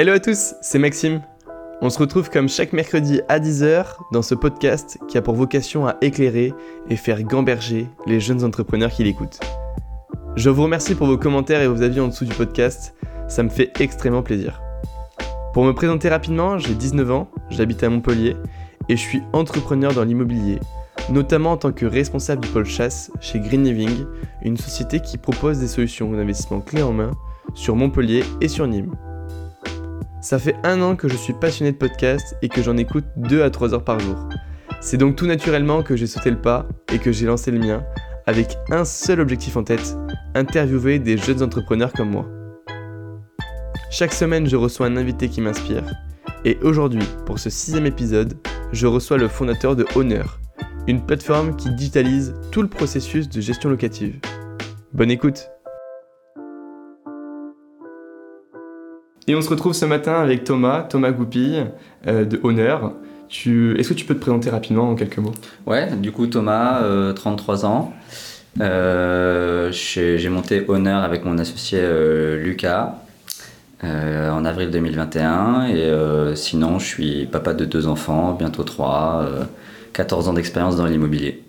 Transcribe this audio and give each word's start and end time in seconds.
Hello 0.00 0.12
à 0.12 0.20
tous, 0.20 0.54
c'est 0.60 0.78
Maxime. 0.78 1.22
On 1.80 1.90
se 1.90 1.98
retrouve 1.98 2.30
comme 2.30 2.48
chaque 2.48 2.72
mercredi 2.72 3.20
à 3.28 3.40
10h 3.40 3.96
dans 4.12 4.22
ce 4.22 4.36
podcast 4.36 4.96
qui 5.08 5.18
a 5.18 5.22
pour 5.22 5.34
vocation 5.34 5.88
à 5.88 5.96
éclairer 6.02 6.54
et 6.88 6.94
faire 6.94 7.20
gamberger 7.24 7.88
les 8.06 8.20
jeunes 8.20 8.44
entrepreneurs 8.44 8.92
qui 8.92 9.02
l'écoutent. 9.02 9.40
Je 10.36 10.50
vous 10.50 10.62
remercie 10.62 10.94
pour 10.94 11.08
vos 11.08 11.18
commentaires 11.18 11.62
et 11.62 11.66
vos 11.66 11.82
avis 11.82 11.98
en 11.98 12.06
dessous 12.06 12.26
du 12.26 12.32
podcast, 12.32 12.94
ça 13.26 13.42
me 13.42 13.48
fait 13.48 13.72
extrêmement 13.80 14.22
plaisir. 14.22 14.62
Pour 15.52 15.64
me 15.64 15.72
présenter 15.72 16.08
rapidement, 16.08 16.58
j'ai 16.58 16.74
19 16.74 17.10
ans, 17.10 17.28
j'habite 17.50 17.82
à 17.82 17.88
Montpellier 17.88 18.36
et 18.88 18.96
je 18.96 19.02
suis 19.02 19.22
entrepreneur 19.32 19.92
dans 19.94 20.04
l'immobilier, 20.04 20.60
notamment 21.10 21.50
en 21.50 21.56
tant 21.56 21.72
que 21.72 21.86
responsable 21.86 22.42
du 22.42 22.48
pôle 22.50 22.66
chasse 22.66 23.10
chez 23.20 23.40
Green 23.40 23.64
Living, 23.64 24.06
une 24.44 24.58
société 24.58 25.00
qui 25.00 25.18
propose 25.18 25.58
des 25.58 25.66
solutions 25.66 26.12
d'investissement 26.12 26.60
clés 26.60 26.84
en 26.84 26.92
main 26.92 27.10
sur 27.54 27.74
Montpellier 27.74 28.22
et 28.40 28.46
sur 28.46 28.68
Nîmes. 28.68 28.94
Ça 30.20 30.38
fait 30.40 30.56
un 30.64 30.82
an 30.82 30.96
que 30.96 31.08
je 31.08 31.16
suis 31.16 31.32
passionné 31.32 31.70
de 31.70 31.76
podcast 31.76 32.36
et 32.42 32.48
que 32.48 32.60
j'en 32.60 32.76
écoute 32.76 33.04
2 33.16 33.42
à 33.42 33.50
3 33.50 33.72
heures 33.72 33.84
par 33.84 34.00
jour. 34.00 34.16
C'est 34.80 34.96
donc 34.96 35.14
tout 35.14 35.26
naturellement 35.26 35.82
que 35.82 35.94
j'ai 35.94 36.08
sauté 36.08 36.30
le 36.30 36.40
pas 36.40 36.66
et 36.92 36.98
que 36.98 37.12
j'ai 37.12 37.26
lancé 37.26 37.52
le 37.52 37.60
mien 37.60 37.84
avec 38.26 38.58
un 38.70 38.84
seul 38.84 39.20
objectif 39.20 39.56
en 39.56 39.62
tête, 39.62 39.96
interviewer 40.34 40.98
des 40.98 41.16
jeunes 41.16 41.42
entrepreneurs 41.42 41.92
comme 41.92 42.10
moi. 42.10 42.26
Chaque 43.90 44.12
semaine, 44.12 44.46
je 44.46 44.56
reçois 44.56 44.86
un 44.86 44.96
invité 44.96 45.28
qui 45.28 45.40
m'inspire. 45.40 45.84
Et 46.44 46.58
aujourd'hui, 46.62 47.06
pour 47.24 47.38
ce 47.38 47.48
sixième 47.48 47.86
épisode, 47.86 48.36
je 48.72 48.86
reçois 48.86 49.16
le 49.16 49.28
fondateur 49.28 49.76
de 49.76 49.86
Honor, 49.94 50.40
une 50.88 51.00
plateforme 51.06 51.56
qui 51.56 51.70
digitalise 51.70 52.34
tout 52.50 52.60
le 52.60 52.68
processus 52.68 53.28
de 53.28 53.40
gestion 53.40 53.70
locative. 53.70 54.18
Bonne 54.92 55.10
écoute 55.10 55.48
Et 59.28 59.34
on 59.34 59.42
se 59.42 59.50
retrouve 59.50 59.74
ce 59.74 59.84
matin 59.84 60.14
avec 60.14 60.44
Thomas, 60.44 60.84
Thomas 60.84 61.10
Goupille 61.10 61.66
euh, 62.06 62.24
de 62.24 62.40
Honor. 62.42 62.94
Tu... 63.28 63.78
Est-ce 63.78 63.90
que 63.90 63.94
tu 63.94 64.06
peux 64.06 64.14
te 64.14 64.20
présenter 64.20 64.48
rapidement 64.48 64.88
en 64.88 64.94
quelques 64.94 65.18
mots? 65.18 65.34
Ouais, 65.66 65.94
du 65.94 66.12
coup 66.12 66.26
Thomas, 66.26 66.82
33 67.14 67.64
euh, 67.64 67.68
ans. 67.68 67.92
Euh, 68.62 69.70
j'ai 69.70 70.28
monté 70.30 70.64
Honor 70.66 71.04
avec 71.04 71.26
mon 71.26 71.36
associé 71.36 71.78
Lucas 72.42 72.94
en 73.82 74.44
avril 74.44 74.70
2021 74.70 75.66
et 75.66 76.34
sinon 76.34 76.78
je 76.78 76.86
suis 76.86 77.26
papa 77.26 77.52
de 77.52 77.66
deux 77.66 77.86
enfants, 77.86 78.32
bientôt 78.32 78.64
trois, 78.64 79.24
14 79.92 80.28
ans 80.28 80.32
d'expérience 80.32 80.76
dans 80.76 80.86
l'immobilier. 80.86 81.44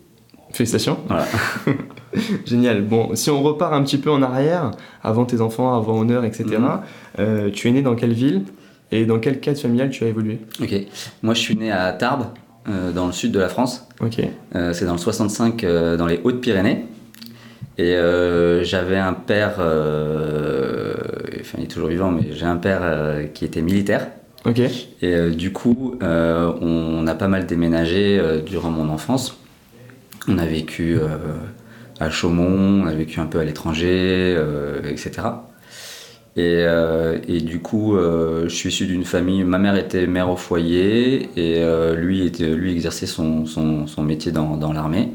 Félicitations. 0.52 0.98
Voilà. 1.08 1.26
Génial. 2.46 2.82
Bon, 2.82 3.16
si 3.16 3.30
on 3.30 3.42
repart 3.44 3.74
un 3.74 3.84
petit 3.84 3.98
peu 3.98 4.10
en 4.10 4.22
arrière, 4.22 4.72
avant 5.04 5.26
tes 5.26 5.42
enfants, 5.42 5.76
avant 5.76 6.00
Honneur, 6.00 6.26
etc., 6.26 6.46
mhm. 6.60 6.80
euh, 7.20 7.50
tu 7.52 7.68
es 7.68 7.72
né 7.72 7.82
dans 7.82 7.96
quelle 7.96 8.14
ville 8.14 8.44
et 8.92 9.06
dans 9.06 9.20
quel 9.20 9.40
cadre 9.40 9.60
familial 9.60 9.90
tu 9.90 10.04
as 10.04 10.08
évolué? 10.08 10.40
Ok. 10.62 10.74
Moi, 11.22 11.34
je 11.34 11.40
suis 11.40 11.56
né 11.56 11.72
à 11.72 11.92
Tarbes, 11.94 12.26
euh, 12.68 12.92
dans 12.92 13.06
le 13.06 13.12
sud 13.12 13.32
de 13.32 13.40
la 13.40 13.50
France. 13.50 13.88
Ok. 14.02 14.20
Euh, 14.56 14.74
c'est 14.74 14.86
dans 14.86 14.94
le 14.94 15.00
65, 15.00 15.64
dans 15.98 16.08
les 16.08 16.20
Hautes-Pyrénées. 16.24 16.86
Et 17.78 17.96
j'avais 18.64 18.98
un 18.98 19.14
père, 19.14 19.54
enfin, 19.54 19.64
il 21.58 21.64
est 21.64 21.68
toujours 21.68 21.88
vivant, 21.88 22.12
mais 22.12 22.24
j'ai 22.32 22.46
un 22.46 22.58
père 22.58 22.82
qui 23.34 23.46
était 23.46 23.62
militaire. 23.62 24.10
Ok. 24.46 24.60
Et 25.02 25.30
du 25.30 25.54
coup, 25.54 25.96
on 26.02 27.08
a 27.08 27.16
pas 27.16 27.30
mal 27.30 27.46
déménagé 27.46 28.22
durant 28.46 28.70
mon 28.70 28.90
enfance. 28.90 29.40
On 30.30 30.38
a 30.38 30.46
vécu 30.46 30.98
à 32.00 32.10
Chaumont, 32.10 32.84
on 32.84 32.88
a 32.88 32.94
vécu 32.94 33.20
un 33.20 33.26
peu 33.26 33.40
à 33.40 33.44
l'étranger, 33.44 34.38
etc. 34.88 35.22
Euh, 36.40 37.18
euh, 37.18 37.18
et, 37.28 37.42
du 37.42 37.60
coup, 37.60 37.96
euh, 37.96 38.44
je 38.44 38.56
suis 38.56 38.70
issu 38.70 38.86
d'une 38.86 39.04
famille. 39.04 39.44
Ma 39.44 39.58
mère 39.58 39.76
était 39.76 40.08
mère 40.08 40.30
au 40.30 40.36
foyer 40.36 41.30
et 41.36 41.64
lui, 41.96 42.32
lui 42.32 42.72
exerçait 42.72 43.06
son, 43.06 43.46
métier 44.00 44.32
dans, 44.32 44.74
l'armée. 44.74 45.12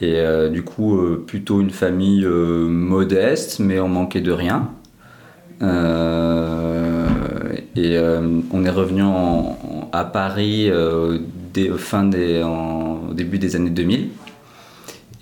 Et 0.00 0.22
du 0.50 0.62
coup, 0.62 0.98
plutôt 1.26 1.60
une 1.60 1.70
famille 1.70 2.24
modeste, 2.24 3.58
mais 3.60 3.80
on 3.80 3.88
manquait 3.88 4.22
de 4.22 4.32
rien. 4.32 4.70
et 7.76 7.98
on 8.52 8.64
est 8.64 8.70
revenu 8.70 9.02
à 9.92 10.04
Paris 10.04 10.70
au 10.72 11.18
début 13.12 13.38
des 13.38 13.56
années 13.56 13.70
2000. 13.70 14.08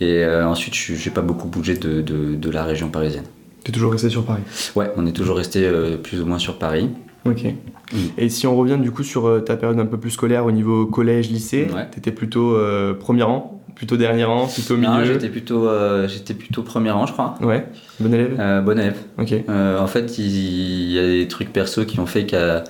Et 0.01 0.25
euh, 0.25 0.47
ensuite, 0.47 0.75
je 0.75 0.93
n'ai 0.93 1.15
pas 1.15 1.23
beaucoup 1.23 1.49
bougé 1.49 1.77
de, 1.77 2.01
de, 2.01 2.51
la 2.51 2.65
région 2.65 2.89
parisienne. 2.89 3.25
Tu 3.65 3.71
es 3.71 3.75
toujours 3.75 3.93
resté 3.93 4.09
sur 4.09 4.25
Paris? 4.25 4.43
Ouais, 4.77 4.93
on 4.97 5.07
est 5.07 5.13
toujours 5.13 5.37
resté 5.37 5.65
euh, 5.65 5.97
plus 5.97 6.21
ou 6.21 6.27
moins 6.27 6.39
sur 6.39 6.59
Paris. 6.59 6.91
Ok. 7.25 7.45
Mm. 7.45 7.97
Et 8.17 8.29
si 8.29 8.47
on 8.47 8.57
revient 8.57 8.79
du 8.81 8.93
coup 8.93 9.03
sur 9.03 9.27
euh, 9.27 9.41
ta 9.41 9.57
période 9.57 9.79
un 9.81 9.87
peu 9.87 9.99
plus 9.99 10.11
scolaire 10.11 10.47
au 10.47 10.53
niveau 10.53 10.87
collège, 10.87 11.31
lycée, 11.31 11.67
tu 11.91 11.99
étais 11.99 12.13
plutôt 12.13 12.57
premier 13.01 13.25
rang, 13.25 13.61
plutôt 13.75 13.97
dernier 13.97 14.25
rang, 14.25 14.47
plutôt 14.47 14.77
milieu? 14.77 15.05
J'étais 15.05 15.29
plutôt, 15.29 15.69
j'étais 16.07 16.35
plutôt 16.35 16.63
premier 16.63 16.93
rang, 16.93 17.07
je 17.07 17.13
crois. 17.13 17.35
Ouais, 17.41 17.67
bon 17.99 18.15
élève? 18.15 18.63
Bon 18.65 18.79
élève. 18.79 18.99
Ok. 19.19 19.35
en 19.49 19.87
fait, 19.89 20.19
il, 20.19 20.93
y 20.93 20.99
a 20.99 21.07
des 21.07 21.27
trucs 21.27 21.53
perso 21.53 21.85
qui 21.85 21.99
ont 21.99 22.07
fait 22.07 22.25
que 22.25 22.63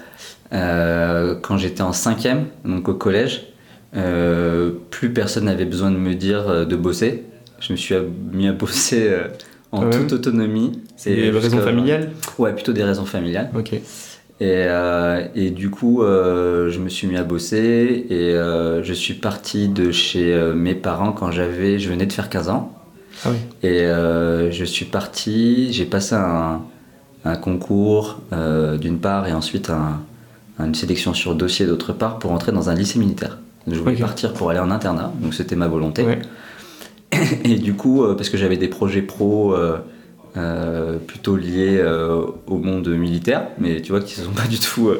quand 0.50 1.58
j'étais 1.58 1.82
en 1.82 1.92
cinquième, 1.92 2.46
donc 2.64 2.88
au 2.88 2.94
collège, 2.94 3.48
euh, 3.96 4.70
plus 4.90 5.12
personne 5.12 5.44
n'avait 5.44 5.64
besoin 5.64 5.90
de 5.90 5.96
me 5.96 6.14
dire 6.14 6.48
euh, 6.48 6.64
de 6.64 6.76
bosser. 6.76 7.24
Je 7.60 7.72
me 7.72 7.76
suis 7.76 7.94
mis 8.32 8.46
à 8.46 8.52
bosser 8.52 9.08
euh, 9.08 9.28
en 9.72 9.88
toute 9.90 10.12
autonomie. 10.12 10.80
C'est 10.96 11.14
des 11.14 11.30
raisons 11.30 11.60
familiales 11.60 12.10
Ouais, 12.38 12.52
plutôt 12.52 12.72
des 12.72 12.84
raisons 12.84 13.06
familiales. 13.06 13.50
Ok. 13.56 13.74
Et, 14.40 14.66
et, 15.34 15.50
du 15.50 15.68
coup, 15.68 16.00
je 16.00 16.78
me 16.78 16.88
suis 16.88 17.08
mis 17.08 17.16
à 17.16 17.24
bosser 17.24 18.06
et 18.08 18.34
je 18.84 18.92
suis 18.92 19.14
parti 19.14 19.66
de 19.66 19.90
chez 19.90 20.52
mes 20.54 20.76
parents 20.76 21.10
quand 21.10 21.32
j'avais, 21.32 21.80
je 21.80 21.88
venais 21.88 22.06
de 22.06 22.12
faire 22.12 22.30
15 22.30 22.48
ans. 22.48 22.72
Ah 23.24 23.30
oui. 23.30 23.68
Et 23.68 23.80
je 23.80 24.64
suis 24.64 24.84
parti, 24.84 25.72
j'ai 25.72 25.86
passé 25.86 26.14
un, 26.14 26.62
un 27.24 27.34
concours 27.34 28.20
d'une 28.80 29.00
part 29.00 29.26
et 29.26 29.32
ensuite 29.32 29.70
un, 29.70 30.02
une 30.60 30.76
sélection 30.76 31.14
sur 31.14 31.34
dossier 31.34 31.66
d'autre 31.66 31.92
part 31.92 32.20
pour 32.20 32.30
entrer 32.30 32.52
dans 32.52 32.70
un 32.70 32.74
lycée 32.76 33.00
militaire. 33.00 33.38
Je 33.70 33.78
voulais 33.78 33.96
partir 33.96 34.32
pour 34.32 34.50
aller 34.50 34.60
en 34.60 34.70
internat, 34.70 35.12
donc 35.20 35.34
c'était 35.34 35.56
ma 35.56 35.68
volonté. 35.68 36.04
Et 37.44 37.56
du 37.56 37.74
coup, 37.74 38.04
euh, 38.04 38.14
parce 38.14 38.28
que 38.28 38.36
j'avais 38.36 38.56
des 38.56 38.68
projets 38.68 39.02
pro 39.02 39.54
euh, 39.54 39.78
euh, 40.36 40.98
plutôt 40.98 41.36
liés 41.36 41.82
au 42.46 42.58
monde 42.58 42.88
militaire, 42.88 43.48
mais 43.58 43.80
tu 43.80 43.92
vois, 43.92 44.00
qui 44.00 44.14
se 44.14 44.22
sont 44.22 44.32
pas 44.32 44.46
du 44.46 44.58
tout, 44.58 44.90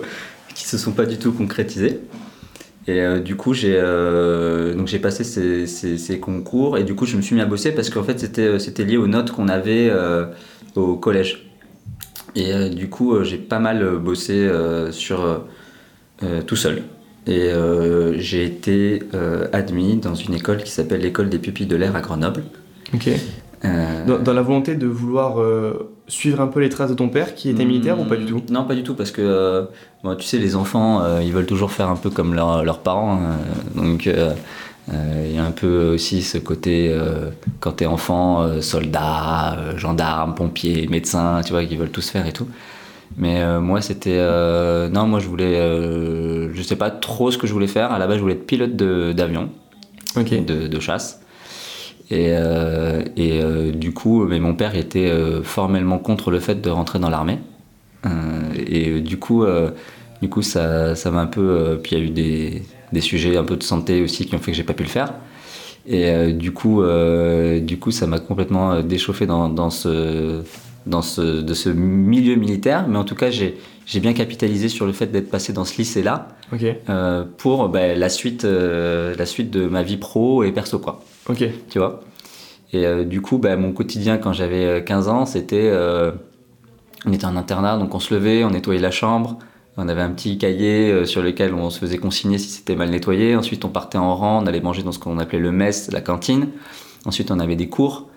qui 0.54 0.64
se 0.64 0.78
sont 0.78 0.92
pas 0.92 1.06
du 1.06 1.18
tout 1.18 1.32
concrétisés. 1.32 2.00
Et 2.86 3.20
du 3.20 3.36
coup, 3.36 3.52
j'ai 3.52 3.78
donc 4.74 4.86
j'ai 4.86 4.98
passé 4.98 5.22
ces, 5.22 5.66
ces, 5.66 6.18
concours 6.18 6.78
et 6.78 6.84
du 6.84 6.94
coup, 6.94 7.04
je 7.04 7.18
me 7.18 7.22
suis 7.22 7.34
mis 7.34 7.42
à 7.42 7.46
bosser 7.46 7.72
parce 7.72 7.90
qu'en 7.90 8.02
fait, 8.02 8.18
c'était 8.18 8.58
c'était 8.58 8.84
lié 8.84 8.96
aux 8.96 9.06
notes 9.06 9.30
qu'on 9.30 9.48
avait 9.48 9.92
au 10.74 10.96
collège. 10.96 11.50
Et 12.34 12.70
du 12.70 12.88
coup, 12.88 13.22
j'ai 13.24 13.36
pas 13.36 13.58
mal 13.58 13.98
bossé 13.98 14.50
sur 14.90 15.44
tout 16.46 16.56
seul. 16.56 16.82
Et 17.28 17.52
euh, 17.52 18.18
j'ai 18.18 18.42
été 18.44 19.02
euh, 19.12 19.48
admis 19.52 19.96
dans 19.96 20.14
une 20.14 20.32
école 20.32 20.62
qui 20.62 20.70
s'appelle 20.70 21.02
l'école 21.02 21.28
des 21.28 21.38
pupilles 21.38 21.66
de 21.66 21.76
l'air 21.76 21.94
à 21.94 22.00
Grenoble. 22.00 22.42
Ok. 22.94 23.10
Euh, 23.64 24.18
dans, 24.18 24.32
la 24.32 24.40
volonté 24.40 24.76
de 24.76 24.86
vouloir 24.86 25.36
suivre 26.06 26.40
un 26.40 26.46
peu 26.46 26.60
les 26.60 26.70
traces 26.70 26.90
de 26.90 26.94
ton 26.94 27.08
père 27.08 27.34
qui 27.34 27.50
était 27.50 27.66
militaire 27.66 28.00
ou 28.00 28.04
pas 28.04 28.16
du 28.16 28.24
tout? 28.24 28.40
Non, 28.50 28.64
pas 28.64 28.74
du 28.74 28.82
tout, 28.82 28.94
parce 28.94 29.10
que 29.10 29.66
tu 30.18 30.24
sais, 30.24 30.38
les 30.38 30.56
enfants, 30.56 31.18
ils 31.20 31.32
veulent 31.32 31.44
toujours 31.44 31.72
faire 31.72 31.90
un 31.90 31.96
peu 31.96 32.08
comme 32.08 32.34
leurs 32.34 32.78
parents. 32.78 33.20
Hein. 33.20 33.36
donc 33.74 34.06
il 34.06 35.34
y 35.34 35.38
a 35.38 35.44
un 35.44 35.50
peu 35.50 35.92
aussi 35.92 36.22
ce 36.22 36.38
côté, 36.38 36.96
quand 37.58 37.72
t'es 37.72 37.86
enfant, 37.86 38.62
soldat, 38.62 39.76
gendarme, 39.76 40.36
pompier, 40.36 40.86
médecin, 40.86 41.42
tu 41.44 41.52
vois, 41.52 41.64
qu'ils 41.64 41.78
veulent 41.78 41.90
tous 41.90 42.08
faire 42.08 42.26
et 42.26 42.32
tout. 42.32 42.46
Mais 43.16 43.40
euh, 43.40 43.60
moi, 43.60 43.80
c'était. 43.80 44.18
Euh, 44.18 44.88
non, 44.88 45.06
moi, 45.06 45.20
je 45.20 45.28
voulais. 45.28 45.56
Euh, 45.56 46.52
je 46.54 46.62
sais 46.62 46.76
pas 46.76 46.90
trop 46.90 47.30
ce 47.30 47.38
que 47.38 47.46
je 47.46 47.52
voulais 47.52 47.66
faire. 47.66 47.92
À 47.92 47.98
la 47.98 48.06
base, 48.06 48.16
je 48.16 48.22
voulais 48.22 48.34
être 48.34 48.46
pilote 48.46 48.76
d'avion, 48.76 49.50
de, 50.16 50.80
chasse. 50.80 51.20
Et, 52.10 52.32
et 53.16 53.72
du 53.72 53.92
coup, 53.92 54.24
mais 54.24 54.40
mon 54.40 54.54
père 54.54 54.74
était 54.76 55.12
formellement 55.42 55.98
contre 55.98 56.30
le 56.30 56.40
fait 56.40 56.60
de 56.60 56.70
rentrer 56.70 56.98
dans 56.98 57.10
l'armée. 57.10 57.38
et 58.56 59.00
du 59.00 59.18
coup, 59.18 59.44
du 60.22 60.28
coup 60.30 60.40
ça 60.40 60.94
m'a 61.12 61.20
un 61.20 61.26
peu. 61.26 61.78
puis 61.82 61.96
il 61.96 61.98
y 61.98 62.00
a 62.00 62.04
eu 62.04 62.10
des, 62.10 62.62
des, 62.92 63.00
sujets 63.02 63.36
un 63.36 63.44
peu 63.44 63.56
de 63.56 63.62
santé 63.62 64.00
aussi 64.00 64.24
qui 64.24 64.34
ont 64.34 64.38
fait 64.38 64.52
que 64.52 64.56
j'ai 64.56 64.64
pas 64.64 64.72
pu 64.72 64.84
le 64.84 64.88
faire. 64.88 65.12
Et 65.86 66.32
du, 66.32 66.52
coup, 66.52 66.82
du 67.60 67.78
coup, 67.78 67.90
ça 67.90 68.06
m'a 68.06 68.20
complètement 68.20 68.80
déchauffé 68.80 69.26
dans, 69.26 69.50
dans 69.50 69.68
ce 69.68 70.42
dans 70.88 71.02
ce, 71.02 71.40
de 71.40 71.54
ce 71.54 71.68
milieu 71.68 72.34
militaire, 72.34 72.86
mais 72.88 72.98
en 72.98 73.04
tout 73.04 73.14
cas, 73.14 73.30
j'ai, 73.30 73.58
j'ai 73.86 74.00
bien 74.00 74.12
capitalisé 74.12 74.68
sur 74.68 74.86
le 74.86 74.92
fait 74.92 75.06
d'être 75.06 75.30
passé 75.30 75.52
dans 75.52 75.64
ce 75.64 75.76
lycée-là 75.78 76.28
euh, 76.88 77.24
pour 77.36 77.68
bah, 77.68 77.94
la, 77.94 78.08
suite, 78.08 78.44
euh, 78.44 79.14
la 79.16 79.26
suite 79.26 79.50
de 79.50 79.66
ma 79.66 79.82
vie 79.82 79.96
pro 79.96 80.42
et 80.44 80.52
perso, 80.52 80.78
quoi. 80.78 81.00
Ok. 81.28 81.44
Tu 81.68 81.78
vois? 81.78 82.00
Et 82.72 82.86
euh, 82.86 83.04
du 83.04 83.20
coup, 83.20 83.38
bah, 83.38 83.56
mon 83.56 83.72
quotidien 83.72 84.18
quand 84.18 84.32
j'avais 84.32 84.82
15 84.84 85.08
ans, 85.08 85.26
c'était 85.26 85.72
On 87.06 87.12
était 87.12 87.26
en 87.26 87.36
internat, 87.36 87.78
donc 87.78 87.94
on 87.94 88.00
se 88.00 88.12
levait, 88.14 88.44
on 88.44 88.50
nettoyait 88.50 88.80
la 88.80 88.90
chambre. 88.90 89.38
On 89.76 89.88
avait 89.88 90.02
un 90.02 90.10
petit 90.10 90.38
cahier 90.38 91.06
sur 91.06 91.22
lequel 91.22 91.54
on 91.54 91.70
se 91.70 91.78
faisait 91.78 91.98
consigner 91.98 92.38
si 92.38 92.48
c'était 92.48 92.74
mal 92.74 92.90
nettoyé. 92.90 93.36
Ensuite, 93.36 93.64
on 93.64 93.68
partait 93.68 93.98
en 93.98 94.16
rang, 94.16 94.42
on 94.42 94.46
allait 94.46 94.60
manger 94.60 94.82
dans 94.82 94.90
ce 94.90 94.98
qu'on 94.98 95.18
appelait 95.18 95.38
le 95.38 95.52
mess, 95.52 95.92
la 95.92 96.00
cantine. 96.00 96.48
Ensuite, 97.04 97.30
on 97.30 97.38
avait 97.38 97.54
des 97.54 97.68
cours. 97.68 98.07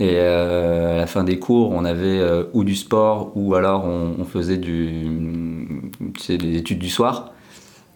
Et 0.00 0.12
euh, 0.14 0.94
à 0.94 0.96
la 0.98 1.06
fin 1.08 1.24
des 1.24 1.38
cours, 1.40 1.72
on 1.72 1.84
avait 1.84 2.20
euh, 2.20 2.44
ou 2.52 2.62
du 2.62 2.76
sport, 2.76 3.32
ou 3.34 3.54
alors 3.56 3.84
on, 3.84 4.14
on 4.20 4.24
faisait 4.24 4.56
du, 4.56 5.08
tu 6.14 6.20
sais, 6.22 6.38
des 6.38 6.56
études 6.56 6.78
du 6.78 6.88
soir. 6.88 7.32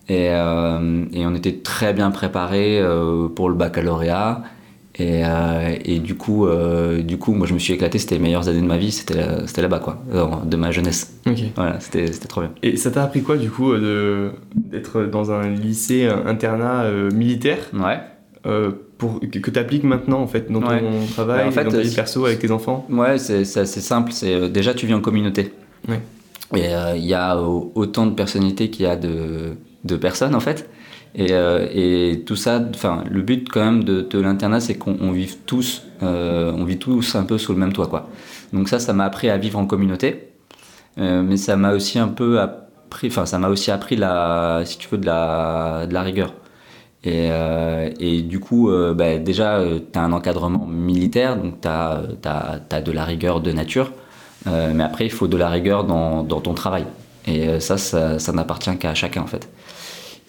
Et, 0.09 0.31
euh, 0.31 1.05
et 1.13 1.25
on 1.27 1.35
était 1.35 1.59
très 1.59 1.93
bien 1.95 2.11
préparés 2.11 2.83
pour 3.37 3.49
le 3.49 3.55
baccalauréat. 3.55 4.43
Et, 4.99 5.23
et 5.85 6.01
du, 6.01 6.17
coup, 6.17 6.47
du 7.03 7.17
coup, 7.19 7.33
moi 7.33 7.47
je 7.47 7.55
me 7.55 7.59
suis 7.59 7.73
éclaté, 7.73 7.99
c'était 7.99 8.17
les 8.17 8.21
meilleures 8.21 8.49
années 8.49 8.61
de 8.61 8.67
ma 8.67 8.77
vie, 8.77 8.91
c'était 8.91 9.15
là- 9.15 9.47
c'était 9.47 9.63
là-bas, 9.63 9.79
quoi, 9.79 10.03
de 10.45 10.57
ma 10.57 10.71
jeunesse. 10.71 11.19
Ok. 11.27 11.39
Voilà, 11.57 11.81
c'était 11.81 12.11
trop 12.29 12.43
bien. 12.43 12.51
Et 12.63 12.77
ça 12.77 12.91
t'a 12.91 13.05
appris 13.05 13.23
quoi 13.23 13.37
du 13.39 13.49
coup 13.51 13.73
d'être 14.55 15.05
dans 15.05 15.31
un 15.31 15.49
lycée, 15.49 16.09
un 16.09 16.27
internat 16.27 16.91
militaire? 17.15 17.71
Ouais. 17.73 18.01
Pour, 19.11 19.19
que, 19.19 19.51
tu 19.51 19.59
appliques 19.59 19.83
maintenant 19.83 20.21
en 20.21 20.29
fait 20.29 20.51
dans 20.51 20.61
ton 20.61 20.69
Ouais. 20.69 20.83
travail, 21.13 21.43
Bah, 21.43 21.49
en 21.49 21.51
fait, 21.51 21.65
dans 21.65 21.71
ta 21.73 21.81
vie 21.81 21.91
euh, 21.91 21.95
perso 21.97 22.25
avec 22.25 22.39
tes 22.39 22.51
enfants? 22.53 22.87
Ouais, 22.89 23.19
c'est 23.19 23.41
assez 23.59 23.81
simple. 23.81 24.13
C'est 24.13 24.33
euh, 24.35 24.49
déjà 24.49 24.75
tu 24.75 24.87
vis 24.87 24.95
en 24.95 25.01
communauté. 25.01 25.53
Ouais. 25.89 26.01
Et 26.55 26.73
euh, 26.75 26.95
il 26.97 27.05
y 27.05 27.15
a 27.15 27.37
au- 27.41 27.73
autant 27.75 28.07
de 28.07 28.15
personnalités 28.15 28.71
qu'il 28.71 28.85
y 28.85 28.89
a 28.89 28.95
de, 28.95 29.57
de 29.85 29.97
personnes 29.97 30.35
en 30.37 30.41
fait. 30.41 30.69
Et, 31.17 31.33
euh, 31.33 31.67
et 31.73 32.23
tout 32.25 32.37
ça, 32.37 32.63
enfin 32.75 33.03
le 33.11 33.23
but 33.23 33.49
quand 33.49 33.65
même 33.65 33.83
de, 33.85 34.03
de 34.03 34.21
l'internat, 34.21 34.61
c'est 34.61 34.75
qu'on 34.77 34.97
on 35.01 35.11
vive 35.11 35.37
tous, 35.47 35.83
euh, 36.03 36.53
on 36.57 36.65
vit 36.65 36.79
tous 36.79 37.17
un 37.17 37.25
peu 37.25 37.39
sous 37.39 37.53
le 37.53 37.59
même 37.59 37.73
toit 37.73 37.89
quoi. 37.89 38.09
Donc 38.53 38.69
ça, 38.69 38.79
ça 38.79 38.93
m'a 38.93 39.05
appris 39.05 39.29
à 39.31 39.37
vivre 39.37 39.59
en 39.59 39.67
communauté, 39.67 40.29
mais 40.97 41.37
ça 41.39 41.57
m'a 41.57 41.73
aussi 41.73 41.99
un 41.99 42.09
peu 42.09 42.39
appris, 42.41 43.09
enfin 43.09 43.27
ça 43.27 43.39
m'a 43.39 43.49
aussi 43.49 43.71
appris 43.71 43.97
la, 43.97 44.63
si 44.65 44.79
tu 44.79 44.89
veux, 44.91 44.99
de 44.99 45.07
la, 45.07 45.87
de 45.89 45.93
la 45.95 46.03
rigueur. 46.03 46.33
Et, 47.05 47.29
euh, 47.31 47.91
et 47.99 48.23
du 48.23 48.39
coup, 48.39 48.71
euh, 48.71 48.95
bah, 48.95 49.19
déjà, 49.19 49.61
tu 49.93 49.99
as 49.99 50.03
un 50.03 50.13
encadrement 50.13 50.67
militaire, 50.67 51.37
donc 51.37 51.61
tu 51.61 51.69
as, 51.69 52.81
de 52.81 52.93
la 52.93 53.05
rigueur 53.05 53.41
de 53.41 53.53
nature. 53.53 53.93
Euh, 54.47 54.73
mais 54.75 54.85
après, 54.85 55.07
il 55.07 55.11
faut 55.11 55.29
de 55.29 55.37
la 55.37 55.49
rigueur 55.49 55.85
dans, 55.85 56.23
dans 56.23 56.41
ton 56.41 56.55
travail. 56.55 56.85
Et 57.27 57.49
euh, 57.49 57.61
ça, 57.61 57.79
ça, 57.79 58.33
n'appartient 58.33 58.77
qu'à 58.79 58.95
chacun, 58.95 59.23
en 59.23 59.27
fait. 59.27 59.49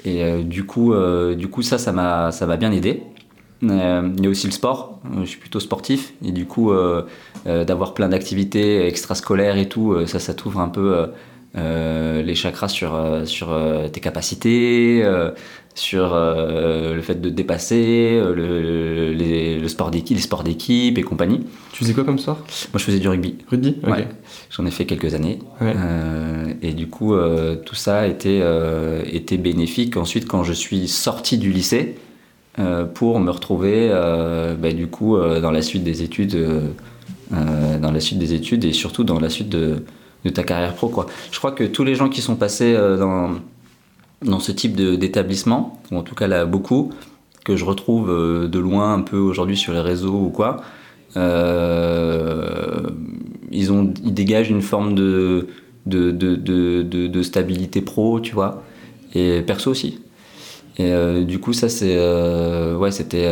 Et 0.06 0.24
euh, 0.24 0.44
du, 0.44 0.66
coup, 0.66 0.94
euh, 0.94 1.36
du 1.36 1.48
coup, 1.48 1.62
ça, 1.62 1.78
ça 1.78 1.92
m'a 1.92 2.58
bien 2.58 2.72
aidé. 2.72 3.04
Euh, 3.64 4.10
il 4.18 4.24
y 4.24 4.28
a 4.28 4.30
aussi 4.30 4.48
le 4.48 4.52
sport. 4.52 5.00
Euh, 5.06 5.22
Je 5.22 5.30
suis 5.30 5.40
plutôt 5.40 5.60
sportif. 5.60 6.14
Et 6.24 6.31
du 6.31 6.46
coup, 6.46 6.72
euh, 6.72 7.04
euh, 7.48 7.64
d'avoir 7.64 7.94
plein 7.94 8.10
d'activités 8.10 8.86
extrascolaires 8.88 9.58
et 9.58 9.70
tout, 9.70 9.94
euh, 9.94 10.06
ça, 10.06 10.20
ça 10.20 10.34
t'ouvre 10.34 10.60
un 10.60 10.70
peu 10.70 10.96
euh, 10.96 11.04
euh, 11.04 11.08
les 11.56 12.36
chakras 12.36 12.68
sur, 12.68 12.96
euh, 12.96 13.26
sur 13.26 13.52
euh, 13.52 13.88
tes 13.88 14.00
capacités, 14.00 15.02
euh, 15.04 15.32
sur 15.76 16.14
euh, 16.14 16.96
le 16.96 17.02
fait 17.02 17.20
de 17.20 17.30
dépasser, 17.30 18.12
euh, 18.14 18.34
le, 18.34 19.14
les, 19.14 19.58
le 19.60 19.68
sport 19.68 19.92
d'équipe, 19.92 20.16
les 20.16 20.22
sports 20.24 20.44
d'équipe 20.44 20.98
et 20.98 21.04
compagnie. 21.04 21.42
Tu 21.72 21.84
faisais 21.84 21.94
quoi 21.94 22.04
comme 22.04 22.20
sport? 22.20 22.38
Moi, 22.38 22.80
je 22.80 22.84
faisais 22.84 23.00
du 23.00 23.08
rugby. 23.08 23.36
Rugby 23.50 23.78
Ok. 23.84 23.90
Ouais. 23.90 24.08
J'en 24.52 24.66
ai 24.66 24.72
fait 24.72 24.86
quelques 24.86 25.14
années. 25.16 25.40
Ouais. 25.62 25.74
Euh, 25.76 26.54
et 26.62 26.74
du 26.74 26.88
coup, 26.88 27.16
euh, 27.16 27.56
tout 27.56 27.76
ça 27.76 28.00
a 28.00 28.08
été, 28.08 28.40
euh, 28.42 29.02
été 29.12 29.38
bénéfique. 29.38 29.98
Ensuite, 29.98 30.28
quand 30.28 30.44
je 30.44 30.54
suis 30.54 30.88
sorti 30.88 31.38
du 31.38 31.52
lycée, 31.52 31.96
euh, 32.60 32.86
pour 32.86 33.20
me 33.20 33.32
retrouver 33.32 33.90
euh, 33.92 34.54
bah, 34.54 34.74
du 34.74 34.86
coup 34.86 35.18
euh, 35.18 35.42
dans 35.42 35.50
la 35.50 35.64
suite 35.64 35.84
des 35.84 36.04
études, 36.04 36.36
euh, 36.36 36.68
euh, 37.34 37.80
dans 37.80 37.92
la 37.92 38.00
suite 38.00 38.20
des 38.20 38.36
études 38.36 38.64
et 38.64 38.74
surtout 38.74 39.04
dans 39.04 39.20
la 39.20 39.30
suite 39.30 39.50
de, 39.50 39.84
de 40.24 40.30
ta 40.30 40.44
carrière 40.44 40.74
pro. 40.74 40.88
Quoi. 40.90 41.06
Je 41.31 41.38
crois 41.38 41.52
que 41.52 41.64
tous 41.64 41.84
les 41.84 41.96
gens 41.96 42.10
qui 42.10 42.22
sont 42.22 42.36
passés 42.36 42.74
euh, 42.75 42.98
dans, 42.98 43.31
dans 44.24 44.40
ce 44.40 44.52
type 44.52 44.75
d'établissement, 44.75 45.81
ou 45.92 45.98
en 45.98 46.04
tout 46.04 46.16
cas 46.16 46.28
là 46.28 46.46
beaucoup, 46.46 46.92
que 47.44 47.56
je 47.58 47.66
retrouve 47.66 48.10
euh, 48.10 48.48
de 48.48 48.60
loin 48.60 48.94
un 48.94 49.02
peu 49.02 49.18
aujourd'hui 49.18 49.58
sur 49.58 49.74
les 49.74 49.81
réseaux 49.81 50.14
ou 50.14 50.30
quoi, 50.30 50.62
euh, 51.18 52.90
ils, 53.52 53.72
ont, 53.72 53.94
ils 54.04 54.14
dégagent 54.14 54.50
une 54.50 54.62
forme 54.62 54.96
de, 54.96 55.48
de, 55.86 56.12
de, 56.12 56.36
de, 56.36 56.81
de- 56.84 57.22
stabilité 57.24 57.81
pro, 57.81 58.20
tu 58.20 58.34
vois, 58.34 58.64
et 59.14 59.42
perso 59.42 59.72
aussi. 59.72 60.00
Et 60.78 60.92
euh, 60.92 61.24
du 61.24 61.40
coup, 61.40 61.54
ça, 61.54 61.70
c'est. 61.70 61.96
euh, 61.98 62.75
ouais, 62.78 62.90
c'était. 62.92 63.31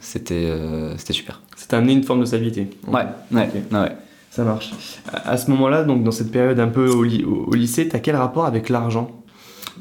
c'était 0.00 0.52
c'était 0.98 1.12
super. 1.14 1.40
Ça 1.56 1.66
t'a 1.68 1.78
amené 1.78 1.94
une 1.94 2.02
forme 2.02 2.20
de 2.20 2.26
stabilité. 2.26 2.68
Ouais, 3.32 3.48
ouais. 3.72 3.92
Ça 4.36 4.44
marche. 4.44 4.70
À 5.12 5.38
ce 5.38 5.50
moment-là, 5.50 5.82
donc 5.84 6.02
dans 6.04 6.10
cette 6.10 6.30
période 6.30 6.60
un 6.60 6.68
peu 6.68 6.88
au, 6.90 7.02
ly- 7.04 7.24
au- 7.24 7.46
au 7.50 7.54
lycée, 7.54 7.88
t'as 7.88 8.00
quel 8.00 8.16
rapport 8.16 8.44
avec 8.44 8.68
l'argent? 8.68 9.10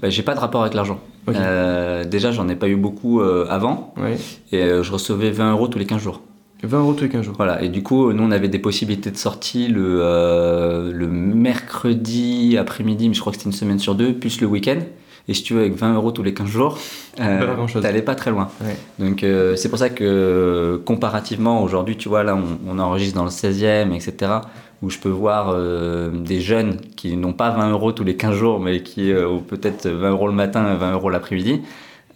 Bah, 0.02 0.10
j'ai 0.10 0.24
pas 0.24 0.34
de 0.34 0.40
rapport 0.40 0.62
avec 0.62 0.74
l'argent. 0.74 1.00
Ok. 1.28 1.36
Euh, 1.36 2.06
déjà, 2.06 2.32
j'en 2.32 2.48
ai 2.48 2.56
pas 2.56 2.70
eu 2.70 2.78
beaucoup 2.78 3.20
euh, 3.20 3.46
avant, 3.50 3.94
Ouais. 3.98 4.16
et 4.54 4.62
euh, 4.64 4.82
je 4.84 4.94
recevais 4.94 5.32
20 5.32 5.52
euros 5.52 5.68
tous 5.68 5.78
les 5.80 5.86
15 5.86 6.02
jours. 6.02 6.22
20 6.64 6.80
euros 6.80 6.94
tous 6.94 7.04
les 7.04 7.10
15 7.10 7.24
jours. 7.26 7.34
Voilà, 7.36 7.62
et 7.64 7.68
du 7.70 7.84
coup, 7.84 8.14
nous, 8.14 8.24
on 8.24 8.32
avait 8.32 8.48
des 8.48 8.60
possibilités 8.60 9.12
de 9.12 9.18
sortie 9.18 9.68
le, 9.68 10.00
euh, 10.02 10.92
le 10.94 11.08
mercredi 11.08 12.58
après-midi, 12.58 13.10
mais 13.10 13.14
je 13.16 13.20
crois 13.20 13.32
que 13.34 13.38
c'était 13.38 13.50
une 13.50 13.56
semaine 13.56 13.80
sur 13.80 13.96
deux, 13.96 14.14
plus 14.14 14.40
le 14.40 14.48
week-end. 14.48 14.80
Et 15.28 15.34
si 15.34 15.44
tu 15.44 15.54
veux, 15.54 15.62
avec 15.62 15.76
20 15.76 15.96
euros 15.96 16.12
tous 16.12 16.24
les 16.24 16.34
15 16.34 16.48
jours, 16.48 16.78
euh, 17.20 17.66
t'allais 17.82 18.02
pas 18.02 18.16
très 18.16 18.32
loin. 18.32 18.50
Ouais. 18.62 18.78
Donc, 19.00 19.24
euh, 19.24 19.56
c'est 19.56 19.70
pour 19.70 19.80
ça 19.80 19.90
que, 19.90 20.82
comparativement, 20.86 21.64
aujourd'hui, 21.64 21.98
tu 21.98 22.10
vois, 22.10 22.24
là, 22.24 22.36
on, 22.36 22.60
on 22.72 22.80
enregistre 22.80 23.16
dans 23.16 23.24
le 23.24 23.30
16e, 23.30 23.94
etc., 23.94 24.34
où 24.82 24.90
je 24.90 25.00
peux 25.00 25.10
voir 25.10 25.50
euh, 25.50 26.12
des 26.12 26.42
jeunes 26.42 26.78
qui 26.96 27.16
n'ont 27.18 27.34
pas 27.34 27.50
20 27.50 27.72
euros 27.72 27.92
tous 27.92 28.04
les 28.04 28.16
15 28.16 28.36
jours, 28.36 28.60
mais 28.60 28.84
qui 28.84 29.12
euh, 29.12 29.28
ont 29.28 29.40
peut-être 29.40 29.88
20 29.88 30.12
euros 30.12 30.28
le 30.28 30.34
matin 30.34 30.74
et 30.74 30.78
20 30.78 30.92
euros 30.94 31.10
l'après-midi. 31.10 31.62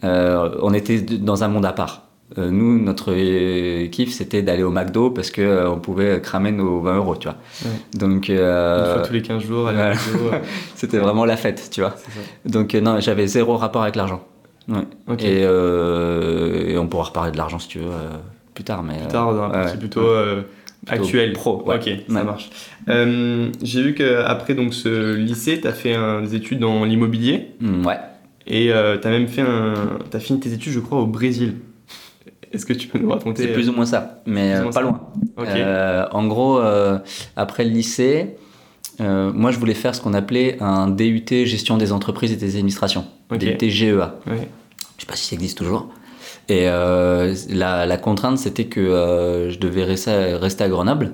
On 0.04 0.74
était 0.74 1.02
dans 1.02 1.44
un 1.44 1.48
monde 1.48 1.66
à 1.66 1.74
part. 1.74 2.09
Euh, 2.38 2.52
nous, 2.52 2.80
notre 2.80 3.12
kiff, 3.88 4.12
c'était 4.14 4.44
d'aller 4.44 4.62
au 4.62 4.70
McDo 4.70 5.10
parce 5.10 5.32
que 5.32 5.42
euh, 5.42 5.70
on 5.72 5.80
pouvait 5.80 6.22
cramer 6.22 6.52
nos 6.52 6.80
20 6.82 6.98
euros, 6.98 7.16
tu 7.16 7.28
vois. 7.28 7.38
Ouais. 7.66 7.98
Donc, 8.00 8.28
Une 8.30 8.36
euh, 8.38 8.94
fois 8.94 9.02
tous 9.02 9.14
les 9.14 9.22
15 9.24 9.42
jours, 9.44 9.66
ouais. 9.66 9.94
c'était 10.76 11.00
vraiment 11.00 11.26
la 11.26 11.38
fête, 11.38 11.70
tu 11.72 11.82
vois. 11.82 11.96
Donc, 12.46 12.76
euh, 12.76 12.82
non, 12.82 13.00
j'avais 13.00 13.26
zéro 13.26 13.58
rapport 13.58 13.82
avec 13.82 13.96
l'argent. 13.96 14.24
Ouais. 14.68 14.84
Et, 15.20 15.42
et 15.42 16.78
on 16.78 16.88
pourra 16.88 17.06
reparler 17.06 17.32
de 17.32 17.38
l'argent 17.38 17.58
si 17.58 17.68
tu 17.68 17.80
veux 17.80 17.90
plus 18.54 18.64
tard. 18.64 18.84
Mais, 18.84 18.98
Plus 19.00 19.08
tard, 19.08 19.34
dans 19.34 19.50
partie 19.50 19.72
ouais. 19.74 19.80
plutôt, 19.80 20.02
Plutôt 20.86 21.04
actuelle. 21.04 21.34
pro. 21.34 21.64
Ok, 21.66 21.90
ça 22.08 22.24
marche. 22.24 22.50
J'ai 22.88 23.82
vu 23.82 23.96
qu'après 23.96 24.56
ce 24.72 25.16
lycée, 25.16 25.60
t'as 25.62 25.72
fait 25.74 25.96
un- 25.96 26.22
des 26.22 26.36
études 26.36 26.60
dans 26.60 26.86
l'immobilier 26.86 27.48
Mm, 27.60 27.86
ouais. 27.88 27.98
et 28.46 28.72
euh, 28.72 28.98
t'as 28.98 29.10
même 29.10 29.28
fait 29.28 29.42
un. 29.42 29.74
T'as 30.12 30.20
fini 30.20 30.40
tes 30.40 30.54
études, 30.54 30.74
je 30.74 30.80
crois, 30.80 31.00
au 31.00 31.08
Brésil. 31.08 31.56
Est-ce 32.52 32.66
que 32.66 32.74
tu 32.74 32.88
peux 32.88 32.98
nous 33.00 33.10
raconter 33.10 33.44
C'est 33.44 33.54
plus 33.54 33.70
ou 33.70 33.74
moins 33.74 33.86
ça, 33.86 34.22
mais 34.26 34.54
euh, 34.56 34.64
moins 34.64 34.72
pas 34.72 34.80
ça. 34.80 34.82
loin. 34.82 35.02
Euh, 35.40 36.06
en 36.12 36.28
gros, 36.28 36.60
euh, 36.60 36.98
après 37.36 37.64
le 37.64 37.72
lycée, 37.72 38.36
euh, 39.02 39.32
moi 39.34 39.52
je 39.52 39.60
voulais 39.60 39.76
faire 39.76 39.94
ce 39.94 40.02
qu'on 40.02 40.14
appelait 40.14 40.58
un 40.62 40.88
DUT 40.90 41.26
gestion 41.46 41.78
des 41.78 41.92
entreprises 41.92 42.32
et 42.32 42.38
des 42.38 42.56
administrations. 42.56 43.06
DUT 43.32 43.58
GEA. 43.70 44.16
Ouais. 44.28 44.48
Je 44.98 45.02
sais 45.02 45.08
pas 45.08 45.16
si 45.16 45.28
ça 45.28 45.36
existe 45.36 45.58
toujours. 45.58 45.90
Et 46.50 46.66
la, 46.66 47.86
la 47.86 47.98
contrainte, 47.98 48.40
c'était 48.40 48.66
que 48.66 49.48
je 49.52 49.60
devais 49.60 49.84
rester, 49.84 50.34
rester 50.34 50.64
à 50.64 50.70
Grenoble. 50.70 51.14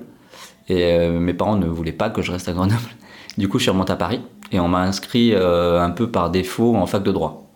Et 0.68 1.08
mes 1.08 1.34
parents 1.34 1.56
ne 1.56 1.66
voulaient 1.66 1.92
pas 1.92 2.08
que 2.08 2.22
je 2.22 2.32
reste 2.32 2.48
à 2.48 2.52
Grenoble. 2.52 2.80
Du 3.38 3.48
coup, 3.48 3.58
je 3.58 3.64
suis 3.64 3.70
remonté 3.70 3.92
à 3.92 3.96
Paris. 3.96 4.22
Et 4.50 4.58
on 4.60 4.68
m'a 4.68 4.80
inscrit 4.80 5.34
un 5.36 5.90
peu 5.90 6.10
par 6.10 6.30
défaut 6.30 6.74
en 6.74 6.86
fac 6.86 7.02
de 7.02 7.12
droit. 7.12 7.46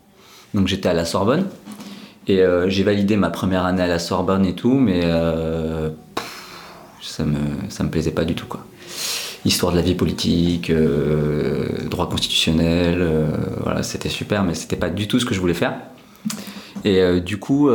Donc 0.53 0.67
j'étais 0.69 0.91
à 0.91 0.95
la 0.95 1.07
Sorbonne. 1.07 1.47
Et 2.31 2.43
euh, 2.43 2.71
j'ai 2.71 2.85
validé 2.85 3.17
ma 3.17 3.29
première 3.29 3.65
année 3.65 3.83
à 3.83 3.89
la 3.89 3.99
Sorbonne 3.99 4.47
et 4.47 4.55
tout, 4.55 4.75
mais 4.75 5.01
euh, 5.03 5.91
ça 7.03 7.25
me, 7.25 7.41
ça 7.69 7.83
me 7.83 7.91
plaisait 7.91 8.13
pas 8.13 8.25
du 8.25 8.37
tout. 8.37 8.47
Quoi. 8.47 8.65
Histoire 9.45 9.73
de 9.73 9.79
la 9.79 9.83
vie 9.83 9.97
politique, 9.97 10.71
euh, 10.71 11.67
droit 11.91 12.09
constitutionnel, 12.09 13.05
voilà, 13.65 13.83
c'était 13.83 14.09
super, 14.09 14.45
mais 14.45 14.55
c'était 14.55 14.77
pas 14.77 14.91
du 14.91 15.09
tout 15.09 15.19
ce 15.19 15.25
que 15.25 15.35
je 15.35 15.41
voulais 15.41 15.55
faire. 15.55 15.75
Et 16.85 17.21
du 17.21 17.39
coup, 17.39 17.69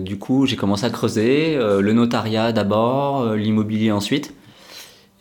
du 0.00 0.18
coup, 0.18 0.46
j'ai 0.46 0.56
commencé 0.56 0.86
à 0.86 0.90
creuser 0.90 1.56
le 1.56 1.92
notariat 1.92 2.52
d'abord, 2.52 3.34
l'immobilier 3.34 3.92
ensuite. 3.92 4.32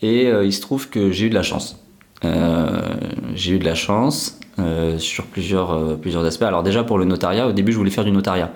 Et 0.02 0.30
il 0.30 0.54
se 0.54 0.62
trouve 0.62 0.90
que 0.90 1.12
j'ai 1.12 1.26
eu 1.26 1.30
de 1.30 1.36
la 1.36 1.44
chance. 1.44 1.83
Euh, 2.26 2.82
j'ai 3.36 3.54
eu 3.54 3.60
de 3.60 3.66
la 3.66 3.76
chance 3.76 4.40
euh, 4.60 4.98
sur 4.98 5.26
plusieurs, 5.26 5.72
euh, 5.72 5.96
plusieurs 5.96 6.24
aspects. 6.24 6.44
Alors 6.44 6.64
déjà 6.64 6.84
pour 6.84 6.98
le 6.98 7.06
notariat, 7.06 7.48
au 7.48 7.52
début 7.52 7.72
je 7.72 7.78
voulais 7.78 7.92
faire 7.92 8.06
du 8.06 8.12
notariat. 8.12 8.52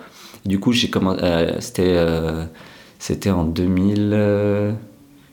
Du 0.46 0.60
coup, 0.60 0.72
j'ai 0.72 0.90
commencé. 0.90 1.22
c'était, 1.60 1.98
c'était 3.00 3.30
en 3.30 3.44
2000, 3.44 4.12
euh, 4.14 4.74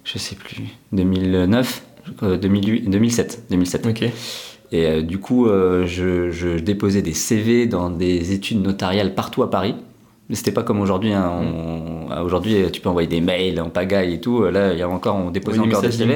je 0.05 0.19
sais 0.19 0.35
plus, 0.35 0.65
2009, 0.93 1.83
euh, 2.23 2.37
2008, 2.37 2.91
2007, 2.91 3.45
2007. 3.51 3.87
Ok. 3.87 4.03
Et 4.73 4.87
euh, 4.87 5.03
du 5.03 5.19
coup, 5.19 5.47
euh, 5.47 5.87
je, 5.87 6.31
je 6.31 6.59
déposais 6.59 7.03
des 7.03 7.15
CV 7.15 7.67
dans 7.67 7.91
des 7.91 8.33
études 8.33 8.63
notariales 8.63 9.15
partout 9.15 9.43
à 9.43 9.51
Paris. 9.51 9.77
Mais 10.29 10.37
c'était 10.37 10.53
pas 10.53 10.63
comme 10.63 10.81
aujourd'hui. 10.81 11.13
Hein, 11.13 11.31
on- 11.43 12.23
Aujourd'hui, 12.23 12.57
tu 12.73 12.81
peux 12.81 12.89
envoyer 12.89 13.09
des 13.09 13.21
mails 13.21 13.61
en 13.61 13.69
pagaille 13.71 14.15
et 14.15 14.21
tout. 14.21 14.43
Là, 14.45 14.73
il 14.73 14.79
y 14.79 14.83
a 14.83 14.89
encore, 14.89 15.17
on 15.17 15.31
déposait 15.31 15.59
Oui, 15.59 15.67
encore 15.69 15.83
des 15.83 15.91
CV. 15.91 16.15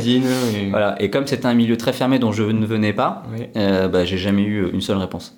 Et- 0.67 0.71
Voilà. 0.71 1.01
Et 1.03 1.11
comme 1.11 1.27
c'était 1.27 1.47
un 1.47 1.55
milieu 1.55 1.77
très 1.77 1.93
fermé 1.93 2.19
dont 2.19 2.33
je 2.33 2.45
ne 2.45 2.65
venais 2.65 2.93
pas, 2.93 3.25
euh, 3.57 3.89
bah, 3.89 4.05
j'ai 4.05 4.17
jamais 4.19 4.43
eu 4.43 4.71
une 4.73 4.81
seule 4.81 4.97
réponse. 4.99 5.37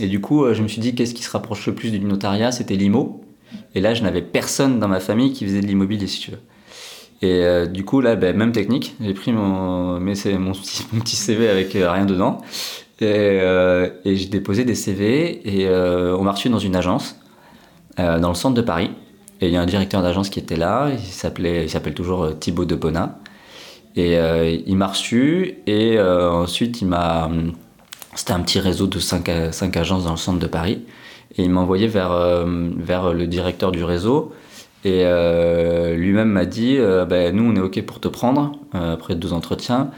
Et 0.00 0.06
du 0.06 0.20
coup, 0.20 0.44
euh, 0.44 0.54
je 0.54 0.62
me 0.62 0.68
suis 0.68 0.80
dit, 0.80 0.94
qu'est-ce 0.94 1.14
qui 1.14 1.22
se 1.22 1.30
rapproche 1.30 1.66
le 1.66 1.74
plus 1.74 1.90
du 1.90 1.98
notariat? 2.00 2.52
C'était 2.52 2.76
l'IMO. 2.76 3.24
Et 3.74 3.80
là, 3.80 3.94
je 3.94 4.02
n'avais 4.02 4.22
personne 4.22 4.78
dans 4.78 4.88
ma 4.88 5.00
famille 5.00 5.32
qui 5.32 5.44
faisait 5.46 5.60
de 5.62 5.66
l'immobilier, 5.66 6.06
si 6.06 6.20
tu 6.20 6.30
veux. 6.30 6.38
Et 7.22 7.44
euh, 7.44 7.66
du 7.66 7.84
coup, 7.84 8.00
là, 8.00 8.14
ben, 8.16 8.36
même 8.36 8.52
technique. 8.52 8.94
J'ai 9.00 9.14
pris 9.14 9.32
mon, 9.32 9.98
c'est 10.14 10.36
mon, 10.38 10.52
petit, 10.52 10.84
mon 10.92 11.00
petit 11.00 11.16
CV 11.16 11.48
avec 11.48 11.74
euh, 11.74 11.90
rien 11.90 12.04
dedans. 12.04 12.38
Et, 13.00 13.04
euh, 13.06 13.88
et 14.04 14.14
j'ai 14.16 14.26
déposé 14.26 14.64
des 14.64 14.74
CV. 14.74 15.40
Et 15.44 15.66
euh, 15.66 16.16
on 16.18 16.22
m'a 16.24 16.32
reçu 16.32 16.48
dans 16.50 16.58
une 16.58 16.76
agence, 16.76 17.16
euh, 17.98 18.18
dans 18.18 18.28
le 18.28 18.34
centre 18.34 18.54
de 18.54 18.62
Paris. 18.62 18.90
Et 19.40 19.48
il 19.48 19.52
y 19.52 19.56
a 19.56 19.60
un 19.60 19.66
directeur 19.66 20.02
d'agence 20.02 20.30
qui 20.30 20.38
était 20.38 20.56
là. 20.56 20.90
Il 20.90 20.98
s'appelait, 21.00 21.64
il 21.64 21.70
s'appelle 21.70 21.94
toujours 21.94 22.22
euh, 22.24 22.32
Thibaut 22.32 22.64
Depona. 22.64 23.18
Et 23.96 24.18
euh, 24.18 24.56
il 24.66 24.76
m'a 24.76 24.86
reçu. 24.86 25.58
Et 25.66 26.00
ensuite, 26.00 26.80
il 26.80 26.88
m'a. 26.88 27.26
hum, 27.26 27.52
C'était 28.14 28.32
un 28.32 28.40
petit 28.40 28.60
réseau 28.60 28.86
de 28.86 28.98
5 28.98 29.28
agences 29.76 30.04
dans 30.04 30.12
le 30.12 30.16
centre 30.16 30.38
de 30.38 30.46
Paris. 30.46 30.82
Et 31.36 31.42
il 31.44 31.50
m'a 31.50 31.60
envoyé 31.60 31.86
vers, 31.86 32.12
le 32.14 33.24
directeur 33.26 33.72
du 33.72 33.84
réseau. 33.84 34.32
Et 34.84 35.04
lui-même 35.94 36.28
m'a 36.28 36.44
dit 36.44 36.78
Ben, 37.08 37.34
Nous, 37.34 37.44
on 37.44 37.56
est 37.56 37.60
OK 37.60 37.80
pour 37.82 38.00
te 38.00 38.08
prendre 38.08 38.52
après 38.72 39.14
deux 39.14 39.32
entretiens. 39.32 39.90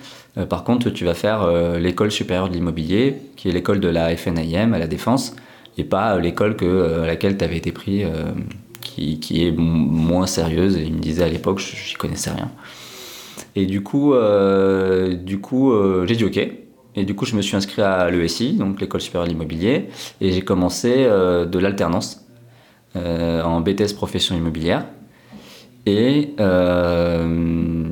Par 0.48 0.64
contre, 0.64 0.90
tu 0.90 1.04
vas 1.04 1.14
faire 1.14 1.48
l'école 1.78 2.12
supérieure 2.12 2.48
de 2.48 2.54
l'immobilier, 2.54 3.16
qui 3.36 3.48
est 3.48 3.52
l'école 3.52 3.80
de 3.80 3.88
la 3.88 4.16
FNIM 4.16 4.74
à 4.74 4.78
la 4.78 4.86
Défense, 4.86 5.34
et 5.76 5.84
pas 5.84 6.14
euh, 6.14 6.20
l'école 6.20 6.56
que, 6.56 6.64
euh, 6.64 7.04
à 7.04 7.06
laquelle 7.06 7.36
tu 7.36 7.44
avais 7.44 7.56
été 7.56 7.72
pris, 7.72 8.04
euh, 8.04 8.32
qui, 8.80 9.18
qui 9.20 9.46
est 9.46 9.52
moins 9.52 10.26
sérieuse. 10.26 10.76
Et 10.76 10.82
il 10.82 10.94
me 10.94 11.00
disait 11.00 11.24
à 11.24 11.28
l'époque 11.28 11.58
j'y 11.58 11.94
connaissais 11.94 12.30
rien. 12.30 12.50
Et 13.56 13.66
du 13.66 13.82
coup, 13.82 14.14
du 15.22 15.40
coup 15.40 15.72
j'ai 16.06 16.16
dit 16.16 16.24
OK. 16.24 16.64
Et 16.96 17.04
du 17.04 17.14
coup, 17.14 17.24
je 17.24 17.34
me 17.34 17.42
suis 17.42 17.56
inscrit 17.56 17.82
à 17.82 18.08
l'ESI, 18.10 18.52
donc 18.52 18.80
l'école 18.80 19.00
supérieure 19.00 19.26
de 19.26 19.32
l'immobilier, 19.32 19.88
et 20.20 20.30
j'ai 20.30 20.42
commencé 20.42 20.92
euh, 20.96 21.44
de 21.44 21.58
l'alternance 21.58 22.24
euh, 22.96 23.42
en 23.42 23.60
BTS 23.60 23.94
profession 23.94 24.36
immobilière. 24.36 24.86
Et, 25.86 26.34
euh, 26.40 27.84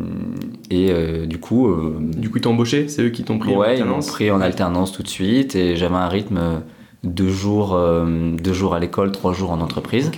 et 0.70 1.26
du 1.26 1.38
coup, 1.38 1.68
Du 2.00 2.30
coup, 2.30 2.38
t'ont 2.38 2.52
embauché 2.52 2.88
C'est 2.88 3.02
eux 3.02 3.10
qui 3.10 3.22
t'ont 3.22 3.38
pris 3.38 3.54
en 3.54 3.58
ouais, 3.58 3.78
ils 3.78 3.84
m'ont 3.84 3.96
alternance 3.96 4.06
pris 4.06 4.30
en 4.30 4.40
alternance 4.40 4.92
tout 4.92 5.02
de 5.02 5.08
suite, 5.08 5.56
et 5.56 5.76
j'avais 5.76 5.96
un 5.96 6.08
rythme 6.08 6.62
deux 7.04 7.28
jours, 7.28 7.74
euh, 7.74 8.36
deux 8.36 8.52
jours 8.52 8.74
à 8.74 8.80
l'école, 8.80 9.12
trois 9.12 9.32
jours 9.32 9.50
en 9.50 9.60
entreprise. 9.60 10.10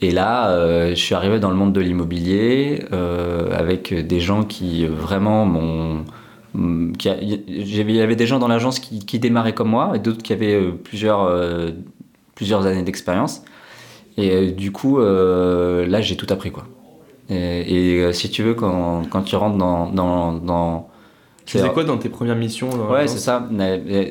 Et 0.00 0.10
là, 0.10 0.50
euh, 0.50 0.90
je 0.90 0.94
suis 0.94 1.14
arrivé 1.14 1.40
dans 1.40 1.50
le 1.50 1.56
monde 1.56 1.72
de 1.72 1.80
l'immobilier 1.80 2.84
euh, 2.92 3.48
avec 3.52 3.92
des 3.92 4.20
gens 4.20 4.44
qui 4.44 4.86
vraiment 4.86 5.44
m'ont. 5.44 6.04
mm, 6.54 6.92
Il 7.04 7.90
y 7.90 8.00
avait 8.00 8.16
des 8.16 8.26
gens 8.26 8.38
dans 8.38 8.48
l'agence 8.48 8.78
qui, 8.78 9.04
qui 9.04 9.18
démarraient 9.18 9.54
comme 9.54 9.70
moi 9.70 9.92
et 9.94 9.98
d'autres 9.98 10.22
qui 10.22 10.32
avaient 10.32 10.70
plusieurs, 10.70 11.24
euh, 11.24 11.70
plusieurs 12.36 12.66
années 12.66 12.84
d'expérience. 12.84 13.42
Et 14.16 14.50
du 14.50 14.72
coup, 14.72 14.98
là, 14.98 16.00
j'ai 16.00 16.16
tout 16.16 16.26
appris. 16.30 16.50
Quoi. 16.50 16.64
Et, 17.30 17.98
et, 17.98 18.12
si 18.12 18.30
tu 18.30 18.42
veux, 18.42 18.54
quand, 18.54 19.04
quand 19.08 19.22
tu 19.22 19.36
rentres 19.36 19.58
dans. 19.58 19.90
dans, 19.90 20.32
dans 20.32 20.88
Tu 21.48 21.56
faisais 21.56 21.70
quoi 21.70 21.82
dans 21.82 21.96
tes 21.96 22.10
premières 22.10 22.36
missions 22.36 22.68
dans 22.68 22.90
Ouais, 22.90 23.08
c'est 23.08 23.18
ça. 23.18 23.48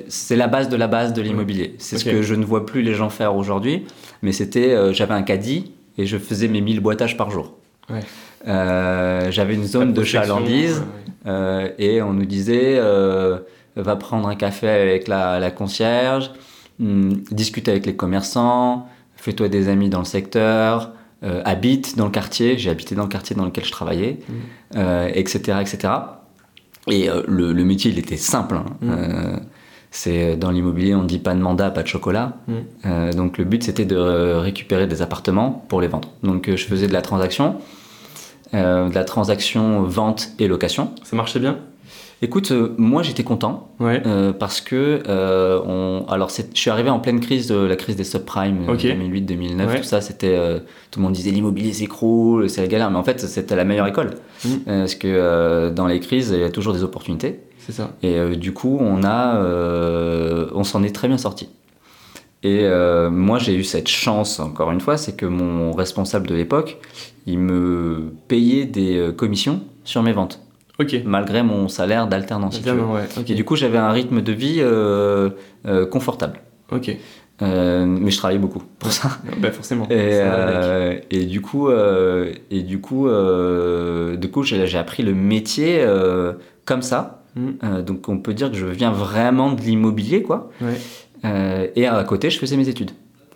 C'est 0.07 0.35
la 0.35 0.47
base 0.47 0.69
de 0.69 0.75
la 0.75 0.87
base 0.87 1.13
de 1.13 1.21
l'immobilier. 1.21 1.75
C'est 1.77 1.99
ce 1.99 2.05
que 2.05 2.23
je 2.23 2.33
ne 2.33 2.43
vois 2.43 2.65
plus 2.65 2.81
les 2.81 2.95
gens 2.95 3.09
faire 3.09 3.35
aujourd'hui. 3.35 3.85
Mais 4.23 4.31
c'était, 4.31 4.73
euh, 4.73 4.91
j'avais 4.91 5.13
un 5.13 5.21
caddie 5.21 5.71
et 5.99 6.07
je 6.07 6.17
faisais 6.17 6.47
mes 6.47 6.61
1000 6.61 6.79
boîtages 6.79 7.15
par 7.15 7.29
jour. 7.29 7.53
Ouais. 7.91 7.99
Euh, 8.47 9.29
j'avais 9.29 9.53
une 9.53 9.65
zone 9.65 9.93
de 9.93 10.03
chalandise 10.03 10.79
ouais. 10.79 11.31
euh, 11.31 11.69
et 11.77 12.01
on 12.01 12.13
nous 12.13 12.25
disait 12.25 12.77
euh, 12.77 13.37
va 13.75 13.95
prendre 13.95 14.27
un 14.27 14.35
café 14.35 14.67
avec 14.67 15.07
la, 15.07 15.39
la 15.39 15.51
concierge, 15.51 16.31
hum, 16.79 17.21
discute 17.31 17.69
avec 17.69 17.85
les 17.85 17.95
commerçants, 17.95 18.87
fais-toi 19.15 19.47
des 19.47 19.69
amis 19.69 19.89
dans 19.89 19.99
le 19.99 20.05
secteur, 20.05 20.91
euh, 21.23 21.41
habite 21.45 21.97
dans 21.97 22.05
le 22.05 22.11
quartier. 22.11 22.57
J'ai 22.57 22.69
habité 22.69 22.93
dans 22.93 23.03
le 23.03 23.09
quartier 23.09 23.35
dans 23.35 23.45
lequel 23.45 23.65
je 23.65 23.71
travaillais, 23.71 24.19
euh, 24.75 25.09
etc., 25.13 25.57
etc. 25.61 25.93
Et 26.89 27.09
euh, 27.09 27.21
le, 27.27 27.53
le 27.53 27.63
métier, 27.63 27.91
il 27.91 27.99
était 27.99 28.17
simple. 28.17 28.55
hein. 28.55 28.65
Mhm. 28.81 28.89
Euh, 28.91 29.37
c'est 29.89 30.35
dans 30.35 30.51
l'immobilier, 30.51 30.93
on 30.95 31.03
dit 31.03 31.17
pas 31.17 31.33
de 31.33 31.39
mandat, 31.39 31.71
pas 31.71 31.81
de 31.81 31.87
chocolat. 31.87 32.37
Euh, 32.85 33.13
donc 33.13 33.37
le 33.37 33.45
but, 33.45 33.63
c'était 33.63 33.85
de 33.85 33.95
euh, 33.95 34.39
récupérer 34.39 34.85
des 34.85 35.01
appartements 35.01 35.65
pour 35.69 35.81
les 35.81 35.87
vendre. 35.87 36.09
Donc 36.23 36.49
euh, 36.49 36.57
je 36.57 36.65
faisais 36.65 36.87
de 36.87 36.93
la 36.93 37.01
transaction, 37.01 37.55
euh, 38.53 38.89
de 38.89 38.93
la 38.95 39.05
transaction 39.05 39.83
vente 39.83 40.29
et 40.39 40.47
location. 40.47 40.91
Ça 41.03 41.15
marchait 41.15 41.39
bien? 41.39 41.57
Écoute, 42.23 42.51
euh, 42.51 42.73
moi 42.79 43.03
j'étais 43.03 43.23
content 43.23 43.69
Ouais. 43.79 44.01
euh, 44.07 44.33
parce 44.33 44.59
que 44.59 45.03
euh, 45.07 45.59
on, 45.67 46.03
alors 46.09 46.29
je 46.29 46.41
suis 46.55 46.69
arrivé 46.71 46.89
en 46.89 46.99
pleine 46.99 47.19
crise 47.19 47.47
de 47.47 47.55
la 47.55 47.75
crise 47.75 47.95
des 47.95 48.03
subprimes 48.03 48.67
euh, 48.67 48.73
Ok. 48.73 48.81
2008-2009, 48.85 49.67
Ouais. 49.67 49.77
tout 49.77 49.83
ça, 49.83 50.01
c'était 50.01 50.35
tout 50.89 50.99
le 50.99 51.03
monde 51.03 51.13
disait 51.13 51.29
l'immobilier 51.29 51.73
s'écroule, 51.73 52.49
c'est 52.49 52.61
la 52.61 52.67
galère, 52.67 52.89
mais 52.89 52.97
en 52.97 53.03
fait 53.03 53.19
c'était 53.19 53.55
la 53.55 53.65
meilleure 53.65 53.85
école. 53.87 54.11
Euh, 54.47 54.79
parce 54.79 54.95
que 54.95 55.69
dans 55.69 55.85
les 55.85 55.99
crises 55.99 56.31
il 56.35 56.39
y 56.41 56.43
a 56.43 56.49
toujours 56.49 56.73
des 56.73 56.83
opportunités. 56.83 57.39
C'est 57.59 57.73
ça. 57.73 57.91
Et 58.01 58.35
du 58.37 58.53
coup, 58.53 58.77
on 58.79 59.03
a, 59.03 59.41
on 60.55 60.63
s'en 60.63 60.83
est 60.83 60.95
très 60.95 61.07
bien 61.09 61.17
sorti. 61.17 61.49
Et 62.43 62.65
moi, 63.11 63.39
j'ai 63.39 63.55
eu 63.55 63.63
cette 63.65 63.89
chance, 63.89 64.39
encore 64.39 64.71
une 64.71 64.79
fois, 64.79 64.95
c'est 64.95 65.17
que 65.17 65.25
mon 65.25 65.73
responsable 65.73 66.27
de 66.27 66.35
l'époque, 66.35 66.77
il 67.25 67.39
me 67.39 68.13
payait 68.29 68.65
des 68.65 69.11
commissions 69.17 69.61
sur 69.83 70.01
mes 70.01 70.13
ventes, 70.13 70.39
Malgré 71.05 71.43
mon 71.43 71.67
salaire 71.67 72.07
d'alternance. 72.07 72.61
si 72.61 72.69
ouais. 72.69 73.03
Et 73.27 73.33
du 73.33 73.43
coup, 73.43 73.55
j'avais 73.55 73.77
un 73.77 73.91
rythme 73.91 74.21
de 74.21 74.31
vie 74.31 74.57
euh, 74.59 75.29
euh, 75.65 75.85
confortable. 75.85 76.39
Ok. 76.71 76.95
Euh, 77.41 77.85
mais 77.85 78.09
je 78.09 78.17
travaillais 78.17 78.39
beaucoup 78.39 78.61
pour 78.79 78.91
ça. 78.91 79.09
Bah 79.39 79.51
forcément. 79.51 79.87
Et, 79.89 81.25
du 81.25 81.41
coup, 81.41 81.69
et 81.71 82.61
du 82.61 82.81
coup, 82.81 83.07
du 83.07 84.31
coup, 84.31 84.43
j'ai 84.43 84.77
appris 84.77 85.03
le 85.03 85.13
métier 85.13 85.85
comme 86.65 86.81
ça. 86.81 87.23
Euh, 87.63 87.81
donc, 87.81 88.09
on 88.09 88.17
peut 88.17 88.33
dire 88.33 88.51
que 88.51 88.57
je 88.57 88.65
viens 88.65 88.91
vraiment 88.91 89.51
de 89.51 89.61
l'immobilier, 89.61 90.23
quoi. 90.23 90.49
Ouais. 90.61 91.71
Et 91.75 91.87
à 91.87 92.03
côté, 92.03 92.29
je 92.29 92.39
faisais 92.39 92.57
mes 92.57 92.69
études. 92.69 92.91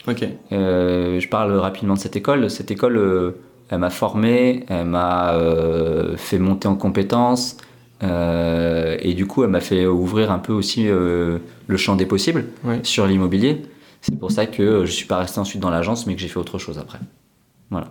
Ok. 0.07 0.25
Je 0.51 1.27
parle 1.27 1.53
rapidement 1.53 1.95
de 1.95 1.99
cette 1.99 2.15
école. 2.15 2.49
Cette 2.49 2.71
école, 2.71 3.35
elle 3.71 3.79
m'a 3.79 3.89
formé, 3.89 4.65
elle 4.67 4.85
m'a 4.85 5.33
euh, 5.33 6.15
fait 6.17 6.37
monter 6.37 6.67
en 6.67 6.75
compétences. 6.75 7.57
euh, 8.03 8.97
et 8.99 9.13
du 9.13 9.25
coup, 9.25 9.43
elle 9.43 9.49
m'a 9.49 9.61
fait 9.61 9.85
ouvrir 9.85 10.31
un 10.31 10.39
peu 10.39 10.53
aussi 10.53 10.87
euh, 10.87 11.37
le 11.67 11.77
champ 11.77 11.95
des 11.95 12.05
possibles 12.05 12.45
sur 12.83 13.07
l'immobilier. 13.07 13.61
C'est 14.01 14.17
pour 14.19 14.31
ça 14.31 14.45
que 14.47 14.85
je 14.85 14.91
suis 14.91 15.05
pas 15.05 15.17
resté 15.19 15.39
ensuite 15.39 15.61
dans 15.61 15.69
l'agence, 15.69 16.05
mais 16.07 16.15
que 16.15 16.21
j'ai 16.21 16.27
fait 16.27 16.39
autre 16.39 16.57
chose 16.57 16.77
après. 16.79 16.99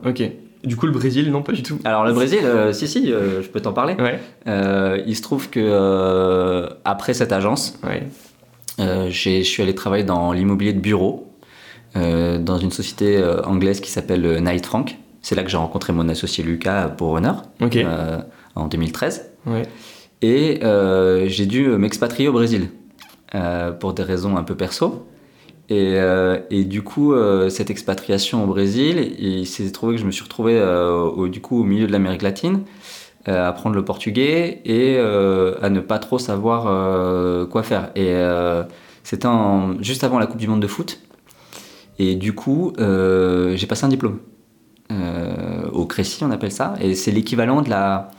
Ok. 0.05 0.23
Du 0.65 0.77
coup, 0.77 0.85
le 0.87 0.93
Brésil, 0.93 1.31
non, 1.31 1.41
pas 1.43 1.53
du 1.53 1.63
tout. 1.63 1.79
Alors 1.85 2.05
le 2.05 2.13
Brésil, 2.13 2.41
euh, 2.45 2.73
si 2.75 2.87
si, 2.87 3.07
je 3.07 3.49
peux 3.49 3.61
t'en 3.61 3.73
parler. 3.73 3.95
Ouais. 3.95 4.19
Il 5.07 5.17
se 5.17 5.23
trouve 5.23 5.49
que 5.49 6.69
après 6.85 7.15
cette 7.15 7.33
agence, 7.33 7.79
Ouais. 7.83 8.03
j'ai- 9.09 9.43
je 9.43 9.49
suis 9.49 9.63
allé 9.63 9.75
travailler 9.75 10.05
dans 10.05 10.33
l'immobilier 10.33 10.73
de 10.75 10.81
bureau, 10.81 11.33
dans 11.95 12.59
une 12.59 12.71
société 12.73 13.23
anglaise 13.45 13.81
qui 13.81 13.91
s'appelle 13.91 14.41
Knight 14.43 14.67
Frank. 14.67 14.99
C'est 15.23 15.35
là 15.35 15.43
que 15.43 15.51
j'ai 15.51 15.57
rencontré 15.57 15.93
mon 15.93 16.09
associé 16.09 16.43
Lucas 16.45 16.89
pour 16.89 17.11
Honor 17.11 17.43
euh, 17.63 18.21
en 18.55 18.69
2013. 18.69 19.31
Ouais. 19.47 19.63
Et 20.23 20.61
euh, 20.65 21.29
j'ai 21.29 21.47
dû 21.47 21.69
m'expatrier 21.69 22.29
au 22.29 22.33
Brésil 22.33 22.69
euh, 23.35 23.71
pour 23.73 23.93
des 23.95 24.03
raisons 24.03 24.37
un 24.37 24.43
peu 24.43 24.55
perso. 24.55 25.07
Et, 25.71 25.95
euh, 26.01 26.41
et 26.51 26.65
du 26.65 26.83
coup, 26.83 27.13
euh, 27.13 27.49
cette 27.49 27.71
expatriation 27.71 28.43
au 28.43 28.47
Brésil, 28.47 29.15
il 29.21 29.47
s'est 29.47 29.71
trouvé 29.71 29.95
que 29.95 30.01
je 30.01 30.07
me 30.07 30.11
suis 30.11 30.25
retrouvé 30.25 30.59
euh, 30.59 30.99
au, 30.99 31.29
du 31.29 31.41
coup, 31.41 31.61
au 31.61 31.65
milieu 31.65 31.87
de 31.87 31.93
l'Amérique 31.93 32.23
latine, 32.23 32.63
à 33.25 33.47
apprendre 33.49 33.77
le 33.77 33.85
portugais 33.85 34.63
et 34.65 34.99
à 34.99 35.69
ne 35.69 35.81
pas 35.81 35.99
trop 35.99 36.19
savoir 36.19 37.49
quoi 37.51 37.63
faire. 37.63 37.91
Et 37.95 38.15
c'était 39.05 39.29
juste 39.81 40.05
avant 40.05 40.19
la 40.19 40.27
Coupe 40.27 40.39
du 40.41 40.49
Monde 40.49 40.63
de 40.63 40.67
foot. 40.67 40.99
Et 41.99 42.15
du 42.15 42.33
coup, 42.33 42.73
j'ai 42.79 43.67
passé 43.69 43.85
un 43.85 43.89
diplôme. 43.89 44.19
Euh, 44.91 45.69
au 45.73 45.87
Crécy, 45.87 46.25
on 46.25 46.31
appelle 46.31 46.53
ça. 46.53 46.75
Et 46.81 46.95
c'est 46.95 47.11
l'équivalent 47.11 47.63
de 47.63 47.71
la, 47.71 48.11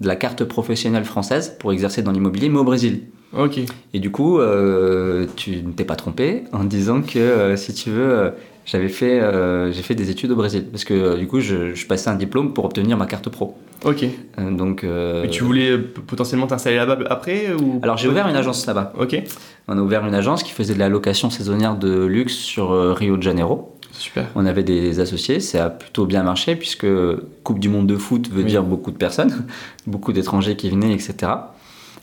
de 0.00 0.06
la 0.06 0.16
carte 0.16 0.44
professionnelle 0.44 1.04
française 1.04 1.56
pour 1.58 1.72
exercer 1.72 2.02
dans 2.02 2.12
l'immobilier, 2.12 2.48
mais 2.48 2.58
au 2.58 2.64
Brésil. 2.64 3.02
Ok. 3.36 3.60
Et 3.92 4.00
du 4.00 4.10
coup, 4.10 4.38
euh, 4.38 5.26
tu 5.36 5.62
ne 5.62 5.72
t'es 5.72 5.84
pas 5.84 5.96
trompé 5.96 6.44
en 6.52 6.64
disant 6.64 7.02
que, 7.02 7.18
euh, 7.18 7.56
si 7.56 7.74
tu 7.74 7.90
veux, 7.90 8.10
euh, 8.10 8.30
j'avais 8.64 8.88
fait, 8.88 9.20
j'ai 9.72 9.82
fait 9.82 9.94
des 9.94 10.10
études 10.10 10.30
au 10.30 10.36
Brésil. 10.36 10.66
Parce 10.70 10.84
que, 10.84 11.16
du 11.16 11.26
coup, 11.26 11.40
je, 11.40 11.74
je 11.74 11.86
passais 11.86 12.10
un 12.10 12.16
diplôme 12.16 12.52
pour 12.52 12.64
obtenir 12.66 12.96
ma 12.96 13.06
carte 13.06 13.28
pro. 13.28 13.56
Ok. 13.84 14.04
Donc, 14.38 14.82
Mais 14.82 15.28
tu 15.28 15.42
voulais 15.42 15.78
potentiellement 15.78 16.46
t'installer 16.46 16.76
là-bas 16.76 16.98
après 17.08 17.52
ou 17.54 17.80
Alors, 17.82 17.96
j'ai 17.96 18.08
ouvert 18.08 18.28
une 18.28 18.36
agence 18.36 18.66
là-bas. 18.66 18.92
Ok. 18.98 19.22
On 19.68 19.78
a 19.78 19.80
ouvert 19.80 20.06
une 20.06 20.14
agence 20.14 20.42
qui 20.42 20.52
faisait 20.52 20.74
de 20.74 20.78
la 20.78 20.90
location 20.90 21.30
saisonnière 21.30 21.76
de 21.76 22.04
luxe 22.04 22.34
sur 22.34 22.94
Rio 22.94 23.16
de 23.16 23.22
Janeiro. 23.22 23.77
Super. 23.98 24.26
On 24.34 24.46
avait 24.46 24.62
des 24.62 25.00
associés, 25.00 25.40
ça 25.40 25.66
a 25.66 25.70
plutôt 25.70 26.06
bien 26.06 26.22
marché 26.22 26.56
puisque 26.56 26.86
Coupe 27.44 27.58
du 27.58 27.68
Monde 27.68 27.86
de 27.86 27.96
foot 27.96 28.28
veut 28.30 28.42
Oui. 28.42 28.48
dire 28.48 28.62
beaucoup 28.62 28.90
de 28.90 28.96
personnes, 28.96 29.44
beaucoup 29.86 30.12
d'étrangers 30.12 30.56
qui 30.56 30.70
venaient, 30.70 30.92
etc. 30.92 31.32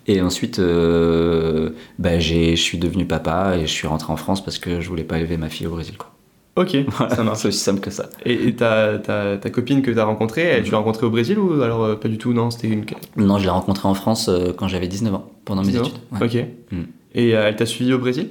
Et 0.08 0.22
ensuite, 0.22 0.60
euh, 0.60 1.72
bah, 1.98 2.20
je 2.20 2.56
suis 2.56 2.78
devenu 2.78 3.06
papa 3.06 3.56
et 3.58 3.62
je 3.62 3.72
suis 3.72 3.88
rentré 3.88 4.12
en 4.14 4.18
France 4.18 4.44
parce 4.44 4.60
que 4.60 4.82
je 4.82 4.88
voulais 4.90 5.04
pas 5.04 5.18
élever 5.18 5.38
ma 5.38 5.50
fille 5.50 5.66
au 5.68 5.72
Brésil. 5.72 5.98
Quoi. 5.98 6.12
Ok, 6.58 6.76
Voilà, 6.98 7.16
ça 7.16 7.24
marche. 7.24 7.40
C'est 7.40 7.48
aussi 7.48 7.60
simple 7.60 7.80
que 7.80 7.90
ça. 7.90 8.10
Et, 8.24 8.50
et 8.50 8.56
ta, 8.56 9.00
ta, 9.00 9.38
ta 9.38 9.50
copine 9.50 9.82
que 9.82 9.90
tu 9.92 10.00
as 10.00 10.06
rencontrée, 10.06 10.44
elle, 10.44 10.64
tu 10.64 10.72
l'as 10.72 10.78
rencontrée 10.78 11.06
au 11.06 11.10
Brésil 11.10 11.40
ou 11.40 11.62
alors 11.62 11.84
euh, 11.84 11.96
pas 11.96 12.08
du 12.08 12.18
tout? 12.18 12.34
Non, 12.34 12.52
c'était 12.52 12.68
une. 12.68 12.86
Non, 13.18 13.40
je 13.40 13.44
l'ai 13.46 13.50
rencontrée 13.50 13.88
en 13.88 13.94
France 13.96 14.30
euh, 14.30 14.54
quand 14.56 14.68
j'avais 14.68 14.88
19 14.88 15.14
ans, 15.16 15.32
pendant 15.44 15.64
mes 15.64 15.72
19 15.72 15.88
études. 15.88 16.00
Ouais. 16.12 16.26
Ok. 16.26 16.48
Mm. 16.72 16.82
Et 17.16 17.36
euh, 17.36 17.48
elle 17.48 17.56
t'a 17.56 17.66
suivi 17.66 17.92
au 17.94 17.98
Brésil? 17.98 18.30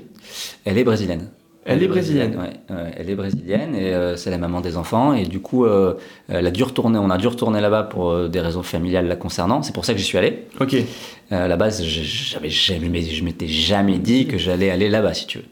Elle 0.64 0.78
est 0.78 0.85
brésilienne. 0.85 1.28
Elle 1.66 1.83
est 1.83 1.88
brésilienne. 1.88 2.37
ouais, 2.37 2.75
ouais, 2.75 2.90
elle 2.97 3.09
est 3.11 3.14
brésilienne 3.14 3.75
et 3.75 3.94
euh, 3.94 4.16
c'est 4.16 4.30
la 4.30 4.38
maman 4.38 4.61
des 4.61 4.76
enfants. 4.76 5.14
Et 5.14 5.25
du 5.25 5.40
coup, 5.40 5.64
euh, 5.64 5.94
elle 6.28 6.47
a 6.47 6.50
dû 6.50 6.62
retourner, 6.62 6.99
on 6.99 7.11
a 7.11 7.16
dû 7.18 7.26
retourner 7.26 7.61
là-bas 7.61 7.85
pour 7.85 8.11
euh, 8.11 8.28
des 8.28 8.40
raisons 8.40 8.62
familiales 8.62 9.06
la 9.06 9.16
concernant. 9.16 9.62
C'est 9.62 9.75
pour 9.75 9.85
ça 9.85 9.92
que 9.94 9.99
j'y 9.99 10.04
suis 10.04 10.18
allé. 10.18 10.44
Ok. 10.61 10.75
Euh, 10.75 10.85
à 11.30 11.49
la 11.49 11.56
base, 11.56 11.83
je, 11.85 12.02
j'avais 12.02 12.50
jamais, 12.50 13.00
je 13.02 13.25
m'étais 13.25 13.49
jamais 13.49 13.99
dit 13.99 14.26
que 14.26 14.37
j'allais 14.37 14.71
aller 14.71 14.88
là-bas, 14.88 15.14
si 15.14 15.26
tu 15.26 15.38
veux. 15.38 15.44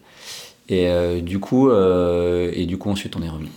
Et 0.68 0.88
euh, 0.88 1.20
du 1.20 1.38
coup, 1.38 1.70
euh, 1.70 2.50
et 2.54 2.66
du 2.66 2.76
coup, 2.78 2.90
ensuite, 2.90 3.16
on 3.16 3.22
est 3.22 3.28
revenu. 3.28 3.48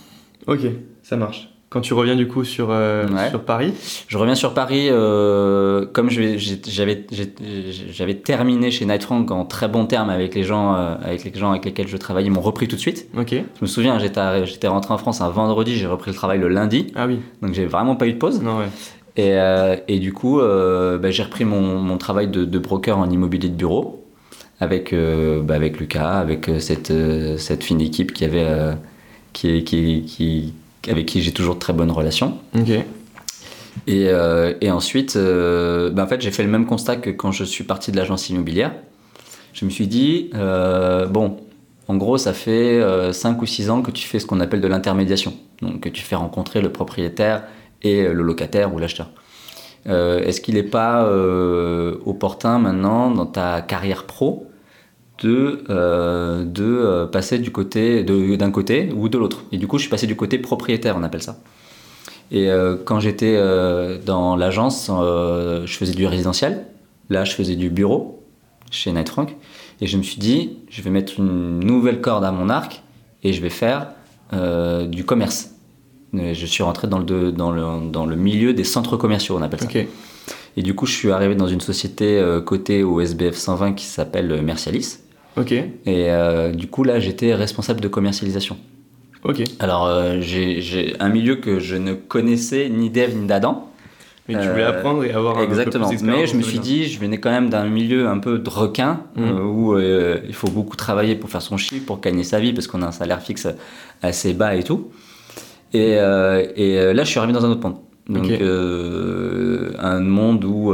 Ok, 0.46 0.60
ça 1.02 1.16
marche. 1.16 1.50
Quand 1.68 1.80
tu 1.80 1.94
reviens 1.94 2.14
du 2.14 2.28
coup 2.28 2.44
sur, 2.44 2.68
euh, 2.70 3.08
Ouais. 3.08 3.28
sur 3.30 3.42
Paris, 3.42 3.72
Je 4.06 4.16
reviens 4.18 4.36
sur 4.36 4.54
Paris, 4.54 4.86
euh, 4.88 5.84
comme 5.92 6.10
j'avais 6.10 7.04
terminé 8.14 8.70
chez 8.70 8.84
Night 8.86 9.02
Frank 9.02 9.30
en 9.30 9.44
très 9.44 9.68
bon 9.68 9.86
terme 9.86 10.10
avec 10.10 10.34
les 10.34 10.44
gens 10.44 10.74
euh, 10.76 10.94
avec 11.02 11.24
les 11.24 11.32
gens 11.38 11.50
avec 11.50 11.64
lesquels 11.64 11.88
je 11.88 11.96
travaillais, 11.96 12.28
ils 12.28 12.32
m'ont 12.32 12.40
repris 12.40 12.68
tout 12.68 12.76
de 12.76 12.80
suite. 12.80 13.08
ok. 13.18 13.30
Je 13.32 13.40
me 13.62 13.66
souviens, 13.66 13.98
j'étais 13.98 14.68
rentré 14.68 14.94
en 14.94 14.98
France 14.98 15.20
un 15.20 15.28
vendredi, 15.28 15.74
j'ai 15.74 15.86
repris 15.86 16.10
le 16.12 16.16
travail 16.16 16.38
le 16.38 16.48
lundi, 16.48 16.88
Ah 16.94 17.06
oui, 17.06 17.18
donc 17.42 17.52
j'ai 17.54 17.66
vraiment 17.66 17.96
pas 17.96 18.06
eu 18.06 18.12
de 18.12 18.18
pause. 18.18 18.40
non, 18.42 18.58
ouais. 18.58 18.66
Et, 19.18 19.34
et 19.88 19.98
du 19.98 20.12
coup, 20.12 20.38
bah, 20.40 21.10
j'ai 21.10 21.22
repris 21.22 21.44
mon, 21.46 21.78
mon 21.80 21.96
travail 21.98 22.28
de, 22.28 22.44
de 22.44 22.58
broker 22.58 22.98
en 22.98 23.10
immobilier 23.10 23.48
de 23.48 23.54
bureau 23.56 24.04
avec, 24.60 24.94
bah, 24.94 25.54
avec 25.54 25.80
Lucas, 25.80 26.18
avec 26.18 26.50
cette, 26.58 26.92
cette 27.38 27.64
fine 27.64 27.80
équipe 27.80 28.12
qui 28.12 28.24
avait, 28.26 28.46
qui, 29.32 29.64
qui, 29.64 30.02
qui, 30.06 30.52
avec 30.88 31.06
qui 31.06 31.22
j'ai 31.22 31.32
toujours 31.32 31.54
de 31.54 31.60
très 31.60 31.72
bonnes 31.72 31.90
relations. 31.90 32.38
Ok. 32.54 32.84
Et, 33.86 34.08
euh, 34.08 34.54
et 34.60 34.70
ensuite, 34.70 35.16
euh, 35.16 35.90
bah, 35.90 36.04
en 36.04 36.06
fait, 36.06 36.20
j'ai 36.20 36.30
fait 36.30 36.42
le 36.42 36.48
même 36.48 36.66
constat 36.66 36.96
que 36.96 37.10
quand 37.10 37.32
je 37.32 37.44
suis 37.44 37.64
parti 37.64 37.92
de 37.92 37.96
l'agence 37.96 38.28
immobilière. 38.30 38.72
Je 39.52 39.64
me 39.64 39.70
suis 39.70 39.86
dit, 39.86 40.30
euh, 40.34 41.06
bon, 41.06 41.38
en 41.88 41.96
gros, 41.96 42.18
ça 42.18 42.32
fait 42.32 42.82
5 43.12 43.40
ou 43.40 43.46
6 43.46 43.70
ans 43.70 43.80
que 43.80 43.90
tu 43.90 44.06
fais 44.06 44.18
ce 44.18 44.26
qu'on 44.26 44.40
appelle 44.40 44.60
de 44.60 44.68
l'intermédiation. 44.68 45.34
Donc, 45.62 45.80
que 45.80 45.88
tu 45.88 46.02
fais 46.02 46.16
rencontrer 46.16 46.60
le 46.60 46.70
propriétaire 46.70 47.44
et 47.82 48.02
le 48.02 48.22
locataire 48.22 48.74
ou 48.74 48.78
l'acheteur. 48.78 49.10
Est-ce 49.86 50.40
qu'il 50.40 50.56
n'est 50.56 50.64
pas 50.64 51.08
opportun 52.04 52.58
maintenant, 52.58 53.10
dans 53.12 53.24
ta 53.24 53.62
carrière 53.62 54.04
pro, 54.04 54.46
de, 55.22 55.64
euh, 55.70 56.44
de 56.44 56.64
euh, 56.64 57.06
passer 57.06 57.38
du 57.38 57.50
côté 57.50 58.04
d'un 58.04 58.50
côté 58.50 58.92
ou 58.94 59.08
de 59.08 59.18
l'autre 59.18 59.44
Et 59.52 59.58
du 59.58 59.66
coup, 59.66 59.78
je 59.78 59.82
suis 59.82 59.90
passé 59.90 60.06
du 60.06 60.16
côté 60.16 60.38
propriétaire, 60.38 60.96
on 60.96 61.02
appelle 61.02 61.22
ça. 61.22 61.38
Et 62.30 62.50
euh, 62.50 62.76
quand 62.82 63.00
j'étais 63.00 63.34
euh, 63.36 63.98
dans 64.04 64.36
l'agence, 64.36 64.90
je 64.90 65.72
faisais 65.76 65.94
du 65.94 66.06
résidentiel. 66.06 66.66
Là, 67.08 67.24
je 67.24 67.32
faisais 67.32 67.56
du 67.56 67.70
bureau 67.70 68.22
chez 68.70 68.92
Night 68.92 69.08
Frank. 69.08 69.34
Et 69.80 69.86
je 69.86 69.96
me 69.96 70.02
suis 70.02 70.18
dit, 70.18 70.58
je 70.68 70.82
vais 70.82 70.90
mettre 70.90 71.14
une 71.18 71.60
nouvelle 71.60 72.00
corde 72.00 72.24
à 72.24 72.32
mon 72.32 72.48
arc 72.48 72.82
et 73.22 73.32
je 73.32 73.40
vais 73.40 73.50
faire 73.50 73.88
du 74.32 75.04
commerce. 75.04 75.52
Et 76.18 76.34
Je 76.34 76.46
suis 76.46 76.62
rentré 76.62 76.88
dans 76.88 76.98
le, 76.98 77.30
dans, 77.30 77.52
le, 77.52 77.90
dans 77.90 78.06
le 78.06 78.16
milieu 78.16 78.54
des 78.54 78.64
centres 78.64 78.96
commerciaux, 78.96 79.36
on 79.38 79.42
appelle 79.42 79.60
ça. 79.60 79.68
Et 80.56 80.62
du 80.62 80.74
coup, 80.74 80.86
je 80.86 80.92
suis 80.92 81.12
arrivé 81.12 81.34
dans 81.34 81.46
une 81.46 81.60
société 81.60 82.24
cotée 82.46 82.82
au 82.82 83.00
SBF 83.00 83.36
120 83.36 83.74
qui 83.74 83.84
s'appelle 83.84 84.42
Mercialis. 84.42 84.98
Ok. 85.36 85.52
Et 85.52 85.66
euh, 85.86 86.52
du 86.52 86.66
coup, 86.66 86.82
là, 86.84 86.98
j'étais 87.00 87.34
responsable 87.34 87.80
de 87.80 87.88
commercialisation. 87.88 88.56
Ok. 89.24 89.42
Alors, 89.58 89.86
euh, 89.86 90.16
j'ai 90.20 90.94
un 91.00 91.08
milieu 91.08 91.36
que 91.36 91.58
je 91.58 91.76
ne 91.76 91.94
connaissais 91.94 92.68
ni 92.68 92.90
d'Ève 92.90 93.16
ni 93.16 93.26
d'Adam. 93.26 93.68
Mais 94.28 94.34
tu 94.40 94.48
voulais 94.48 94.64
Euh, 94.64 94.70
apprendre 94.70 95.04
et 95.04 95.12
avoir 95.12 95.36
un 95.36 95.38
peu 95.38 95.44
Exactement. 95.44 95.86
plus 95.86 95.98
d'expérience, 95.98 96.20
Mais 96.20 96.26
je 96.26 96.36
me 96.36 96.42
suis 96.42 96.58
dit, 96.58 96.84
je 96.86 96.98
venais 96.98 97.18
quand 97.18 97.30
même 97.30 97.48
d'un 97.48 97.66
milieu 97.66 98.08
un 98.08 98.18
peu 98.18 98.38
de 98.40 98.50
requin, 98.50 99.00
Mhm. 99.14 99.24
euh, 99.24 99.42
où 99.44 99.74
euh, 99.76 100.18
il 100.26 100.34
faut 100.34 100.48
beaucoup 100.48 100.74
travailler 100.74 101.14
pour 101.14 101.30
faire 101.30 101.42
son 101.42 101.56
chiffre, 101.56 101.86
pour 101.86 102.00
gagner 102.00 102.24
sa 102.24 102.40
vie, 102.40 102.52
parce 102.52 102.66
qu'on 102.66 102.82
a 102.82 102.86
un 102.86 102.92
salaire 102.92 103.20
fixe 103.22 103.46
assez 104.02 104.32
bas 104.34 104.56
et 104.56 104.64
tout. 104.64 104.90
Et, 105.72 105.96
euh, 105.98 106.44
et 106.56 106.92
là, 106.92 107.04
je 107.04 107.08
suis 107.10 107.18
arrivé 107.18 107.32
dans 107.34 107.44
un 107.44 107.50
autre 107.50 107.62
monde. 107.68 107.76
Donc, 108.08 108.30
un 109.78 110.00
monde 110.00 110.44
où 110.44 110.72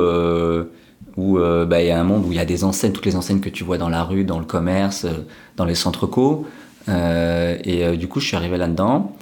où 1.17 1.39
euh, 1.39 1.65
bah, 1.67 1.83
il 1.83 1.89
y 1.89 1.91
a 1.91 2.01
un 2.01 2.05
monde 2.05 2.25
où 2.27 2.33
il 2.33 2.37
y 2.37 2.41
a 2.41 2.45
des 2.45 2.65
enseignes, 2.65 2.93
toutes 2.93 3.07
les 3.07 3.17
enseignes 3.17 3.41
que 3.41 3.49
tu 3.51 3.65
vois 3.65 3.79
dans 3.79 3.89
la 3.89 4.03
rue, 4.03 4.25
dans 4.25 4.39
le 4.39 4.45
commerce, 4.45 5.05
euh, 5.05 5.11
dans 5.57 5.65
les 5.65 5.75
centres 5.75 6.07
co. 6.07 6.47
Euh, 6.89 7.57
et 7.65 7.97
du 7.97 8.09
coup, 8.09 8.19
je 8.21 8.27
suis 8.27 8.37
arrivé 8.37 8.57
là-dedans 8.57 9.15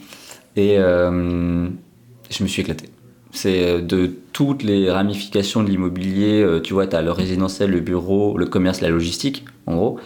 et 0.57 0.76
je 0.76 2.42
me 2.42 2.46
suis 2.48 2.62
éclaté. 2.62 2.88
C'est 3.33 3.81
de 3.83 4.11
toutes 4.33 4.62
les 4.62 4.90
ramifications 4.90 5.62
de 5.62 5.68
l'immobilier, 5.70 6.44
tu 6.64 6.72
vois, 6.72 6.87
tu 6.87 6.96
as 6.96 7.03
le 7.03 7.12
résidentiel, 7.12 7.70
le 7.70 7.81
bureau, 7.81 8.37
le 8.38 8.46
commerce, 8.46 8.81
la 8.81 8.88
logistique, 8.88 9.44
en 9.66 9.76
gros. 9.76 10.00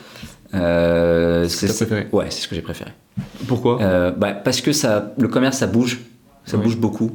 Euh, 0.54 1.48
C'est 1.48 1.68
ce 1.68 1.84
préféré? 1.84 2.08
Ouais, 2.12 2.26
c'est 2.30 2.42
ce 2.42 2.48
que 2.48 2.54
j'ai 2.54 2.62
préféré. 2.62 2.90
Pourquoi? 3.46 3.80
Euh, 3.80 4.10
bah, 4.10 4.32
parce 4.32 4.60
que 4.60 4.72
ça, 4.72 5.12
le 5.18 5.28
commerce, 5.28 5.58
ça 5.58 5.66
bouge. 5.66 6.00
Ça 6.44 6.56
bouge 6.56 6.76
beaucoup. 6.76 7.12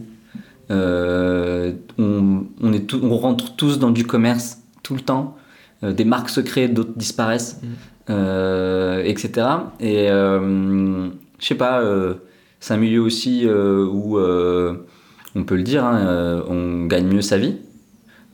Euh, 0.71 1.73
on, 1.97 2.43
on, 2.62 2.73
est 2.73 2.82
tout- 2.88 3.01
on 3.03 3.17
rentre 3.17 3.55
tous 3.55 3.77
dans 3.79 3.91
du 3.91 4.05
commerce 4.05 4.59
tout 4.89 4.95
le 4.95 5.02
temps. 5.02 5.38
Euh, 5.84 5.93
des 5.93 6.04
marques 6.04 6.30
se 6.32 6.41
créent, 6.41 6.67
d'autres 6.67 6.97
disparaissent, 6.97 7.62
Mm. 7.62 7.67
euh, 8.10 9.04
etc. 9.06 9.47
Et 9.80 10.10
euh, 10.10 11.10
je 11.39 11.45
sais 11.45 11.54
pas, 11.56 11.80
euh, 11.82 12.15
c'est 12.60 12.73
un 12.73 12.78
milieu 12.78 13.02
aussi 13.02 13.43
euh, 13.45 13.86
où, 13.86 14.17
euh, 14.17 14.88
on 15.36 15.43
peut 15.43 15.56
le 15.56 15.62
dire, 15.62 15.86
hein, 15.86 15.99
euh, 15.99 16.41
on 16.49 16.88
gagne 16.88 17.06
mieux 17.06 17.21
sa 17.21 17.38
vie. 17.38 17.58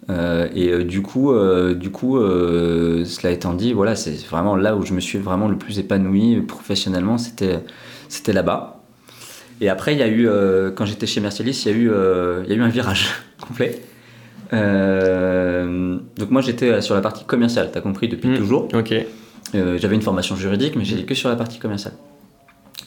Euh, 0.10 0.48
et 0.56 0.70
euh, 0.72 0.84
du 0.86 1.02
coup, 1.02 1.34
euh, 1.34 1.74
du 1.76 1.90
coup 1.92 2.18
euh, 2.20 3.04
cela 3.04 3.34
étant 3.34 3.54
dit, 3.54 3.74
voilà, 3.74 3.96
c'est 3.98 4.16
vraiment 4.28 4.56
là 4.56 4.78
où 4.78 4.86
je 4.86 4.94
me 4.94 5.02
suis 5.02 5.18
vraiment 5.20 5.50
le 5.50 5.58
plus 5.58 5.78
épanoui 5.78 6.42
professionnellement, 6.42 7.18
c'était 7.18 7.60
c'était 8.08 8.32
là-bas. 8.34 8.82
Et 9.62 9.68
après, 9.68 9.94
il 9.94 10.00
y 10.00 10.04
a 10.04 10.08
eu, 10.08 10.28
euh, 10.28 10.72
quand 10.72 10.86
j'étais 10.86 11.08
chez 11.08 11.20
Mercialis, 11.22 11.64
il 11.66 11.72
y, 11.72 11.76
a 11.76 11.78
eu, 11.78 11.90
euh, 11.92 12.44
il 12.46 12.50
y 12.52 12.54
a 12.54 12.58
eu 12.58 12.62
un 12.62 12.70
virage 12.70 13.08
complet. 13.46 13.82
Euh, 14.54 15.98
donc 16.18 16.32
moi, 16.32 16.42
j'étais 16.42 16.82
sur 16.82 16.96
la 16.96 17.02
partie 17.02 17.24
commerciale, 17.26 17.70
t'as 17.74 17.82
compris, 17.82 18.08
depuis 18.08 18.30
Mm. 18.30 18.38
toujours. 18.38 18.68
Ok. 18.74 18.94
Euh, 19.54 19.78
J'avais 19.78 19.96
une 19.96 20.02
formation 20.02 20.36
juridique, 20.36 20.76
mais 20.76 20.84
j'étais 20.86 21.04
que 21.04 21.16
sur 21.16 21.30
la 21.30 21.36
partie 21.36 21.60
commerciale. 21.60 21.94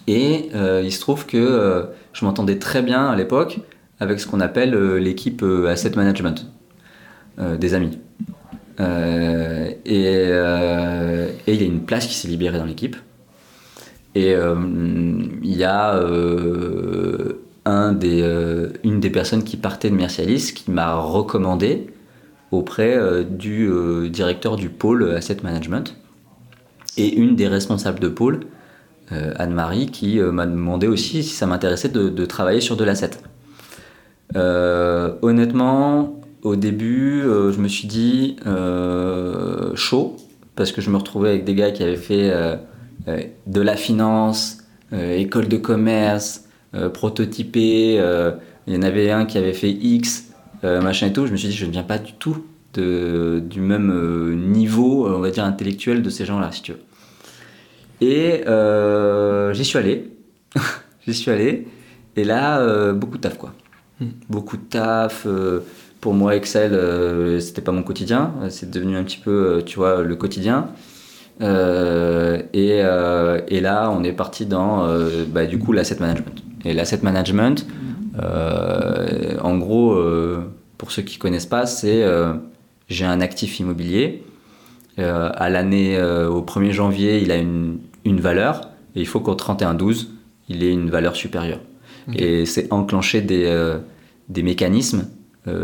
Et 0.07 0.49
euh, 0.55 0.83
il 0.85 0.93
se 0.93 1.01
trouve 1.01 1.27
que 1.27 1.37
euh, 1.37 1.83
je 2.13 2.25
m'entendais 2.25 2.59
très 2.59 2.83
bien 2.83 3.07
à 3.09 3.17
l'époque 3.17 3.61
avec 4.01 4.21
ce 4.21 4.27
qu'on 4.27 4.41
appelle 4.41 4.75
euh, 4.75 4.99
l'équipe 4.99 5.43
euh, 5.43 5.67
asset 5.69 5.93
management, 5.97 6.47
euh, 7.39 7.57
des 7.57 7.75
amis. 7.75 7.99
Euh, 8.81 9.71
et 9.85 10.07
euh, 10.29 11.29
il 11.47 11.55
y 11.61 11.63
a 11.63 11.67
une 11.67 11.81
place 11.81 12.07
qui 12.07 12.15
s'est 12.15 12.29
libérée 12.29 12.59
dans 12.59 12.65
l'équipe. 12.65 12.97
Et 14.15 14.35
euh, 14.35 14.57
il 15.43 15.57
y 15.57 15.65
a 15.65 15.95
euh, 15.97 17.28
euh, 17.69 18.69
une 18.85 19.01
des 19.01 19.11
personnes 19.11 19.45
qui 19.45 19.57
partait 19.57 19.91
de 19.91 19.95
Mercialis 19.95 20.53
qui 20.55 20.71
m'a 20.71 20.95
recommandé 20.95 21.89
auprès 22.51 22.97
euh, 22.97 23.23
du 23.23 23.69
euh, 23.69 24.09
directeur 24.09 24.57
du 24.57 24.71
pôle 24.71 25.11
Asset 25.13 25.39
Management 25.43 25.95
et 26.97 27.15
une 27.15 27.37
des 27.37 27.47
responsables 27.47 28.01
de 28.01 28.09
pôle, 28.09 28.41
Anne-Marie, 29.11 29.87
qui 29.87 30.19
m'a 30.19 30.47
demandé 30.47 30.87
aussi 30.89 31.23
si 31.23 31.35
ça 31.35 31.47
m'intéressait 31.47 31.89
de, 31.89 32.27
travailler 32.27 32.61
sur 32.61 32.77
de 32.77 32.83
l'asset. 32.83 33.13
Honnêtement, 34.35 36.21
au 36.43 36.57
début, 36.57 37.23
je 37.23 37.59
me 37.59 37.69
suis 37.69 37.87
dit 37.87 38.37
chaud, 39.77 40.17
parce 40.57 40.73
que 40.73 40.81
je 40.81 40.91
me 40.91 40.97
retrouvais 40.97 41.29
avec 41.29 41.45
des 41.45 41.55
gars 41.55 41.71
qui 41.71 41.85
avaient 41.85 41.95
fait 41.95 42.59
de 43.07 43.61
la 43.61 43.77
finance, 43.77 44.59
école 44.93 45.47
de 45.47 45.57
commerce, 45.57 46.48
prototypé. 46.73 47.97
euh, 47.99 48.33
il 48.67 48.75
y 48.75 48.77
en 48.77 48.83
avait 48.83 49.11
un 49.11 49.25
qui 49.25 49.39
avait 49.39 49.55
fait 49.55 49.71
X, 49.71 50.31
euh, 50.65 50.81
machin 50.83 51.07
et 51.07 51.13
tout. 51.13 51.27
Je 51.27 51.33
me 51.33 51.37
suis 51.37 51.49
dit, 51.49 51.55
je 51.57 51.65
ne 51.67 51.71
viens 51.71 51.83
pas 51.83 51.99
du 51.99 52.13
tout 52.13 52.45
de, 52.75 53.43
du 53.45 53.61
même 53.61 53.91
euh, 53.91 54.35
niveau, 54.35 55.07
euh, 55.07 55.17
on 55.17 55.21
va 55.21 55.31
dire, 55.31 55.45
intellectuel 55.45 56.03
de 56.03 56.11
ces 56.11 56.25
gens-là, 56.27 56.53
si 56.53 56.63
tu 56.63 56.73
veux. 56.73 56.81
Et 58.01 58.47
euh, 58.47 59.53
j'y 59.55 59.65
suis 59.65 59.79
allé. 59.79 60.13
j'y 61.07 61.15
suis 61.15 61.31
allé. 61.31 61.67
Et 62.17 62.25
là, 62.25 62.61
euh, 62.61 62.93
beaucoup 62.93 63.17
de 63.17 63.23
taf, 63.23 63.39
quoi. 63.39 63.55
Hmm. 64.01 64.09
Beaucoup 64.29 64.57
de 64.57 64.63
taf. 64.63 65.27
euh, 65.27 65.61
pour 66.01 66.15
moi, 66.15 66.37
Excel, 66.37 66.75
euh, 66.75 67.41
c'était 67.41 67.63
pas 67.63 67.73
mon 67.73 67.83
quotidien. 67.83 68.33
C'est 68.51 68.71
devenu 68.71 68.97
un 68.97 69.05
petit 69.05 69.19
peu, 69.19 69.59
euh, 69.59 69.63
tu 69.63 69.77
vois, 69.77 70.03
le 70.03 70.15
quotidien. 70.17 70.69
Euh, 71.41 72.43
et, 72.53 72.81
euh, 72.83 73.41
et, 73.49 73.61
là, 73.61 73.91
on 73.91 74.03
est 74.05 74.13
parti 74.13 74.47
dans 74.47 74.85
euh, 74.87 75.25
bah, 75.27 75.47
du 75.47 75.59
coup 75.59 75.73
l'asset 75.73 75.97
management. 76.01 76.43
Et 76.65 76.73
l'asset 76.73 77.01
management, 77.03 77.67
en 78.21 79.59
gros, 79.59 79.97
pour 80.77 80.91
ceux 80.91 81.03
qui 81.03 81.19
connaissent 81.19 81.47
pas, 81.47 81.67
c'est 81.67 82.05
j'ai 82.89 83.05
un 83.05 83.21
actif 83.21 83.61
immobilier. 83.61 84.23
à 84.97 85.51
l'année, 85.51 86.01
au 86.01 86.43
1er 86.43 86.73
janvier, 86.73 87.21
il 87.21 87.31
a 87.31 87.37
une, 87.37 87.79
une 88.05 88.21
valeur. 88.21 88.63
Et 88.97 89.01
il 89.01 89.07
faut 89.07 89.21
qu'au 89.21 89.35
31-12, 89.35 90.09
il 90.49 90.65
ait 90.65 90.73
une 90.73 90.91
valeur 90.91 91.15
supérieure. 91.17 91.61
Et 92.15 92.47
c'est 92.47 92.73
enclencher 92.73 93.21
des, 93.21 93.77
des 94.29 94.43
mécanismes 94.43 95.09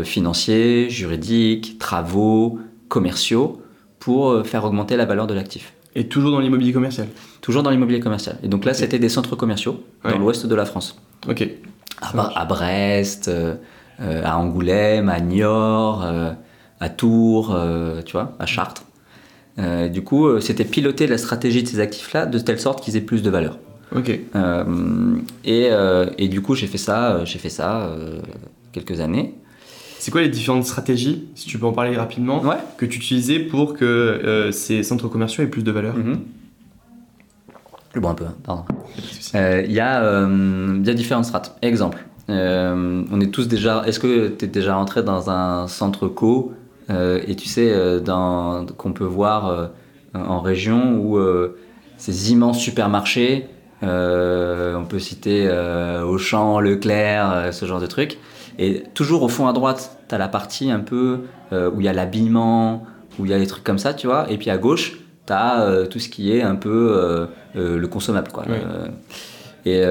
financiers, 0.03 0.89
juridiques, 0.89 1.77
travaux, 1.79 2.59
commerciaux 2.87 3.61
pour 3.99 4.45
faire 4.45 4.63
augmenter 4.63 4.95
la 4.95 5.05
valeur 5.05 5.27
de 5.27 5.33
l'actif. 5.33 5.73
Et 5.95 6.07
toujours 6.07 6.31
dans 6.31 6.39
l'immobilier 6.39 6.73
commercial 6.73 7.07
Toujours 7.41 7.63
dans 7.63 7.69
l'immobilier 7.69 8.01
commercial. 8.01 8.37
Et 8.43 8.47
donc 8.47 8.65
là, 8.65 8.73
c'était 8.73 8.99
des 8.99 9.09
centres 9.09 9.35
commerciaux 9.35 9.83
dans 10.03 10.17
l'ouest 10.17 10.45
de 10.45 10.55
la 10.55 10.65
France. 10.65 10.99
Ok. 11.27 11.47
À, 12.01 12.45
Brest, 12.45 13.29
euh, 14.01 14.21
à 14.25 14.37
Angoulême, 14.37 15.07
à 15.07 15.21
Niort, 15.21 16.03
euh, 16.03 16.31
à 16.81 16.89
Tours, 16.89 17.55
euh, 17.55 18.01
tu 18.01 18.13
vois, 18.13 18.33
à 18.39 18.45
Chartres. 18.45 18.83
du 19.57 20.03
coup, 20.03 20.41
c'était 20.41 20.65
piloter 20.65 21.07
la 21.07 21.17
stratégie 21.17 21.63
de 21.63 21.67
ces 21.67 21.79
actifs-là 21.79 22.25
de 22.25 22.39
telle 22.39 22.59
sorte 22.59 22.83
qu'ils 22.83 22.97
aient 22.97 23.01
plus 23.01 23.23
de 23.23 23.29
valeur. 23.29 23.57
Ok. 23.95 24.09
Et, 25.45 25.69
et, 26.17 26.27
du 26.27 26.41
coup, 26.41 26.55
j'ai 26.55 26.67
fait 26.67 26.77
ça, 26.77 27.23
j'ai 27.23 27.39
fait 27.39 27.49
ça 27.49 27.89
quelques 28.73 28.99
années. 28.99 29.35
C'est 29.99 30.11
quoi 30.11 30.21
les 30.21 30.29
différentes 30.29 30.65
stratégies, 30.65 31.27
si 31.35 31.47
tu 31.47 31.57
peux 31.57 31.65
en 31.65 31.71
parler 31.71 31.95
rapidement, 31.95 32.41
que 32.77 32.85
tu 32.85 32.97
utilisais 32.97 33.39
pour 33.39 33.73
que 33.73 33.85
euh, 33.85 34.51
ces 34.51 34.83
centres 34.83 35.07
commerciaux 35.07 35.43
aient 35.43 35.47
plus 35.47 35.63
de 35.63 35.71
valeur? 35.71 35.95
Mhm. 35.95 36.21
Bon, 37.95 38.09
un 38.09 38.13
peu, 38.13 38.25
hein, 38.25 38.35
pardon. 38.43 38.65
Euh, 39.35 39.63
il 39.65 39.71
y, 39.71 39.79
euh, 39.79 40.81
y, 40.83 40.89
a 40.89 40.93
différentes 40.93 41.25
strates. 41.25 41.57
Exemple, 41.61 42.05
on 42.27 43.21
est 43.21 43.31
tous 43.31 43.47
déjà. 43.47 43.83
Est-ce 43.85 43.99
que 43.99 44.27
tu 44.27 44.45
es 44.45 44.47
déjà 44.47 44.75
rentré 44.75 45.01
dans 45.01 45.29
un 45.29 45.67
centre 45.67 46.07
co 46.07 46.53
et 46.89 47.35
tu 47.35 47.47
sais 47.47 47.73
qu'on 48.05 48.93
peut 48.93 49.05
voir 49.05 49.69
en 50.13 50.41
région 50.41 50.97
où 50.97 51.17
ces 51.97 52.31
immenses 52.31 52.59
supermarchés, 52.59 53.47
on 53.81 54.85
peut 54.89 54.99
citer 54.99 55.49
Auchan, 56.05 56.59
Leclerc, 56.59 57.53
ce 57.53 57.65
genre 57.65 57.79
de 57.79 57.87
trucs. 57.87 58.17
Et 58.57 58.83
toujours 58.93 59.23
au 59.23 59.29
fond 59.29 59.47
à 59.47 59.53
droite, 59.53 59.97
tu 60.07 60.15
as 60.15 60.17
la 60.17 60.27
partie 60.27 60.71
un 60.71 60.79
peu 60.79 61.21
euh, 61.51 61.69
où 61.71 61.81
il 61.81 61.85
y 61.85 61.89
a 61.89 61.93
l'habillement, 61.93 62.85
où 63.19 63.25
il 63.25 63.31
y 63.31 63.33
a 63.33 63.39
des 63.39 63.47
trucs 63.47 63.63
comme 63.63 63.77
ça, 63.77 63.93
tu 63.93 64.07
vois. 64.07 64.31
Et 64.31 64.37
puis 64.37 64.49
à 64.49 64.57
gauche, 64.57 64.97
tu 65.25 65.33
as 65.33 65.61
euh, 65.61 65.85
tout 65.85 65.99
ce 65.99 66.09
qui 66.09 66.31
est 66.31 66.41
un 66.41 66.55
peu 66.55 67.27
euh, 67.55 67.77
le 67.77 67.87
consommable, 67.87 68.31
quoi. 68.31 68.45
Et, 69.67 69.81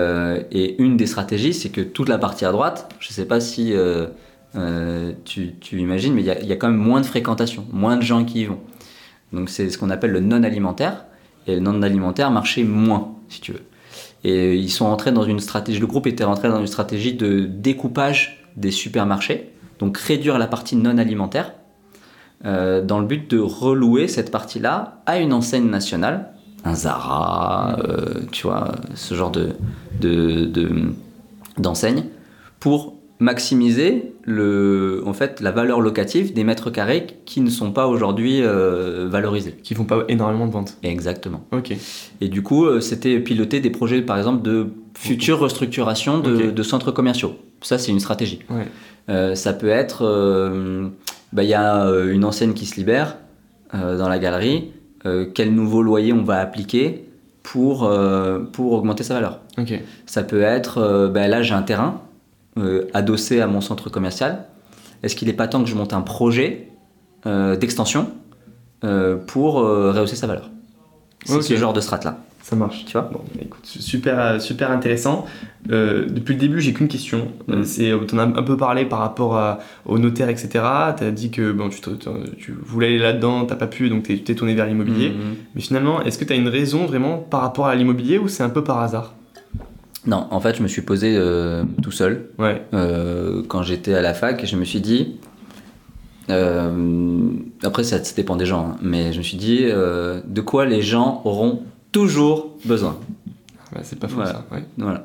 et, 0.53 0.81
une 0.81 0.96
des 0.96 1.07
stratégies, 1.07 1.53
c'est 1.53 1.70
que 1.70 1.81
toute 1.81 2.09
la 2.09 2.18
partie 2.18 2.44
à 2.44 2.53
droite, 2.53 2.88
je 3.00 3.09
sais 3.12 3.24
pas 3.24 3.40
si 3.40 3.74
tu, 5.24 5.55
tu, 5.61 5.81
imagines, 5.81 6.14
mais 6.14 6.22
il 6.22 6.44
y, 6.44 6.46
y, 6.46 6.53
a 6.53 6.57
quand 6.57 6.68
même 6.68 6.77
moins 6.77 7.00
de 7.00 7.07
fréquentation, 7.07 7.66
moins 7.72 7.96
de 7.96 8.03
gens 8.03 8.24
qui 8.24 8.42
y 8.42 8.44
vont. 8.44 8.61
Donc 9.33 9.50
c'est 9.50 9.68
ce 9.70 9.79
qu'on 9.79 9.90
appelle 9.90 10.12
le 10.12 10.20
non 10.20 10.44
alimentaire. 10.44 11.07
Et 11.46 11.55
le 11.57 11.61
non 11.61 11.83
alimentaire 11.83 12.31
marchait 12.31 12.62
moins, 12.62 13.16
si 13.29 13.40
tu 13.40 13.53
veux. 13.53 13.64
Et 14.22 14.55
ils 14.55 14.70
sont 14.70 14.87
entrés 14.87 15.12
dans 15.12 15.24
une 15.24 15.40
stratégie, 15.40 15.79
le 15.79 15.87
groupe 15.87 16.07
était 16.07 16.24
rentré 16.24 16.48
dans 16.48 16.61
une 16.61 16.66
stratégie 16.66 17.12
de 17.12 17.40
découpage 17.40 18.43
des 18.57 18.71
supermarchés, 18.71 19.53
donc 19.79 19.99
réduire 19.99 20.38
la 20.38 20.47
partie 20.47 20.77
non 20.77 20.99
alimentaire, 20.99 21.53
euh, 22.45 22.83
dans 22.83 22.99
le 22.99 23.07
but 23.07 23.31
de 23.31 23.38
relouer 23.38 24.09
cette 24.09 24.31
partie-là 24.31 25.03
à 25.07 25.19
une 25.19 25.33
enseigne 25.33 25.69
nationale, 25.69 26.31
un 26.64 26.75
Zara, 26.75 27.77
euh, 27.79 28.23
tu 28.33 28.47
vois, 28.47 28.73
ce 28.95 29.14
genre 29.14 29.31
de, 29.31 29.55
d'enseigne, 31.59 32.05
pour 32.61 32.93
maximiser 33.20 34.12
le, 34.24 35.03
en 35.07 35.12
fait, 35.12 35.40
la 35.40 35.53
valeur 35.53 35.81
locative 35.81 36.33
des 36.33 36.44
mètres 36.44 36.70
carrés 36.70 37.07
qui 37.24 37.40
ne 37.40 37.50
sont 37.50 37.72
pas 37.72 37.87
aujourd'hui 37.87 38.40
euh, 38.42 39.07
valorisés. 39.09 39.53
Qui 39.62 39.74
font 39.74 39.85
pas 39.85 40.05
énormément 40.09 40.46
de 40.46 40.53
ventes. 40.53 40.77
Exactement. 40.83 41.44
Ok. 41.53 41.74
Et 42.20 42.29
du 42.29 42.42
coup, 42.42 42.81
c'était 42.81 43.20
piloter 43.20 43.61
des 43.61 43.70
projets, 43.70 44.03
par 44.03 44.18
exemple, 44.18 44.42
de 44.42 44.68
future 44.96 45.38
restructuration 45.38 46.20
de, 46.20 46.62
centres 46.62 46.90
commerciaux. 46.90 47.37
Ça, 47.61 47.79
c'est 47.79 47.90
une 47.90 48.00
stratégie. 48.00 48.40
Euh, 49.09 49.35
ça 49.35 49.53
peut 49.53 49.68
être, 49.68 50.05
euh, 50.05 50.88
bah, 51.33 51.42
il 51.42 51.48
y 51.48 51.55
a 51.55 51.87
euh, 51.87 52.12
une 52.12 52.24
enseigne 52.24 52.55
qui 52.55 52.66
se 52.66 52.77
libère 52.77 53.18
dans 53.72 54.09
la 54.09 54.20
galerie. 54.20 54.70
quel 55.35 55.53
nouveau 55.53 55.83
loyer 55.83 56.12
on 56.12 56.22
va 56.22 56.38
appliquer 56.38 57.07
pour, 57.42 57.90
pour 58.53 58.72
augmenter 58.72 59.03
sa 59.03 59.14
valeur 59.14 59.40
Ça 60.07 60.22
peut 60.22 60.42
être, 60.42 61.11
bah, 61.12 61.27
là 61.27 61.42
j'ai 61.42 61.55
un 61.55 61.62
terrain 61.62 62.00
adossé 62.93 63.40
à 63.40 63.47
mon 63.47 63.61
centre 63.61 63.90
commercial. 63.90 64.47
Est-ce 65.03 65.17
qu'il 65.17 65.29
n'est 65.29 65.35
pas 65.35 65.49
temps 65.49 65.62
que 65.62 65.69
je 65.69 65.75
monte 65.75 65.93
un 65.93 66.03
projet 66.03 66.69
d'extension 67.25 68.11
pour 69.27 69.55
rehausser 69.55 70.17
sa 70.17 70.27
valeur? 70.27 70.51
C'est 71.25 71.43
ce 71.43 71.57
genre 71.57 71.73
de 71.73 71.81
strat 71.81 72.01
là. 72.05 72.19
Ça 72.45 72.57
marche. 72.57 72.85
Tu 72.85 72.93
vois? 72.93 73.09
Bon, 73.11 73.23
écoute, 73.40 73.64
super, 73.64 74.38
super 74.38 74.71
intéressant. 74.71 75.25
Euh, 75.71 76.05
depuis 76.11 76.35
le 76.35 76.40
début, 76.40 76.61
j'ai 76.61 76.75
qu'une 76.75 76.88
question. 76.88 77.29
Mm. 77.49 77.64
C'est, 77.64 77.90
tu 78.07 78.14
en 78.14 78.19
as 78.19 78.25
un 78.25 78.43
peu 78.43 78.59
parlé 78.59 78.85
par 78.85 78.99
rapport 78.99 79.59
au 79.87 79.99
notaire, 79.99 80.29
etc. 80.29 80.49
Tu 80.99 81.05
as 81.05 81.11
dit 81.11 81.31
que 81.31 81.53
bon, 81.53 81.71
tu, 81.71 81.81
tu 82.37 82.53
voulais 82.53 82.88
aller 82.88 82.99
là-dedans, 82.99 83.47
tu 83.47 83.57
pas 83.57 83.67
pu, 83.67 83.88
donc 83.88 84.03
tu 84.03 84.23
t'es 84.23 84.35
tourné 84.35 84.55
vers 84.55 84.67
l'immobilier. 84.67 85.09
Mm, 85.09 85.12
mm. 85.12 85.35
Mais 85.55 85.61
finalement, 85.62 86.03
est-ce 86.03 86.19
que 86.19 86.27
tu 86.27 86.35
as 86.35 86.37
une 86.37 86.49
raison 86.49 86.85
vraiment 86.85 87.17
par 87.17 87.40
rapport 87.40 87.67
à 87.67 87.75
l'immobilier 87.75 88.19
ou 88.19 88.29
c'est 88.29 88.43
un 88.43 88.51
peu 88.51 88.62
par 88.62 88.79
hasard? 88.81 89.14
Non, 90.07 90.27
en 90.31 90.40
fait, 90.40 90.57
je 90.57 90.62
me 90.62 90.69
suis 90.69 90.83
posé 90.83 91.14
euh, 91.17 91.64
tout 91.83 91.90
seul. 91.90 92.29
Ouais. 92.38 92.62
Euh, 92.75 93.43
quand 93.49 93.62
j'étais 93.62 93.95
à 93.95 94.03
la 94.03 94.14
fac, 94.14 94.45
je 94.45 94.57
me 94.57 94.64
suis 94.64 94.81
dit. 94.81 95.17
après, 96.29 97.85
ça, 97.85 97.99
dépend 98.14 98.37
des 98.37 98.47
gens, 98.47 98.71
hein, 98.73 98.77
mais 98.83 99.12
je 99.12 99.19
me 99.19 99.23
suis 99.23 99.37
dit 99.37 99.64
de 99.64 100.40
quoi 100.40 100.67
les 100.67 100.83
gens 100.83 101.23
auront 101.25 101.62
toujours 101.93 102.57
besoin. 102.64 102.99
c'est 103.83 103.99
pas 103.99 104.09
faux 104.09 104.25
ça. 104.25 104.45
Voilà. 104.77 105.05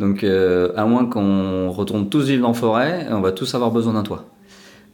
Donc, 0.00 0.24
euh, 0.24 0.72
à 0.76 0.86
moins 0.86 1.04
qu'on 1.04 1.70
retourne 1.70 2.08
tous 2.08 2.26
vivre 2.26 2.48
en 2.48 2.54
forêt, 2.54 3.06
on 3.10 3.20
va 3.20 3.32
tous 3.32 3.54
avoir 3.54 3.70
besoin 3.70 3.92
d'un 3.92 4.02
toit. 4.02 4.24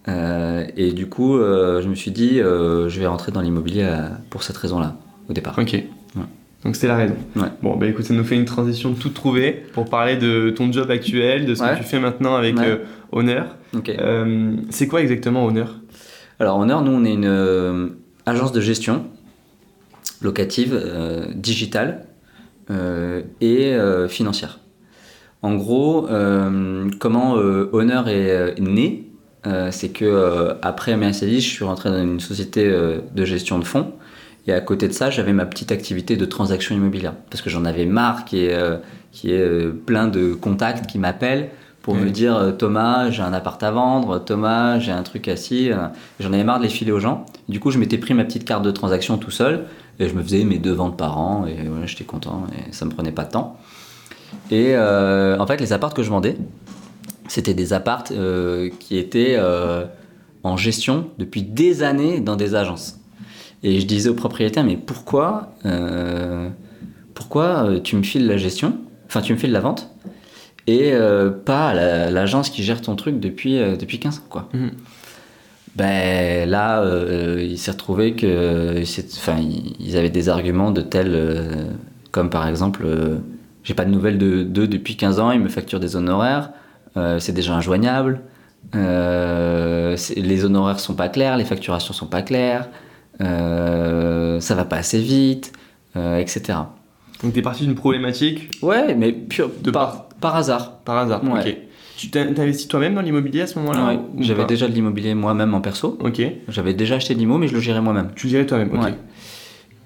Euh, 0.09 0.67
et 0.77 0.93
du 0.93 1.09
coup, 1.09 1.37
euh, 1.37 1.81
je 1.81 1.89
me 1.89 1.95
suis 1.95 2.11
dit, 2.11 2.39
je 2.39 2.99
vais 2.99 3.07
rentrer 3.07 3.31
dans 3.31 3.41
l'immobilier 3.41 3.89
pour 4.31 4.43
cette 4.43 4.57
raison-là, 4.57 4.97
au 5.31 5.33
départ. 5.33 5.57
Ok. 5.59 5.81
Donc 6.67 6.75
c'était 6.75 6.89
la 6.89 6.97
raison. 6.97 7.17
Bon, 7.63 7.77
bah 7.77 7.87
écoute, 7.87 8.05
ça 8.05 8.13
nous 8.13 8.25
fait 8.25 8.35
une 8.35 8.45
transition 8.45 8.93
toute 8.95 9.15
trouvée 9.15 9.65
pour 9.73 9.89
parler 9.89 10.17
de 10.17 10.51
ton 10.51 10.73
job 10.73 10.91
actuel, 10.91 11.47
de 11.47 11.55
ce 11.55 11.63
que 11.63 11.79
tu 11.79 11.85
fais 11.85 12.01
maintenant 12.01 12.35
avec 12.35 12.57
Honor. 13.13 13.57
c'est 14.71 14.89
quoi 14.89 15.01
exactement 15.01 15.47
Honor 15.47 15.77
Alors 16.41 16.59
Honor, 16.59 16.83
nous, 16.83 16.93
on 16.93 17.05
est 17.05 17.15
une 17.15 17.95
agence 18.27 18.51
de 18.51 18.61
gestion 18.61 19.07
locative, 20.23 20.73
euh, 20.75 21.27
digitale 21.35 22.07
euh, 22.71 23.23
et 23.41 23.75
euh, 23.75 24.09
financière. 24.09 24.59
En 25.43 25.55
gros, 25.55 26.09
comment 26.99 27.35
Honor 27.35 28.09
est 28.09 28.59
né 28.59 29.05
c'est 29.71 29.91
que 29.91 30.57
après 30.63 30.97
Mercedes, 30.97 31.35
je 31.35 31.49
suis 31.49 31.65
rentré 31.65 31.91
dans 31.91 32.03
une 32.03 32.19
société 32.19 32.69
de 32.69 33.25
gestion 33.25 33.61
de 33.61 33.65
fonds. 33.65 33.93
Et 34.47 34.53
à 34.53 34.61
côté 34.61 34.89
de 34.89 34.93
ça, 34.93 35.11
j'avais 35.11 35.33
ma 35.33 35.47
petite 35.47 35.73
activité 35.73 36.17
de 36.17 36.25
transaction 36.25 36.75
immobilière. 36.75 37.15
Parce 37.31 37.43
que 37.43 37.51
j'en 37.51 37.65
avais 37.65 37.87
marre 37.87 38.25
qui 38.25 38.45
est, 38.45 38.57
qui 39.11 39.33
est 39.33 39.69
plein 39.69 40.07
de 40.07 40.35
contacts 40.35 40.87
qui 40.87 40.99
m'appellent 40.99 41.49
pour 41.83 41.97
me 41.97 42.11
dire 42.11 42.55
Thomas, 42.57 43.11
j'ai 43.11 43.23
un 43.23 43.33
appart 43.33 43.61
à 43.63 43.73
vendre, 43.73 44.21
Thomas, 44.21 44.79
j'ai 44.79 44.93
un 44.93 45.03
truc 45.03 45.27
assis. 45.27 45.71
J'en 46.21 46.33
avais 46.33 46.45
marre 46.45 46.59
de 46.59 46.65
les 46.65 46.69
filer 46.69 46.93
aux 46.93 47.01
gens. 47.01 47.27
Du 47.49 47.59
coup, 47.59 47.73
je 47.73 47.79
m'étais 47.79 47.99
pris 47.99 48.15
ma 48.15 48.25
petite 48.25 48.45
carte 48.45 48.65
de 48.65 48.71
transaction 48.71 49.19
tout 49.19 49.33
seul 49.33 49.67
et 49.99 50.09
je 50.09 50.15
me 50.15 50.23
faisais 50.23 50.45
mes 50.45 50.59
deux 50.59 50.73
ventes 50.73 50.97
par 50.97 51.19
an 51.19 51.47
et 51.47 51.57
voilà, 51.69 51.87
j'étais 51.87 52.05
content 52.05 52.47
et 52.53 52.73
ça 52.73 52.85
me 52.85 52.91
prenait 52.91 53.13
pas 53.13 53.25
de 53.25 53.31
temps. 53.31 53.59
Et 54.51 54.75
euh, 54.75 55.39
en 55.39 55.47
fait, 55.47 55.61
les 55.61 55.73
apparts 55.73 55.95
que 55.95 56.03
je 56.03 56.11
vendais, 56.11 56.37
c'était 57.29 57.55
des 57.55 57.73
apparts 57.73 58.05
euh, 58.13 58.71
qui 58.79 58.99
étaient 58.99 59.37
euh, 59.39 59.85
en 60.43 60.57
gestion 60.57 61.11
depuis 61.19 61.43
des 61.43 61.83
années 61.83 62.21
dans 62.21 62.37
des 62.37 62.55
agences. 62.55 63.01
Et 63.67 63.81
je 63.81 63.87
disais 63.87 64.09
au 64.09 64.15
propriétaire, 64.15 64.65
mais 64.65 64.77
pourquoi, 64.77 65.53
pourquoi 67.15 67.69
tu 67.83 67.97
me 67.97 68.03
files 68.03 68.27
la 68.27 68.37
gestion, 68.37 68.79
enfin 69.07 69.21
tu 69.21 69.33
me 69.33 69.39
files 69.39 69.53
la 69.53 69.61
vente, 69.61 69.91
et 70.67 70.93
pas 71.45 71.75
l'agence 71.75 72.49
qui 72.49 72.63
gère 72.63 72.81
ton 72.81 72.95
truc 72.95 73.19
depuis, 73.19 73.59
depuis 73.59 73.99
15 73.99 74.19
ans 74.19 74.23
quoi. 74.31 74.49
Mmh 74.55 74.69
ben 75.77 76.49
là, 76.49 76.81
euh, 76.81 77.39
il 77.41 77.59
s'est 77.59 77.71
retrouvé 77.71 78.15
que, 78.15 78.83
enfin, 79.19 79.37
ils 79.79 79.97
avaient 79.97 80.11
des 80.11 80.31
arguments 80.31 80.71
de 80.71 80.81
tel, 80.81 81.09
euh, 81.15 81.67
comme 82.13 82.31
par 82.31 82.49
exemple, 82.49 82.83
euh, 82.87 83.19
j'ai 83.63 83.75
pas 83.75 83.85
de 83.85 83.91
nouvelles 83.91 84.17
d'eux 84.19 84.67
depuis 84.67 84.97
15 84.97 85.21
ans, 85.21 85.33
ils 85.33 85.41
me 85.41 85.49
facturent 85.49 85.81
des 85.81 85.97
honoraires, 85.97 86.51
c'est 87.19 87.33
déjà 87.33 87.55
injoignable, 87.55 88.23
les 88.73 90.45
honoraires 90.45 90.81
sont 90.81 90.95
pas 90.95 91.11
clairs, 91.11 91.37
les 91.37 91.45
facturations 91.45 91.93
sont 91.93 92.07
pas 92.07 92.23
claires, 92.23 92.69
euh, 92.71 92.86
ça 93.21 94.55
va 94.55 94.65
pas 94.65 94.77
assez 94.77 94.99
vite, 95.01 95.53
euh, 95.97 96.19
etc. 96.19 96.59
Donc 97.23 97.33
t'es 97.33 97.43
parti 97.43 97.65
d'une 97.65 97.75
problématique 97.75 98.51
Ouais, 98.63 98.95
mais 98.95 99.13
pure, 99.13 99.51
De 99.63 99.71
par, 99.71 100.09
par 100.21 100.37
hasard. 100.37 100.79
par 100.85 100.99
hasard. 100.99 101.25
Ouais. 101.25 101.41
Ok. 101.41 101.57
Tu 101.97 102.11
t'in- 102.11 102.31
t'investis 102.35 102.69
toi-même 102.69 102.95
dans 102.95 103.01
l'immobilier 103.01 103.41
à 103.41 103.47
ce 103.47 103.59
moment-là 103.59 103.87
Ouais, 103.89 103.99
ou 104.19 104.23
J'avais 104.23 104.45
déjà 104.45 104.69
de 104.69 104.73
l'immobilier 104.75 105.15
moi-même 105.15 105.55
en 105.55 105.63
perso. 105.63 105.97
Ok. 106.05 106.21
J'avais 106.49 106.75
déjà 106.75 106.97
acheté 106.97 107.15
de 107.15 107.19
l'immo, 107.21 107.39
mais 107.39 107.49
je 107.49 107.55
le 107.55 107.61
gérais 107.61 107.81
moi-même. 107.81 108.11
Tu 108.15 108.27
le 108.27 108.33
gérais 108.33 108.45
toi-même. 108.47 108.71
Ok. 108.75 108.83
Ouais. 108.85 108.95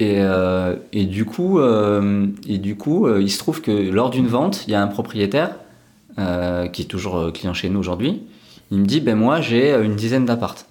Et, 0.00 0.14
euh, 0.18 0.74
et 0.92 1.04
du 1.04 1.24
coup, 1.24 1.60
euh, 1.60 2.26
et 2.48 2.58
du 2.58 2.74
coup 2.74 3.06
euh, 3.06 3.20
il 3.22 3.30
se 3.30 3.38
trouve 3.38 3.60
que 3.60 3.70
lors 3.70 4.10
d'une 4.10 4.26
vente, 4.26 4.64
il 4.66 4.70
y 4.72 4.74
a 4.74 4.82
un 4.82 4.86
propriétaire 4.88 5.56
euh, 6.18 6.66
qui 6.68 6.82
est 6.82 6.86
toujours 6.86 7.16
euh, 7.18 7.30
client 7.30 7.52
chez 7.54 7.68
nous 7.68 7.78
aujourd'hui. 7.78 8.22
Il 8.72 8.78
me 8.78 8.86
dit 8.86 9.00
ben 9.00 9.14
moi 9.14 9.40
j'ai 9.42 9.72
euh, 9.72 9.84
une 9.84 9.94
dizaine 9.96 10.24
d'appartes 10.24 10.66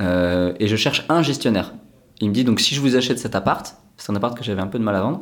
Euh, 0.00 0.52
et 0.58 0.66
je 0.68 0.76
cherche 0.76 1.04
un 1.08 1.22
gestionnaire. 1.22 1.74
Il 2.20 2.28
me 2.30 2.34
dit 2.34 2.44
donc 2.44 2.60
si 2.60 2.74
je 2.74 2.80
vous 2.80 2.96
achète 2.96 3.18
cet 3.18 3.34
appart, 3.34 3.76
c'est 3.96 4.10
un 4.10 4.16
appart 4.16 4.36
que 4.36 4.42
j'avais 4.44 4.60
un 4.62 4.66
peu 4.66 4.78
de 4.78 4.84
mal 4.84 4.94
à 4.96 5.00
vendre. 5.02 5.20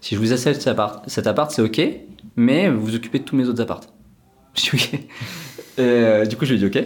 Si 0.00 0.14
je 0.14 0.20
vous 0.20 0.32
achète 0.32 0.56
cet 0.56 0.66
appart, 0.68 1.02
cet 1.08 1.26
appart 1.26 1.50
c'est 1.50 1.62
ok, 1.62 1.80
mais 2.36 2.68
vous 2.68 2.80
vous 2.84 2.94
occupez 2.94 3.18
de 3.20 3.24
tous 3.24 3.36
mes 3.36 3.48
autres 3.48 3.62
apparts. 3.62 3.80
Je 4.56 4.62
dis 4.62 4.70
ok. 4.74 4.94
Et, 4.94 5.80
euh, 5.80 6.24
du 6.26 6.36
coup 6.36 6.44
je 6.44 6.54
lui 6.54 6.64
ai 6.64 6.68
dit 6.68 6.78
ok. 6.78 6.84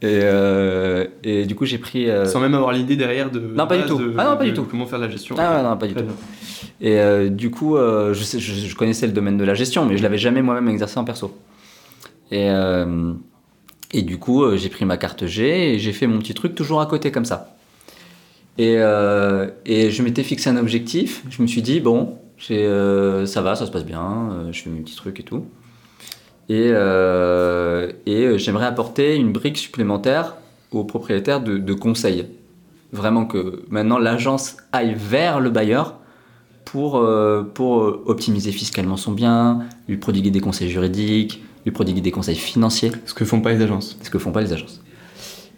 Et, 0.00 0.20
euh, 0.22 1.06
et 1.24 1.44
du 1.46 1.54
coup 1.54 1.64
j'ai 1.64 1.78
pris. 1.78 2.08
euh, 2.10 2.24
Sans 2.24 2.40
même 2.40 2.54
avoir 2.54 2.72
l'idée 2.72 2.96
derrière 2.96 3.30
de. 3.30 3.40
Non, 3.40 3.66
pas 3.66 3.76
du 3.78 3.84
tout. 3.84 3.98
de- 3.98 4.14
Ah 4.18 4.24
non, 4.30 4.36
pas 4.36 4.44
du 4.44 4.52
tout. 4.54 4.64
Comment 4.64 4.86
faire 4.86 4.98
la 4.98 5.08
gestion. 5.08 5.34
Ah 5.38 5.56
ouais, 5.56 5.62
non, 5.62 5.76
pas 5.76 5.86
du 5.86 5.94
tout. 5.94 6.04
Et 6.80 6.98
euh, 7.00 7.28
du 7.28 7.50
coup, 7.50 7.76
je, 7.76 8.20
sais, 8.22 8.38
je, 8.38 8.52
je 8.66 8.74
connaissais 8.76 9.06
le 9.06 9.12
domaine 9.12 9.36
de 9.38 9.44
la 9.44 9.54
gestion, 9.54 9.84
mais 9.86 9.96
je 9.96 10.02
l'avais 10.02 10.18
jamais 10.18 10.42
moi-même 10.42 10.68
exercé 10.68 10.98
en 10.98 11.04
perso. 11.04 11.36
Et, 12.30 12.48
et 13.92 14.02
du 14.02 14.18
coup, 14.18 14.42
euh, 14.42 14.56
j'ai 14.56 14.68
pris 14.68 14.84
ma 14.84 14.96
carte 14.96 15.26
G 15.26 15.74
et 15.74 15.78
j'ai 15.78 15.92
fait 15.92 16.06
mon 16.06 16.18
petit 16.18 16.34
truc 16.34 16.54
toujours 16.54 16.80
à 16.80 16.86
côté 16.86 17.10
comme 17.10 17.24
ça. 17.24 17.56
Et, 18.58 18.76
euh, 18.78 19.48
je 19.66 20.02
m'étais 20.02 20.22
fixé 20.22 20.50
un 20.50 20.56
objectif. 20.56 21.22
Je 21.30 21.40
me 21.42 21.46
suis 21.46 21.62
dit, 21.62 21.80
bon, 21.80 22.18
euh, 22.50 23.24
ça 23.24 23.40
va, 23.40 23.54
ça 23.54 23.66
se 23.66 23.70
passe 23.70 23.84
bien, 23.84 24.48
je 24.52 24.62
fais 24.62 24.70
mes 24.70 24.80
petits 24.80 24.96
trucs 24.96 25.20
et 25.20 25.22
tout. 25.22 25.46
Et, 26.48 26.68
j'aimerais 28.36 28.66
apporter 28.66 29.16
une 29.16 29.32
brique 29.32 29.58
supplémentaire 29.58 30.36
aux 30.70 30.84
propriétaires 30.84 31.40
de, 31.40 31.58
de 31.58 31.72
conseils. 31.72 32.26
Vraiment 32.92 33.26
que 33.26 33.64
maintenant 33.68 33.98
l'agence 33.98 34.56
aille 34.72 34.94
vers 34.96 35.40
le 35.40 35.50
bailleur 35.50 35.98
pour, 36.64 37.06
pour 37.54 38.02
optimiser 38.06 38.52
fiscalement 38.52 38.96
son 38.96 39.12
bien, 39.12 39.60
lui 39.88 39.98
prodiguer 39.98 40.30
des 40.30 40.40
conseils 40.40 40.68
juridiques, 40.68 41.42
lui 41.68 41.72
prodiguer 41.72 42.00
des 42.00 42.10
conseils 42.10 42.34
financiers, 42.34 42.92
Ce 43.04 43.14
que 43.14 43.24
font 43.24 43.40
pas 43.40 43.52
les 43.52 43.62
agences. 43.62 43.96
ce 44.02 44.10
que 44.10 44.18
font 44.18 44.32
pas 44.32 44.40
les 44.40 44.52
agences. 44.52 44.80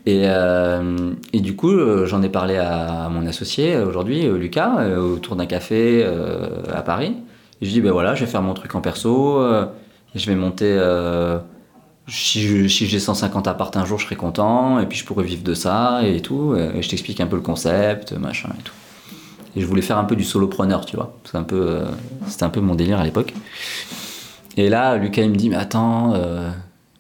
Et, 0.07 0.23
euh, 0.25 1.13
et 1.33 1.41
du 1.41 1.55
coup, 1.57 1.71
euh, 1.71 2.07
j'en 2.07 2.23
ai 2.23 2.29
parlé 2.29 2.57
à 2.57 3.09
mon 3.11 3.27
associé 3.27 3.75
euh, 3.75 3.87
aujourd'hui, 3.87 4.23
Lucas, 4.23 4.89
autour 4.99 5.37
d'un 5.37 5.47
café 5.47 6.03
euh, 6.05 6.49
à 6.75 6.83
Paris. 6.83 7.17
Et 7.61 7.67
je 7.67 7.71
dis, 7.71 7.81
ben 7.81 7.93
voilà, 7.93 8.15
je 8.15 8.25
vais 8.25 8.31
faire 8.31 8.43
mon 8.43 8.55
truc 8.55 8.75
en 8.75 8.81
perso, 8.81 9.39
euh, 9.41 9.67
et 10.15 10.19
je 10.19 10.27
vais 10.27 10.35
monter. 10.35 10.79
si 12.09 12.69
j'ai 12.69 12.99
150 12.99 13.47
apparts 13.47 13.71
un 13.75 13.85
jour, 13.85 13.99
je 13.99 14.07
serai 14.07 14.17
content, 14.17 14.81
et 14.81 14.87
puis 14.87 14.99
je 14.99 15.05
pourrais 15.05 15.25
vivre 15.25 15.45
de 15.45 15.55
ça 15.55 16.01
et 16.05 16.21
tout. 16.21 16.57
Et 16.57 16.83
je 16.83 16.89
t'explique 16.89 17.21
un 17.21 17.27
peu 17.27 17.37
le 17.37 17.43
concept, 17.43 18.13
machin 18.13 18.49
et 18.59 18.63
tout. 18.63 18.73
Et 19.55 19.61
je 19.61 19.67
voulais 19.67 19.83
faire 19.83 19.99
un 19.99 20.05
peu 20.05 20.17
du 20.17 20.25
solopreneur, 20.25 20.87
tu 20.87 20.97
vois. 20.97 21.13
C'est 21.25 21.37
un 21.37 21.43
peu, 21.43 21.81
c'était 22.27 22.45
un 22.45 22.51
peu 22.51 22.61
mon 22.61 22.75
délire 22.75 22.99
à 22.99 23.05
l'époque. 23.05 23.35
Et 24.57 24.69
là, 24.69 24.97
Lucas, 24.97 25.23
il 25.23 25.31
me 25.31 25.37
dit, 25.37 25.49
mais 25.49 25.57
attends, 25.57 26.15
euh, 26.15 26.51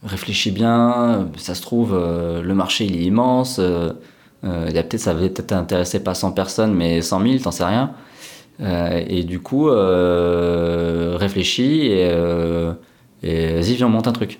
réfléchis 0.04 0.50
bien, 0.50 1.28
ça 1.36 1.54
se 1.54 1.62
trouve, 1.62 1.94
euh, 1.94 2.42
le 2.42 2.54
marché, 2.54 2.84
il 2.84 2.96
est 2.96 3.04
immense. 3.04 3.58
euh, 3.58 3.92
euh, 4.44 4.66
il 4.68 4.74
y 4.74 4.78
a 4.78 4.82
peut-être, 4.82 5.00
ça 5.02 5.12
va 5.12 5.20
peut-être 5.20 5.52
intéresser 5.52 6.02
pas 6.02 6.14
100 6.14 6.32
personnes, 6.32 6.74
mais 6.74 7.02
100 7.02 7.20
000, 7.22 7.38
t'en 7.42 7.50
sais 7.50 7.64
rien. 7.64 7.92
Et 9.08 9.24
du 9.24 9.40
coup, 9.40 9.68
réfléchis 11.16 11.86
et, 11.86 12.10
et 13.22 13.52
vas-y, 13.54 13.74
viens, 13.74 13.86
on 13.86 13.90
monte 13.90 14.06
un 14.08 14.12
truc. 14.12 14.38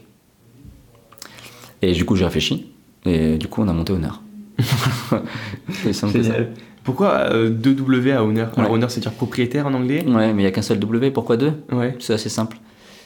Et 1.83 1.93
du 1.93 2.05
coup, 2.05 2.17
j'ai 2.17 2.25
réfléchi. 2.25 2.71
Et 3.07 3.39
du 3.39 3.49
coup, 3.49 3.63
on 3.63 3.69
a 3.69 3.73
monté 3.73 3.95
Honor. 3.95 4.21
Génial. 6.13 6.51
Pourquoi 6.85 7.31
euh, 7.33 7.51
deux 7.51 7.75
W 7.75 8.13
à 8.13 8.25
Honor? 8.25 8.49
Alors 8.57 8.71
Ouais. 8.71 8.77
Honor 8.77 8.91
c'est 8.91 9.01
dire 9.01 9.13
propriétaire 9.13 9.67
en 9.67 9.75
anglais? 9.75 10.05
Ouais, 10.07 10.33
mais 10.33 10.43
il 10.43 10.45
n'y 10.45 10.47
a 10.47 10.51
qu'un 10.51 10.63
seul 10.63 10.79
W. 10.79 11.11
Pourquoi 11.11 11.37
deux? 11.37 11.53
Ouais. 11.73 11.97
C'est 11.99 12.15
assez 12.15 12.29
simple. 12.29 12.59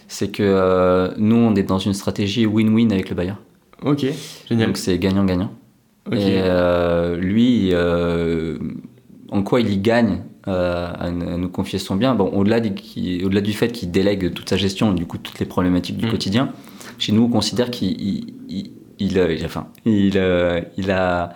C'est 0.08 0.30
que 0.30 0.42
euh, 0.42 1.10
nous, 1.16 1.36
on 1.36 1.54
est 1.54 1.62
dans 1.62 1.78
une 1.78 1.94
stratégie 1.94 2.46
win-win 2.46 2.92
avec 2.92 3.08
le 3.08 3.14
bailleur. 3.14 3.36
Ok. 3.82 4.06
Génial. 4.48 4.68
Donc 4.68 4.76
c'est 4.76 4.98
gagnant-gagnant. 4.98 5.52
Et 6.12 6.36
euh, 6.38 7.16
lui, 7.16 7.70
euh, 7.72 8.58
en 9.30 9.42
quoi 9.42 9.60
il 9.60 9.70
y 9.70 9.78
gagne 9.78 10.18
à, 10.46 11.10
nous 11.10 11.48
confier 11.48 11.78
son 11.78 11.96
bien? 11.96 12.14
Bon, 12.14 12.26
au-delà 12.28 12.60
du, 12.60 13.52
fait 13.52 13.72
qu'il 13.72 13.90
délègue 13.90 14.34
toute 14.34 14.50
sa 14.50 14.58
gestion, 14.58 14.92
du 14.92 15.06
coup 15.06 15.16
toutes 15.16 15.38
les 15.38 15.46
problématiques 15.46 15.96
du 15.96 16.06
Mm. 16.06 16.10
quotidien, 16.10 16.52
chez 16.98 17.12
nous 17.12 17.22
on 17.24 17.28
considère 17.28 17.70
qu'il 17.70 17.90
il, 18.50 18.70
il- 18.98 19.44
enfin, 19.46 19.68
il, 19.86 20.20
il 20.76 20.90
a, 20.90 21.32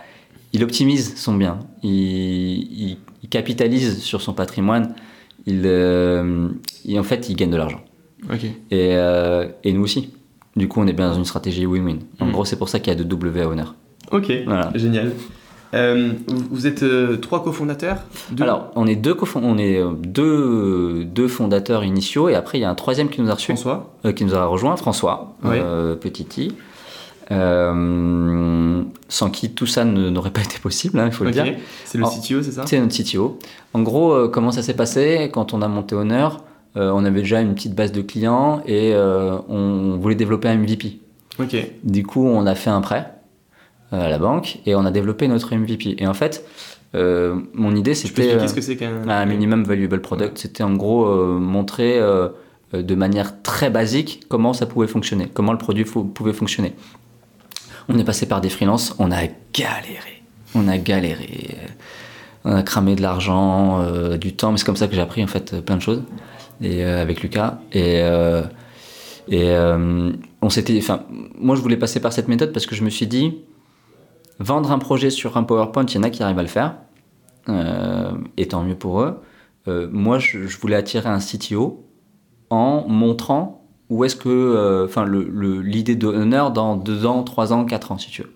il 0.52 0.62
optimise 0.62 1.16
son 1.16 1.34
bien, 1.34 1.60
il, 1.82 2.98
capitalise 3.30 3.98
sur 4.02 4.20
son 4.20 4.34
patrimoine, 4.34 4.94
il, 5.46 5.64
il- 6.84 6.98
en 7.00 7.02
fait 7.02 7.28
il 7.30 7.36
gagne 7.36 7.50
de 7.50 7.56
l'argent. 7.56 7.80
Et, 8.70 8.94
euh, 8.96 9.46
et 9.64 9.72
nous 9.72 9.82
aussi. 9.82 10.12
Du 10.56 10.66
coup, 10.68 10.80
on 10.80 10.86
est 10.86 10.92
bien 10.92 11.08
dans 11.10 11.14
une 11.16 11.24
stratégie 11.24 11.66
win-win. 11.66 11.98
En 12.20 12.26
Mm. 12.26 12.32
gros, 12.32 12.44
c'est 12.44 12.56
pour 12.56 12.68
ça 12.68 12.80
qu'il 12.80 12.92
y 12.92 12.96
a 12.96 12.98
deux 12.98 13.04
W 13.04 13.40
à 13.42 13.48
honneur. 13.48 13.74
Ok. 14.10 14.32
Voilà. 14.46 14.70
Génial. 14.74 15.12
Euh, 15.74 16.12
vous 16.50 16.66
êtes 16.66 16.82
euh, 16.82 17.18
trois 17.18 17.44
cofondateurs 17.44 17.98
Deux 18.30 18.42
Alors, 18.42 18.70
on 18.74 18.86
est 18.86 18.96
deux, 18.96 19.14
on 19.34 19.58
est 19.58 19.82
deux, 20.02 21.04
deux 21.04 21.28
fondateurs 21.28 21.84
initiaux 21.84 22.30
et 22.30 22.34
après 22.34 22.56
il 22.56 22.62
y 22.62 22.64
a 22.64 22.70
un 22.70 22.74
troisième 22.74 23.10
qui 23.10 23.20
nous 23.20 23.28
a 23.30 23.34
reçu, 23.34 23.52
François. 23.52 23.94
qui 24.16 24.24
nous 24.24 24.34
a 24.34 24.46
rejoint, 24.46 24.76
François 24.76 25.34
euh, 25.44 25.94
Petiti, 25.94 26.54
euh, 27.30 28.82
sans 29.08 29.30
qui 29.30 29.50
tout 29.50 29.66
ça 29.66 29.84
n'aurait 29.84 30.30
pas 30.30 30.40
été 30.48 30.58
possible, 30.58 30.98
hein, 30.98 31.06
il 31.06 31.12
faut 31.12 31.24
le 31.24 31.30
dire. 31.30 31.44
C'est 31.84 31.98
le 31.98 32.04
CTO, 32.04 32.42
c'est 32.42 32.52
ça 32.52 32.64
C'est 32.66 32.80
notre 32.80 32.96
CTO. 32.96 33.38
En 33.74 33.82
gros, 33.82 34.12
euh, 34.12 34.28
comment 34.28 34.50
ça 34.52 34.62
s'est 34.62 34.74
passé 34.74 35.30
Quand 35.32 35.52
on 35.52 35.62
a 35.62 35.68
monté 35.68 35.94
Honor, 35.94 36.42
on 36.74 37.04
avait 37.04 37.20
déjà 37.20 37.40
une 37.40 37.54
petite 37.54 37.74
base 37.74 37.92
de 37.92 38.02
clients 38.02 38.62
et 38.66 38.92
euh, 38.94 39.38
on 39.48 39.96
voulait 39.96 40.14
développer 40.14 40.48
un 40.48 40.56
MVP. 40.56 41.00
Du 41.84 42.04
coup, 42.04 42.26
on 42.26 42.46
a 42.46 42.54
fait 42.54 42.70
un 42.70 42.80
prêt 42.80 43.12
euh, 43.92 44.06
à 44.06 44.08
la 44.08 44.18
banque 44.18 44.58
et 44.66 44.74
on 44.74 44.84
a 44.84 44.90
développé 44.90 45.28
notre 45.28 45.54
MVP. 45.54 45.96
Et 45.98 46.06
en 46.06 46.14
fait, 46.14 46.44
euh, 46.94 47.40
mon 47.52 47.76
idée 47.76 47.94
c'était 47.94 48.34
euh, 48.34 48.76
qu'un. 48.76 49.08
un 49.08 49.26
minimum 49.26 49.64
valuable 49.64 50.00
product. 50.00 50.38
C'était 50.38 50.62
en 50.62 50.74
gros 50.74 51.06
euh, 51.06 51.38
montrer 51.38 51.98
euh, 51.98 52.28
euh, 52.74 52.82
de 52.82 52.94
manière 52.94 53.42
très 53.42 53.70
basique 53.70 54.20
comment 54.28 54.52
ça 54.52 54.66
pouvait 54.66 54.86
fonctionner, 54.86 55.28
comment 55.32 55.52
le 55.52 55.58
produit 55.58 55.84
pouvait 55.84 56.32
fonctionner. 56.32 56.74
On 57.88 57.98
est 57.98 58.04
passé 58.04 58.26
par 58.26 58.42
des 58.42 58.50
freelances, 58.50 58.94
on 58.98 59.10
a 59.10 59.22
galéré, 59.54 60.22
on 60.54 60.68
a 60.68 60.76
galéré, 60.76 61.56
euh, 61.56 61.66
on 62.44 62.54
a 62.56 62.62
cramé 62.62 62.94
de 62.94 63.00
l'argent, 63.00 63.80
euh, 63.80 64.18
du 64.18 64.34
temps, 64.34 64.52
mais 64.52 64.58
c'est 64.58 64.66
comme 64.66 64.76
ça 64.76 64.86
que 64.86 64.94
j'ai 64.94 65.00
appris 65.00 65.24
en 65.24 65.26
fait 65.26 65.54
euh, 65.54 65.60
plein 65.62 65.76
de 65.76 65.82
choses 65.82 66.02
et 66.62 66.84
euh, 66.84 67.00
avec 67.02 67.22
Lucas 67.22 67.60
et 67.72 68.00
euh, 68.02 68.42
et 69.30 69.50
euh, 69.50 70.12
on 70.40 70.48
s'était, 70.48 70.76
enfin, 70.78 71.02
moi 71.38 71.54
je 71.54 71.60
voulais 71.60 71.76
passer 71.76 72.00
par 72.00 72.12
cette 72.12 72.28
méthode 72.28 72.52
parce 72.52 72.64
que 72.66 72.74
je 72.74 72.82
me 72.82 72.88
suis 72.90 73.06
dit 73.06 73.34
vendre 74.38 74.72
un 74.72 74.78
projet 74.78 75.10
sur 75.10 75.36
un 75.36 75.42
PowerPoint, 75.42 75.84
il 75.84 75.94
y 75.96 75.98
en 75.98 76.02
a 76.02 76.10
qui 76.10 76.22
arrivent 76.22 76.38
à 76.38 76.42
le 76.42 76.48
faire, 76.48 76.76
euh, 77.48 78.12
et 78.36 78.48
tant 78.48 78.62
mieux 78.62 78.76
pour 78.76 79.02
eux. 79.02 79.20
Euh, 79.66 79.88
moi, 79.90 80.18
je, 80.18 80.38
voulais 80.58 80.76
attirer 80.76 81.08
un 81.08 81.18
CTO 81.18 81.84
en 82.48 82.86
montrant 82.88 83.66
où 83.90 84.04
est-ce 84.04 84.16
que, 84.16 84.28
euh, 84.28 84.86
enfin, 84.86 85.04
le- 85.04 85.60
l'idée 85.60 85.96
d'honneur 85.96 86.50
dans 86.52 86.76
2 86.76 87.04
ans, 87.04 87.22
3 87.22 87.52
ans, 87.52 87.64
4 87.64 87.92
ans, 87.92 87.98
si 87.98 88.10
tu 88.10 88.22
veux. 88.22 88.32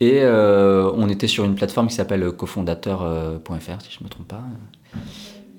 Et 0.00 0.20
euh, 0.22 0.90
on 0.94 1.08
était 1.08 1.26
sur 1.26 1.44
une 1.44 1.54
plateforme 1.54 1.88
qui 1.88 1.94
s'appelle 1.94 2.30
cofondateur.fr, 2.32 3.82
si 3.82 3.92
je 3.92 4.00
ne 4.00 4.04
me 4.04 4.08
trompe 4.08 4.28
pas. 4.28 4.42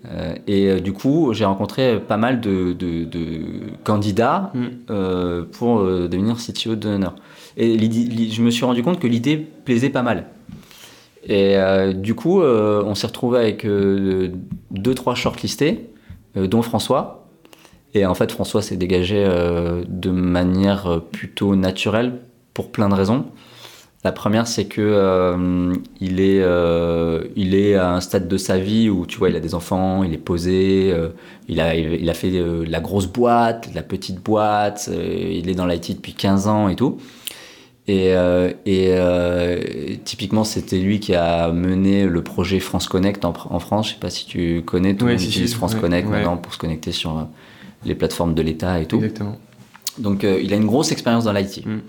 Euh, 0.05 0.35
et 0.47 0.67
euh, 0.69 0.79
du 0.79 0.93
coup, 0.93 1.33
j'ai 1.33 1.43
rencontré 1.45 1.99
pas 1.99 2.17
mal 2.17 2.39
de, 2.39 2.73
de- 2.73 3.03
de 3.03 3.41
candidats 3.83 4.51
Mm. 4.53 4.65
euh, 4.89 5.43
pour 5.51 5.81
devenir 5.83 6.37
CTO 6.37 6.75
d'honneur. 6.75 7.15
Et 7.57 7.75
l'idée- 7.75 8.09
l'i- 8.09 8.31
je 8.31 8.41
me 8.41 8.51
suis 8.51 8.63
rendu 8.65 8.83
compte 8.83 8.99
que 8.99 9.07
l'idée 9.07 9.37
plaisait 9.37 9.89
pas 9.89 10.03
mal. 10.03 10.25
Et 11.25 11.57
euh, 11.57 11.91
du 11.93 12.13
coup, 12.15 12.41
euh, 12.41 12.83
on 12.85 12.95
s'est 12.95 13.07
retrouvé 13.07 13.39
avec 13.39 13.65
euh, 13.65 14.29
deux, 14.71 14.93
trois 14.93 15.15
shortlistés, 15.15 15.89
dont 16.35 16.61
François. 16.61 17.27
Et 17.93 18.05
en 18.05 18.13
fait, 18.13 18.31
François 18.31 18.61
s'est 18.61 18.77
dégagé 18.77 19.25
de 19.87 20.09
manière 20.11 21.01
plutôt 21.11 21.55
naturelle 21.55 22.19
pour 22.53 22.71
plein 22.71 22.89
de 22.89 22.93
raisons. 22.93 23.25
La 24.03 24.11
première, 24.11 24.47
c'est 24.47 24.65
que 24.65 24.81
euh, 24.81 25.73
il 25.99 26.19
est, 26.19 26.41
euh, 26.41 27.23
il 27.35 27.55
est 27.55 27.75
à 27.75 27.91
un 27.91 27.99
stade 27.99 28.27
de 28.27 28.37
sa 28.37 28.59
vie 28.59 28.89
où 28.89 29.07
tu 29.07 29.17
vois, 29.17 29.29
il 29.29 29.35
a 29.35 29.39
des 29.39 29.55
enfants, 29.55 30.03
il 30.03 30.13
est 30.13 30.19
posé, 30.19 30.91
euh, 30.93 31.09
il 31.47 31.59
a, 31.59 31.75
il, 31.75 32.07
a 32.07 32.13
fait 32.13 32.31
la 32.67 32.79
grosse 32.79 33.07
boîte, 33.07 33.69
la 33.73 33.81
petite 33.81 34.21
boîte, 34.21 34.89
il 34.93 35.49
est 35.49 35.55
dans 35.55 35.65
l'IT 35.65 35.95
depuis 35.95 36.13
15 36.13 36.47
ans 36.47 36.69
et 36.69 36.75
tout. 36.75 36.97
Et, 37.87 38.13
et 38.65 39.99
typiquement, 40.03 40.43
c'était 40.43 40.77
lui 40.77 40.99
qui 40.99 41.15
a 41.15 41.51
mené 41.51 42.05
le 42.05 42.21
projet 42.21 42.59
France 42.59 42.87
Connect 42.87 43.25
en, 43.25 43.33
en 43.49 43.59
France. 43.59 43.87
Je 43.87 43.93
sais 43.93 43.99
pas 43.99 44.09
si 44.09 44.27
tu 44.27 44.61
connais, 44.63 44.93
tout 44.95 45.05
le 45.05 45.13
Ouais, 45.13 45.17
si, 45.17 45.27
utilise 45.29 45.55
France 45.55 45.73
ouais, 45.73 45.79
Connect 45.79 46.07
ouais. 46.07 46.17
maintenant 46.17 46.37
pour 46.37 46.53
se 46.53 46.59
connecter 46.59 46.91
sur 46.91 47.27
les 47.83 47.95
plateformes 47.95 48.35
de 48.35 48.41
l'État 48.43 48.79
et 48.79 48.85
tout. 48.85 48.97
Exactement. 48.97 49.39
Donc, 49.97 50.23
il 50.23 50.53
a 50.53 50.55
une 50.55 50.67
grosse 50.67 50.91
expérience 50.91 51.23
dans 51.23 51.33
l'IT. 51.33 51.65
Mm. 51.65 51.79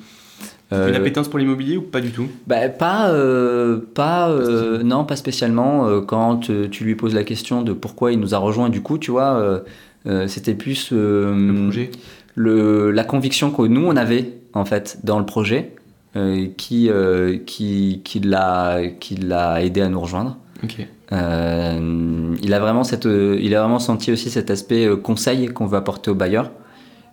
Euh, 0.72 0.88
Une 0.88 0.94
appétence 0.96 1.28
pour 1.28 1.38
l'immobilier 1.38 1.76
ou 1.78 1.82
pas 1.82 2.00
du 2.00 2.10
tout? 2.10 2.26
Bah, 2.46 2.68
pas, 2.68 3.08
euh, 3.10 3.78
pas, 3.94 4.28
euh, 4.30 4.82
non, 4.82 5.04
pas 5.04 5.16
spécialement. 5.16 5.86
euh, 5.86 6.00
quand 6.02 6.50
euh, 6.50 6.68
tu 6.68 6.84
lui 6.84 6.94
poses 6.94 7.14
la 7.14 7.24
question 7.24 7.62
de 7.62 7.72
pourquoi 7.72 8.12
il 8.12 8.20
nous 8.20 8.34
a 8.34 8.38
rejoint, 8.38 8.68
du 8.68 8.82
coup, 8.82 8.98
tu 8.98 9.10
vois, 9.10 9.36
euh, 9.38 9.60
euh, 10.06 10.28
c'était 10.28 10.54
plus 10.54 10.90
euh, 10.92 11.34
Le 11.34 11.62
projet 11.64 11.90
le- 12.34 12.90
la 12.92 13.02
conviction 13.04 13.50
que 13.50 13.62
nous 13.62 13.84
on 13.84 13.96
avait 13.96 14.34
en 14.52 14.64
fait 14.64 15.00
dans 15.02 15.18
le 15.18 15.26
projet 15.26 15.74
euh, 16.16 16.46
qui, 16.56 16.88
euh, 16.88 17.36
qui, 17.44 18.00
qui 18.04 18.20
l'a 18.20 18.80
qui 19.00 19.16
l'a 19.16 19.62
aidé 19.64 19.80
à 19.80 19.88
nous 19.88 20.00
rejoindre. 20.00 20.36
Ok. 20.62 20.86
Euh, 21.12 22.36
il 22.42 22.54
a 22.54 22.60
vraiment 22.60 22.84
cette, 22.84 23.06
euh, 23.06 23.38
il 23.40 23.54
a 23.54 23.60
vraiment 23.60 23.78
senti 23.78 24.12
aussi 24.12 24.30
cet 24.30 24.50
aspect 24.50 24.84
euh, 24.86 24.96
conseil 24.96 25.48
qu'on 25.48 25.66
veut 25.66 25.78
apporter 25.78 26.10
aux 26.10 26.14
bailleurs 26.14 26.50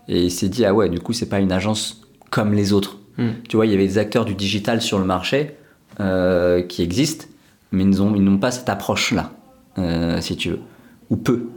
et 0.07 0.23
il 0.25 0.31
s'est 0.31 0.49
dit 0.49 0.65
ah 0.65 0.73
ouais 0.73 0.89
du 0.89 0.99
coup 0.99 1.13
c'est 1.13 1.29
pas 1.29 1.39
une 1.39 1.51
agence 1.51 2.01
comme 2.29 2.53
les 2.53 2.73
autres. 2.73 2.99
Hmm. 3.17 3.29
Tu 3.47 3.55
vois 3.55 3.65
il 3.65 3.71
y 3.71 3.75
avait 3.75 3.87
des 3.87 3.97
acteurs 3.97 4.25
du 4.25 4.35
digital 4.35 4.81
sur 4.81 4.99
le 4.99 5.05
marché 5.05 5.55
euh, 5.99 6.61
qui 6.61 6.81
existent 6.83 7.25
mais 7.71 7.83
ils 7.83 7.89
n'ont 7.97 8.13
ils 8.15 8.23
n'ont 8.23 8.37
pas 8.37 8.51
cette 8.51 8.69
approche 8.69 9.11
là 9.13 9.31
si 10.21 10.35
tu 10.37 10.49
veux 10.49 10.59
ou 11.09 11.15
peu 11.17 11.47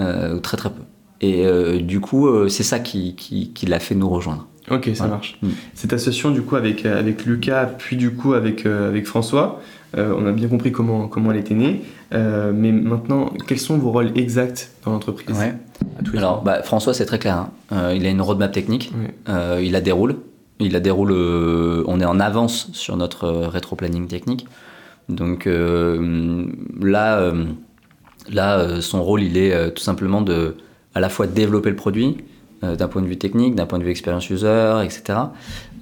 euh, 0.00 0.36
ou 0.36 0.40
très 0.40 0.56
très 0.56 0.70
peu. 0.70 0.82
Et 1.20 1.46
euh, 1.46 1.80
du 1.80 2.00
coup 2.00 2.28
euh, 2.28 2.48
c'est 2.48 2.62
ça 2.62 2.78
qui, 2.78 3.14
qui, 3.16 3.52
qui 3.52 3.66
l'a 3.66 3.80
fait 3.80 3.94
nous 3.94 4.08
rejoindre. 4.08 4.46
Ok, 4.70 4.84
ça 4.86 4.92
Voilà. 5.04 5.14
marche. 5.14 5.38
Mm. 5.42 5.48
Cette 5.74 5.92
association 5.94 6.30
du 6.30 6.42
coup 6.42 6.54
avec, 6.56 6.84
euh, 6.84 6.98
avec 6.98 7.24
Lucas, 7.24 7.66
puis 7.78 7.96
du 7.96 8.12
coup 8.12 8.34
avec, 8.34 8.66
euh, 8.66 8.88
avec 8.88 9.06
François, 9.06 9.60
euh, 9.96 10.14
on 10.16 10.26
a 10.26 10.32
bien 10.32 10.46
compris 10.48 10.72
comment, 10.72 11.08
comment 11.08 11.32
elle 11.32 11.38
était 11.38 11.54
née. 11.54 11.80
Euh, 12.12 12.52
mais 12.54 12.70
maintenant, 12.70 13.32
quels 13.46 13.58
sont 13.58 13.78
vos 13.78 13.90
rôles 13.90 14.12
exacts 14.14 14.70
dans 14.84 14.92
l'entreprise? 14.92 15.36
Alors, 16.14 16.42
bah, 16.42 16.62
François, 16.62 16.92
c'est 16.92 17.06
très 17.06 17.18
clair. 17.18 17.36
hein. 17.36 17.50
Euh, 17.72 17.94
il 17.96 18.04
a 18.06 18.10
une 18.10 18.20
roadmap 18.20 18.52
technique. 18.52 18.92
Ouais. 18.94 19.14
Euh, 19.30 19.60
il 19.64 19.72
la 19.72 19.80
déroule. 19.80 20.16
Il 20.60 20.72
la 20.72 20.80
déroule. 20.80 21.12
euh, 21.12 21.84
on 21.86 22.00
est 22.00 22.04
en 22.04 22.18
avance 22.20 22.68
sur 22.72 22.96
notre 22.96 23.24
euh, 23.24 23.48
rétro-planning 23.48 24.08
technique. 24.08 24.46
Donc 25.08 25.46
euh, 25.46 26.46
là, 26.80 27.32
son 28.80 29.02
rôle, 29.02 29.22
il 29.22 29.38
est 29.38 29.72
tout 29.72 29.82
simplement 29.82 30.20
de 30.20 30.56
à 30.94 31.00
la 31.00 31.08
fois 31.08 31.26
développer 31.26 31.70
le 31.70 31.76
produit 31.76 32.18
d'un 32.60 32.88
point 32.88 33.00
de 33.00 33.06
vue 33.06 33.16
technique, 33.16 33.54
d'un 33.54 33.64
point 33.64 33.78
de 33.78 33.84
vue 33.84 33.90
expérience 33.90 34.28
user, 34.28 34.82
etc. 34.84 35.18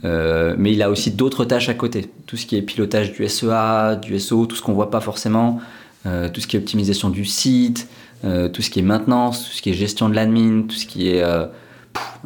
Mais 0.04 0.72
il 0.72 0.80
a 0.80 0.90
aussi 0.90 1.10
d'autres 1.10 1.44
tâches 1.44 1.68
à 1.68 1.74
côté. 1.74 2.08
Tout 2.26 2.36
ce 2.36 2.46
qui 2.46 2.56
est 2.56 2.62
pilotage 2.62 3.12
du 3.14 3.26
SEA, 3.26 3.96
du 4.00 4.16
SEO, 4.20 4.46
tout 4.46 4.54
ce 4.54 4.62
qu'on 4.62 4.74
voit 4.74 4.92
pas 4.92 5.00
forcément, 5.00 5.58
tout 6.04 6.40
ce 6.40 6.46
qui 6.46 6.56
est 6.56 6.60
optimisation 6.60 7.10
du 7.10 7.24
site, 7.24 7.88
tout 8.22 8.62
ce 8.62 8.70
qui 8.70 8.78
est 8.78 8.82
maintenance, 8.82 9.44
tout 9.44 9.56
ce 9.56 9.60
qui 9.60 9.70
est 9.70 9.74
gestion 9.74 10.08
de 10.08 10.14
l'admin, 10.14 10.62
tout 10.68 10.76
ce 10.76 10.86
qui 10.86 11.08
est 11.08 11.24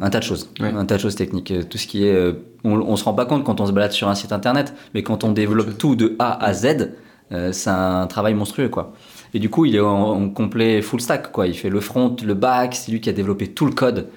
un 0.01 0.09
tas 0.09 0.19
de 0.19 0.23
choses, 0.23 0.49
Ouais. 0.59 0.71
un 0.75 0.85
tas 0.85 0.95
de 0.97 1.01
choses 1.01 1.15
techniques, 1.15 1.51
euh, 1.51 1.63
tout 1.63 1.77
ce 1.77 1.87
qui 1.87 2.05
est, 2.05 2.13
euh, 2.13 2.33
on, 2.63 2.73
on 2.79 2.95
se 2.95 3.03
rend 3.03 3.13
pas 3.13 3.25
compte 3.25 3.43
quand 3.43 3.59
on 3.61 3.65
se 3.65 3.71
balade 3.71 3.91
sur 3.91 4.07
un 4.09 4.15
site 4.15 4.31
internet, 4.31 4.73
mais 4.93 5.03
quand 5.03 5.23
on 5.23 5.31
développe 5.31 5.77
tout 5.77 5.95
de 5.95 6.15
A 6.19 6.43
à 6.43 6.53
Z, 6.53 6.91
euh, 7.31 7.51
c'est 7.51 7.69
un 7.69 8.07
travail 8.07 8.33
monstrueux 8.33 8.69
quoi. 8.69 8.93
Et 9.33 9.39
du 9.39 9.49
coup, 9.49 9.65
il 9.65 9.75
est 9.75 9.79
en, 9.79 9.87
en 10.11 10.29
complet 10.29 10.81
full 10.81 10.99
stack 11.01 11.31
quoi. 11.31 11.47
Il 11.47 11.53
fait 11.55 11.69
le 11.69 11.79
front, 11.79 12.15
le 12.25 12.33
back, 12.33 12.75
c'est 12.75 12.91
lui 12.91 12.99
qui 12.99 13.09
a 13.09 13.13
développé 13.13 13.47
tout 13.47 13.65
le 13.65 13.71
code. 13.73 14.07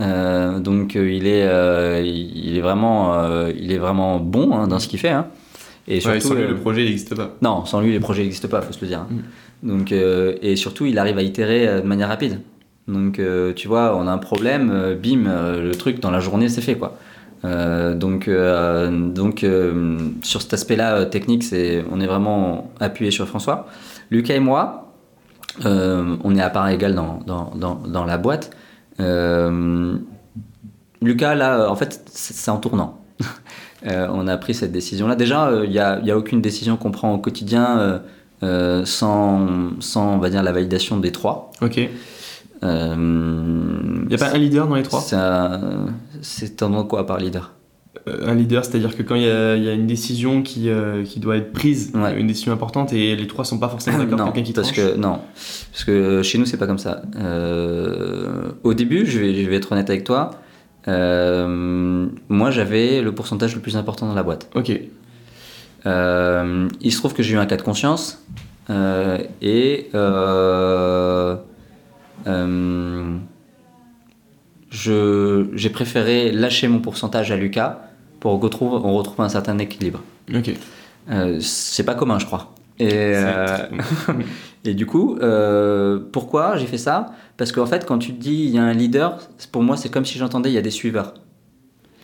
Euh, 0.00 0.60
donc 0.60 0.94
il 0.94 1.26
est, 1.26 1.44
euh, 1.46 2.00
il 2.04 2.56
est 2.56 2.60
vraiment, 2.60 3.12
il 3.48 3.72
est 3.72 3.78
vraiment 3.78 4.18
bon 4.20 4.54
hein, 4.54 4.68
dans 4.68 4.78
ce 4.78 4.86
qu'il 4.88 4.98
fait. 5.00 5.08
hein. 5.10 5.26
Et 5.88 5.94
Ouais, 5.94 6.00
surtout, 6.20 6.28
sans 6.28 6.34
lui, 6.34 6.46
le 6.46 6.54
projet 6.56 6.84
n'existe 6.84 7.14
pas. 7.16 7.34
non, 7.42 7.64
sans 7.64 7.80
lui, 7.80 7.90
les 7.92 7.98
projets 8.00 8.22
n'existent 8.22 8.46
pas, 8.48 8.62
faut 8.62 8.72
se 8.72 8.80
le 8.82 8.86
dire. 8.86 9.00
hein. 9.00 9.08
Mm. 9.64 9.68
Donc, 9.68 9.90
et 9.92 10.54
surtout, 10.56 10.86
il 10.86 10.96
arrive 10.98 11.18
à 11.18 11.22
itérer 11.22 11.80
de 11.82 11.86
manière 11.86 12.08
rapide. 12.08 12.40
Donc, 12.90 13.18
euh, 13.18 13.52
tu 13.54 13.68
vois, 13.68 13.96
on 13.96 14.06
a 14.06 14.12
un 14.12 14.18
problème, 14.18 14.70
euh, 14.72 14.94
bim, 14.94 15.26
euh, 15.26 15.62
le 15.62 15.74
truc 15.74 16.00
dans 16.00 16.10
la 16.10 16.20
journée, 16.20 16.48
c'est 16.48 16.60
fait, 16.60 16.76
quoi. 16.76 16.96
Donc, 17.42 18.28
donc 19.14 19.46
sur 20.22 20.42
cet 20.42 20.52
aspect-là 20.52 21.06
technique, 21.06 21.42
c'est, 21.42 21.82
on 21.90 21.98
est 21.98 22.06
vraiment 22.06 22.70
appuyé 22.80 23.10
sur 23.10 23.26
François. 23.26 23.66
Lucas 24.10 24.34
et 24.34 24.40
moi, 24.40 24.92
on 25.64 26.36
est 26.36 26.42
à 26.42 26.50
part 26.50 26.68
égale 26.68 26.94
dans, 26.94 27.20
dans, 27.26 27.50
dans, 27.54 27.76
dans 27.76 28.04
la 28.04 28.18
boîte. 28.18 28.54
Lucas, 31.00 31.34
là, 31.34 31.70
en 31.70 31.76
fait, 31.76 32.02
c'est 32.12 32.50
en 32.50 32.58
tournant. 32.58 33.00
On 33.86 34.28
a 34.28 34.36
pris 34.36 34.52
cette 34.52 34.72
décision-là. 34.72 35.14
Déjà, 35.14 35.50
il 35.64 35.70
n'y 35.70 35.78
a, 35.78 35.98
y 36.00 36.10
a 36.10 36.18
aucune 36.18 36.42
décision 36.42 36.76
qu'on 36.76 36.90
prend 36.90 37.14
au 37.14 37.18
quotidien 37.18 38.02
sans, 38.42 39.48
sans, 39.80 40.14
on 40.14 40.18
va 40.18 40.28
dire, 40.28 40.42
la 40.42 40.52
validation 40.52 40.98
des 40.98 41.10
trois. 41.10 41.52
Ok. 41.62 41.88
Il 42.62 42.68
Euh, 42.68 42.94
n'y 44.08 44.14
a 44.14 44.18
pas 44.18 44.34
un 44.34 44.38
leader 44.38 44.68
dans 44.68 44.74
les 44.74 44.82
trois 44.82 45.00
c'est 45.00 45.16
un- 46.62 46.82
quoi 46.84 47.06
par 47.06 47.18
leader 47.18 47.52
Euh, 48.06 48.28
Un 48.28 48.34
leader, 48.34 48.64
c'est-à-dire 48.64 48.96
que 48.96 49.02
quand 49.02 49.14
il 49.14 49.22
y, 49.22 49.30
a 49.30 49.56
il 49.56 49.64
y 49.64 49.68
a 49.68 49.72
une 49.72 49.86
décision 49.86 50.42
qui, 50.42 50.68
euh, 50.70 51.02
qui 51.04 51.20
doit 51.20 51.36
être 51.36 51.52
prise, 51.52 51.90
Ouais. 51.94 52.18
une 52.20 52.26
décision 52.28 52.52
importante, 52.52 52.92
et 52.92 53.16
les 53.16 53.26
trois 53.26 53.44
sont 53.44 53.58
pas 53.58 53.68
forcément 53.68 53.98
d'accord, 54.04 54.26
quelqu'un 54.32 54.42
qui 54.46 54.52
parce 54.52 54.72
tranche 54.72 54.76
que 54.92 54.96
non, 54.96 55.18
parce 55.34 55.84
que 55.84 56.22
chez 56.22 56.38
nous 56.38 56.44
c'est 56.46 56.56
pas 56.56 56.66
comme 56.66 56.78
ça. 56.78 57.02
Euh, 57.16 58.52
au 58.62 58.74
début, 58.74 59.06
je 59.06 59.18
vais, 59.18 59.34
je 59.42 59.48
vais 59.50 59.56
être 59.56 59.72
honnête 59.72 59.88
avec 59.90 60.04
toi. 60.04 60.30
euh, 60.88 62.06
moi, 62.28 62.50
j'avais 62.50 63.02
le 63.02 63.12
pourcentage 63.14 63.54
le 63.54 63.60
plus 63.60 63.76
important 63.76 64.06
dans 64.06 64.14
la 64.14 64.22
boîte. 64.22 64.48
Ok. 64.54 64.68
Il 65.86 66.92
se 66.92 66.98
trouve 66.98 67.12
que 67.14 67.22
j'ai 67.22 67.34
eu 67.34 67.38
un 67.38 67.46
cas 67.46 67.56
de 67.56 67.62
conscience 67.62 68.24
et 69.42 69.90
j'ai 74.72 75.70
préféré 75.70 76.32
lâcher 76.32 76.68
mon 76.68 76.80
pourcentage 76.80 77.30
à 77.32 77.36
Lucas 77.36 77.82
pour 78.20 78.32
qu'on 78.32 78.38
retrouve, 78.38 78.74
on 78.84 78.94
retrouve 78.94 79.20
un 79.24 79.28
certain 79.28 79.58
équilibre. 79.58 80.02
Ok. 80.34 80.50
Euh, 81.10 81.38
c'est 81.40 81.84
pas 81.84 81.94
commun, 81.94 82.18
je 82.18 82.26
crois. 82.26 82.54
Et, 82.78 82.88
euh, 82.92 83.56
et 84.64 84.74
du 84.74 84.86
coup, 84.86 85.16
euh, 85.20 85.98
pourquoi 86.12 86.56
j'ai 86.56 86.66
fait 86.66 86.78
ça? 86.78 87.06
Parce 87.36 87.52
qu'en 87.52 87.66
fait, 87.66 87.84
quand 87.86 87.98
tu 87.98 88.12
te 88.12 88.20
dis 88.20 88.44
il 88.44 88.50
y 88.50 88.58
a 88.58 88.62
un 88.62 88.72
leader, 88.72 89.18
pour 89.52 89.62
moi, 89.62 89.76
c'est 89.76 89.88
comme 89.90 90.04
si 90.04 90.18
j'entendais 90.18 90.50
il 90.50 90.54
y 90.54 90.58
a 90.58 90.62
des 90.62 90.70
suiveurs. 90.70 91.14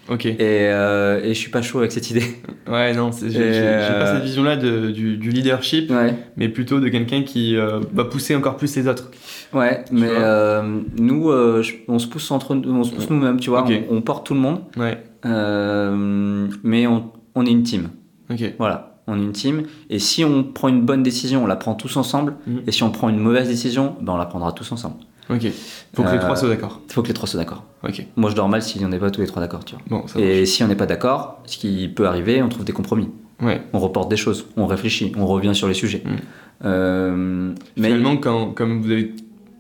ok. 0.09 0.27
Et, 0.27 0.37
euh, 0.41 1.23
et 1.23 1.29
je 1.35 1.39
suis 1.39 1.51
pas 1.51 1.63
chaud 1.63 1.79
avec 1.79 1.93
cette 1.93 2.11
idée. 2.11 2.25
Ouais, 2.69 2.93
non, 2.95 3.13
j'ai 3.13 3.31
j'ai 3.31 3.39
pas 3.39 3.45
euh, 3.45 4.15
cette 4.17 4.25
vision-là 4.25 4.57
du, 4.57 5.17
du 5.19 5.31
leadership, 5.31 5.89
Ouais. 5.89 6.17
mais 6.37 6.49
plutôt 6.49 6.81
de 6.81 6.89
quelqu'un 6.89 7.23
qui 7.23 7.57
euh, 7.57 7.79
va 7.95 8.05
pousser 8.05 8.35
encore 8.35 8.57
plus 8.57 8.75
les 8.75 8.89
autres. 8.89 9.13
Ouais, 9.53 9.85
mais 9.93 10.09
euh, 10.11 10.81
nous, 10.99 11.31
euh, 11.31 11.63
je- 11.63 11.75
on 11.89 11.99
se 11.99 12.07
pousse 12.07 12.31
entre, 12.31 12.55
on 12.55 12.85
se 12.85 12.93
pousse 12.93 13.09
nous-mêmes, 13.11 13.39
tu 13.41 13.51
vois. 13.51 13.63
Ok. 13.63 13.73
On, 13.91 13.97
on 13.97 14.01
porte 14.03 14.27
tout 14.27 14.35
le 14.35 14.41
monde, 14.41 14.61
Ouais. 14.77 15.03
euh, 15.25 16.49
mais 16.63 16.87
on, 16.87 17.11
on 17.35 17.47
est 17.47 17.51
une 17.51 17.63
team. 17.63 17.89
Ok. 18.31 18.43
Voilà, 18.59 18.97
on 19.07 19.19
est 19.21 19.23
une 19.23 19.33
team. 19.33 19.63
Et 19.91 19.99
si 19.99 20.25
on 20.25 20.43
prend 20.45 20.69
une 20.69 20.83
bonne 20.83 21.03
décision, 21.03 21.45
on 21.45 21.47
la 21.47 21.57
prend 21.57 21.75
tous 21.75 21.97
ensemble. 21.97 22.35
Mhm. 22.47 22.63
Et 22.67 22.73
si 22.73 22.83
on 22.83 22.91
prend 22.91 23.09
une 23.09 23.19
mauvaise 23.19 23.49
décision, 23.49 23.95
ben 24.01 24.15
on 24.15 24.17
la 24.17 24.27
prendra 24.27 24.53
tous 24.53 24.71
ensemble. 24.73 24.97
Ok. 25.29 25.47
Faut 25.95 26.03
que 26.05 26.09
les 26.09 26.15
Euh, 26.15 26.19
trois 26.21 26.37
soient 26.37 26.49
d'accord. 26.49 26.81
Il 26.89 26.93
faut 26.93 27.03
que 27.03 27.09
les 27.09 27.15
trois 27.15 27.29
soient 27.29 27.41
d'accord. 27.41 27.65
Ok. 27.83 28.07
Moi, 28.17 28.31
je 28.31 28.37
dors 28.37 28.49
mal 28.49 28.63
si 28.63 28.81
on 28.85 28.89
n'est 28.89 28.99
pas 28.99 29.11
tous 29.11 29.21
les 29.21 29.27
trois 29.27 29.43
d'accord, 29.43 29.65
tu 29.65 29.75
vois. 29.75 29.83
Bon, 29.89 30.07
ça 30.07 30.19
marche. 30.19 30.31
Et 30.31 30.47
si 30.47 30.63
on 30.63 30.69
n'est 30.69 30.77
pas 30.77 30.87
d'accord, 30.87 31.41
ce 31.47 31.57
qui 31.59 31.89
peut 31.89 32.07
arriver, 32.07 32.43
on 32.43 32.49
trouve 32.49 32.65
des 32.65 32.73
compromis. 32.73 33.09
Ouais. 33.43 33.61
On 33.73 33.81
reporte 33.81 34.09
des 34.09 34.17
choses, 34.17 34.47
on 34.57 34.67
réfléchit, 34.67 35.13
on 35.17 35.27
revient 35.27 35.55
sur 35.55 35.67
les 35.69 35.75
sujets. 35.75 36.03
Mhm. 36.05 36.17
Euh, 36.65 37.53
mais 37.77 37.89
Finalement, 37.89 38.17
quand, 38.17 38.53
comme 38.55 38.81
vous 38.81 38.91
avez 38.91 39.13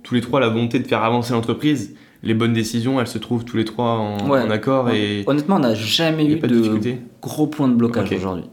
tous 0.06 0.14
les 0.14 0.20
trois 0.20 0.38
la 0.38 0.48
volonté 0.48 0.78
de 0.78 0.86
faire 0.86 1.02
avancer 1.02 1.32
l'entreprise, 1.32 1.94
les 2.22 2.32
bonnes 2.32 2.52
décisions, 2.52 3.00
elles 3.00 3.08
se 3.08 3.18
trouvent 3.18 3.44
tous 3.44 3.56
les 3.56 3.64
trois 3.64 3.90
en, 3.98 4.30
Ouais. 4.30 4.40
en 4.40 4.50
accord 4.50 4.90
et 4.90 5.24
honnêtement, 5.26 5.56
on 5.56 5.60
n'a 5.60 5.74
jamais 5.74 6.24
eu 6.26 6.38
de, 6.38 6.94
gros 7.20 7.48
points 7.48 7.66
de 7.68 7.74
blocage 7.74 8.12
aujourd'hui. 8.12 8.44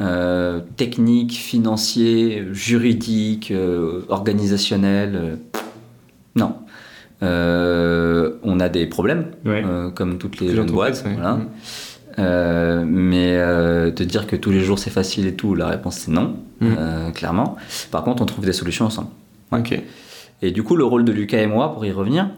Euh, 0.00 0.60
technique, 0.78 1.32
financier, 1.34 2.44
juridique, 2.52 3.50
euh, 3.50 4.00
organisationnel. 4.08 5.10
euh, 5.14 5.36
non. 6.36 6.54
On 8.42 8.60
a 8.60 8.68
des 8.70 8.86
problèmes, 8.86 9.26
Ouais. 9.44 9.62
comme 9.94 10.16
toutes 10.16 10.40
les 10.40 10.48
Les 10.48 10.54
jeunes 10.54 10.70
entreprises, 10.70 11.02
boîtes. 11.02 11.06
ouais. 11.06 11.20
voilà. 11.20 11.34
Mhm. 11.36 11.48
Euh, 12.18 12.84
mais 12.86 13.92
te 13.92 14.02
dire 14.02 14.26
que 14.26 14.36
tous 14.36 14.50
les 14.50 14.60
jours 14.60 14.78
c'est 14.78 14.90
facile 14.90 15.26
et 15.26 15.34
tout, 15.34 15.54
la 15.54 15.68
réponse 15.68 15.96
c'est 15.98 16.10
non, 16.10 16.36
euh, 16.62 17.10
clairement. 17.10 17.56
Par 17.90 18.02
contre, 18.02 18.22
on 18.22 18.26
trouve 18.26 18.46
des 18.46 18.52
solutions 18.54 18.86
ensemble. 18.86 19.08
Ok. 19.52 19.78
Et 20.42 20.50
du 20.50 20.62
coup, 20.62 20.76
le 20.76 20.84
rôle 20.84 21.04
de 21.04 21.12
Lucas 21.12 21.38
et 21.38 21.46
moi, 21.46 21.72
pour 21.72 21.84
y 21.84 21.92
revenir, 21.92 22.30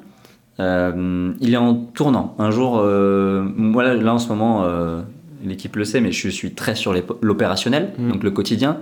euh, 0.61 1.32
il 1.40 1.55
est 1.55 1.59
en 1.59 1.74
tournant. 1.74 2.34
Un 2.38 2.50
jour, 2.50 2.78
euh, 2.78 3.42
moi 3.57 3.82
là, 3.82 3.94
là, 3.94 4.14
en 4.14 4.18
ce 4.18 4.28
moment, 4.28 4.64
euh, 4.64 5.00
l'équipe 5.44 5.74
le 5.76 5.84
sait, 5.84 6.00
mais 6.00 6.12
je 6.12 6.28
suis 6.28 6.53
très 6.53 6.74
sur 6.74 6.94
l'opérationnel, 7.20 7.92
Mm. 7.98 8.12
donc 8.12 8.22
le 8.22 8.30
quotidien, 8.30 8.78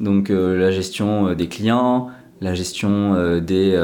donc 0.00 0.30
euh, 0.30 0.58
la 0.58 0.70
gestion 0.70 1.34
des 1.34 1.46
clients, 1.46 2.08
la 2.40 2.54
gestion 2.54 3.40
des 3.40 3.78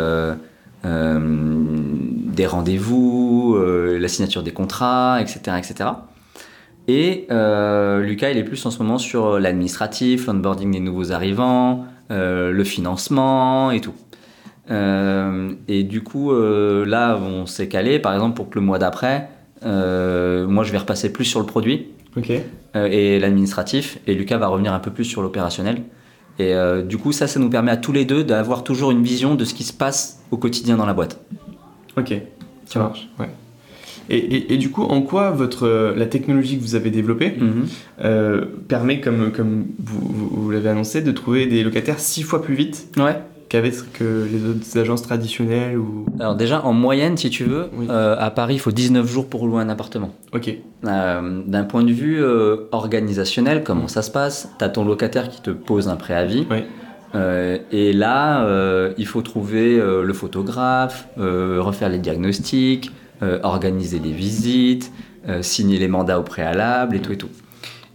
des 0.84 2.46
rendez-vous, 2.46 3.58
la 3.58 4.08
signature 4.08 4.44
des 4.44 4.52
contrats, 4.52 5.20
etc., 5.20 5.40
etc. 5.58 5.90
Et 6.86 7.26
Lucas, 7.28 8.30
il 8.30 8.38
est 8.38 8.44
plus 8.44 8.64
en 8.66 8.70
ce 8.70 8.78
moment 8.78 8.98
sur 8.98 9.40
l'administratif, 9.40 10.26
l'onboarding 10.26 10.70
des 10.70 10.80
nouveaux 10.80 11.10
arrivants, 11.10 11.86
le 12.08 12.64
financement 12.64 13.72
et 13.72 13.80
tout. 13.80 13.94
Euh, 14.70 15.52
et 15.68 15.82
du 15.84 16.02
coup, 16.02 16.32
euh, 16.32 16.84
là, 16.84 17.18
on 17.22 17.46
s'est 17.46 17.68
calé, 17.68 17.98
par 17.98 18.14
exemple, 18.14 18.34
pour 18.36 18.50
que 18.50 18.58
le 18.58 18.64
mois 18.64 18.78
d'après, 18.78 19.28
euh, 19.64 20.46
moi, 20.46 20.64
je 20.64 20.72
vais 20.72 20.78
repasser 20.78 21.12
plus 21.12 21.24
sur 21.24 21.40
le 21.40 21.46
produit 21.46 21.88
et 22.74 23.18
l'administratif, 23.18 23.98
et 24.06 24.14
Lucas 24.14 24.38
va 24.38 24.48
revenir 24.48 24.72
un 24.72 24.78
peu 24.78 24.90
plus 24.90 25.04
sur 25.04 25.22
l'opérationnel. 25.22 25.82
Et 26.38 26.52
du 26.86 26.98
coup, 26.98 27.12
ça, 27.12 27.26
ça 27.26 27.40
nous 27.40 27.48
permet 27.48 27.70
à 27.70 27.76
tous 27.78 27.92
les 27.92 28.04
deux 28.04 28.22
d'avoir 28.24 28.64
toujours 28.64 28.90
une 28.90 29.02
vision 29.02 29.34
de 29.34 29.44
ce 29.44 29.54
qui 29.54 29.64
se 29.64 29.72
passe 29.72 30.20
au 30.30 30.36
quotidien 30.36 30.76
dans 30.76 30.84
la 30.86 30.92
boîte. 30.94 31.18
Ok. 31.96 32.14
Ça 32.66 32.78
marche. 32.80 33.08
Ouais. 33.18 33.28
Et, 34.10 34.18
et- 34.18 34.52
et 34.54 34.56
du 34.56 34.70
coup, 34.70 34.82
en 34.82 35.00
quoi 35.02 35.30
votre, 35.30 35.94
la 35.96 36.06
technologie 36.06 36.56
que 36.58 36.62
vous 36.62 36.74
avez 36.74 36.90
développée 36.90 37.34
Mhm. 37.38 37.66
euh, 38.04 38.44
permet, 38.68 39.00
comme, 39.00 39.32
comme 39.32 39.66
vous, 39.78 40.00
vous- 40.00 40.28
vous 40.42 40.50
l'avez 40.50 40.68
annoncé, 40.68 41.00
de 41.02 41.10
trouver 41.12 41.46
des 41.46 41.62
locataires 41.62 41.98
six 41.98 42.22
fois 42.22 42.42
plus 42.42 42.54
vite 42.54 42.88
Ouais. 42.98 43.16
Qu'avec 43.48 43.74
que 43.92 44.26
les 44.30 44.44
autres 44.48 44.78
agences 44.78 45.02
traditionnelles 45.02 45.78
ou... 45.78 46.06
Alors 46.18 46.34
déjà, 46.34 46.64
en 46.64 46.72
moyenne, 46.72 47.16
si 47.16 47.30
tu 47.30 47.44
veux, 47.44 47.68
Oui. 47.76 47.86
euh, 47.90 48.16
à 48.18 48.30
Paris, 48.30 48.54
il 48.54 48.58
faut 48.60 48.72
19 48.72 49.06
jours 49.10 49.26
pour 49.28 49.46
louer 49.46 49.62
un 49.62 49.68
appartement. 49.68 50.12
Ok. 50.32 50.50
Euh, 50.84 51.42
D'un 51.46 51.64
point 51.64 51.82
de 51.84 51.92
vue 51.92 52.22
euh, 52.22 52.68
organisationnel, 52.72 53.62
comment 53.64 53.88
ça 53.88 54.02
se 54.02 54.10
passe? 54.10 54.50
Tu 54.58 54.64
as 54.64 54.68
ton 54.68 54.84
locataire 54.84 55.28
qui 55.28 55.40
te 55.42 55.50
pose 55.50 55.88
un 55.88 55.96
préavis. 55.96 56.46
Euh, 57.14 57.58
et 57.70 57.92
là, 57.92 58.46
il 58.98 59.06
faut 59.06 59.22
trouver 59.22 59.76
le 59.78 60.12
photographe, 60.12 61.08
refaire 61.16 61.88
les 61.88 61.98
diagnostics, 61.98 62.90
organiser 63.42 63.98
les 64.00 64.12
visites, 64.12 64.92
signer 65.40 65.78
les 65.78 65.88
mandats 65.88 66.18
au 66.18 66.22
préalable 66.22 66.96
et 66.96 67.00
tout 67.00 67.12
et 67.12 67.16
tout. 67.16 67.30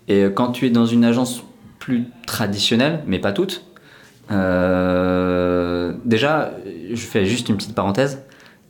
Et 0.07 0.25
quand 0.33 0.51
tu 0.51 0.65
es 0.65 0.69
dans 0.69 0.85
une 0.85 1.05
agence 1.05 1.43
plus 1.79 2.05
traditionnelle, 2.25 3.01
mais 3.05 3.19
pas 3.19 3.31
toutes, 3.31 3.63
euh, 4.31 5.93
déjà, 6.05 6.53
je 6.89 7.01
fais 7.01 7.25
juste 7.25 7.49
une 7.49 7.57
petite 7.57 7.75
parenthèse. 7.75 8.23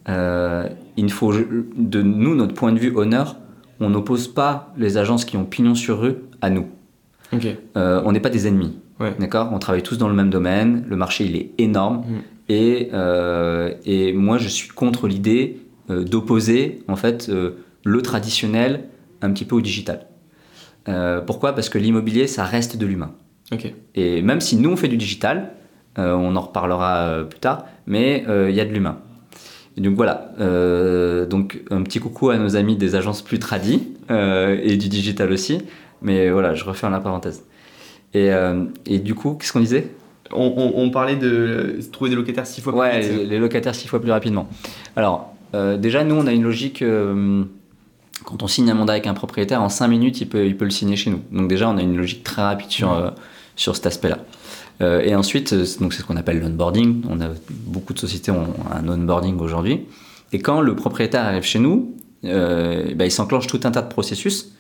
Euh, 0.10 0.68
il 0.98 1.12
faut, 1.12 1.34
de 1.34 2.02
nous, 2.02 2.36
notre 2.36 2.54
point 2.54 2.72
de 2.72 2.80
vue 2.80 2.96
honneur, 2.96 3.38
on 3.80 3.90
n'oppose 3.90 4.28
pas 4.28 4.74
les 4.78 4.98
agences 4.98 5.26
qui 5.26 5.38
ont 5.38 5.46
pignon 5.46 5.76
sur 5.76 6.02
rue 6.02 6.16
à 6.42 6.50
nous. 6.50 6.68
Euh, 7.78 8.02
on 8.06 8.12
n'est 8.12 8.20
pas 8.20 8.30
des 8.30 8.48
ennemis. 8.48 8.78
Ouais. 9.00 9.14
D'accord? 9.20 9.50
On 9.54 9.60
travaille 9.60 9.84
tous 9.84 9.98
dans 9.98 10.10
le 10.10 10.14
même 10.14 10.30
domaine. 10.30 10.86
Le 10.88 10.96
marché, 10.96 11.26
il 11.26 11.36
est 11.36 11.52
énorme. 11.58 11.98
Mm. 11.98 12.22
Et, 12.50 12.90
euh, 12.94 13.74
et 13.86 14.14
moi, 14.14 14.38
je 14.38 14.48
suis 14.48 14.70
contre 14.70 15.08
l'idée 15.08 15.58
d'opposer 15.90 16.84
en 16.88 16.96
fait 16.96 17.30
le 17.84 18.02
traditionnel 18.02 18.86
un 19.22 19.32
petit 19.32 19.44
peu 19.44 19.56
au 19.56 19.62
digital. 19.62 20.08
Pourquoi? 21.26 21.54
Parce 21.54 21.68
que 21.68 21.78
l'immobilier, 21.78 22.28
ça 22.28 22.46
reste 22.46 22.78
de 22.78 22.86
l'humain. 22.86 23.12
Et 23.96 24.22
même 24.22 24.42
si 24.42 24.56
nous, 24.58 24.70
on 24.72 24.76
fait 24.78 24.88
du 24.88 24.98
digital, 24.98 25.52
euh, 26.00 26.14
on 26.14 26.36
en 26.36 26.42
reparlera 26.42 26.98
euh, 27.08 27.24
plus 27.24 27.40
tard, 27.40 27.66
mais 27.86 28.24
euh, 28.28 28.50
il 28.50 28.56
y 28.56 28.62
a 28.62 28.66
de 28.66 28.72
l'humain. 28.72 28.98
Et 29.78 29.82
donc 29.82 29.96
voilà, 29.96 30.32
donc 31.30 31.62
un 31.72 31.82
petit 31.84 32.00
coucou 32.00 32.30
à 32.30 32.38
nos 32.38 32.58
amis 32.58 32.76
des 32.76 32.96
agences 32.96 33.22
plus 33.22 33.40
tradies 33.40 33.88
et 34.10 34.76
du 34.78 34.90
digital 34.90 35.32
aussi. 35.32 35.62
Mais 36.02 36.30
voilà, 36.30 36.54
je 36.56 36.66
referme 36.66 36.92
la 36.92 37.00
parenthèse. 37.00 37.46
Et, 38.14 38.30
et 38.86 39.00
du 39.00 39.16
coup, 39.16 39.36
qu'est-ce 39.36 39.54
qu'on 39.54 39.62
disait? 39.62 39.88
On, 40.34 40.54
on- 40.58 40.74
on 40.84 40.90
parlait 40.92 41.16
de 41.16 41.80
trouver 41.94 42.10
des 42.10 42.18
locataires 42.18 42.46
six 42.48 42.60
fois 42.60 42.74
Ouais, 42.76 43.00
plus 43.00 43.18
vite. 43.20 43.30
les 43.30 43.40
locataires 43.40 43.74
six 43.74 43.88
fois 43.88 44.02
plus 44.02 44.12
rapidement. 44.12 44.50
Alors, 44.98 45.34
euh, 45.56 45.78
déjà, 45.78 46.04
nous, 46.04 46.16
on 46.16 46.28
a 46.28 46.34
une 46.34 46.44
logique. 46.44 46.82
euh, 46.82 47.44
quand 48.26 48.44
on 48.44 48.48
signe 48.48 48.70
un 48.70 48.74
mandat 48.76 48.92
avec 48.94 49.08
un 49.08 49.14
propriétaire, 49.14 49.62
en 49.62 49.70
5 49.70 49.88
minutes, 49.88 50.20
il 50.20 50.28
peut, 50.28 50.46
il 50.46 50.58
peut 50.58 50.66
le 50.66 50.72
signer 50.72 50.98
chez 50.98 51.10
nous. 51.12 51.22
Donc, 51.32 51.48
déjà, 51.48 51.70
on 51.70 51.78
a 51.78 51.82
une 51.82 51.96
logique 51.98 52.24
très 52.24 52.42
rapide 52.42 52.70
sur, 52.72 52.92
euh, 52.92 53.10
sur 53.62 53.76
cet 53.76 53.86
aspect-là. 53.86 54.18
Euh, 54.82 55.02
et 55.02 55.16
ensuite, 55.16 55.54
euh, 55.54 55.66
donc 55.80 55.94
c'est 55.94 56.02
ce 56.02 56.08
qu'on 56.08 56.18
appelle 56.18 56.40
l'onboarding. 56.40 57.04
On 57.10 57.22
a 57.22 57.28
beaucoup 57.50 57.94
de 57.94 58.00
sociétés 58.00 58.32
ont 58.32 58.48
un 58.72 58.88
onboarding 58.88 59.40
aujourd'hui. 59.40 59.86
Et 60.34 60.40
quand 60.40 60.62
le 60.62 60.76
propriétaire 60.76 61.24
arrive 61.24 61.44
chez 61.44 61.60
nous, 61.60 61.96
euh, 62.26 62.94
bah, 62.96 63.06
il 63.06 63.12
s'enclenche 63.12 63.48
tout 63.48 63.60
un 63.64 63.72
tas 63.72 63.82
de 63.82 63.90
processus 63.90 64.56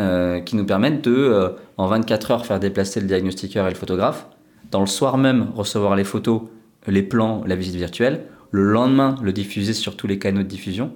euh, 0.00 0.40
qui 0.40 0.56
nous 0.56 0.64
permettent 0.64 1.02
de, 1.04 1.52
en 1.76 1.86
24 1.86 2.30
heures, 2.30 2.46
faire 2.46 2.60
déplacer 2.60 3.00
le 3.00 3.06
diagnostiqueur 3.06 3.66
et 3.66 3.70
le 3.70 3.76
photographe. 3.76 4.26
Dans 4.70 4.80
le 4.80 4.86
soir 4.86 5.18
même, 5.18 5.48
recevoir 5.54 5.96
les 5.96 6.04
photos, 6.04 6.42
les 6.86 7.02
plans, 7.02 7.42
la 7.46 7.56
visite 7.56 7.76
virtuelle. 7.76 8.26
Le 8.50 8.64
lendemain, 8.64 9.16
le 9.22 9.32
diffuser 9.32 9.72
sur 9.72 9.96
tous 9.96 10.06
les 10.06 10.18
canaux 10.18 10.42
de 10.42 10.48
diffusion. 10.48 10.92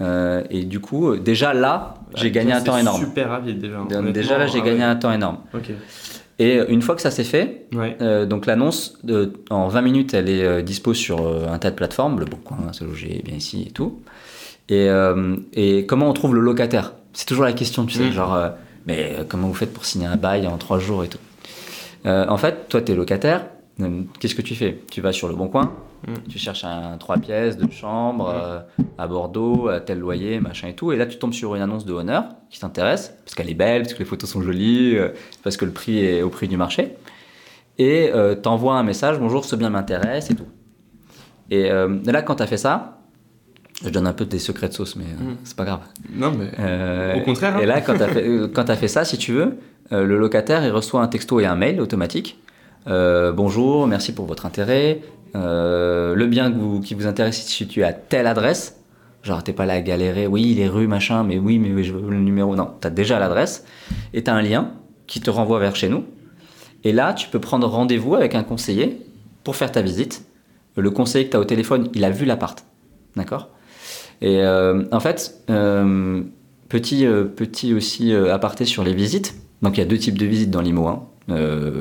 Euh, 0.00 0.42
et 0.50 0.64
du 0.64 0.80
coup, 0.80 1.16
déjà 1.16 1.54
là, 1.54 1.94
j'ai 2.14 2.30
gagné 2.30 2.52
un 2.52 2.60
temps 2.60 2.78
énorme. 2.78 3.00
Super 3.00 3.28
rapide 3.30 3.58
déjà. 3.58 3.80
Honnêtement. 3.80 4.10
déjà 4.10 4.38
là, 4.38 4.46
j'ai 4.46 4.60
Ah 4.60 4.66
gagné 4.66 4.82
un 4.82 4.96
temps 4.96 5.12
énorme. 5.12 5.38
Et 6.40 6.60
une 6.68 6.82
fois 6.82 6.94
que 6.94 7.00
ça 7.02 7.10
s'est 7.10 7.24
fait, 7.24 7.66
Ouais. 7.74 7.96
euh, 8.00 8.24
donc 8.26 8.46
l'annonce, 8.46 8.98
en 9.50 9.66
20 9.68 9.80
minutes, 9.82 10.14
elle 10.14 10.28
est 10.28 10.44
euh, 10.44 10.62
dispo 10.62 10.94
sur 10.94 11.20
euh, 11.26 11.46
un 11.48 11.58
tas 11.58 11.70
de 11.70 11.74
plateformes, 11.76 12.20
le 12.20 12.26
Bon 12.26 12.36
Coin, 12.36 12.58
Se 12.72 12.84
Loger, 12.84 13.22
bien 13.24 13.34
ici 13.36 13.64
et 13.68 13.70
tout. 13.72 14.00
Et, 14.68 14.88
euh, 14.88 15.34
et 15.54 15.84
comment 15.86 16.08
on 16.08 16.12
trouve 16.12 16.34
le 16.34 16.40
locataire? 16.40 16.92
C'est 17.12 17.26
toujours 17.26 17.44
la 17.44 17.52
question, 17.52 17.86
tu 17.86 17.96
sais, 17.96 18.08
Mm. 18.08 18.12
genre, 18.12 18.34
euh, 18.34 18.48
mais 18.86 19.16
comment 19.28 19.48
vous 19.48 19.54
faites 19.54 19.72
pour 19.72 19.84
signer 19.84 20.06
un 20.06 20.16
bail 20.16 20.46
en 20.46 20.56
3 20.58 20.78
jours 20.78 21.02
et 21.04 21.08
tout? 21.08 21.18
En 22.04 22.36
fait, 22.38 22.68
toi, 22.68 22.80
tu 22.80 22.92
es 22.92 22.94
locataire, 22.94 23.44
qu'est-ce 24.20 24.34
que 24.34 24.40
tu 24.42 24.54
fais? 24.54 24.78
Tu 24.90 25.00
vas 25.02 25.12
sur 25.12 25.28
le 25.28 25.34
Bon 25.34 25.48
Coin, 25.48 25.72
Mm. 26.06 26.12
tu 26.28 26.38
cherches 26.38 26.64
un 26.64 26.96
3 26.96 27.16
pièces, 27.18 27.56
de 27.56 27.70
chambre, 27.72 28.28
euh, 28.32 28.60
à 28.98 29.06
Bordeaux, 29.08 29.68
à 29.68 29.80
tel 29.80 29.98
loyer, 29.98 30.38
machin 30.40 30.68
et 30.68 30.74
tout, 30.74 30.92
et 30.92 30.96
là, 30.96 31.06
tu 31.06 31.18
tombes 31.18 31.32
sur 31.32 31.54
une 31.56 31.62
annonce 31.62 31.84
de 31.84 31.92
honneur 31.92 32.24
qui 32.50 32.60
t'intéresse, 32.60 33.14
parce 33.24 33.34
qu'elle 33.34 33.50
est 33.50 33.54
belle, 33.54 33.82
parce 33.82 33.94
que 33.94 33.98
les 33.98 34.04
photos 34.04 34.30
sont 34.30 34.40
jolies, 34.42 34.96
euh, 34.96 35.08
parce 35.42 35.56
que 35.56 35.64
le 35.64 35.72
prix 35.72 35.98
est 36.04 36.22
au 36.22 36.30
prix 36.30 36.46
du 36.48 36.56
marché 36.56 36.94
et 37.78 38.10
euh, 38.12 38.34
t'envoies 38.34 38.74
un 38.74 38.82
message 38.82 39.18
bonjour 39.20 39.44
ce 39.44 39.54
bien 39.54 39.70
m'intéresse 39.70 40.30
et 40.30 40.34
tout 40.34 40.48
et 41.50 41.70
euh, 41.70 41.98
là 42.06 42.22
quand 42.22 42.34
t'as 42.34 42.48
fait 42.48 42.56
ça 42.56 42.98
je 43.84 43.88
donne 43.90 44.08
un 44.08 44.12
peu 44.12 44.24
des 44.24 44.40
secrets 44.40 44.68
de 44.68 44.72
sauce 44.74 44.96
mais 44.96 45.04
euh, 45.04 45.30
Mm. 45.32 45.36
c'est 45.44 45.56
pas 45.56 45.64
grave 45.64 45.80
Non, 46.12 46.32
mais. 46.32 47.20
Au 47.20 47.24
contraire, 47.24 47.56
hein. 47.56 47.60
et 47.62 47.66
là 47.66 47.80
quand 47.80 47.96
t'as 47.96 48.08
fait, 48.08 48.26
quand 48.52 48.64
t'as 48.64 48.74
fait 48.76 48.88
ça 48.88 49.04
si 49.04 49.16
tu 49.16 49.32
veux 49.32 49.58
le 49.92 50.18
locataire 50.18 50.64
il 50.64 50.72
reçoit 50.72 51.00
un 51.02 51.06
texto 51.08 51.38
et 51.40 51.46
un 51.46 51.54
mail 51.56 51.80
automatique 51.80 52.38
Euh, 52.88 53.32
bonjour 53.32 53.86
merci 53.86 54.12
pour 54.12 54.24
votre 54.26 54.46
intérêt 54.46 55.02
Euh, 55.34 56.14
le 56.14 56.26
bien 56.26 56.50
vous- 56.50 56.80
qui 56.80 56.94
vous 56.94 57.06
intéresse 57.06 57.38
est 57.38 57.48
situé 57.48 57.84
à 57.84 57.92
telle 57.92 58.26
adresse 58.26 58.80
genre 59.22 59.42
t'es 59.42 59.52
pas 59.52 59.66
là 59.66 59.74
à 59.74 59.80
galérer 59.82 60.26
oui 60.26 60.54
les 60.54 60.68
rues 60.68 60.86
machin 60.86 61.22
mais 61.22 61.38
oui 61.38 61.58
mais 61.58 61.82
je 61.82 61.92
veux 61.92 62.10
le 62.10 62.18
numéro 62.18 62.56
non 62.56 62.70
t'as 62.80 62.88
déjà 62.88 63.18
l'adresse 63.18 63.64
et 64.14 64.22
t'as 64.22 64.32
un 64.32 64.40
lien 64.42 64.70
qui 65.06 65.20
te 65.20 65.28
renvoie 65.28 65.58
vers 65.58 65.76
chez 65.76 65.88
nous 65.90 66.04
et 66.84 66.92
là, 66.92 67.12
tu 67.12 67.28
peux 67.28 67.40
prendre 67.40 67.66
rendez-vous 67.66 68.14
avec 68.14 68.36
un 68.36 68.44
conseiller 68.44 69.00
pour 69.42 69.56
faire 69.56 69.72
ta 69.72 69.82
visite. 69.82 70.24
Le 70.76 70.90
conseiller 70.92 71.26
que 71.26 71.32
tu 71.32 71.36
as 71.36 71.40
au 71.40 71.44
téléphone, 71.44 71.88
il 71.92 72.04
a 72.04 72.10
vu 72.10 72.24
l'appart. 72.24 72.64
D'accord? 73.16 73.48
Et 74.20 74.42
euh, 74.44 74.84
en 74.92 75.00
fait, 75.00 75.40
euh, 75.50 76.22
petit, 76.68 77.04
petit 77.34 77.74
aussi 77.74 78.14
aparté 78.14 78.64
sur 78.64 78.84
les 78.84 78.94
visites. 78.94 79.34
Donc, 79.60 79.76
il 79.76 79.80
y 79.80 79.82
a 79.82 79.86
deux 79.86 79.98
types 79.98 80.16
de 80.16 80.24
visites 80.24 80.52
dans 80.52 80.60
l'IMO. 80.60 80.86
hein. 80.86 81.02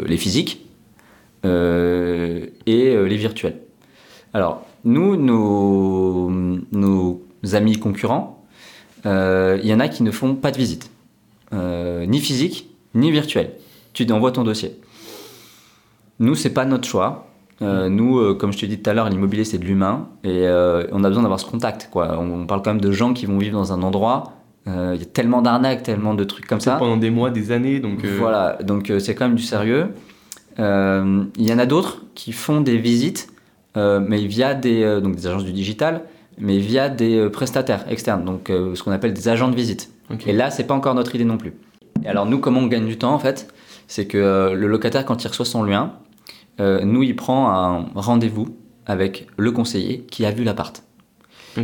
Les 0.08 0.18
physiques 0.18 0.66
et 1.44 1.48
euh, 1.48 3.06
les 3.08 3.18
virtuelles. 3.18 3.60
Alors, 4.34 4.66
nous, 4.84 5.16
nos, 5.16 6.30
nos 6.72 7.22
amis 7.54 7.78
concurrents, 7.80 8.44
euh, 9.06 9.60
il 9.64 9.70
y 9.70 9.74
en 9.74 9.80
a 9.80 9.88
qui 9.88 10.04
ne 10.04 10.12
font 10.12 10.36
pas 10.36 10.52
de 10.52 10.58
visite. 10.58 10.92
Euh, 11.54 12.06
ni 12.06 12.20
physique, 12.20 12.70
ni 12.94 13.12
virtuelle. 13.12 13.52
Tu 13.94 14.06
envoies 14.12 14.32
ton 14.32 14.44
dossier. 14.44 14.78
Nous, 16.20 16.36
c'est 16.36 16.50
pas 16.50 16.66
notre 16.66 16.88
choix. 16.88 17.28
Euh, 17.62 17.90
nous, 17.90 18.20
euh, 18.20 18.36
comme 18.36 18.54
je 18.54 18.60
te 18.60 18.66
dis 18.68 18.80
tout 18.80 18.90
à 18.90 18.94
l'heure, 18.94 19.10
l'immobilier 19.10 19.44
c'est 19.44 19.58
de 19.58 19.66
l'humain 19.66 20.10
et 20.24 20.46
euh, 20.48 20.86
on 20.92 21.04
a 21.04 21.08
besoin 21.08 21.24
d'avoir 21.24 21.40
ce 21.40 21.46
contact. 21.46 21.90
Quoi. 21.92 22.18
On, 22.20 22.42
on 22.42 22.46
parle 22.46 22.62
quand 22.62 22.70
même 22.72 22.82
de 22.82 22.92
gens 22.92 23.14
qui 23.14 23.26
vont 23.26 23.40
vivre 23.40 23.58
dans 23.58 23.74
un 23.74 23.82
endroit. 23.82 24.34
euh, 24.68 24.92
Il 24.94 25.00
y 25.00 25.04
a 25.04 25.08
tellement 25.08 25.42
d'arnaques, 25.42 25.82
tellement 25.82 26.14
de 26.14 26.24
trucs 26.24 26.46
comme 26.46 26.60
ça. 26.60 26.76
Pendant 26.76 26.98
des 26.98 27.10
mois, 27.10 27.32
des 27.32 27.52
années, 27.52 27.80
donc. 27.80 28.04
euh, 28.06 28.16
Voilà, 28.20 28.60
donc 28.62 28.92
euh, 28.92 29.00
c'est 29.00 29.16
quand 29.16 29.26
même 29.28 29.36
du 29.36 29.42
sérieux. 29.44 29.88
Euh, 30.60 31.24
Il 31.38 31.48
y 31.48 31.54
en 31.54 31.60
a 31.60 31.66
d'autres 31.66 32.04
qui 32.16 32.32
font 32.32 32.62
des 32.62 32.78
visites, 32.78 33.30
euh, 33.76 34.00
mais 34.06 34.26
via 34.26 34.54
des, 34.54 34.84
euh, 34.84 35.02
donc 35.02 35.16
des 35.16 35.28
agences 35.28 35.44
du 35.44 35.54
digital, 35.54 36.02
mais 36.38 36.58
via 36.58 36.90
des 36.90 37.30
prestataires 37.30 37.86
externes, 37.90 38.24
donc 38.24 38.50
ce 38.50 38.82
qu'on 38.84 38.92
appelle 38.92 39.14
des 39.14 39.28
agents 39.28 39.50
de 39.50 39.56
visite. 39.56 39.92
Et 40.28 40.34
là, 40.34 40.52
c'est 40.52 40.66
pas 40.66 40.76
encore 40.76 40.94
notre 40.94 41.16
idée 41.16 41.26
non 41.26 41.38
plus. 41.38 41.54
Et 42.04 42.08
alors, 42.08 42.28
nous, 42.28 42.38
comment 42.38 42.60
on 42.60 42.68
gagne 42.68 42.86
du 42.86 42.98
temps, 42.98 43.14
en 43.14 43.18
fait 43.20 43.52
C'est 43.88 44.06
que 44.06 44.54
le 44.54 44.68
locataire, 44.68 45.04
quand 45.04 45.24
il 45.24 45.28
reçoit 45.28 45.46
son 45.46 45.64
lien, 45.64 45.94
nous, 46.60 47.02
il 47.02 47.16
prend 47.16 47.50
un 47.50 47.86
rendez-vous 47.96 48.56
avec 48.86 49.28
le 49.36 49.52
conseiller 49.52 50.02
qui 50.12 50.26
a 50.26 50.32
vu 50.32 50.44
l'appart. 50.44 50.84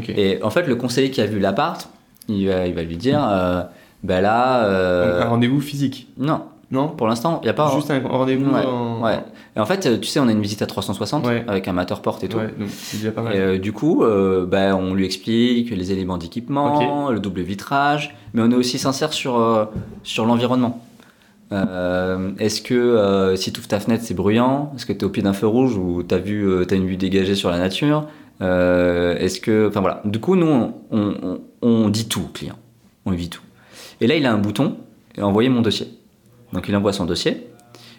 Et 0.10 0.42
en 0.42 0.50
fait, 0.50 0.68
le 0.68 0.76
conseiller 0.76 1.12
qui 1.12 1.22
a 1.22 1.26
vu 1.26 1.40
l'appart, 1.40 1.90
il 2.28 2.48
va, 2.48 2.68
il 2.68 2.74
va 2.74 2.84
lui 2.84 2.98
dire, 2.98 3.26
euh, 3.30 3.64
ben 4.04 4.22
là... 4.22 4.66
euh, 4.66 5.24
un 5.24 5.30
rendez-vous 5.30 5.62
physique. 5.62 6.08
non, 6.18 6.44
Non 6.74 6.88
Pour 6.90 7.08
l'instant, 7.08 7.40
il 7.44 7.46
n'y 7.46 7.50
a 7.50 7.54
pas. 7.54 7.72
Juste 7.76 7.92
un 7.92 8.00
rendez-vous 8.06 8.52
Ouais, 8.52 8.66
en... 8.66 9.00
ouais. 9.04 9.20
Et 9.56 9.60
en 9.60 9.66
fait, 9.66 10.02
tu 10.02 10.08
sais, 10.08 10.20
on 10.20 10.28
a 10.28 10.32
une 10.32 10.42
visite 10.42 10.64
à 10.64 10.66
360 10.66 11.26
Ouais. 11.28 11.46
avec 11.48 11.68
un 11.68 11.76
porte 11.86 12.24
et 12.24 12.28
tout. 12.28 12.38
Ouais, 12.38 12.48
donc 12.60 12.68
c'est 12.70 12.98
déjà 12.98 13.12
pas 13.12 13.22
mal. 13.22 13.36
Et 13.36 13.40
euh, 13.40 13.60
du 13.60 13.72
coup, 13.72 14.04
euh, 14.04 14.48
bah, 14.48 14.76
on 14.76 14.96
lui 14.96 15.06
explique 15.06 15.70
les 15.70 15.92
éléments 15.92 16.18
d'équipement, 16.18 17.12
le 17.12 17.20
double 17.20 17.42
vitrage, 17.42 18.16
mais 18.34 18.42
on 18.42 18.50
est 18.50 18.56
aussi 18.56 18.80
sincère 18.80 19.14
sur, 19.14 19.38
euh, 19.40 19.66
sur 20.02 20.26
l'environnement. 20.26 20.82
Est-ce 21.52 22.64
que 22.64 23.34
si 23.38 23.54
tu 23.54 23.60
ouvres 23.60 23.68
ta 23.68 23.80
fenêtre, 23.80 24.04
c'est 24.04 24.16
bruyant? 24.16 24.72
Est-ce 24.76 24.88
que 24.88 24.94
tu 24.94 25.00
es 25.00 25.04
au 25.04 25.10
pied 25.10 25.22
d'un 25.22 25.34
feu 25.34 25.46
rouge 25.46 25.78
ou 25.78 26.02
tu 26.02 26.16
as, 26.16 26.18
une 26.18 26.88
vue 26.88 26.98
dégagée 26.98 27.36
sur 27.36 27.52
la 27.52 27.60
nature? 27.60 28.08
Est-ce 28.42 29.40
que. 29.40 29.68
Enfin 29.68 29.82
voilà. 29.82 30.02
Du 30.06 30.20
coup, 30.20 30.36
nous, 30.36 30.48
on, 30.48 30.74
on- 30.92 31.40
on 31.62 31.90
dit 31.90 32.08
tout 32.08 32.22
au 32.22 32.34
client. 32.34 32.56
On 33.06 33.12
lui 33.12 33.18
dit 33.20 33.30
tout. 33.30 33.44
Et 34.02 34.08
là, 34.08 34.16
il 34.16 34.26
a 34.26 34.34
un 34.34 34.40
bouton 34.40 34.78
envoyer 35.22 35.50
mon 35.50 35.62
dossier. 35.62 35.88
Donc, 36.54 36.68
il 36.70 36.76
envoie 36.76 36.94
son 36.94 37.06
dossier. 37.06 37.48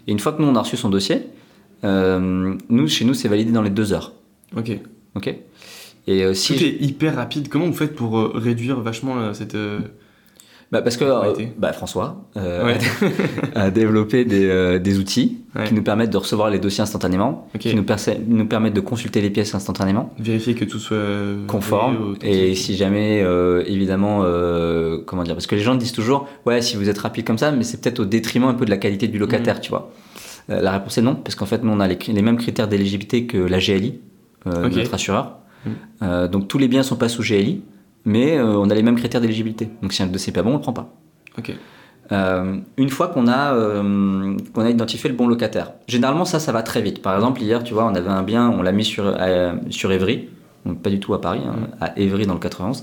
Et 0.06 0.12
une 0.12 0.18
fois 0.18 0.32
que 0.32 0.40
nous, 0.40 0.48
on 0.48 0.54
a 0.54 0.60
reçu 0.60 0.76
son 0.76 0.88
dossier, 0.88 1.26
euh, 1.84 2.54
nous, 2.68 2.88
chez 2.88 3.04
nous, 3.04 3.14
c'est 3.14 3.28
validé 3.28 3.52
dans 3.52 3.62
les 3.62 3.70
deux 3.70 3.92
heures. 3.92 4.12
Ok. 4.56 4.70
Ok? 5.14 5.34
Et 6.06 6.22
euh, 6.24 6.34
si. 6.34 6.54
Tout 6.54 6.64
est 6.64 6.76
hyper 6.80 7.16
rapide. 7.16 7.48
Comment 7.48 7.66
vous 7.66 7.72
faites 7.72 7.94
pour 7.94 8.18
euh, 8.18 8.32
réduire 8.34 8.80
vachement 8.80 9.18
euh, 9.18 9.32
cette. 9.32 9.56
Bah, 10.74 10.82
parce 10.82 10.96
que 10.96 11.04
euh, 11.04 11.32
bah, 11.56 11.72
François 11.72 12.24
euh, 12.36 12.64
Ouais. 12.66 12.78
a 13.54 13.70
développé 13.70 14.24
des, 14.24 14.46
euh, 14.46 14.80
des 14.80 14.98
outils 14.98 15.38
Ouais. 15.54 15.68
qui 15.68 15.74
nous 15.74 15.84
permettent 15.84 16.10
de 16.10 16.16
recevoir 16.16 16.50
les 16.50 16.58
dossiers 16.58 16.82
instantanément, 16.82 17.46
qui 17.60 17.76
nous, 17.76 17.84
permettent 17.84 18.74
de 18.74 18.80
consulter 18.80 19.20
les 19.20 19.30
pièces 19.30 19.54
instantanément, 19.54 20.12
Vérifier 20.18 20.56
que 20.56 20.64
tout 20.64 20.80
soit. 20.80 20.98
conforme. 21.46 22.16
Et 22.22 22.56
si 22.56 22.74
jamais, 22.74 23.24
évidemment, 23.68 24.24
comment 25.06 25.22
dire 25.22 25.34
Parce 25.36 25.46
que 25.46 25.54
les 25.54 25.60
gens 25.60 25.76
disent 25.76 25.92
toujours, 25.92 26.26
ouais, 26.44 26.60
si 26.60 26.76
vous 26.76 26.88
êtes 26.88 26.98
rapide 26.98 27.24
comme 27.24 27.38
ça, 27.38 27.52
mais 27.52 27.62
c'est 27.62 27.80
peut-être 27.80 28.00
au 28.00 28.04
détriment 28.04 28.46
un 28.48 28.54
peu 28.54 28.64
de 28.64 28.70
la 28.70 28.78
qualité 28.78 29.06
du 29.06 29.18
Mm. 29.18 29.20
locataire, 29.20 29.60
tu 29.60 29.70
vois. 29.70 29.92
La 30.48 30.72
réponse 30.72 30.98
est 30.98 31.02
non, 31.02 31.14
parce 31.14 31.36
qu'en 31.36 31.46
fait, 31.46 31.62
nous, 31.62 31.70
on 31.70 31.78
a 31.78 31.86
les, 31.86 32.22
mêmes 32.22 32.36
critères 32.38 32.66
d'éligibilité 32.66 33.26
que 33.26 33.38
la 33.38 33.60
GLI, 33.60 34.00
notre 34.46 34.92
assureur. 34.94 35.36
Mm. 36.00 36.26
Donc 36.32 36.48
tous 36.48 36.58
les 36.58 36.66
biens 36.66 36.82
sont 36.82 36.96
pas 36.96 37.08
sous 37.08 37.22
GLI, 37.22 37.62
mais 38.04 38.36
euh, 38.36 38.56
on 38.58 38.70
a 38.70 38.74
les 38.74 38.82
mêmes 38.82 38.96
critères 38.96 39.20
d'éligibilité. 39.20 39.68
Donc 39.82 39.92
si 39.92 40.02
un 40.02 40.06
dossier 40.06 40.30
n'est 40.32 40.34
pas 40.34 40.42
bon, 40.42 40.50
on 40.50 40.54
le 40.54 40.60
prend 40.60 40.72
pas. 40.72 40.94
Euh, 42.12 42.58
une 42.76 42.90
fois 42.90 43.08
qu'on 43.08 43.26
a, 43.28 43.54
euh, 43.54 44.36
qu'on 44.52 44.60
a 44.62 44.68
identifié 44.70 45.08
le 45.08 45.16
bon 45.16 45.26
locataire. 45.26 45.72
Généralement, 45.88 46.26
ça, 46.26 46.38
ça 46.38 46.52
va 46.52 46.62
très 46.62 46.82
vite. 46.82 47.00
Par 47.00 47.14
exemple, 47.14 47.40
hier, 47.40 47.64
tu 47.64 47.72
vois, 47.72 47.86
on 47.86 47.94
avait 47.94 48.10
un 48.10 48.22
bien, 48.22 48.50
on 48.50 48.62
l'a 48.62 48.72
mis 48.72 48.84
sur, 48.84 49.04
euh, 49.06 49.54
sur 49.70 49.90
Évry, 49.90 50.28
donc 50.66 50.82
pas 50.82 50.90
du 50.90 51.00
tout 51.00 51.14
à 51.14 51.20
Paris, 51.20 51.40
hein, 51.46 51.68
à 51.80 51.98
Évry 51.98 52.26
dans 52.26 52.34
le 52.34 52.40
91. 52.40 52.82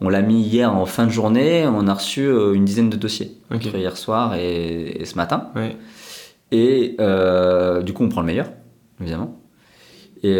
On 0.00 0.08
l'a 0.08 0.22
mis 0.22 0.42
hier 0.42 0.72
en 0.74 0.86
fin 0.86 1.06
de 1.06 1.10
journée, 1.10 1.66
on 1.66 1.86
a 1.88 1.94
reçu 1.94 2.24
une 2.54 2.64
dizaine 2.64 2.90
de 2.90 2.96
dossiers, 2.96 3.32
Ok. 3.52 3.66
entre 3.66 3.76
hier 3.76 3.96
soir 3.96 4.34
et, 4.34 5.00
et 5.00 5.04
ce 5.04 5.16
matin. 5.16 5.50
Ouais. 5.54 5.76
Et 6.50 6.96
du 7.84 7.92
coup, 7.92 8.04
on 8.04 8.08
prend 8.08 8.20
le 8.20 8.26
meilleur, 8.26 8.50
évidemment. 9.00 9.40
Et 10.24 10.36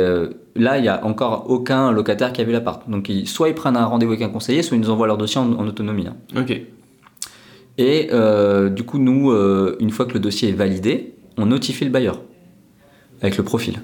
là, 0.57 0.79
il 0.79 0.83
n'y 0.83 0.89
a 0.89 1.05
encore 1.05 1.47
aucun 1.49 1.91
locataire 1.93 2.33
qui 2.33 2.41
a 2.41 2.45
vu 2.45 2.53
l'appart. 2.53 2.89
Donc, 2.89 3.09
ils- 3.09 3.27
soit 3.29 3.49
ils 3.49 3.55
prennent 3.55 3.77
un 3.77 3.87
rendez-vous 3.87 4.13
avec 4.13 4.23
un 4.23 4.29
conseiller, 4.31 4.63
soit 4.63 4.77
ils 4.77 4.81
nous 4.81 4.91
envoient 4.91 5.07
leur 5.07 5.19
dossier 5.19 5.41
en, 5.41 5.53
en 5.53 5.67
autonomie. 5.67 6.07
hein. 6.07 6.17
Ok. 6.41 6.61
Et 7.79 8.09
euh, 8.13 8.69
du 8.69 8.83
coup, 8.85 8.99
nous, 8.99 9.31
euh, 9.31 9.77
une 9.81 9.91
fois 9.91 10.05
que 10.05 10.13
le 10.13 10.21
dossier 10.21 10.51
est 10.51 10.53
validé, 10.53 11.15
on 11.39 11.47
notifie 11.47 11.85
le 11.85 11.91
bailleur 11.91 12.21
avec 13.23 13.37
le 13.39 13.45
profil. 13.45 13.81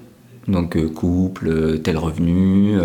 Donc 0.47 0.75
euh, 0.77 0.87
couple, 0.89 1.79
tel 1.79 1.97
revenu, 1.97 2.77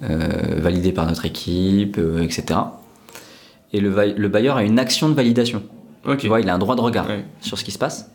validé 0.00 0.92
par 0.92 1.06
notre 1.06 1.24
équipe, 1.26 1.98
etc. 2.22 2.58
Et 3.72 3.80
le, 3.80 4.28
bailleur 4.28 4.56
a 4.56 4.64
une 4.64 4.78
action 4.78 5.08
de 5.08 5.14
validation. 5.14 5.62
Ok. 6.06 6.18
Tu 6.18 6.28
vois, 6.28 6.40
il 6.40 6.48
a 6.48 6.54
un 6.54 6.58
droit 6.58 6.76
de 6.76 6.80
regard 6.80 7.06
Ouais. 7.08 7.24
sur 7.40 7.58
ce 7.58 7.64
qui 7.64 7.70
se 7.70 7.78
passe. 7.78 8.10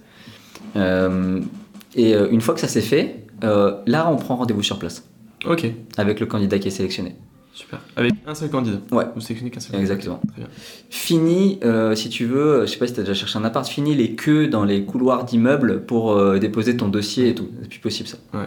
Et 0.76 2.14
une 2.14 2.42
fois 2.42 2.54
que 2.54 2.60
ça 2.60 2.68
s'est 2.68 2.82
fait, 2.82 3.26
euh, 3.44 3.76
là, 3.86 4.10
on 4.12 4.16
prend 4.18 4.36
rendez-vous 4.36 4.64
sur 4.64 4.80
place 4.80 5.04
Ok. 5.46 5.66
avec 5.98 6.20
le 6.20 6.26
candidat 6.26 6.60
qui 6.60 6.68
est 6.68 6.72
sélectionné. 6.72 7.16
Super. 7.54 7.80
Avec 7.98 8.14
un 8.26 8.36
seul 8.36 8.50
candidat. 8.50 8.78
Ouais. 8.92 9.04
Vous 9.16 9.20
sélectionnez 9.22 9.52
qu'un 9.52 9.60
seul 9.60 9.78
Exactement. 9.82 10.16
candidat. 10.16 10.32
Très 10.34 10.42
bien. 10.44 10.50
Fini, 10.90 11.60
euh, 11.66 11.94
si 11.94 12.08
tu 12.08 12.26
veux, 12.26 12.62
je 12.66 12.72
sais 12.72 12.78
pas 12.78 12.88
si 12.88 12.94
tu 12.94 13.00
as 13.02 13.04
déjà 13.04 13.14
cherché 13.14 13.38
un 13.38 13.44
appart, 13.44 13.68
fini 13.68 13.96
les 13.96 14.14
queues 14.16 14.48
dans 14.48 14.64
les 14.64 14.86
couloirs 14.86 15.26
d'immeubles 15.26 15.82
pour 15.86 16.12
euh, 16.14 16.40
déposer 16.40 16.78
ton 16.78 16.88
dossier 16.88 17.30
et 17.30 17.36
tout. 17.36 17.50
C'est 17.64 17.68
plus 17.70 17.80
possible 17.80 18.08
ça. 18.08 18.18
Ouais. 18.34 18.46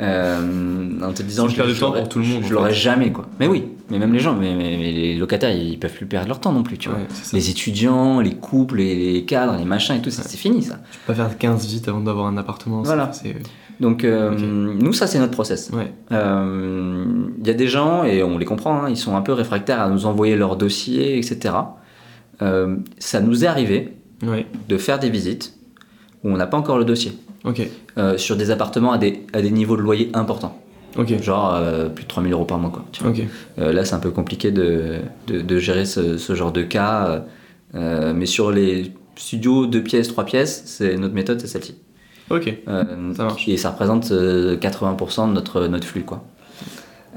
Euh, 0.00 0.90
en 1.02 1.12
te 1.12 1.22
disant, 1.22 1.48
je, 1.48 1.56
perte 1.56 1.68
de 1.68 1.74
je 1.74 1.80
temps 1.80 1.92
pour 1.92 2.08
tout 2.08 2.20
le 2.20 2.24
monde, 2.26 2.42
Je 2.44 2.54
l'aurais 2.54 2.72
jamais 2.72 3.12
quoi. 3.12 3.26
Mais 3.40 3.46
oui, 3.48 3.64
mais 3.90 3.98
même 3.98 4.12
les 4.12 4.20
gens, 4.20 4.34
mais, 4.34 4.54
mais- 4.54 4.76
mais 4.78 4.92
les 4.92 5.16
locataires, 5.16 5.50
ils 5.54 5.78
peuvent 5.78 5.92
plus 5.92 6.06
perdre 6.06 6.28
leur 6.28 6.40
temps 6.40 6.52
non 6.52 6.62
plus, 6.62 6.78
tu 6.78 6.88
vois. 6.88 6.98
Ouais. 6.98 7.06
Les 7.32 7.50
étudiants, 7.50 8.20
les 8.20 8.34
couples, 8.34 8.76
les, 8.76 9.12
les 9.12 9.24
cadres, 9.24 9.56
les 9.58 9.64
machins 9.64 9.96
et 9.96 10.00
tout, 10.00 10.10
c'est 10.10 10.22
c'est 10.22 10.36
fini 10.38 10.62
ça. 10.62 10.80
Tu 10.92 10.98
peux 11.06 11.12
pas 11.12 11.14
faire 11.28 11.36
15 11.36 11.62
visites 11.66 11.88
avant 11.88 12.00
d'avoir 12.00 12.26
un 12.26 12.36
appartement. 12.36 12.82
Voilà. 12.82 13.10
Donc 13.80 14.02
euh, 14.04 14.34
nous, 14.36 14.92
ça 14.92 15.06
c'est 15.06 15.18
notre 15.18 15.32
process. 15.32 15.70
Ouais. 15.72 15.92
Euh, 16.12 17.04
Il 17.40 17.46
y 17.46 17.50
a 17.50 17.54
des 17.54 17.68
gens, 17.68 18.04
et 18.04 18.22
on 18.22 18.36
les 18.38 18.44
comprend, 18.44 18.82
hein, 18.82 18.90
ils 18.90 18.96
sont 18.96 19.16
un 19.16 19.22
peu 19.22 19.32
réfractaires 19.32 19.80
à 19.80 19.88
nous 19.88 20.06
envoyer 20.06 20.36
leur 20.36 20.56
dossier, 20.56 21.16
etc. 21.18 21.54
Euh, 22.42 22.76
ça 22.98 23.20
nous 23.20 23.44
est 23.44 23.48
arrivé 23.48 23.94
Ouais. 24.26 24.46
de 24.68 24.76
faire 24.78 24.98
des 24.98 25.10
visites 25.10 25.54
où 26.24 26.30
on 26.30 26.36
n'a 26.36 26.48
pas 26.48 26.56
encore 26.56 26.76
le 26.78 26.84
dossier, 26.84 27.12
sur 28.16 28.36
des 28.36 28.50
appartements 28.50 28.90
à 28.90 28.98
des, 28.98 29.22
à 29.32 29.40
des 29.40 29.52
niveaux 29.52 29.76
de 29.76 29.82
loyer 29.82 30.10
importants, 30.12 30.60
genre 31.22 31.54
euh, 31.54 31.88
plus 31.88 32.02
de 32.02 32.08
3000 32.08 32.32
euros 32.32 32.44
par 32.44 32.58
mois. 32.58 32.70
Quoi, 32.70 32.84
tu 32.90 33.02
vois. 33.04 33.12
Ok. 33.12 33.22
Euh, 33.60 33.72
là, 33.72 33.84
c'est 33.84 33.94
un 33.94 34.00
peu 34.00 34.10
compliqué 34.10 34.50
de, 34.50 34.96
de, 35.28 35.40
de 35.40 35.58
gérer 35.60 35.84
ce, 35.84 36.16
ce 36.18 36.34
genre 36.34 36.50
de 36.50 36.62
cas, 36.62 37.24
euh, 37.76 38.12
mais 38.12 38.26
sur 38.26 38.50
les 38.50 38.92
studios 39.14 39.66
2 39.66 39.82
pièces, 39.84 40.08
3 40.08 40.24
pièces, 40.24 40.62
c'est, 40.66 40.96
notre 40.96 41.14
méthode, 41.14 41.40
c'est 41.40 41.46
celle-ci. 41.46 41.76
Ok. 42.30 42.52
Euh, 42.68 43.14
Ça 43.14 43.24
marche. 43.24 43.48
Et 43.48 43.56
ça 43.56 43.70
représente 43.70 44.10
euh, 44.12 44.56
80% 44.56 45.28
de 45.28 45.32
notre, 45.32 45.66
notre 45.66 45.86
flux. 45.86 46.02
Quoi. 46.02 46.24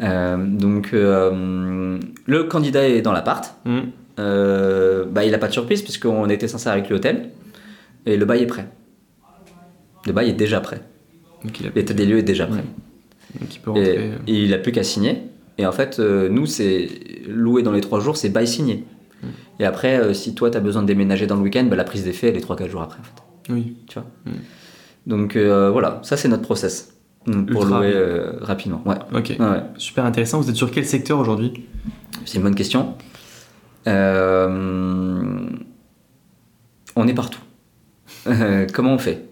Euh, 0.01 0.37
donc, 0.37 0.91
euh, 0.93 1.99
le 2.25 2.43
candidat 2.45 2.87
est 2.87 3.01
dans 3.01 3.11
l'appart. 3.11 3.55
Euh, 4.19 5.05
bah, 5.09 5.25
il 5.25 5.31
n'a 5.31 5.37
pas 5.37 5.47
de 5.47 5.53
surprise 5.53 5.81
puisqu'on 5.81 6.29
était 6.29 6.47
sincère 6.47 6.73
avec 6.73 6.89
l'hôtel 6.89 7.29
et 8.05 8.17
le 8.17 8.25
bail 8.25 8.43
est 8.43 8.47
prêt. 8.47 8.67
Le 10.05 10.13
bail 10.13 10.29
est 10.29 10.33
déjà 10.33 10.59
prêt. 10.61 10.81
L'état 11.75 11.93
des 11.93 12.05
lieux 12.05 12.19
est 12.19 12.23
déjà 12.23 12.45
prêt. 12.45 12.63
Donc 13.39 13.55
il 13.55 13.59
peut 13.59 13.71
Et, 13.71 13.79
rentrer. 13.79 13.97
euh. 14.11 14.15
et 14.27 14.43
il 14.43 14.53
a 14.53 14.57
plus 14.57 14.71
qu'à 14.71 14.83
signer. 14.83 15.23
Et 15.57 15.65
en 15.65 15.71
fait, 15.71 15.99
euh, 15.99 16.29
nous, 16.29 16.45
c'est 16.45 16.89
loué 17.27 17.61
dans 17.63 17.71
les 17.71 17.81
3 17.81 17.99
jours, 17.99 18.17
c'est 18.17 18.29
bail 18.29 18.47
signé. 18.47 18.83
Mm. 19.21 19.27
Et 19.59 19.65
après, 19.65 19.97
euh, 19.99 20.13
si 20.13 20.33
toi, 20.35 20.49
tu 20.49 20.57
as 20.57 20.61
besoin 20.61 20.81
de 20.81 20.87
déménager 20.87 21.27
dans 21.27 21.35
le 21.35 21.41
week-end, 21.41 21.65
bah, 21.69 21.75
la 21.75 21.83
prise 21.83 22.03
d'effet, 22.03 22.29
elle 22.29 22.37
est 22.37 22.45
3-4 22.45 22.69
jours 22.69 22.81
après. 22.81 22.99
En 22.99 23.03
fait, 23.03 23.53
Oui. 23.53 23.75
tu 23.87 23.95
vois 23.99 24.07
Mm. 24.25 24.31
Donc 25.07 25.35
euh, 25.35 25.69
voilà, 25.71 25.99
ça, 26.03 26.17
c'est 26.17 26.27
notre 26.27 26.43
process. 26.43 26.95
Donc, 27.27 27.51
pour 27.51 27.65
louer 27.65 27.91
euh, 27.93 28.33
rapidement. 28.41 28.81
Ouais. 28.85 28.95
Ok. 29.13 29.35
Ouais. 29.39 29.61
Super 29.77 30.05
intéressant. 30.05 30.41
Vous 30.41 30.49
êtes 30.49 30.55
sur 30.55 30.71
quel 30.71 30.85
secteur 30.85 31.19
aujourd'hui? 31.19 31.67
C'est 32.25 32.37
une 32.37 32.43
bonne 32.43 32.55
question. 32.55 32.95
Euh, 33.87 35.39
on 36.95 37.07
est 37.07 37.13
partout. 37.13 37.41
Comment 38.73 38.93
on 38.93 38.97
fait? 38.97 39.25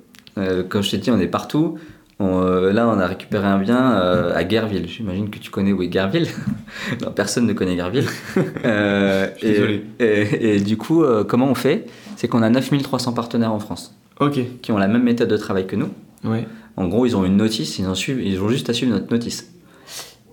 Comme 0.70 0.84
je 0.84 0.92
t'ai 0.92 0.98
dit, 0.98 1.12
on 1.12 1.20
est 1.20 1.28
partout. 1.28 1.78
On, 2.22 2.42
euh, 2.42 2.74
là, 2.74 2.88
on 2.90 3.00
a 3.00 3.08
récupéré 3.08 3.48
un 3.48 3.60
bien 3.60 3.94
euh, 3.94 4.36
à 4.36 4.44
Guerville. 4.44 4.88
J'imagine 4.90 5.30
que 5.30 5.40
tu 5.40 5.50
connais 5.50 5.72
où 5.72 5.82
est 5.82 5.88
Guerville. 5.88 6.28
non, 7.02 7.12
personne 7.12 7.48
ne 7.48 7.54
connaît 7.54 7.76
Guerville. 7.76 8.08
Euh, 8.66 9.28
Je 9.36 9.40
suis 9.40 9.48
et, 9.48 9.52
désolé. 9.52 9.86
Et, 10.00 10.56
et 10.56 10.60
du 10.60 10.76
coup, 10.76 11.04
comment 11.28 11.48
on 11.48 11.56
fait? 11.56 11.86
C'est 12.18 12.28
qu'on 12.28 12.42
a 12.42 12.50
9300 12.50 13.14
partenaires 13.14 13.54
en 13.54 13.60
France 13.60 13.96
Ok. 14.20 14.40
qui 14.62 14.72
ont 14.72 14.78
la 14.78 14.88
même 14.88 15.04
méthode 15.04 15.30
de 15.30 15.38
travail 15.38 15.68
que 15.68 15.76
nous. 15.76 15.90
Ouais. 16.24 16.46
En 16.78 16.88
gros, 16.88 17.06
ils 17.06 17.16
ont 17.16 17.26
une 17.26 17.38
notice, 17.38 17.80
ils, 17.80 17.88
en 17.88 17.96
suivent, 17.96 18.22
ils 18.22 18.42
ont 18.42 18.50
juste 18.50 18.70
à 18.70 18.74
suivre 18.74 18.92
notre 18.92 19.12
notice. 19.12 19.52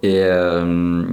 Et, 0.02 0.20
euh, 0.22 1.04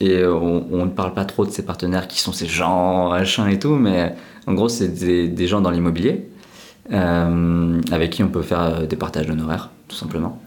et 0.00 0.24
on, 0.24 0.66
on 0.72 0.86
ne 0.86 0.90
parle 0.90 1.14
pas 1.14 1.24
trop 1.24 1.44
de 1.44 1.50
ces 1.50 1.64
partenaires 1.64 2.08
qui 2.08 2.18
sont 2.20 2.32
ces 2.32 2.46
gens, 2.46 3.10
machin 3.10 3.48
et 3.48 3.58
tout, 3.58 3.74
mais 3.74 4.14
en 4.46 4.54
gros, 4.54 4.68
c'est 4.68 4.88
des, 4.88 5.28
des 5.28 5.46
gens 5.46 5.60
dans 5.60 5.70
l'immobilier 5.70 6.26
euh, 6.92 7.80
avec 7.92 8.10
qui 8.10 8.22
on 8.24 8.28
peut 8.28 8.42
faire 8.42 8.62
euh, 8.62 8.86
des 8.86 8.96
partages 8.96 9.26
d'honoraires, 9.26 9.70
tout 9.86 9.96
simplement. 9.96 10.40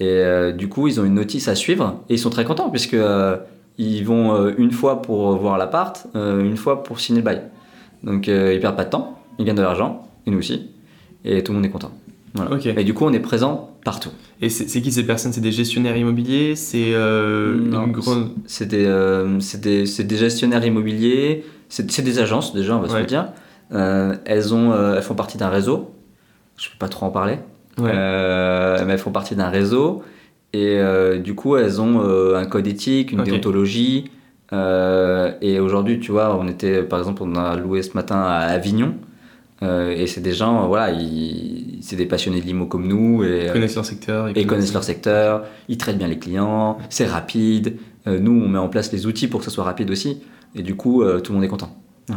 Et 0.00 0.08
euh, 0.08 0.52
du 0.52 0.68
coup, 0.68 0.88
ils 0.88 1.00
ont 1.00 1.04
une 1.04 1.14
notice 1.14 1.46
à 1.48 1.54
suivre 1.54 2.00
et 2.08 2.14
ils 2.14 2.18
sont 2.18 2.30
très 2.30 2.44
contents 2.44 2.70
puisque 2.70 2.96
ils 3.78 4.02
vont 4.04 4.48
une 4.58 4.72
fois 4.72 5.02
pour 5.02 5.36
voir 5.36 5.58
l'appart, 5.58 6.06
une 6.14 6.56
fois 6.56 6.82
pour 6.82 6.98
signer 6.98 7.20
le 7.20 7.24
bail. 7.24 7.42
Donc 8.02 8.26
ils 8.26 8.58
perdent 8.60 8.76
pas 8.76 8.84
de 8.84 8.90
temps, 8.90 9.20
ils 9.38 9.44
gagnent 9.44 9.56
de 9.56 9.62
l'argent, 9.62 10.08
et 10.26 10.30
nous 10.30 10.38
aussi, 10.38 10.70
et 11.24 11.42
tout 11.42 11.52
le 11.52 11.58
monde 11.58 11.66
est 11.66 11.70
content. 11.70 11.92
Voilà. 12.34 12.56
Et 12.64 12.84
du 12.84 12.94
coup, 12.94 13.04
on 13.04 13.12
est 13.12 13.20
présent 13.20 13.70
partout. 13.84 14.08
Et 14.40 14.48
c'est 14.48 14.80
qui 14.80 14.90
ces 14.90 15.04
personnes? 15.04 15.32
C'est 15.32 15.42
des 15.42 15.52
gestionnaires 15.52 15.96
immobiliers? 15.96 16.56
C'est 16.56 16.94
euh, 16.94 17.68
grande. 17.88 18.30
C'est 18.46 18.66
des, 18.66 18.86
euh, 18.86 19.38
des, 19.60 19.84
des 19.84 20.16
gestionnaires 20.16 20.64
immobiliers, 20.64 21.44
c'est 21.68 22.02
des 22.02 22.18
agences 22.18 22.54
déjà, 22.54 22.76
on 22.76 22.80
va 22.80 22.88
se 22.88 22.96
le 22.96 23.04
dire. 23.04 23.28
Euh, 23.72 24.16
elles, 24.24 24.54
ont, 24.54 24.72
euh, 24.72 24.96
elles 24.96 25.02
font 25.02 25.14
partie 25.14 25.36
d'un 25.38 25.48
réseau. 25.48 25.90
Je 26.56 26.68
peux 26.70 26.78
pas 26.78 26.88
trop 26.88 27.06
en 27.06 27.10
parler. 27.10 27.38
Ouais. 27.78 27.90
Euh, 27.92 28.82
mais 28.86 28.94
elles 28.94 28.98
font 28.98 29.12
partie 29.12 29.34
d'un 29.34 29.48
réseau. 29.48 30.02
Et 30.54 30.78
du 31.22 31.34
coup, 31.34 31.56
elles 31.56 31.80
ont 31.80 32.00
un 32.34 32.44
code 32.46 32.66
éthique, 32.66 33.12
une 33.12 33.24
déontologie. 33.24 34.10
Et 34.52 35.60
aujourd'hui, 35.60 35.98
tu 36.00 36.12
vois, 36.12 36.36
on 36.38 36.46
était, 36.48 36.82
par 36.82 36.98
exemple, 36.98 37.22
on 37.24 37.34
a 37.36 37.56
loué 37.56 37.82
ce 37.82 37.94
matin 37.94 38.20
à 38.20 38.38
Avignon. 38.38 38.94
Euh, 39.62 39.92
et 39.96 40.06
c'est 40.06 40.20
des 40.20 40.32
gens, 40.32 40.66
voilà, 40.66 40.90
ils- 40.90 41.78
c'est 41.82 41.96
des 41.96 42.06
passionnés 42.06 42.40
de 42.40 42.46
l'IMO 42.46 42.66
comme 42.66 42.86
nous. 42.88 43.22
Et, 43.24 43.44
Ils 43.46 43.52
connaissent 43.52 43.74
leur 43.76 43.84
secteur. 43.84 44.28
et 44.28 44.32
ils 44.36 44.46
connaissent 44.46 44.72
leur 44.74 44.84
secteur, 44.84 45.44
ils 45.68 45.78
traitent 45.78 45.98
bien 45.98 46.08
les 46.08 46.18
clients, 46.18 46.78
c'est 46.90 47.06
rapide. 47.06 47.76
Euh, 48.06 48.18
nous, 48.18 48.32
on 48.32 48.48
met 48.48 48.58
en 48.58 48.68
place 48.68 48.92
les 48.92 49.06
outils 49.06 49.28
pour 49.28 49.40
que 49.40 49.44
ça 49.46 49.52
soit 49.52 49.64
rapide 49.64 49.90
aussi. 49.90 50.18
Et 50.54 50.62
du 50.62 50.74
coup, 50.74 51.02
euh, 51.02 51.20
tout 51.20 51.32
le 51.32 51.36
monde 51.36 51.44
est 51.44 51.48
content. 51.48 51.76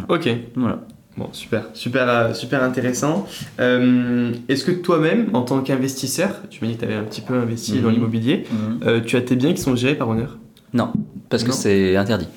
Ok. 0.10 0.28
Voilà. 0.56 0.82
Bon, 1.18 1.30
super, 1.32 1.68
super, 1.74 2.10
euh, 2.10 2.34
super 2.34 2.62
intéressant. 2.64 3.26
Euh, 3.62 4.34
Est-ce 4.50 4.66
que 4.66 4.72
toi-même, 4.72 5.30
en 5.34 5.44
tant 5.44 5.62
qu'investisseur, 5.62 6.42
tu 6.50 6.62
m'as 6.62 6.68
dit 6.70 6.76
que 6.76 6.80
tu 6.82 6.86
avais 6.86 6.96
un 6.96 7.04
petit 7.04 7.22
peu 7.22 7.36
investi 7.36 7.80
dans 7.80 7.88
Mhm. 7.88 7.94
l'immobilier, 7.94 8.44
euh, 8.86 9.00
tu 9.06 9.16
as 9.16 9.22
tes 9.22 9.36
biens 9.38 9.54
qui 9.54 9.62
sont 9.62 9.76
gérés 9.78 9.96
par 9.96 10.10
honneur 10.10 10.38
Non, 10.74 10.92
parce 11.30 11.44
que 11.46 11.54
c'est 11.54 11.96
interdit. 11.96 12.28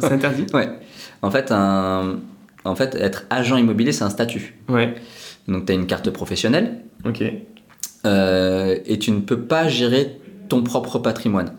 C'est 0.00 0.12
interdit? 0.12 0.46
Ouais. 0.54 0.68
En 1.20 1.30
fait, 1.30 1.50
un... 1.50 2.20
en 2.64 2.74
fait, 2.74 2.94
être 2.96 3.24
agent 3.30 3.56
immobilier, 3.56 3.92
c'est 3.92 4.04
un 4.04 4.10
statut. 4.10 4.54
Ouais. 4.68 4.94
Donc, 5.46 5.66
tu 5.66 5.72
as 5.72 5.74
une 5.74 5.86
carte 5.86 6.10
professionnelle 6.10 6.80
Ok. 7.06 7.22
euh, 8.06 8.76
et 8.86 8.98
tu 8.98 9.10
ne 9.10 9.20
peux 9.20 9.38
pas 9.40 9.68
gérer 9.68 10.18
ton 10.48 10.62
propre 10.62 10.98
patrimoine. 10.98 11.52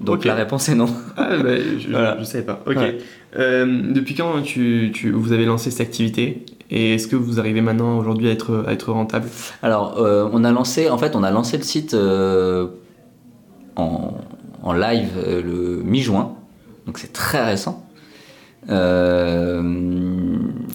Donc, 0.00 0.24
la 0.24 0.34
réponse 0.34 0.68
est 0.68 0.74
non. 0.76 0.86
Ah, 1.16 1.36
bah, 1.42 1.56
je, 1.78 1.88
Voilà. 1.90 2.16
je 2.20 2.24
savais 2.24 2.44
pas. 2.44 2.62
Ok. 2.66 2.76
Ouais. 2.76 2.98
Euh, 3.36 3.92
depuis 3.92 4.14
quand 4.14 4.42
tu, 4.42 4.90
tu- 4.94 5.10
vous 5.10 5.32
avez 5.32 5.44
lancé 5.44 5.70
cette 5.70 5.86
activité? 5.86 6.44
Et 6.70 6.94
est-ce 6.94 7.08
que 7.08 7.16
vous 7.16 7.40
arrivez 7.40 7.62
maintenant 7.62 7.98
aujourd'hui 7.98 8.28
à 8.28 8.32
être, 8.32 8.64
à 8.66 8.72
être 8.72 8.92
rentable? 8.92 9.26
Alors, 9.62 9.98
euh, 9.98 10.28
on 10.32 10.44
a 10.44 10.52
lancé, 10.52 10.88
en 10.90 10.98
fait, 10.98 11.16
on 11.16 11.22
a 11.22 11.30
lancé 11.30 11.56
le 11.56 11.62
site 11.64 11.94
euh, 11.94 12.66
en, 13.76 14.14
en 14.62 14.72
live 14.72 15.08
le 15.26 15.82
mi-juin, 15.84 16.34
donc 16.86 16.98
c'est 16.98 17.12
très 17.12 17.44
récent. 17.44 17.84
Euh, 18.70 19.62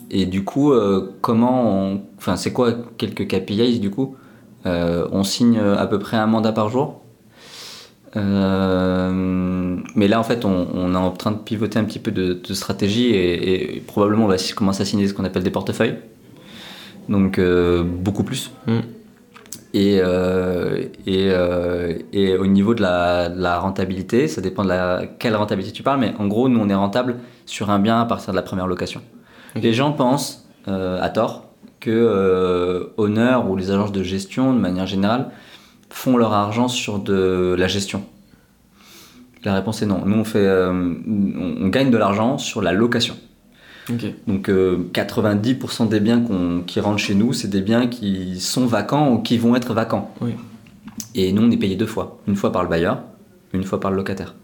et 0.10 0.26
du 0.26 0.44
coup, 0.44 0.72
euh, 0.72 1.14
comment 1.22 1.70
on, 1.72 2.02
enfin, 2.18 2.36
c'est 2.36 2.54
quoi 2.54 2.74
quelques 2.98 3.28
KPIs 3.28 3.80
du 3.80 3.90
coup? 3.90 4.16
Euh, 4.66 5.08
On 5.12 5.24
signe 5.24 5.60
à 5.60 5.86
peu 5.88 6.00
près 6.00 6.18
un 6.18 6.28
mandat 6.28 6.52
par 6.54 6.70
jour? 6.70 7.02
Euh, 8.16 9.78
mais 9.96 10.08
là, 10.08 10.20
en 10.20 10.24
fait, 10.24 10.46
on, 10.46 10.68
on 10.74 10.94
est 10.94 10.98
en 10.98 11.12
train 11.12 11.32
de 11.32 11.38
pivoter 11.38 11.80
un 11.80 11.84
petit 11.84 12.00
peu 12.00 12.12
de, 12.12 12.34
de 12.34 12.54
stratégie 12.54 13.08
et, 13.08 13.76
et 13.76 13.80
probablement 13.82 14.26
on 14.26 14.28
va 14.28 14.38
si- 14.38 14.54
commencer 14.54 14.84
à 14.84 14.86
signer 14.86 15.08
ce 15.08 15.14
qu'on 15.14 15.26
appelle 15.26 15.44
des 15.44 15.50
portefeuilles. 15.50 15.96
Donc, 17.10 17.40
euh, 17.40 17.84
beaucoup 17.84 18.24
plus. 18.24 18.52
Mm. 18.68 18.80
Et, 19.74 19.98
euh, 20.04 20.84
et, 21.08 21.32
et 22.14 22.38
au 22.38 22.46
niveau 22.46 22.76
de 22.76 22.82
la, 22.84 23.30
de 23.30 23.42
la 23.42 23.58
rentabilité, 23.58 24.28
ça 24.28 24.40
dépend 24.42 24.64
de 24.64 24.70
la, 24.70 25.06
quelle 25.18 25.36
rentabilité 25.36 25.74
tu 25.74 25.82
parles, 25.82 26.00
mais 26.00 26.14
en 26.20 26.28
gros, 26.28 26.48
nous, 26.48 26.60
on 26.60 26.70
est 26.70 26.76
rentable 26.76 27.16
sur 27.46 27.70
un 27.70 27.80
bien 27.80 28.00
à 28.02 28.06
partir 28.06 28.32
de 28.32 28.36
la 28.36 28.42
première 28.42 28.68
location. 28.68 29.02
Les 29.56 29.74
gens 29.74 29.92
pensent, 29.92 30.48
euh, 30.68 31.02
à 31.02 31.10
tort, 31.10 31.50
que 31.80 31.92
euh, 31.92 32.94
Honor 32.98 33.50
ou 33.50 33.56
les 33.56 33.72
agences 33.72 33.92
de 33.92 34.04
gestion, 34.04 34.54
de 34.54 34.60
manière 34.60 34.88
générale, 34.88 35.30
font 35.90 36.18
leur 36.18 36.34
argent 36.34 36.68
sur 36.68 37.00
de 37.00 37.56
la 37.58 37.68
gestion. 37.68 38.06
La 39.44 39.54
réponse 39.54 39.82
est 39.82 39.86
non. 39.86 40.04
Nous, 40.06 40.18
on, 40.18 40.24
fait, 40.24 40.46
euh, 40.46 40.72
on, 40.72 41.66
on 41.66 41.68
gagne 41.68 41.92
de 41.92 41.98
l'argent 41.98 42.38
sur 42.38 42.62
la 42.62 42.72
location. 42.72 43.16
Donc 44.28 44.50
euh, 44.50 44.90
90% 44.94 45.90
des 45.90 46.00
biens 46.00 46.24
qui 46.66 46.80
rentrent 46.80 47.00
chez 47.00 47.16
nous, 47.16 47.34
c'est 47.34 47.50
des 47.50 47.62
biens 47.62 47.88
qui 47.88 48.40
sont 48.40 48.66
vacants 48.66 49.12
ou 49.12 49.20
qui 49.20 49.38
vont 49.38 49.56
être 49.56 49.74
vacants. 49.74 50.14
Oui. 50.22 50.32
Et 51.16 51.32
nous, 51.34 51.44
on 51.44 51.52
est 51.52 51.58
payé 51.58 51.76
deux 51.76 51.86
fois. 51.86 52.20
Une 52.28 52.36
fois 52.36 52.52
par 52.52 52.64
le 52.64 52.70
bailleur, 52.70 53.04
une 53.52 53.64
fois 53.64 53.80
par 53.80 53.92
le 53.92 53.98
locataire. 53.98 54.36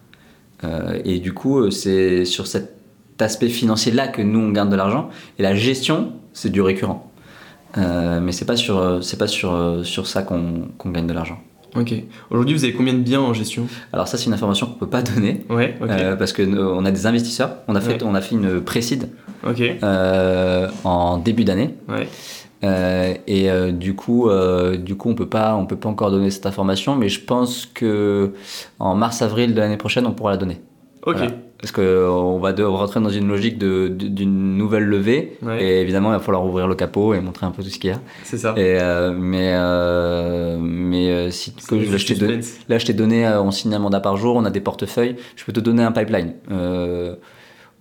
Euh, 0.63 0.99
et 1.05 1.19
du 1.19 1.33
coup, 1.33 1.59
euh, 1.59 1.71
c'est 1.71 2.25
sur 2.25 2.47
cet 2.47 2.78
aspect 3.21 3.49
financier-là 3.49 4.07
que 4.07 4.21
nous, 4.21 4.39
on 4.39 4.51
gagne 4.51 4.69
de 4.69 4.75
l'argent. 4.75 5.09
Et 5.37 5.43
la 5.43 5.55
gestion, 5.55 6.13
c'est 6.33 6.49
du 6.51 6.61
récurrent. 6.61 7.11
Euh, 7.77 8.19
mais 8.19 8.31
c'est 8.31 8.45
pas 8.45 8.55
sur, 8.55 8.77
euh, 8.77 9.01
c'est 9.01 9.17
pas 9.17 9.27
sur, 9.27 9.53
euh, 9.53 9.83
sur 9.83 10.07
ça 10.07 10.23
qu'on 10.23 10.69
qu'on 10.77 10.89
gagne 10.89 11.05
de 11.07 11.13
l'argent. 11.13 11.39
Ok. 11.75 11.93
Aujourd'hui, 12.31 12.55
vous 12.55 12.63
avez 12.63 12.73
combien 12.73 12.93
de 12.93 12.99
biens 12.99 13.21
en 13.21 13.31
gestion? 13.33 13.67
Alors 13.93 14.07
ça, 14.07 14.17
c'est 14.17 14.25
une 14.25 14.33
information 14.33 14.65
qu'on 14.65 14.73
peut 14.79 14.87
pas 14.89 15.03
donner. 15.03 15.45
Ouais. 15.51 15.75
Euh, 15.83 16.15
parce 16.15 16.33
que 16.33 16.41
on 16.41 16.83
a 16.83 16.89
des 16.91 17.05
investisseurs. 17.05 17.57
On 17.67 17.75
a 17.75 17.81
fait, 17.81 17.93
Ouais. 18.01 18.03
on 18.03 18.15
a 18.15 18.21
fait 18.21 18.33
une 18.35 18.59
précide 18.61 19.09
ok. 19.47 19.61
euh, 19.83 20.67
en 20.83 21.17
début 21.19 21.43
d'année. 21.43 21.75
Ouais. 21.87 22.07
Euh, 22.63 23.13
et 23.27 23.51
euh, 23.51 23.71
du 23.71 23.93
coup, 23.95 24.29
euh, 24.29 24.75
du 24.77 24.95
coup, 24.95 25.09
on 25.11 25.15
peut 25.15 25.29
pas, 25.29 25.55
on 25.55 25.67
peut 25.67 25.77
pas 25.77 25.89
encore 25.89 26.09
donner 26.09 26.31
cette 26.31 26.47
information, 26.47 26.95
mais 26.95 27.07
je 27.07 27.21
pense 27.21 27.67
que 27.67 28.33
en 28.79 28.95
mars-avril 28.95 29.53
de 29.53 29.59
l'année 29.59 29.77
prochaine, 29.77 30.07
on 30.07 30.11
pourra 30.11 30.31
la 30.31 30.37
donner. 30.37 30.59
Ok. 31.05 31.17
Voilà. 31.17 31.31
Parce 31.61 31.73
que 31.73 31.81
euh, 31.81 32.39
va 32.39 32.53
de- 32.53 32.63
rentrer 32.63 33.01
dans 33.01 33.09
une 33.09 33.27
logique 33.27 33.57
d'une 33.57 34.57
nouvelle 34.57 34.85
levée, 34.85 35.37
Ouais. 35.41 35.61
et 35.61 35.81
évidemment, 35.81 36.09
il 36.09 36.13
va 36.13 36.19
falloir 36.19 36.45
ouvrir 36.45 36.67
le 36.69 36.75
capot 36.75 37.13
et 37.13 37.19
montrer 37.19 37.45
un 37.45 37.51
peu 37.51 37.61
tout 37.63 37.69
ce 37.69 37.77
qu'il 37.79 37.89
y 37.89 37.93
a. 37.93 37.99
C'est 38.23 38.37
ça. 38.37 38.53
Et 38.55 38.77
euh, 38.79 39.11
mais 39.13 39.51
euh, 39.55 40.57
mais 40.57 41.29
si 41.31 41.53
que 41.53 41.75
là, 41.75 41.97
je 41.97 42.05
t'ai 42.07 42.15
donné, 42.15 42.41
suspense. 42.41 42.65
là, 42.69 42.77
je 42.77 42.85
t'ai 42.85 42.93
donné, 42.93 43.27
on 43.27 43.51
signe 43.51 43.73
un 43.75 43.79
mandat 43.79 43.99
par 43.99 44.15
jour, 44.15 44.37
on 44.37 44.45
a 44.45 44.51
des 44.51 44.61
portefeuilles. 44.61 45.17
Je 45.35 45.43
peux 45.43 45.51
te 45.51 45.59
donner 45.59 45.83
un 45.83 45.91
pipeline. 45.91 46.33
Euh, 46.49 47.15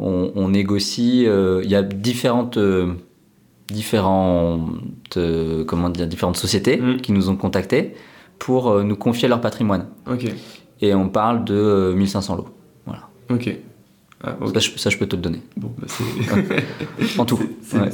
on, 0.00 0.32
on 0.34 0.48
négocie. 0.48 1.26
Il 1.28 1.70
y 1.70 1.76
a 1.76 1.82
différentes, 1.82 2.58
différentes, 3.70 5.18
comment 5.66 5.88
dire, 5.90 6.06
différentes 6.06 6.36
sociétés 6.36 6.78
Mm. 6.78 6.96
qui 6.96 7.12
nous 7.12 7.28
ont 7.28 7.36
contactés 7.36 7.94
pour 8.38 8.82
nous 8.82 8.96
confier 8.96 9.28
leur 9.28 9.40
patrimoine. 9.40 9.86
Ok. 10.10 10.26
Et 10.80 10.94
on 10.94 11.08
parle 11.08 11.44
de 11.44 11.54
euh, 11.54 11.92
1500 11.94 12.36
lots. 12.36 12.48
Voilà. 12.86 13.02
Ok. 13.30 13.56
Ah. 14.24 14.36
Ça, 14.52 14.58
je, 14.58 14.70
ça, 14.76 14.90
je 14.90 14.98
peux 14.98 15.06
te 15.06 15.14
le 15.14 15.22
donner. 15.22 15.40
Bon, 15.56 15.72
bah. 15.78 15.86
En 17.18 17.24
tout. 17.24 17.38
C'est 17.62 17.78
Ouais. 17.78 17.90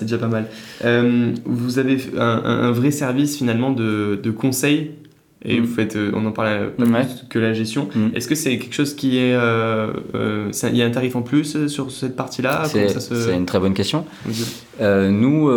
déjà, 0.00 0.18
pas 0.18 0.26
mal. 0.26 0.46
Euh, 0.84 1.32
vous 1.44 1.78
avez 1.78 1.98
un, 2.18 2.72
vrai 2.72 2.90
service 2.90 3.36
finalement 3.38 3.70
de, 3.70 4.18
de 4.22 4.30
conseil 4.32 4.90
et 5.44 5.60
Mm. 5.60 5.64
vous 5.64 5.72
faites, 5.72 5.94
euh, 5.94 6.10
on 6.16 6.26
en 6.26 6.32
parle 6.32 6.48
euh, 6.48 6.68
pas 6.70 6.82
Ouais. 6.84 7.04
plus 7.04 7.28
que 7.30 7.38
la 7.38 7.52
gestion. 7.52 7.88
Mm. 7.94 8.08
Est-ce 8.16 8.26
que 8.26 8.34
c'est 8.34 8.58
quelque 8.58 8.74
chose 8.74 8.94
qui 8.96 9.18
est, 9.18 9.34
euh, 9.34 9.92
euh, 10.16 10.50
il 10.64 10.76
y 10.76 10.82
a 10.82 10.86
un 10.86 10.90
tarif 10.90 11.14
en 11.14 11.22
plus 11.22 11.68
sur 11.68 11.92
cette 11.92 12.16
partie-là? 12.16 12.64
C'est 12.66 12.98
se- 12.98 13.32
une 13.32 13.46
très 13.46 13.60
bonne 13.60 13.74
question. 13.74 14.04
Euh, 14.80 15.10
nous, 15.10 15.48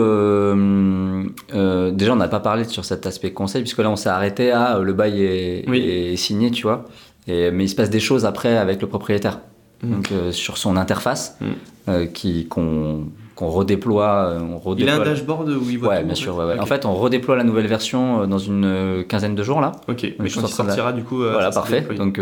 déjà, 1.93 2.13
on 2.13 2.17
n'a 2.17 2.28
pas 2.28 2.39
parlé 2.39 2.63
sur 2.65 2.86
cet 2.86 3.07
aspect 3.07 3.32
conseil, 3.34 3.63
puisque 3.63 3.80
là, 3.80 3.89
on 3.89 3.95
s'est 3.95 4.09
arrêté 4.09 4.51
à 4.51 4.78
le 4.80 4.93
bail 4.93 5.24
est, 5.24 5.65
Oui. 5.67 5.80
est 5.80 6.15
signé, 6.15 6.51
tu 6.51 6.61
vois. 6.63 6.86
Et, 7.28 7.49
mais 7.51 7.65
il 7.65 7.69
se 7.69 7.76
passe 7.76 7.89
des 7.89 7.99
choses 7.99 8.26
après 8.26 8.57
avec 8.57 8.82
le 8.82 8.88
propriétaire. 8.88 9.39
Mm. 9.84 9.91
Donc, 9.91 10.11
euh, 10.11 10.32
sur 10.32 10.57
son 10.57 10.77
interface, 10.77 11.38
Mm. 11.41 11.45
euh, 11.89 12.05
qui 12.05 12.47
qu'on 12.47 13.05
qu'on 13.36 13.47
redéploie, 13.49 14.25
euh, 14.27 14.39
on 14.39 14.59
Il 14.59 14.67
redéploie. 14.86 14.93
a 14.93 15.01
un 15.01 15.03
dashboard 15.03 15.49
où 15.49 15.67
il 15.69 15.79
voit 15.79 15.89
Ouais, 15.89 15.99
tout, 16.01 16.03
bien 16.05 16.11
en 16.11 16.15
sûr. 16.15 16.34
fait 16.36 16.39
ouais, 16.41 16.45
ouais. 16.49 16.55
Ok. 16.55 16.61
En 16.61 16.65
fait, 16.67 16.86
on 16.86 16.93
redéploie 16.93 17.36
la 17.36 17.43
nouvelle 17.43 17.65
version 17.65 18.27
dans 18.27 18.38
une 18.38 19.03
quinzaine 19.07 19.34
de 19.34 19.41
jours 19.41 19.61
là. 19.61 19.71
Ok, 19.88 20.03
mais 20.19 20.27
je 20.27 20.36
quand 20.36 20.41
il 20.41 20.43
de 20.43 20.47
la- 20.47 20.47
sortira 20.47 20.93
du 20.93 21.03
coup. 21.03 21.17
Voilà, 21.17 21.49
parfait. 21.49 21.82
Donc, 21.97 22.19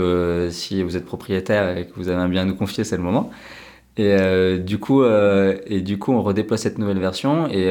si 0.51 0.81
vous 0.81 0.95
êtes 0.95 1.05
propriétaire 1.05 1.77
et 1.77 1.87
que 1.87 1.93
vous 1.97 2.07
avez 2.07 2.21
un 2.21 2.29
bien 2.29 2.43
à 2.43 2.45
nous 2.45 2.55
confier, 2.55 2.85
c'est 2.85 2.95
le 2.95 3.03
moment. 3.03 3.29
Et 3.97 4.59
du 4.59 4.77
coup, 4.77 5.03
et 5.03 5.81
du 5.81 5.97
coup, 5.99 6.13
on 6.13 6.21
redéploie 6.21 6.55
cette 6.57 6.77
nouvelle 6.77 6.99
version 6.99 7.47
et, 7.51 7.69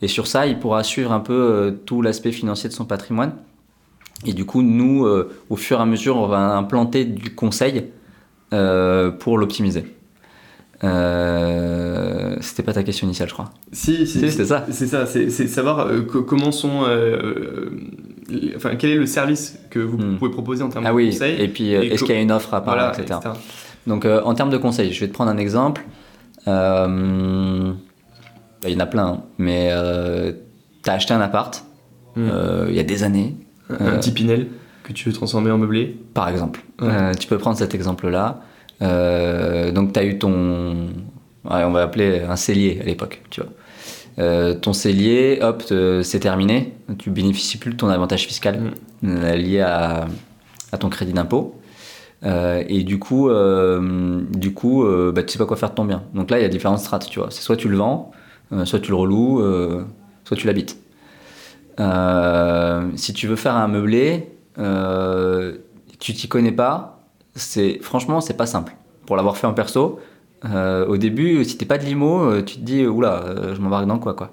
et 0.00 0.08
sur 0.08 0.26
ça, 0.26 0.46
il 0.46 0.58
pourra 0.58 0.82
suivre 0.82 1.12
un 1.12 1.20
peu 1.20 1.78
tout 1.86 2.02
l'aspect 2.02 2.32
financier 2.32 2.68
de 2.68 2.74
son 2.74 2.84
patrimoine. 2.84 3.34
Et 4.26 4.32
du 4.32 4.44
coup, 4.44 4.62
nous, 4.62 5.04
euh, 5.06 5.30
au 5.50 5.56
fur 5.56 5.78
et 5.78 5.82
à 5.82 5.86
mesure, 5.86 6.16
on 6.16 6.26
va 6.26 6.56
implanter 6.56 7.04
du 7.04 7.32
conseil 7.34 7.84
euh, 8.52 9.10
pour 9.10 9.38
l'optimiser. 9.38 9.84
Euh, 10.84 12.36
C'était 12.40 12.62
pas 12.62 12.72
ta 12.72 12.82
question 12.82 13.06
initiale, 13.06 13.28
je 13.28 13.34
crois. 13.34 13.50
Si, 13.72 14.06
si, 14.06 14.18
Si, 14.20 14.30
c'était 14.30 14.44
ça. 14.46 14.66
C'est 14.70 14.86
ça, 14.86 15.06
c'est 15.06 15.30
savoir 15.30 15.86
euh, 15.86 16.00
co- 16.02 16.22
comment 16.22 16.50
sont. 16.52 16.82
euh, 16.86 17.70
les- 18.28 18.54
enfin, 18.56 18.74
quel 18.76 18.90
est 18.90 18.96
le 18.96 19.06
service 19.06 19.58
que 19.70 19.78
vous 19.78 19.96
Hmm. 19.98 20.16
pouvez 20.18 20.30
proposer 20.30 20.62
en 20.64 20.68
termes 20.70 20.84
Ah 20.86 20.90
de 20.90 20.94
oui, 20.94 21.10
conseil 21.10 21.40
et 21.40 21.48
puis 21.48 21.72
est-ce 21.72 22.02
qu'il 22.04 22.14
y 22.14 22.18
a 22.18 22.20
une 22.22 22.32
offre 22.32 22.52
à 22.54 22.62
part, 22.64 22.74
voilà, 22.74 22.90
etc. 22.92 23.18
etc. 23.20 23.34
Donc 23.86 24.04
en 24.06 24.34
termes 24.34 24.50
de 24.50 24.56
conseils, 24.58 24.92
je 24.92 25.00
vais 25.00 25.08
te 25.08 25.12
prendre 25.12 25.30
un 25.30 25.38
exemple. 25.38 25.82
Il 26.46 26.52
y 28.70 28.76
en 28.76 28.80
a 28.80 28.86
plein, 28.86 29.06
hein. 29.06 29.22
mais 29.38 29.70
tu 30.82 30.90
as 30.90 30.94
acheté 30.94 31.14
un 31.14 31.20
appart 31.20 31.64
Hmm. 32.14 32.28
il 32.68 32.74
y 32.74 32.78
a 32.80 32.82
des 32.82 33.04
années, 33.04 33.34
Un 33.70 33.86
euh, 33.86 33.96
petit 33.98 34.10
Pinel 34.12 34.48
que 34.82 34.92
tu 34.92 35.08
veux 35.08 35.14
transformer 35.14 35.50
en 35.50 35.58
meublé. 35.58 35.96
par 36.14 36.28
exemple. 36.28 36.62
Ouais. 36.80 36.88
Euh, 36.90 37.14
tu 37.14 37.26
peux 37.28 37.38
prendre 37.38 37.56
cet 37.56 37.74
exemple-là. 37.74 38.40
Euh, 38.82 39.70
donc 39.70 39.92
tu 39.92 40.00
as 40.00 40.04
eu 40.04 40.18
ton... 40.18 40.88
ouais, 41.44 41.64
on 41.64 41.70
va 41.70 41.82
appeler 41.82 42.20
un 42.28 42.36
cellier 42.36 42.80
à 42.80 42.84
l'époque, 42.84 43.22
tu 43.30 43.40
vois. 43.40 43.50
Euh, 44.18 44.54
ton 44.54 44.72
cellier, 44.72 45.38
hop, 45.40 45.62
c'est 46.02 46.20
terminé. 46.20 46.74
Tu 46.98 47.10
bénéficies 47.10 47.58
plus 47.58 47.72
de 47.72 47.76
ton 47.76 47.88
avantage 47.88 48.26
fiscal 48.26 48.72
euh, 49.04 49.36
lié 49.36 49.60
à, 49.60 50.06
à 50.72 50.78
ton 50.78 50.88
crédit 50.88 51.12
d'impôt. 51.12 51.58
Et 52.24 52.84
du 52.84 52.98
coup, 53.00 53.30
du 54.30 54.54
coup 54.54 54.84
bah, 55.12 55.22
tu 55.24 55.32
sais 55.32 55.38
pas 55.38 55.46
quoi 55.46 55.56
faire 55.56 55.70
de 55.70 55.74
ton 55.74 55.84
bien. 55.84 56.04
Donc 56.14 56.30
là, 56.30 56.38
il 56.38 56.42
y 56.42 56.44
a 56.44 56.48
différentes 56.48 56.78
strates, 56.78 57.08
tu 57.08 57.18
vois. 57.18 57.28
C'est 57.30 57.42
soit 57.42 57.56
tu 57.56 57.68
le 57.68 57.76
vends, 57.76 58.12
soit 58.64 58.78
tu 58.78 58.90
le 58.90 58.96
reloues, 58.96 59.42
soit 60.24 60.36
tu 60.36 60.46
l'habites. 60.46 60.78
Si 62.96 63.12
tu 63.12 63.26
veux 63.26 63.34
faire 63.34 63.56
un 63.56 63.66
meublé, 63.66 64.28
euh, 64.58 65.58
tu 65.98 66.12
t'y 66.14 66.28
connais 66.28 66.52
pas, 66.52 67.00
c'est 67.34 67.78
franchement, 67.82 68.20
c'est 68.20 68.36
pas 68.36 68.46
simple. 68.46 68.74
Pour 69.06 69.16
l'avoir 69.16 69.36
fait 69.36 69.46
en 69.46 69.54
perso, 69.54 70.00
Euh, 70.44 70.84
au 70.86 70.96
début, 70.96 71.44
si 71.44 71.56
t'es 71.56 71.66
pas 71.66 71.78
de 71.78 71.84
limo, 71.84 72.20
euh, 72.20 72.42
tu 72.42 72.56
te 72.56 72.62
dis, 72.62 72.84
oula, 72.84 73.54
je 73.54 73.60
m'embarque 73.60 73.86
dans 73.86 74.00
quoi, 74.00 74.14
quoi. 74.14 74.32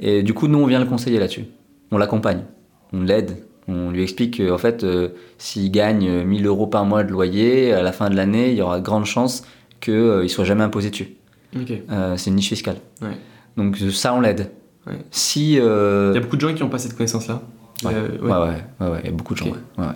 Et 0.00 0.22
du 0.22 0.32
coup, 0.32 0.48
nous, 0.48 0.58
on 0.58 0.66
vient 0.66 0.80
le 0.80 0.86
conseiller 0.86 1.18
là-dessus. 1.18 1.44
On 1.90 1.98
l'accompagne, 1.98 2.42
on 2.94 3.02
l'aide, 3.02 3.44
on 3.68 3.90
lui 3.90 4.02
explique 4.02 4.38
qu'en 4.38 4.58
fait, 4.58 4.84
euh, 4.84 5.08
s'il 5.38 5.70
gagne 5.70 6.08
euh, 6.08 6.24
1000 6.24 6.46
euros 6.46 6.66
par 6.66 6.84
mois 6.84 7.02
de 7.02 7.10
loyer, 7.10 7.72
à 7.72 7.82
la 7.82 7.92
fin 7.92 8.10
de 8.10 8.16
l'année, 8.16 8.50
il 8.50 8.56
y 8.56 8.62
aura 8.62 8.78
de 8.78 8.84
grandes 8.84 9.06
chances 9.06 9.44
qu'il 9.80 9.94
ne 9.94 10.28
soit 10.28 10.44
jamais 10.44 10.62
imposé 10.62 10.90
dessus. 10.90 11.16
Ok. 11.54 11.72
Euh, 11.90 12.16
c'est 12.16 12.30
une 12.30 12.36
niche 12.36 12.48
fiscale. 12.48 12.76
Ouais. 13.02 13.16
Donc 13.56 13.76
ça, 13.76 14.14
on 14.14 14.20
l'aide. 14.20 14.50
Ouais. 14.86 14.98
Si... 15.10 15.54
Il 15.54 15.56
y 15.56 15.60
a 15.60 16.20
beaucoup 16.20 16.36
de 16.36 16.40
gens 16.40 16.54
qui 16.54 16.62
n'ont 16.62 16.68
pas 16.68 16.78
cette 16.78 16.96
connaissance-là. 16.96 17.42
Ouais. 17.84 17.92
Euh, 17.94 18.08
Ouais, 18.20 18.30
ouais, 18.80 18.90
ouais, 18.90 18.98
il 19.02 19.06
y 19.06 19.08
a 19.08 19.12
beaucoup 19.12 19.34
de 19.34 19.38
gens. 19.38 19.46
Ok. 19.46 19.54
ouais, 19.78 19.84
ouais, 19.84 19.90
ouais. 19.90 19.94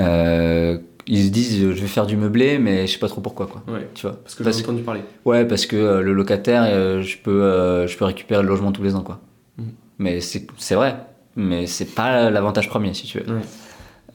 Euh, 0.00 0.78
ils 1.06 1.24
se 1.26 1.30
disent, 1.30 1.58
je 1.58 1.66
vais 1.68 1.86
faire 1.86 2.06
du 2.06 2.16
meublé, 2.16 2.58
mais 2.58 2.86
je 2.86 2.92
sais 2.92 2.98
pas 2.98 3.08
trop 3.08 3.20
pourquoi, 3.20 3.46
quoi. 3.46 3.62
Ouais. 3.66 3.88
Tu 3.94 4.02
vois 4.06 4.16
Parce 4.22 4.34
que 4.34 4.44
j'en 4.44 4.50
ai 4.50 4.52
Parce- 4.52 4.64
entendu 4.64 4.82
parler. 4.82 5.00
Ouais, 5.24 5.44
parce 5.46 5.66
que 5.66 5.76
euh, 5.76 6.00
le 6.02 6.12
locataire, 6.12 6.64
je, 7.02 7.16
peux, 7.18 7.86
je 7.86 7.96
peux 7.96 8.04
récupérer 8.04 8.42
le 8.42 8.48
logement 8.48 8.72
tous 8.72 8.82
les 8.82 8.94
ans, 8.94 9.02
quoi. 9.02 9.20
Mhm. 9.58 9.66
Mais 9.98 10.20
c'est 10.20 10.46
c'est 10.58 10.74
vrai, 10.74 10.96
mais 11.36 11.66
c'est 11.66 11.94
pas 11.94 12.30
l'avantage 12.30 12.68
premier, 12.68 12.92
si 12.94 13.06
tu 13.06 13.18
veux. 13.18 13.24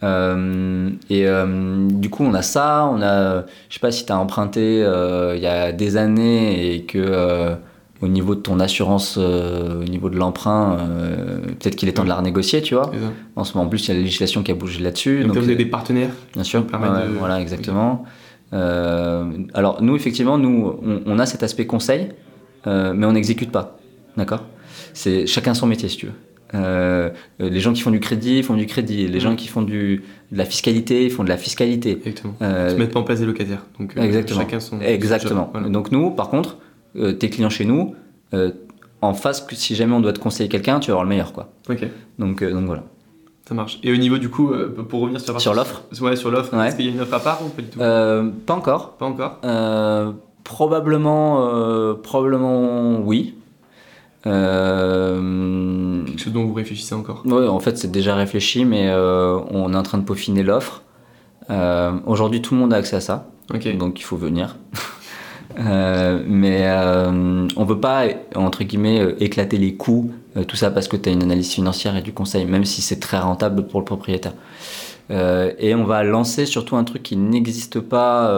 Euh, 0.03 0.89
et 1.09 1.27
euh, 1.27 1.87
du 1.89 2.09
coup, 2.09 2.23
on 2.23 2.33
a 2.33 2.41
ça, 2.41 2.89
on 2.91 3.01
a, 3.01 3.45
je 3.69 3.73
sais 3.73 3.79
pas 3.79 3.91
si 3.91 4.05
tu 4.05 4.11
as 4.11 4.17
emprunté 4.17 4.83
euh, 4.83 5.33
il 5.35 5.41
y 5.41 5.47
a 5.47 5.71
des 5.71 5.95
années 5.97 6.75
et 6.75 6.83
que 6.83 7.55
au 8.03 8.07
niveau 8.07 8.35
de 8.35 8.41
ton 8.41 8.59
assurance, 8.59 9.15
euh, 9.17 9.81
au 9.81 9.85
niveau 9.85 10.09
de 10.09 10.17
l'emprunt, 10.17 10.77
euh, 10.79 11.37
peut-être 11.59 11.75
qu'il 11.77 11.87
est 11.89 11.93
temps 11.93 12.03
de 12.03 12.09
la 12.09 12.15
renégocier, 12.15 12.61
tu 12.61 12.73
vois. 12.75 12.91
En 13.35 13.43
ce 13.45 13.53
moment, 13.53 13.65
en 13.67 13.69
plus, 13.69 13.85
il 13.85 13.87
y 13.89 13.91
a 13.91 13.93
la 13.95 14.01
législation 14.01 14.43
qui 14.43 14.51
a 14.51 14.55
bougé 14.55 14.81
là-dessus. 14.81 15.23
Donc, 15.23 15.31
vous 15.31 15.37
avez 15.43 15.53
euh, 15.53 15.57
des 15.57 15.65
partenaires. 15.65 16.09
Bien 16.33 16.43
sûr, 16.43 16.63
de- 16.63 17.17
voilà, 17.17 17.39
exactement. 17.39 18.03
Alors 18.51 19.81
nous, 19.81 19.95
effectivement, 19.95 20.37
nous, 20.37 20.73
on, 20.85 21.01
on 21.05 21.19
a 21.19 21.25
cet 21.25 21.41
aspect 21.43 21.65
conseil, 21.65 22.09
mais 22.65 23.05
on 23.05 23.13
n'exécute 23.13 23.51
pas, 23.51 23.77
d'accord? 24.17 24.43
C'est 24.93 25.25
chacun 25.25 25.53
son 25.53 25.65
métier, 25.67 25.89
si 25.89 25.97
tu 25.97 26.05
veux. 26.07 26.11
Euh, 26.55 27.09
les 27.39 27.59
gens 27.59 27.73
qui 27.73 27.81
font 27.81 27.89
du 27.89 27.99
crédit 27.99 28.43
font 28.43 28.53
du 28.55 28.67
crédit, 28.67 29.07
les 29.07 29.19
gens 29.19 29.35
qui 29.35 29.47
font 29.47 29.63
du, 29.63 30.03
de 30.31 30.37
la 30.37 30.45
fiscalité 30.45 31.09
font 31.09 31.23
de 31.23 31.29
la 31.29 31.37
fiscalité. 31.37 31.91
Exactement. 31.93 32.35
Euh, 32.43 32.67
Ils 32.69 32.73
se 32.73 32.77
mettent 32.77 32.91
pas 32.93 32.99
en 32.99 33.03
place 33.03 33.21
des 33.21 33.25
locataires. 33.25 33.65
Donc, 33.79 33.97
euh, 33.97 34.01
Exactement. 34.03 34.39
chacun 34.41 34.59
son. 34.59 34.79
Exactement. 34.81 35.29
son 35.31 35.37
job. 35.45 35.49
Voilà. 35.53 35.69
Donc 35.69 35.91
nous, 35.91 36.11
par 36.11 36.29
contre, 36.29 36.57
euh, 36.95 37.13
tes 37.13 37.29
clients 37.29 37.49
chez 37.49 37.65
nous, 37.65 37.95
euh, 38.33 38.51
en 39.01 39.13
face, 39.13 39.45
si 39.51 39.75
jamais 39.75 39.93
on 39.93 39.99
doit 39.99 40.13
te 40.13 40.19
conseiller 40.19 40.49
quelqu'un, 40.49 40.79
tu 40.79 40.87
vas 40.87 40.93
avoir 40.93 41.03
le 41.03 41.09
meilleur, 41.09 41.33
quoi. 41.33 41.49
Donc, 42.19 42.41
euh, 42.41 42.51
donc 42.51 42.65
voilà. 42.65 42.83
ça 43.47 43.53
marche. 43.53 43.79
Et 43.83 43.91
au 43.91 43.97
niveau 43.97 44.17
du 44.17 44.29
coup, 44.29 44.51
pour 44.89 45.01
revenir 45.01 45.19
sur 45.19 45.53
l'offre 45.53 45.83
Ouais, 46.01 46.15
sur 46.15 46.31
l'offre. 46.31 46.55
Ouais. 46.57 46.67
Est-ce 46.67 46.75
qu'il 46.77 46.85
y 46.85 46.89
a 46.89 46.91
une 46.91 47.01
offre 47.01 47.13
à 47.15 47.19
part 47.19 47.41
ou 47.45 47.49
pas 47.49 47.61
du 47.61 47.67
tout 47.67 47.79
Pas 47.79 48.53
encore. 48.53 48.91
Pas 48.97 49.05
encore. 49.05 49.39
Probablement, 50.43 51.95
probablement 52.01 52.99
oui. 52.99 53.35
Euh, 54.25 56.03
Quelque 56.05 56.21
chose 56.21 56.33
dont 56.33 56.45
vous 56.45 56.53
réfléchissez 56.53 56.95
encore. 56.95 57.23
ouais, 57.25 57.47
en 57.47 57.59
fait, 57.59 57.77
c'est 57.77 57.91
déjà 57.91 58.15
réfléchi, 58.15 58.65
mais 58.65 58.87
euh, 58.89 59.37
on 59.49 59.73
est 59.73 59.77
en 59.77 59.83
train 59.83 59.97
de 59.97 60.03
peaufiner 60.03 60.43
l'offre. 60.43 60.83
Euh, 61.49 61.91
Aujourd'hui, 62.05 62.41
tout 62.41 62.53
le 62.53 62.61
monde 62.61 62.73
a 62.73 62.77
accès 62.77 62.95
à 62.95 63.01
ça, 63.01 63.27
donc 63.49 63.99
il 63.99 64.03
faut 64.03 64.17
venir. 64.17 64.55
Euh, 65.59 66.23
mais 66.25 66.61
euh, 66.63 67.47
on 67.55 67.65
veut 67.65 67.79
pas, 67.79 68.05
entre 68.35 68.63
guillemets, 68.63 68.99
euh, 68.99 69.15
éclater 69.19 69.57
les 69.57 69.75
coûts, 69.75 70.11
euh, 70.37 70.43
tout 70.43 70.55
ça 70.55 70.71
parce 70.71 70.87
que 70.87 70.97
tu 70.97 71.09
as 71.09 71.11
une 71.11 71.23
analyse 71.23 71.51
financière 71.51 71.95
et 71.95 72.01
du 72.01 72.13
conseil, 72.13 72.45
même 72.45 72.65
si 72.65 72.81
c'est 72.81 72.99
très 72.99 73.19
rentable 73.19 73.67
pour 73.67 73.79
le 73.79 73.85
propriétaire. 73.85 74.33
Et 75.09 75.75
on 75.75 75.83
va 75.83 76.01
lancer 76.03 76.47
surtout 76.47 76.75
un 76.75 76.83
truc 76.83 77.03
qui 77.03 77.17
n'existe 77.17 77.79
pas. 77.79 78.33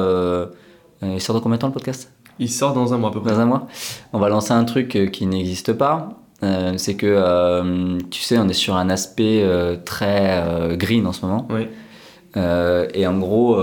Il 1.01 1.22
sort 1.22 1.36
dans 1.36 1.41
combien 1.41 1.55
de 1.55 1.61
temps 1.61 1.68
le 1.68 1.74
podcast? 1.74 2.11
Il 2.38 2.49
sort 2.49 2.74
dans 2.74 2.93
un 2.93 2.97
mois 2.97 3.11
à 3.11 3.13
peu 3.13 3.22
près. 3.22 3.32
dans 3.32 3.39
un 3.39 3.45
mois? 3.45 3.68
On 4.11 4.20
va 4.20 4.28
lancer 4.28 4.51
un 4.51 4.66
truc 4.66 5.09
qui 5.13 5.26
n'existe 5.26 5.72
pas. 5.72 6.09
C'est 6.41 6.95
que, 6.95 8.01
tu 8.09 8.22
sais, 8.22 8.38
on 8.39 8.49
est 8.49 8.53
sur 8.53 8.76
un 8.76 8.89
aspect 8.89 9.47
très 9.86 10.76
green 10.76 11.07
en 11.07 11.13
ce 11.13 11.26
moment. 11.26 11.47
Et 12.36 13.07
en 13.07 13.18
gros, 13.20 13.57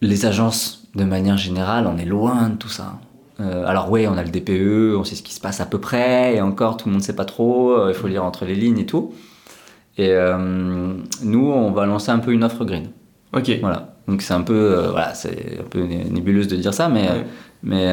les 0.00 0.24
agences, 0.24 0.85
de 0.96 1.04
manière 1.04 1.36
générale, 1.36 1.86
on 1.86 1.96
est 1.98 2.04
loin 2.04 2.48
de 2.48 2.56
tout 2.56 2.68
ça. 2.68 2.94
Euh, 3.38 3.66
alors 3.66 3.90
oui, 3.90 4.06
on 4.08 4.16
a 4.16 4.22
le 4.22 4.30
DPE, 4.30 4.96
on 4.98 5.04
sait 5.04 5.14
ce 5.14 5.22
qui 5.22 5.34
se 5.34 5.40
passe 5.40 5.60
à 5.60 5.66
peu 5.66 5.78
près, 5.78 6.34
et 6.36 6.40
encore, 6.40 6.76
tout 6.78 6.88
le 6.88 6.92
monde 6.92 7.02
ne 7.02 7.04
sait 7.06 7.14
pas 7.16 7.26
trop, 7.26 7.72
euh, 7.72 7.90
il 7.90 7.94
faut 7.94 8.08
lire 8.08 8.24
entre 8.24 8.44
les 8.46 8.54
lignes 8.54 8.78
et 8.78 8.86
tout. 8.86 9.12
Et 9.98 10.08
euh, 10.10 10.94
nous, 11.22 11.46
on 11.52 11.70
va 11.70 11.86
lancer 11.86 12.10
un 12.10 12.18
peu 12.18 12.32
une 12.32 12.44
offre 12.44 12.64
green. 12.64 12.88
Ok. 13.34 13.50
Voilà. 13.60 13.94
Donc 14.08 14.22
c'est 14.22 14.34
un 14.34 14.42
peu, 14.42 14.86
voilà, 14.90 15.14
c'est 15.14 15.58
un 15.60 15.68
peu 15.68 15.80
né- 15.82 16.06
nébuleuse 16.10 16.48
de 16.48 16.56
dire 16.56 16.72
ça, 16.72 16.88
mais, 16.88 17.02
Ouais. 17.08 17.26
mais, 17.62 17.92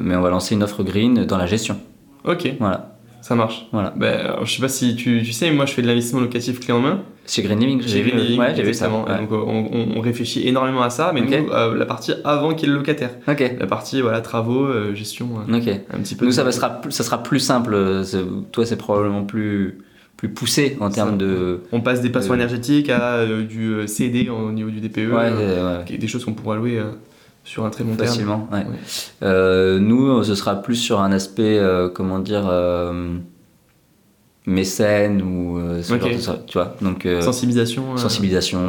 mais 0.00 0.16
on 0.16 0.20
va 0.22 0.30
lancer 0.30 0.54
une 0.54 0.62
offre 0.62 0.82
green 0.82 1.24
dans 1.26 1.36
la 1.36 1.46
gestion. 1.46 1.76
Ok, 2.24 2.48
Voilà. 2.58 2.93
Ça 3.24 3.34
marche. 3.34 3.66
Voilà. 3.72 3.94
Ben, 3.96 4.20
alors, 4.20 4.44
je 4.44 4.54
sais 4.54 4.60
pas 4.60 4.68
si 4.68 4.96
tu, 4.96 5.22
tu 5.24 5.32
sais, 5.32 5.50
moi 5.50 5.64
je 5.64 5.72
fais 5.72 5.80
de 5.82 5.86
l'investissement 5.86 6.20
locatif 6.20 6.60
clé 6.60 6.72
en 6.74 6.80
main. 6.80 7.00
Chez 7.26 7.42
Green 7.42 7.58
Living, 7.58 7.82
j'ai 7.86 8.02
vu, 8.02 8.10
Living, 8.10 8.38
ouais, 8.38 8.52
j'ai 8.54 8.62
vu 8.62 8.74
ça. 8.74 8.90
ouais. 8.90 9.18
Donc 9.18 9.32
on, 9.32 9.96
on- 9.96 10.00
réfléchit 10.02 10.46
énormément 10.46 10.82
à 10.82 10.90
ça, 10.90 11.10
mais 11.14 11.22
Ok. 11.22 11.28
nous, 11.30 11.50
euh, 11.52 11.74
la 11.74 11.86
partie 11.86 12.12
avant 12.22 12.52
qu'il 12.52 12.68
y 12.68 12.70
ait 12.70 12.74
le 12.74 12.78
locataire. 12.80 13.10
Ok. 13.26 13.42
La 13.58 13.66
partie 13.66 14.02
voilà, 14.02 14.20
travaux, 14.20 14.66
euh, 14.66 14.94
gestion, 14.94 15.30
euh, 15.48 15.56
Ok. 15.56 15.68
un 15.68 15.98
petit 16.00 16.14
peu. 16.16 16.26
Nous, 16.26 16.32
de- 16.32 16.36
ça 16.36 16.52
sera, 16.52 16.68
plus- 16.82 16.92
ça 16.92 17.02
sera 17.02 17.22
plus 17.22 17.40
simple. 17.40 17.72
euh, 17.72 18.04
c'est- 18.04 18.22
Toi, 18.52 18.66
c'est 18.66 18.76
probablement 18.76 19.24
plus, 19.24 19.78
plus 20.18 20.28
poussé 20.28 20.76
en 20.80 20.90
termes 20.90 21.16
de. 21.16 21.60
On 21.72 21.80
passe 21.80 22.02
des 22.02 22.10
passoires 22.10 22.34
Euh, 22.38 22.42
énergétiques 22.42 22.90
à 22.90 23.14
euh, 23.14 23.42
du 23.42 23.72
euh, 23.72 23.86
CD 23.86 24.28
au 24.28 24.52
niveau 24.52 24.68
du 24.68 24.80
DPE, 24.80 25.10
Ouais, 25.10 25.30
ouais, 25.32 25.96
des 25.96 26.06
choses 26.08 26.26
qu'on 26.26 26.34
pourra 26.34 26.56
louer 26.56 26.78
sur 27.44 27.64
un 27.64 27.70
très 27.70 27.84
long 27.84 27.94
terme. 27.94 28.08
facilement. 28.08 28.48
ouais. 28.52 28.58
Ouais. 28.60 28.64
Euh, 29.22 29.78
nous, 29.78 30.22
ce 30.24 30.34
sera 30.34 30.56
plus 30.62 30.76
sur 30.76 31.00
un 31.00 31.12
aspect, 31.12 31.58
euh, 31.58 31.88
comment 31.88 32.18
dire, 32.18 32.44
euh, 32.48 33.16
mécène 34.46 35.22
ou 35.22 35.58
ce 35.82 35.92
Ok. 35.94 36.00
genre 36.00 36.10
de 36.10 36.18
ça, 36.18 36.38
tu 36.46 36.58
vois. 36.58 36.76
Donc, 36.82 37.08
Sensibilisation. 37.22 37.96
sensibilisation, 37.96 38.60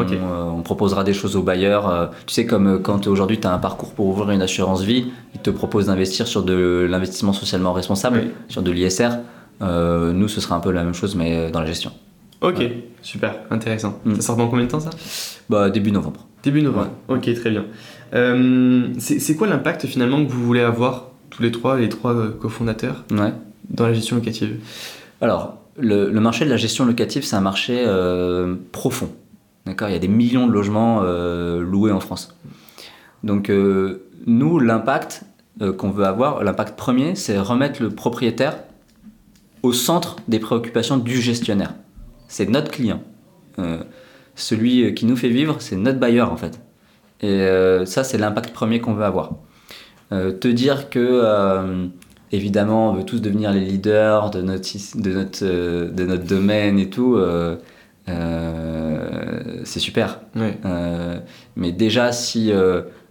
on 0.55 0.61
proposera 0.61 1.03
des 1.03 1.13
choses 1.13 1.36
aux 1.36 1.41
bailleurs. 1.43 2.11
tu 2.26 2.34
sais, 2.34 2.45
comme 2.45 2.82
quand 2.82 3.07
aujourd'hui 3.07 3.39
tu 3.39 3.47
as 3.47 3.53
un 3.53 3.57
parcours 3.59 3.93
pour 3.93 4.07
ouvrir 4.07 4.30
une 4.32 4.41
assurance 4.41 4.84
vie, 4.84 5.07
ils 5.34 5.41
te 5.41 5.49
proposent 5.49 5.88
d'investir 5.88 6.28
sur 6.28 6.43
de 6.43 6.88
l'investissement 6.89 7.34
socialement 7.34 7.73
responsable, 7.73 8.21
Oui. 8.23 8.32
sur 8.47 8.61
de 8.61 8.71
l'ISR. 8.71 9.09
Nous, 9.61 10.28
ce 10.30 10.39
sera 10.39 10.55
un 10.55 10.59
peu 10.61 10.71
la 10.71 10.84
même 10.84 10.93
chose, 10.93 11.15
mais 11.15 11.51
dans 11.51 11.59
la 11.59 11.65
gestion. 11.65 11.91
Ok, 12.41 12.57
Ouais. 12.59 12.84
super, 13.01 13.36
intéressant. 13.49 13.99
Mm. 14.05 14.15
Ça 14.15 14.21
sort 14.21 14.36
dans 14.38 14.47
combien 14.47 14.65
de 14.65 14.69
temps 14.69 14.80
ça? 14.80 14.91
Bah, 15.49 15.69
début 15.69 15.91
novembre. 15.91 16.28
Début 16.43 16.61
novembre. 16.61 16.89
Ok, 17.07 17.34
très 17.34 17.49
bien. 17.49 17.65
Euh, 18.14 18.88
c'est 18.99 19.36
quoi 19.36 19.47
l'impact 19.47 19.86
finalement 19.88 20.24
que 20.26 20.32
vous 20.32 20.43
voulez 20.45 20.62
avoir, 20.62 21.10
tous 21.30 21.41
les 21.41 21.51
trois, 21.51 21.78
les 21.78 21.89
trois 21.89 22.14
euh, 22.14 22.30
cofondateurs, 22.32 23.03
Ouais. 23.12 23.34
dans 23.70 23.88
la 23.88 23.93
gestion 23.93 24.16
locative? 24.16 24.58
Alors, 25.22 25.58
le, 25.78 26.10
le 26.12 26.20
marché 26.22 26.45
de 26.45 26.49
la 26.49 26.58
gestion 26.58 26.86
locative, 26.86 27.24
c'est 27.24 27.36
un 27.36 27.41
marché 27.41 27.84
euh, 27.86 28.56
profond. 28.72 29.10
D'accord? 29.66 29.89
Il 29.89 29.93
y 29.93 29.95
a 29.95 29.99
des 29.99 30.08
millions 30.08 30.47
de 30.47 30.51
logements 30.53 31.01
euh, 31.03 31.62
loués 31.62 31.91
en 31.91 31.99
France. 31.99 32.36
Donc, 33.24 33.49
euh, 33.49 34.03
nous, 34.28 34.60
l'impact 34.60 35.24
qu'on 35.78 35.89
veut 35.89 36.03
avoir, 36.06 36.43
l'impact 36.43 36.78
premier, 36.78 37.16
c'est 37.16 37.39
remettre 37.39 37.82
le 37.82 37.89
propriétaire 37.89 38.58
au 39.64 39.72
centre 39.72 40.18
des 40.28 40.38
préoccupations 40.39 40.97
du 40.97 41.22
gestionnaire. 41.22 41.74
C'est 42.28 42.49
notre 42.49 42.70
client. 42.72 43.01
Celui 44.36 44.93
qui 44.95 45.06
nous 45.06 45.16
fait 45.16 45.30
vivre, 45.30 45.56
c'est 45.60 45.78
notre 45.78 45.97
bailleur 45.97 46.34
en 46.34 46.36
fait. 46.36 46.60
Et 47.26 47.41
euh, 47.41 47.86
ça, 47.86 48.03
c'est 48.03 48.19
l'impact 48.19 48.53
premier 48.53 48.80
qu'on 48.80 48.93
veut 48.93 49.03
avoir. 49.03 49.32
Euh, 50.11 50.32
te 50.32 50.47
dire 50.47 50.91
que, 50.91 50.99
euh, 50.99 51.88
évidemment, 52.32 52.91
on 52.91 52.93
veut 52.93 53.03
tous 53.03 53.19
devenir 53.19 53.51
les 53.51 53.61
leaders 53.61 54.30
de 54.30 54.41
notre, 54.43 54.63
sys- 54.63 55.01
de 55.01 55.11
notre, 55.11 55.43
de 55.43 56.05
notre 56.05 56.26
domaine 56.26 56.78
et 56.78 56.89
tout, 56.91 57.15
euh, 57.15 57.55
euh, 58.09 59.61
c'est 59.63 59.80
super. 59.80 60.19
Euh, 60.38 61.17
mais 61.55 61.71
déjà, 61.71 62.11
si 62.11 62.51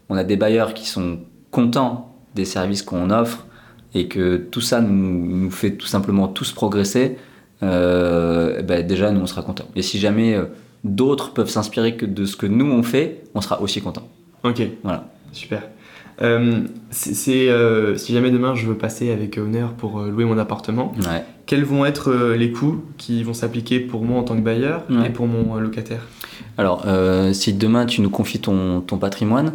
on 0.09 0.17
a 0.17 0.23
des 0.23 0.37
bailleurs 0.37 0.75
qui 0.75 0.87
sont 0.87 1.19
contents 1.51 2.15
des 2.37 2.45
services 2.45 2.83
qu'on 2.83 3.11
offre 3.11 3.47
et 3.95 4.07
que 4.07 4.37
tout 4.37 4.61
ça 4.61 4.81
nous, 4.81 5.27
nous 5.43 5.51
fait 5.51 5.73
tout 5.73 5.87
simplement 5.89 6.29
tous 6.29 6.53
progresser, 6.53 7.17
euh, 7.65 8.63
ben 8.63 8.87
déjà, 8.87 9.11
nous, 9.11 9.21
on 9.23 9.27
sera 9.27 9.43
contents. 9.43 9.69
Et 9.75 9.83
si 9.83 9.99
jamais 9.99 10.39
d'autres 10.85 11.33
peuvent 11.33 11.49
s'inspirer 11.51 11.97
que 11.97 12.07
de 12.07 12.25
ce 12.27 12.37
que 12.37 12.47
nous, 12.47 12.67
on 12.71 12.83
fait, 12.83 13.23
on 13.35 13.41
sera 13.41 13.61
aussi 13.61 13.81
contents. 13.81 14.07
Ok, 14.45 14.63
Voilà. 14.83 15.09
super. 15.33 15.63
Euh, 16.23 16.61
c'est- 16.91 17.49
euh, 17.49 17.97
si 17.97 18.13
jamais 18.13 18.31
demain 18.31 18.55
je 18.55 18.67
veux 18.67 18.77
passer 18.77 19.11
avec 19.11 19.37
Owner 19.37 19.67
pour 19.77 19.99
euh, 19.99 20.11
louer 20.11 20.25
mon 20.25 20.39
appartement, 20.39 20.93
Ouais. 20.99 21.25
quels 21.47 21.65
vont 21.65 21.85
être 21.85 22.13
les 22.37 22.53
coûts 22.53 22.85
qui 22.99 23.25
vont 23.25 23.35
s'appliquer 23.35 23.81
pour 23.81 24.05
moi 24.05 24.21
en 24.21 24.23
tant 24.23 24.37
que 24.37 24.41
bailleur 24.43 24.85
Ouais. 24.91 25.09
et 25.09 25.11
pour 25.11 25.27
mon 25.27 25.57
locataire? 25.57 26.07
Alors, 26.57 26.85
si 27.33 27.53
demain 27.55 27.85
tu 27.87 28.01
nous 28.01 28.11
confies 28.11 28.39
ton, 28.39 28.81
ton 28.81 28.97
patrimoine, 28.99 29.55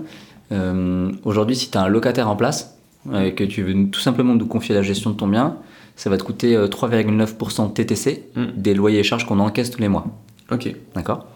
aujourd'hui, 1.23 1.55
si 1.55 1.71
tu 1.71 1.77
as 1.77 1.81
un 1.83 1.87
locataire 1.87 2.29
en 2.29 2.35
place 2.35 2.77
et 3.15 3.33
que 3.33 3.43
tu 3.45 3.63
veux 3.63 3.87
tout 3.89 3.99
simplement 4.01 4.35
nous 4.35 4.45
confier 4.45 4.75
la 4.75 4.81
gestion 4.81 5.11
de 5.11 5.15
ton 5.15 5.27
bien, 5.27 5.55
ça 5.95 6.09
va 6.09 6.17
te 6.17 6.23
coûter 6.23 6.55
euh, 6.55 6.67
3,9% 6.67 7.69
TTC 7.73 8.23
Mm. 8.35 8.45
des 8.57 8.73
loyers 8.73 8.99
et 8.99 9.03
charges 9.03 9.25
qu'on 9.25 9.39
encaisse 9.39 9.69
tous 9.71 9.79
les 9.81 9.87
mois. 9.87 10.05
Ok, 10.51 10.75
D'accord 10.95 11.27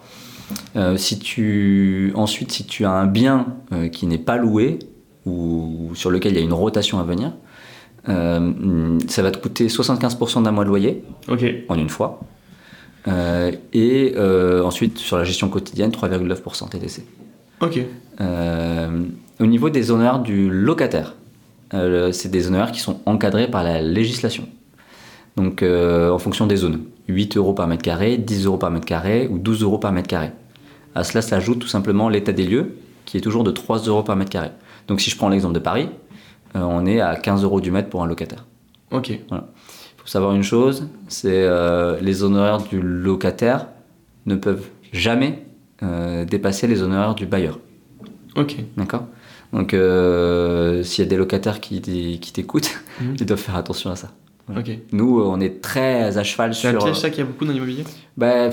Euh, 0.76 0.98
si 0.98 1.20
tu, 1.20 2.12
ensuite, 2.16 2.52
si 2.52 2.66
tu 2.66 2.86
as 2.86 2.92
un 2.92 3.06
bien 3.06 3.48
euh, 3.72 3.88
qui 3.88 4.06
n'est 4.08 4.18
pas 4.18 4.38
loué 4.38 4.80
ou 5.26 5.92
sur 5.94 6.12
lequel 6.12 6.34
il 6.34 6.38
y 6.38 6.42
a 6.42 6.44
une 6.44 6.54
rotation 6.54 7.00
à 7.00 7.04
venir, 7.04 7.32
euh, 8.10 9.00
ça 9.08 9.22
va 9.22 9.32
te 9.32 9.38
coûter 9.38 9.68
75% 9.68 10.44
d'un 10.44 10.52
mois 10.52 10.66
de 10.66 10.70
loyer 10.70 11.04
en 11.70 11.76
une 11.76 11.90
fois. 11.90 12.20
Et 13.74 14.16
ensuite, 14.18 14.98
sur 14.98 15.18
la 15.18 15.24
gestion 15.24 15.50
quotidienne, 15.50 15.92
3,9% 15.92 16.70
TTC. 16.70 17.06
Ok. 17.62 17.80
Au 19.40 19.46
niveau 19.46 19.70
des 19.70 19.92
honoraires 19.92 20.20
du 20.20 20.50
locataire, 20.50 21.16
c'est 21.72 22.30
des 22.30 22.48
honoraires 22.48 22.72
qui 22.74 22.82
sont 22.82 23.00
encadrés 23.06 23.48
par 23.50 23.64
la 23.64 23.82
législation. 23.82 24.48
Donc, 25.38 25.64
en 25.64 26.20
fonction 26.20 26.48
des 26.48 26.58
zones. 26.58 26.82
8 27.08 27.38
euros 27.38 27.54
par 27.54 27.68
mètre 27.68 27.84
carré, 27.84 28.18
10 28.18 28.46
euros 28.46 28.58
par 28.58 28.72
mètre 28.72 28.86
carré 28.86 29.28
ou 29.30 29.38
12 29.38 29.62
euros 29.64 29.78
par 29.78 29.92
mètre 29.92 30.08
carré. 30.08 30.32
À 30.96 31.04
cela 31.04 31.22
s'ajoute 31.22 31.60
tout 31.60 31.68
simplement 31.68 32.10
l'état 32.10 32.32
des 32.32 32.46
lieux, 32.46 32.76
qui 33.06 33.18
est 33.18 33.22
toujours 33.22 33.44
de 33.44 33.52
3 33.52 33.80
euros 33.80 34.04
par 34.04 34.16
mètre 34.16 34.30
carré. 34.32 34.52
Donc, 34.88 35.02
si 35.02 35.10
je 35.10 35.18
prends 35.18 35.30
l'exemple 35.30 35.56
de 35.56 35.60
Paris, 35.60 35.90
euh, 36.56 36.62
on 36.62 36.86
est 36.86 37.02
à 37.02 37.16
15 37.16 37.44
euros 37.44 37.62
du 37.62 37.72
mètre 37.72 37.90
pour 37.90 38.04
un 38.04 38.06
locataire. 38.08 38.46
Ok. 38.92 39.10
Il 39.10 39.20
faut 39.98 40.08
savoir 40.08 40.34
une 40.34 40.44
chose, 40.44 40.90
c'est 41.08 41.44
euh, 41.44 42.00
les 42.02 42.24
honoraires 42.24 42.62
du 42.62 42.82
locataire 42.82 43.68
ne 44.26 44.36
peuvent 44.36 44.68
jamais 44.92 45.46
euh, 45.82 46.26
dépasser 46.26 46.68
les 46.68 46.82
honoraires 46.84 47.16
du 47.16 47.26
bailleur. 47.26 47.60
Ok. 48.36 48.58
D'accord? 48.78 49.06
Donc, 49.52 49.70
s'il 49.72 51.04
y 51.04 51.08
a 51.08 51.10
des 51.10 51.18
locataires 51.18 51.60
qui, 51.62 51.80
qui 51.82 52.34
t'écoutent, 52.34 52.72
Mhm. 53.02 53.16
ils 53.20 53.26
doivent 53.26 53.40
faire 53.40 53.56
attention 53.56 53.92
à 53.92 53.96
ça. 53.96 54.12
Nous, 54.92 55.22
on 55.22 55.40
est 55.40 55.62
très 55.62 56.18
à 56.18 56.24
cheval 56.24 56.54
C'est 56.54 56.68
un 56.68 56.72
sur. 56.72 56.84
piège 56.84 57.00
ça 57.00 57.10
qu'il 57.10 57.20
y 57.20 57.22
a 57.22 57.26
beaucoup 57.26 57.46
dans 57.46 57.54
l'immobilier? 57.54 57.84
Bah, 58.18 58.50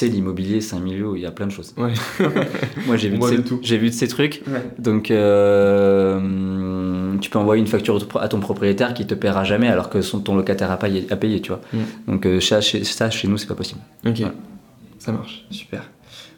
sais, 0.00 0.08
l'immobilier, 0.08 0.60
c'est 0.60 0.76
un 0.76 0.80
milieu 0.80 1.10
où 1.10 1.16
il 1.16 1.22
y 1.22 1.26
a 1.26 1.30
plein 1.30 1.46
de 1.46 1.52
choses. 1.52 1.74
Ouais. 1.76 1.92
Moi, 2.86 2.96
j'ai 2.96 3.10
vu, 3.10 3.18
de 3.18 3.24
ces- 3.24 3.36
de 3.36 3.42
tout. 3.42 3.58
j'ai 3.62 3.76
vu 3.78 3.88
de 3.90 3.94
ces 3.94 4.08
trucs. 4.08 4.42
Ouais. 4.46 4.62
Donc, 4.78 5.10
euh, 5.10 6.18
tu 7.20 7.28
peux 7.30 7.38
envoyer 7.38 7.60
une 7.60 7.66
facture 7.68 7.98
à 8.18 8.28
ton 8.28 8.40
propriétaire 8.40 8.94
qui 8.94 9.06
te 9.06 9.14
paiera 9.14 9.44
jamais 9.44 9.68
alors 9.68 9.90
que 9.90 10.00
son, 10.00 10.20
ton 10.20 10.36
locataire 10.36 10.70
a 10.70 10.78
payé, 10.78 11.06
a 11.10 11.16
payé 11.16 11.40
tu 11.40 11.50
vois. 11.50 11.60
Mm. 11.72 11.78
Donc, 12.12 12.26
euh, 12.26 12.40
ça, 12.40 12.60
chez, 12.60 12.84
ça, 12.84 13.10
chez 13.10 13.28
nous, 13.28 13.36
c'est 13.36 13.46
pas 13.48 13.54
possible. 13.54 13.80
Ok. 14.06 14.22
Ça 14.98 15.12
marche. 15.12 15.44
Super. 15.50 15.82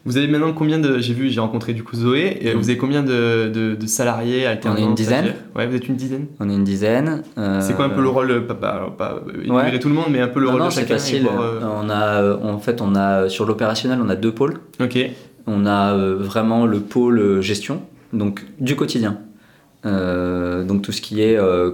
Vous 0.05 0.17
avez 0.17 0.27
maintenant 0.27 0.51
combien 0.51 0.79
de. 0.79 0.99
J'ai 0.99 1.13
vu, 1.13 1.29
j'ai 1.29 1.39
rencontré 1.39 1.73
du 1.73 1.81
coup 1.83 1.95
Zoé. 1.95 2.37
Et 2.41 2.51
Mhm. 2.53 2.59
vous 2.59 2.69
avez 2.69 2.77
combien 2.77 3.03
de, 3.03 3.49
de, 3.53 3.75
de 3.75 3.87
salariés 3.87 4.45
alternants 4.45 4.77
On 4.77 4.81
est 4.83 4.85
une 4.89 4.95
dizaine. 4.95 5.33
Ouais, 5.55 5.65
vous 5.65 5.75
êtes 5.75 5.87
une 5.87 5.95
dizaine. 5.95 6.25
On 6.41 6.49
est 6.49 6.53
une 6.55 6.65
dizaine. 6.65 7.23
euh, 7.37 7.61
C'est 7.61 7.73
quoi 7.73 7.85
un 7.85 7.89
peu 7.89 8.01
le 8.01 8.09
rôle, 8.09 8.31
euh, 8.31 8.41
pas, 8.41 8.53
pas, 8.53 8.93
pas 8.97 9.21
Ouais. 9.47 9.79
tout 9.79 9.87
le 9.87 9.93
monde, 9.95 10.07
mais 10.09 10.19
un 10.19 10.27
peu 10.27 10.41
le 10.41 10.47
Non, 10.47 10.51
rôle 10.53 10.61
non, 10.63 10.67
de 10.67 10.73
chacun 10.73 10.95
facile. 10.95 11.25
euh, 11.27 11.61
On 11.81 11.89
a, 11.89 12.21
euh, 12.21 12.37
en 12.43 12.59
fait, 12.59 12.81
on 12.81 12.95
a 12.95 13.29
sur 13.29 13.45
l'opérationnel, 13.45 13.99
on 14.03 14.09
a 14.09 14.15
deux 14.15 14.33
pôles. 14.33 14.55
Ok. 14.81 14.97
On 15.47 15.65
a 15.65 15.93
euh, 15.93 16.15
vraiment 16.19 16.65
le 16.65 16.79
pôle 16.79 17.19
euh, 17.19 17.41
gestion, 17.41 17.81
donc 18.11 18.43
du 18.59 18.75
quotidien. 18.75 19.19
Euh, 19.85 20.63
donc 20.63 20.81
tout 20.81 20.91
ce 20.91 21.01
qui 21.01 21.21
est 21.21 21.37
euh, 21.37 21.71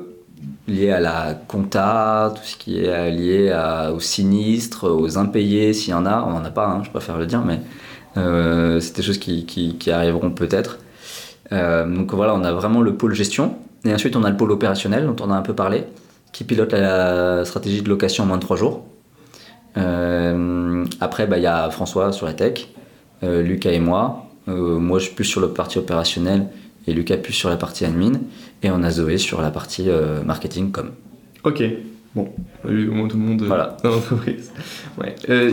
lié 0.67 0.91
à 0.91 0.99
la 0.99 1.33
compta, 1.47 2.31
tout 2.35 2.41
ce 2.43 2.57
qui 2.57 2.79
est 2.79 2.87
euh, 2.89 3.09
lié 3.09 3.49
à- 3.51 3.91
aux 3.93 3.99
sinistres, 3.99 4.85
aux 4.89 5.17
impayés, 5.17 5.73
s'il 5.73 5.91
y 5.91 5.93
en 5.95 6.05
a. 6.05 6.23
On 6.27 6.31
n'en 6.31 6.45
a 6.45 6.49
pas, 6.51 6.67
hein, 6.67 6.81
je 6.83 6.89
préfère 6.89 7.17
le 7.17 7.25
dire, 7.27 7.41
mais 7.45 7.55
euh, 7.55 7.57
c'est 8.15 8.95
des 8.95 9.01
choses 9.01 9.17
qui, 9.17 9.45
qui- 9.45 9.91
arriveront 9.91 10.31
peut-être. 10.31 10.79
Euh, 11.51 11.85
donc 11.85 12.13
voilà, 12.13 12.35
on 12.35 12.43
a 12.43 12.51
vraiment 12.53 12.81
le 12.81 12.95
pôle 12.95 13.13
gestion. 13.13 13.55
Et 13.85 13.93
ensuite, 13.93 14.15
on 14.15 14.23
a 14.23 14.29
le 14.29 14.37
pôle 14.37 14.51
opérationnel, 14.51 15.05
dont 15.05 15.15
on 15.25 15.31
a 15.31 15.35
un 15.35 15.41
peu 15.41 15.53
parlé, 15.55 15.83
qui 16.33 16.43
pilote 16.43 16.73
la 16.73 17.45
stratégie 17.45 17.81
de 17.81 17.89
location 17.89 18.23
en 18.23 18.27
moins 18.27 18.37
de 18.37 18.41
3 18.41 18.57
jours. 18.57 18.83
Euh, 19.77 20.85
après, 20.99 21.27
bah, 21.27 21.37
il 21.37 21.43
y 21.43 21.47
a 21.47 21.69
François 21.69 22.11
sur 22.11 22.25
la 22.25 22.33
tech, 22.33 22.67
euh, 23.23 23.41
Lucas 23.41 23.71
et 23.71 23.79
moi. 23.79 24.25
Euh, 24.47 24.79
moi, 24.79 24.99
je 24.99 25.05
suis 25.05 25.15
plus 25.15 25.25
sur 25.25 25.41
la 25.41 25.47
partie 25.47 25.77
opérationnelle 25.77 26.47
et 26.87 26.93
Lucas 26.93 27.17
plus 27.17 27.33
sur 27.33 27.49
la 27.49 27.57
partie 27.57 27.85
admin. 27.85 28.13
Et 28.63 28.71
on 28.71 28.83
a 28.83 28.89
Zoé 28.89 29.17
sur 29.17 29.41
la 29.41 29.51
partie 29.51 29.85
euh, 29.89 30.21
marketing 30.23 30.71
com. 30.71 30.91
Ok. 31.43 31.63
Bon, 32.15 32.27
au 32.65 32.69
moins 32.91 33.07
tout 33.07 33.17
le 33.17 33.23
monde 33.23 33.43
euh, 33.43 33.45
Voilà. 33.45 33.77
dans 33.83 33.91
l'entreprise. 33.91 34.51
Ouais. 34.99 35.13
Euh, 35.29 35.51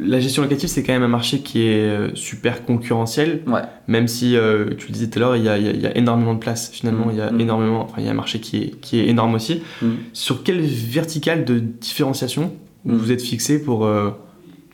la 0.00 0.20
gestion 0.20 0.42
locative, 0.42 0.68
c'est 0.68 0.82
quand 0.82 0.92
même 0.92 1.02
un 1.02 1.08
marché 1.08 1.38
qui 1.40 1.62
est 1.66 1.88
euh, 1.88 2.14
super 2.14 2.64
concurrentiel, 2.66 3.42
Ouais. 3.46 3.62
même 3.88 4.06
si, 4.06 4.36
euh, 4.36 4.74
tu 4.76 4.88
le 4.88 4.92
disais 4.92 5.08
tout 5.08 5.18
à 5.18 5.20
l'heure, 5.22 5.36
il 5.36 5.42
y 5.42 5.46
y 5.46 5.80
y 5.80 5.86
a 5.86 5.96
énormément 5.96 6.34
de 6.34 6.38
place. 6.40 6.68
Finalement, 6.70 7.06
il 7.10 7.16
y 7.16 7.20
a 7.22 7.30
Mm. 7.32 7.40
énormément, 7.40 7.84
enfin, 7.84 7.94
il 7.98 8.04
y 8.04 8.08
a 8.08 8.10
un 8.10 8.14
marché 8.14 8.38
qui 8.38 8.58
est, 8.58 8.80
qui 8.80 9.00
est 9.00 9.06
énorme 9.08 9.34
aussi. 9.34 9.62
Mm. 9.80 9.86
Sur 10.12 10.42
quelle 10.42 10.60
verticale 10.60 11.44
de 11.46 11.58
différenciation 11.58 12.52
Mm. 12.84 12.94
vous 12.96 13.10
êtes 13.12 13.22
fixé 13.22 13.62
pour 13.62 13.86
euh, 13.86 14.10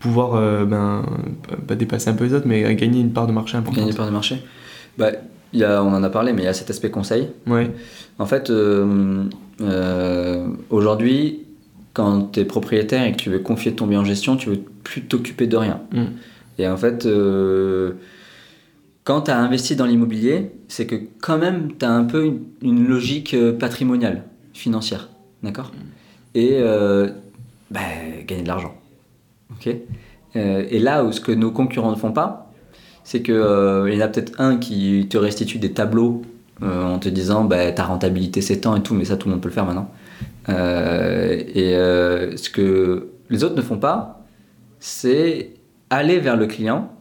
pouvoir 0.00 0.32
ben, 0.66 1.04
pas 1.66 1.74
dépasser 1.76 2.08
un 2.10 2.14
peu 2.14 2.24
les 2.24 2.32
autres, 2.34 2.46
mais 2.48 2.74
gagner 2.74 3.00
une 3.00 3.12
part 3.12 3.26
de 3.26 3.32
marché 3.32 3.56
importante? 3.56 3.80
Gagner 3.84 3.94
part 3.96 4.06
de 4.06 4.12
marché 4.12 4.42
bah, 4.96 5.10
y 5.52 5.62
a, 5.62 5.82
On 5.84 5.92
en 5.92 6.02
a 6.02 6.08
parlé, 6.10 6.32
mais 6.32 6.42
il 6.42 6.44
y 6.46 6.48
a 6.48 6.54
cet 6.54 6.70
aspect 6.70 6.90
conseil. 6.90 7.28
Ouais. 7.46 7.70
En 8.18 8.26
fait, 8.26 8.50
euh, 9.60 10.48
aujourd'hui, 10.70 11.44
quand 11.92 12.32
tu 12.32 12.40
es 12.40 12.44
propriétaire 12.44 13.04
et 13.04 13.12
que 13.12 13.16
tu 13.16 13.30
veux 13.30 13.40
confier 13.40 13.72
ton 13.74 13.86
bien 13.86 14.00
en 14.00 14.04
gestion, 14.04 14.36
tu 14.36 14.50
veux 14.50 14.60
plus 14.84 15.02
t'occuper 15.02 15.46
de 15.46 15.56
rien. 15.56 15.80
Mm. 15.92 16.04
Et 16.58 16.68
en 16.68 16.76
fait, 16.76 17.06
euh, 17.06 17.92
quand 19.04 19.22
tu 19.22 19.30
as 19.30 19.38
investi 19.38 19.76
dans 19.76 19.86
l'immobilier, 19.86 20.52
c'est 20.68 20.86
que 20.86 20.96
quand 21.20 21.38
même, 21.38 21.70
tu 21.78 21.84
as 21.84 21.90
un 21.90 22.04
peu 22.04 22.24
une, 22.24 22.44
une 22.62 22.86
logique 22.86 23.34
euh, 23.34 23.52
patrimoniale, 23.52 24.24
financière. 24.52 25.08
D'accord? 25.42 25.72
Et 26.34 26.58
euh, 26.60 27.08
bah, 27.70 27.80
gagner 28.26 28.42
de 28.42 28.48
l'argent. 28.48 28.74
Ok? 29.50 29.74
Et 30.34 30.78
là 30.78 31.02
où 31.04 31.10
ce 31.10 31.20
que 31.20 31.32
nos 31.32 31.50
concurrents 31.50 31.90
ne 31.90 31.96
font 31.96 32.12
pas, 32.12 32.52
c'est 33.02 33.22
qu'il 33.22 33.34
il 33.34 33.94
y 33.94 33.96
en 33.96 34.04
a 34.04 34.08
peut-être 34.08 34.40
un 34.40 34.56
qui 34.56 35.08
te 35.10 35.16
restitue 35.16 35.58
des 35.58 35.72
tableaux 35.72 36.22
euh, 36.62 36.84
en 36.84 36.98
te 36.98 37.08
disant 37.08 37.44
bah, 37.44 37.70
ta 37.72 37.84
rentabilité 37.84 38.40
c'est 38.40 38.60
tant 38.60 38.76
et 38.76 38.82
tout, 38.82 38.94
mais 38.94 39.04
ça 39.04 39.16
tout 39.16 39.28
le 39.28 39.34
monde 39.34 39.42
peut 39.42 39.48
le 39.48 39.54
faire 39.54 39.64
maintenant. 39.64 39.90
Euh, 40.48 41.42
et 41.54 41.76
euh, 41.76 42.36
ce 42.36 42.50
que 42.50 43.10
les 43.30 43.44
autres 43.44 43.56
ne 43.56 43.62
font 43.62 43.78
pas, 43.78 44.24
c'est 44.80 45.50
aller 45.90 46.18
vers 46.18 46.36
le 46.36 46.46
client 46.46 46.92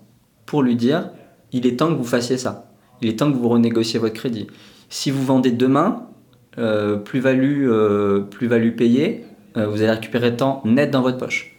pour 0.46 0.62
lui 0.62 0.76
dire 0.76 1.10
il 1.52 1.66
est 1.66 1.78
temps 1.78 1.88
que 1.88 1.98
vous 1.98 2.04
fassiez 2.04 2.38
ça. 2.38 2.72
Il 3.02 3.10
est 3.10 3.20
temps 3.20 3.32
que 3.32 3.38
vous 3.38 3.50
renégociez 3.50 4.00
votre 4.00 4.16
crédit. 4.16 4.48
Si 4.90 5.12
vous 5.12 5.24
vendez 5.24 5.52
demain, 5.52 6.04
plus-value 7.06 7.68
euh, 7.70 8.22
plus-value 8.22 8.76
payée, 8.76 9.26
vous 9.56 9.82
allez 9.82 9.92
récupérer 9.92 10.36
tant 10.36 10.62
net 10.66 10.92
dans 10.92 11.02
votre 11.02 11.18
poche. 11.18 11.58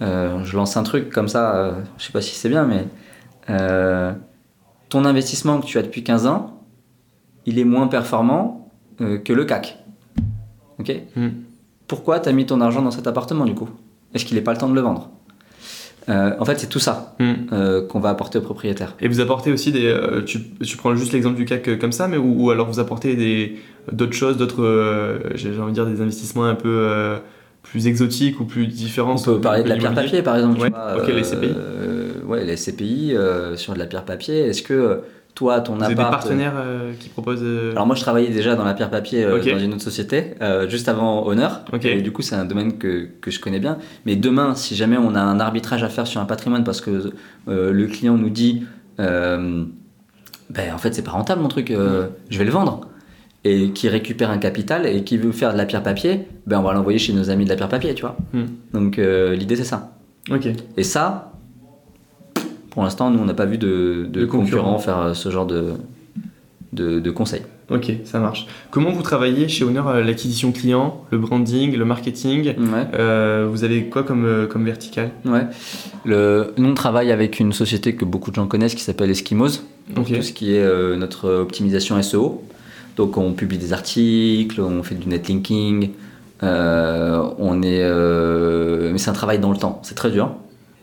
Je 0.00 0.56
lance 0.56 0.76
un 0.76 0.82
truc 0.82 1.10
comme 1.10 1.28
ça, 1.28 1.56
euh, 1.56 1.72
je 1.98 2.04
sais 2.04 2.12
pas 2.12 2.20
si 2.20 2.34
c'est 2.34 2.48
bien, 2.48 2.66
mais 2.66 2.86
ton 4.92 5.06
investissement 5.06 5.58
que 5.60 5.66
tu 5.66 5.78
as 5.78 5.82
depuis 5.82 6.04
15 6.04 6.26
ans, 6.26 6.51
il 7.46 7.58
est 7.58 7.64
moins 7.64 7.88
performant 7.88 8.70
euh, 9.00 9.18
que 9.18 9.32
le 9.32 9.44
CAC. 9.44 9.78
Ok 10.78 10.92
Mm. 11.16 11.28
Pourquoi 11.88 12.20
tu 12.20 12.28
as 12.28 12.32
mis 12.32 12.46
ton 12.46 12.60
argent 12.60 12.80
dans 12.82 12.90
cet 12.90 13.06
appartement 13.06 13.44
du 13.44 13.54
coup? 13.54 13.68
Est-ce 14.14 14.24
qu'il 14.24 14.36
n'est 14.36 14.42
pas 14.42 14.52
le 14.52 14.58
temps 14.58 14.68
de 14.68 14.74
le 14.74 14.80
vendre? 14.80 15.10
Euh, 16.08 16.32
En 16.40 16.44
fait, 16.44 16.58
c'est 16.58 16.68
tout 16.68 16.78
ça 16.78 17.14
Mm. 17.18 17.32
euh, 17.52 17.86
qu'on 17.86 18.00
va 18.00 18.08
apporter 18.10 18.38
au 18.38 18.42
propriétaire. 18.42 18.94
Et 19.00 19.08
vous 19.08 19.20
apportez 19.20 19.52
aussi 19.52 19.72
des. 19.72 19.86
euh, 19.86 20.22
tu, 20.24 20.38
tu 20.64 20.76
prends 20.76 20.94
juste 20.96 21.12
l'exemple 21.12 21.36
du 21.36 21.44
CAC 21.44 21.78
comme 21.78 21.92
ça, 21.92 22.08
mais 22.08 22.16
ou, 22.16 22.44
ou 22.46 22.50
alors 22.50 22.66
vous 22.68 22.80
apportez 22.80 23.14
des 23.16 23.56
d'autres 23.90 24.14
choses, 24.14 24.36
d'autres. 24.36 25.20
j'ai 25.34 25.50
envie 25.58 25.72
de 25.72 25.74
dire 25.74 25.86
des 25.86 26.00
investissements 26.00 26.44
un 26.44 26.54
peu 26.54 27.18
plus 27.62 27.86
exotiques 27.86 28.40
ou 28.40 28.44
plus 28.44 28.66
différents. 28.66 29.16
On 29.16 29.22
peut 29.22 29.40
parler 29.40 29.62
de 29.64 29.68
la 29.68 29.76
pierre 29.76 29.94
papier 29.94 30.22
par 30.22 30.36
exemple. 30.36 30.56
tu 30.56 30.62
Ouais, 30.62 30.70
vois, 30.70 31.06
les 31.12 31.22
CPI. 31.22 31.54
ouais, 32.26 32.44
les 32.44 32.56
CPI 32.56 33.14
sur 33.56 33.74
de 33.74 33.78
la 33.78 33.86
pierre 33.86 34.04
papier. 34.04 34.40
Est-ce 34.46 34.62
que 34.62 35.00
toi, 35.34 35.60
ton 35.60 35.76
Vous 35.76 35.82
avez 35.84 35.94
appart. 35.94 36.10
des 36.10 36.16
partenaires 36.16 36.52
euh, 36.56 36.92
qui 37.00 37.08
proposent. 37.08 37.40
euh, 37.42 37.72
Alors 37.72 37.86
moi, 37.86 37.96
je 37.96 38.02
travaillais 38.02 38.28
déjà 38.30 38.54
dans 38.54 38.64
la 38.64 38.74
pierre 38.74 38.90
papier 38.90 39.24
euh, 39.24 39.38
dans 39.42 39.58
une 39.58 39.72
autre 39.72 39.82
société, 39.82 40.34
euh, 40.42 40.68
juste 40.68 40.88
avant 40.88 41.26
Honor. 41.26 41.62
Et 41.82 42.02
du 42.02 42.12
coup, 42.12 42.22
c'est 42.22 42.34
un 42.34 42.44
domaine 42.44 42.76
que, 42.78 43.08
que 43.20 43.30
je 43.30 43.40
connais 43.40 43.58
bien. 43.60 43.78
Mais 44.04 44.14
demain, 44.16 44.54
si 44.54 44.74
jamais 44.76 44.98
on 44.98 45.14
a 45.14 45.20
un 45.20 45.40
arbitrage 45.40 45.82
à 45.82 45.88
faire 45.88 46.06
sur 46.06 46.20
un 46.20 46.26
patrimoine 46.26 46.64
parce 46.64 46.80
que 46.80 47.12
euh, 47.48 47.72
le 47.72 47.86
client 47.86 48.16
nous 48.16 48.30
dit, 48.30 48.64
euh, 49.00 49.64
ben 50.50 50.74
en 50.74 50.78
fait, 50.78 50.94
c'est 50.94 51.02
pas 51.02 51.12
rentable 51.12 51.40
mon 51.40 51.48
truc, 51.48 51.70
euh, 51.70 52.08
je 52.28 52.38
vais 52.38 52.44
le 52.44 52.50
vendre. 52.50 52.82
Et 53.44 53.70
qui 53.70 53.88
récupère 53.88 54.30
un 54.30 54.38
capital 54.38 54.86
et 54.86 55.02
qui 55.02 55.16
veut 55.16 55.32
faire 55.32 55.52
de 55.52 55.58
la 55.58 55.64
pierre 55.64 55.82
papier, 55.82 56.28
ben 56.46 56.60
on 56.60 56.62
va 56.62 56.74
l'envoyer 56.74 56.98
chez 56.98 57.12
nos 57.12 57.28
amis 57.30 57.44
de 57.44 57.48
la 57.50 57.56
pierre 57.56 57.68
papier, 57.70 57.92
tu 57.94 58.02
vois. 58.02 58.16
Hmm. 58.32 58.44
Donc 58.72 58.98
euh, 59.00 59.34
l'idée 59.34 59.56
c'est 59.56 59.64
ça. 59.64 59.96
Et 60.76 60.84
ça, 60.84 61.31
pour 62.72 62.82
l'instant, 62.82 63.10
nous 63.10 63.20
on 63.20 63.24
n'a 63.26 63.34
pas 63.34 63.46
vu 63.46 63.56
de, 63.58 64.06
de 64.10 64.20
De 64.20 64.26
concurrents. 64.26 64.74
concurrents 64.74 64.78
faire 64.78 64.98
euh, 64.98 65.14
ce 65.14 65.30
genre 65.30 65.46
de, 65.46 65.74
de, 66.72 67.00
de 67.00 67.10
conseils. 67.10 67.42
Ok, 67.70 67.90
ça 68.04 68.18
marche. 68.18 68.46
Comment 68.70 68.90
vous 68.90 69.00
travaillez 69.02 69.48
chez 69.48 69.64
Honor 69.64 69.88
euh, 69.88 70.02
l'acquisition 70.02 70.52
client, 70.52 71.04
le 71.10 71.16
branding, 71.18 71.74
le 71.76 71.84
marketing 71.86 72.54
Ouais. 72.58 72.86
Euh, 72.94 73.46
Vous 73.50 73.64
avez 73.64 73.84
quoi 73.84 74.02
comme, 74.02 74.46
comme 74.50 74.64
vertical? 74.64 75.10
Ouais. 75.24 75.46
Le, 76.04 76.52
nous, 76.58 76.68
on 76.68 76.74
travaille 76.74 77.10
avec 77.12 77.40
une 77.40 77.52
société 77.54 77.94
que 77.94 78.04
beaucoup 78.04 78.30
de 78.30 78.36
gens 78.36 78.46
connaissent 78.46 78.74
qui 78.74 78.82
s'appelle 78.82 79.10
Eskimos, 79.10 79.62
pour 79.94 80.04
tout 80.06 80.20
ce 80.22 80.32
qui 80.32 80.54
est 80.54 80.60
euh, 80.62 80.96
notre 80.96 81.30
optimisation 81.30 82.00
SEO. 82.02 82.42
Donc, 82.96 83.16
on 83.16 83.32
publie 83.32 83.56
des 83.58 83.72
articles, 83.72 84.60
on 84.60 84.82
fait 84.82 84.96
du 84.96 85.08
netlinking. 85.08 85.90
euh, 86.42 87.22
on 87.38 87.62
est, 87.62 87.82
mais 88.92 88.98
c'est 88.98 89.08
un 89.10 89.14
travail 89.14 89.38
dans 89.38 89.50
le 89.52 89.56
temps, 89.56 89.80
c'est 89.82 89.94
très 89.94 90.10
dur. 90.10 90.34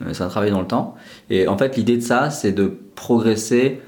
Euh, 0.02 0.12
C'est 0.12 0.22
un 0.22 0.28
travail 0.28 0.50
dans 0.50 0.60
le 0.60 0.66
temps. 0.66 0.94
Et 1.28 1.48
en 1.48 1.56
fait, 1.56 1.76
l'idée 1.76 1.96
de 1.96 2.02
ça, 2.02 2.30
c'est 2.30 2.52
de 2.52 2.72
progresser 2.94 3.80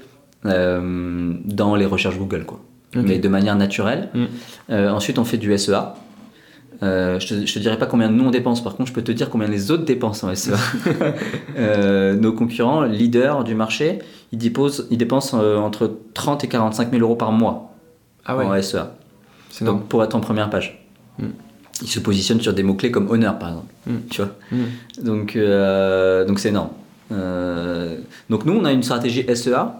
euh, 0.45 1.33
dans 1.45 1.75
les 1.75 1.85
recherches 1.85 2.17
Google, 2.17 2.45
quoi. 2.45 2.59
Mais 2.95 3.17
de 3.17 3.27
manière 3.27 3.55
naturelle. 3.55 4.09
Mm. 4.13 4.23
Euh, 4.69 4.89
ensuite, 4.91 5.17
on 5.17 5.23
fait 5.23 5.37
du 5.37 5.57
SEA. 5.57 5.95
Euh, 6.83 7.19
je, 7.19 7.27
te, 7.27 7.45
je 7.45 7.53
te 7.53 7.59
dirai 7.59 7.77
pas 7.77 7.85
combien 7.85 8.09
nous 8.09 8.25
on 8.25 8.31
dépense, 8.31 8.63
par 8.63 8.75
contre, 8.75 8.89
je 8.89 8.93
peux 8.93 9.03
te 9.03 9.11
dire 9.11 9.29
combien 9.29 9.47
les 9.47 9.71
autres 9.71 9.85
dépensent 9.85 10.27
en 10.27 10.35
SEA. 10.35 10.53
Euh, 11.57 12.15
nos 12.15 12.33
concurrents, 12.33 12.81
leaders 12.81 13.43
du 13.43 13.53
marché, 13.53 13.99
ils 14.31 14.39
dépensent, 14.39 14.83
ils 14.89 14.97
dépensent 14.97 15.39
euh, 15.39 15.57
entre 15.57 15.99
30 16.13 16.43
et 16.43 16.47
45 16.47 16.91
000 16.91 17.01
euros 17.01 17.15
par 17.15 17.31
mois 17.31 17.73
Ah 18.25 18.35
en 18.35 18.61
SEA. 18.61 18.95
Donc 19.61 19.87
pour 19.87 20.03
être 20.03 20.15
en 20.15 20.19
première 20.19 20.49
page. 20.49 20.83
Mm. 21.19 21.25
Ils 21.81 21.87
se 21.87 21.99
positionnent 21.99 22.41
sur 22.41 22.53
des 22.53 22.63
mots-clés 22.63 22.91
comme 22.91 23.09
honneur, 23.09 23.39
par 23.39 23.49
exemple. 23.49 23.73
Mm. 23.87 23.93
Tu 24.09 24.21
vois 24.21 24.31
Mm. 24.51 25.05
donc, 25.05 25.35
euh, 25.35 26.25
donc 26.25 26.39
c'est 26.39 26.49
énorme. 26.49 26.69
Euh, 27.11 27.97
donc 28.29 28.45
nous, 28.45 28.53
on 28.53 28.65
a 28.65 28.71
une 28.71 28.83
stratégie 28.83 29.25
SEA, 29.35 29.73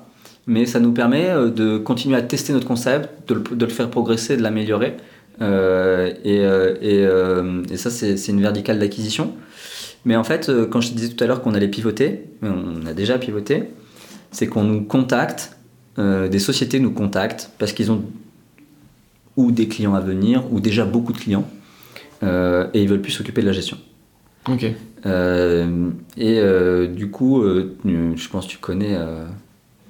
mais 0.47 0.65
ça 0.65 0.79
nous 0.79 0.91
permet 0.91 1.29
euh, 1.29 1.49
de 1.49 1.77
continuer 1.77 2.15
à 2.17 2.21
tester 2.21 2.53
notre 2.53 2.67
concept, 2.67 3.29
de 3.29 3.35
le, 3.35 3.41
de 3.55 3.65
le 3.65 3.71
faire 3.71 3.89
progresser, 3.89 4.37
de 4.37 4.41
l'améliorer. 4.41 4.97
Euh, 5.41 6.11
et, 6.23 6.41
et, 6.81 7.73
et 7.73 7.77
ça, 7.77 7.89
c'est 7.89 8.27
une 8.27 8.41
verticale 8.41 8.79
d'acquisition. 8.79 9.33
Mais 10.05 10.15
en 10.15 10.23
fait, 10.23 10.51
quand 10.69 10.81
je 10.81 10.89
te 10.89 10.95
disais 10.95 11.13
tout 11.13 11.23
à 11.23 11.27
l'heure 11.27 11.41
qu'on 11.41 11.53
allait 11.53 11.69
pivoter, 11.69 12.25
on 12.41 12.85
a 12.85 12.93
déjà 12.93 13.17
pivoté, 13.17 13.69
c'est 14.31 14.47
qu'on 14.47 14.63
nous 14.63 14.83
contacte, 14.83 15.57
des 15.97 16.39
sociétés 16.39 16.79
nous 16.79 16.91
contactent 16.91 17.51
parce 17.57 17.71
qu'ils 17.71 17.91
ont 17.91 18.03
ou 19.37 19.51
des 19.51 19.67
clients 19.67 19.95
à 19.95 19.99
venir, 19.99 20.43
ou 20.51 20.59
déjà 20.59 20.85
beaucoup 20.85 21.13
de 21.13 21.17
clients, 21.17 21.47
euh, 22.24 22.67
et 22.74 22.82
ils 22.82 22.89
veulent 22.89 23.01
plus 23.01 23.11
s'occuper 23.11 23.41
de 23.41 23.47
la 23.47 23.53
gestion. 23.53 23.78
Ok. 24.49 24.65
Euh, 25.05 25.89
et 26.17 26.39
euh, 26.39 26.88
du 26.88 27.09
coup, 27.09 27.43
je 27.86 28.30
pense 28.30 28.45
que 28.45 28.51
tu 28.51 28.57
connais. 28.57 28.97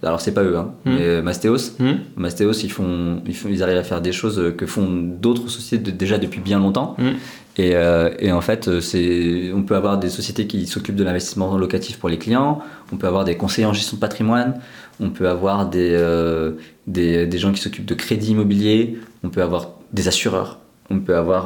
alors, 0.03 0.19
c'est 0.19 0.33
pas 0.33 0.43
eux, 0.43 0.57
hein, 0.57 0.73
Hmm. 0.85 0.91
mais 0.97 1.21
Mastéos. 1.21 1.75
Hmm. 1.79 1.93
Mastéos, 2.17 2.51
ils, 2.63 2.69
font, 2.71 3.21
ils, 3.25 3.35
font, 3.35 3.47
ils 3.49 3.63
arrivent 3.63 3.77
à 3.77 3.83
faire 3.83 4.01
des 4.01 4.11
choses 4.11 4.53
que 4.57 4.65
font 4.65 4.87
d'autres 4.91 5.47
sociétés 5.47 5.91
de- 5.91 5.97
déjà 5.97 6.17
depuis 6.17 6.41
bien 6.41 6.59
longtemps. 6.59 6.95
Hmm. 6.97 7.13
Et, 7.57 7.73
et 8.19 8.31
en 8.31 8.41
fait, 8.41 8.79
c'est, 8.79 9.51
on 9.53 9.61
peut 9.61 9.75
avoir 9.75 9.99
des 9.99 10.09
sociétés 10.09 10.47
qui 10.47 10.65
s'occupent 10.65 10.95
de 10.95 11.03
l'investissement 11.03 11.55
locatif 11.57 11.99
pour 11.99 12.09
les 12.09 12.17
clients, 12.17 12.59
on 12.91 12.97
peut 12.97 13.05
avoir 13.07 13.25
des 13.25 13.35
conseillers 13.37 13.67
en 13.67 13.73
gestion 13.73 13.95
de 13.97 14.01
patrimoine, 14.01 14.59
on 14.99 15.11
peut 15.11 15.29
avoir 15.29 15.69
des, 15.69 15.95
des, 16.87 17.27
des 17.27 17.37
gens 17.37 17.51
qui 17.51 17.61
s'occupent 17.61 17.85
de 17.85 17.93
crédit 17.93 18.31
immobilier, 18.31 18.97
on 19.23 19.29
peut 19.29 19.43
avoir 19.43 19.69
des 19.93 20.07
assureurs, 20.07 20.59
on 20.89 20.97
peut 20.99 21.15
avoir 21.15 21.45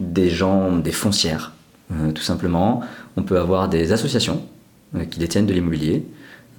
des 0.00 0.30
gens, 0.30 0.76
des 0.78 0.92
foncières, 0.92 1.52
euh, 1.92 2.12
tout 2.12 2.22
simplement. 2.22 2.82
On 3.16 3.22
peut 3.22 3.38
avoir 3.38 3.68
des 3.68 3.92
associations 3.92 4.42
euh, 4.96 5.04
qui 5.04 5.18
détiennent 5.18 5.46
de 5.46 5.52
l'immobilier, 5.52 6.04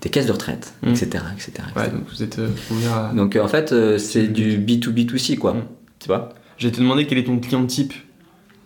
des 0.01 0.09
caisses 0.09 0.27
de 0.27 0.31
retraite, 0.31 0.73
etc., 0.85 1.05
etc., 1.33 1.51
etc. 1.75 1.89
Donc 1.93 2.03
vous 2.09 2.23
êtes 2.23 2.39
euh, 2.39 2.49
ouvert 2.71 2.93
à. 2.97 3.13
Donc 3.13 3.35
euh, 3.35 3.41
en 3.43 3.47
fait, 3.47 3.71
euh, 3.71 3.97
c'est 3.97 4.27
du 4.27 4.57
B2B2C, 4.59 5.37
quoi. 5.37 5.53
Mm. 5.53 5.63
Tu 5.99 6.07
vois 6.07 6.29
J'ai 6.57 6.71
te 6.71 6.79
demandé 6.79 7.07
quel 7.07 7.17
est 7.17 7.23
ton 7.23 7.39
client 7.39 7.65
type. 7.65 7.93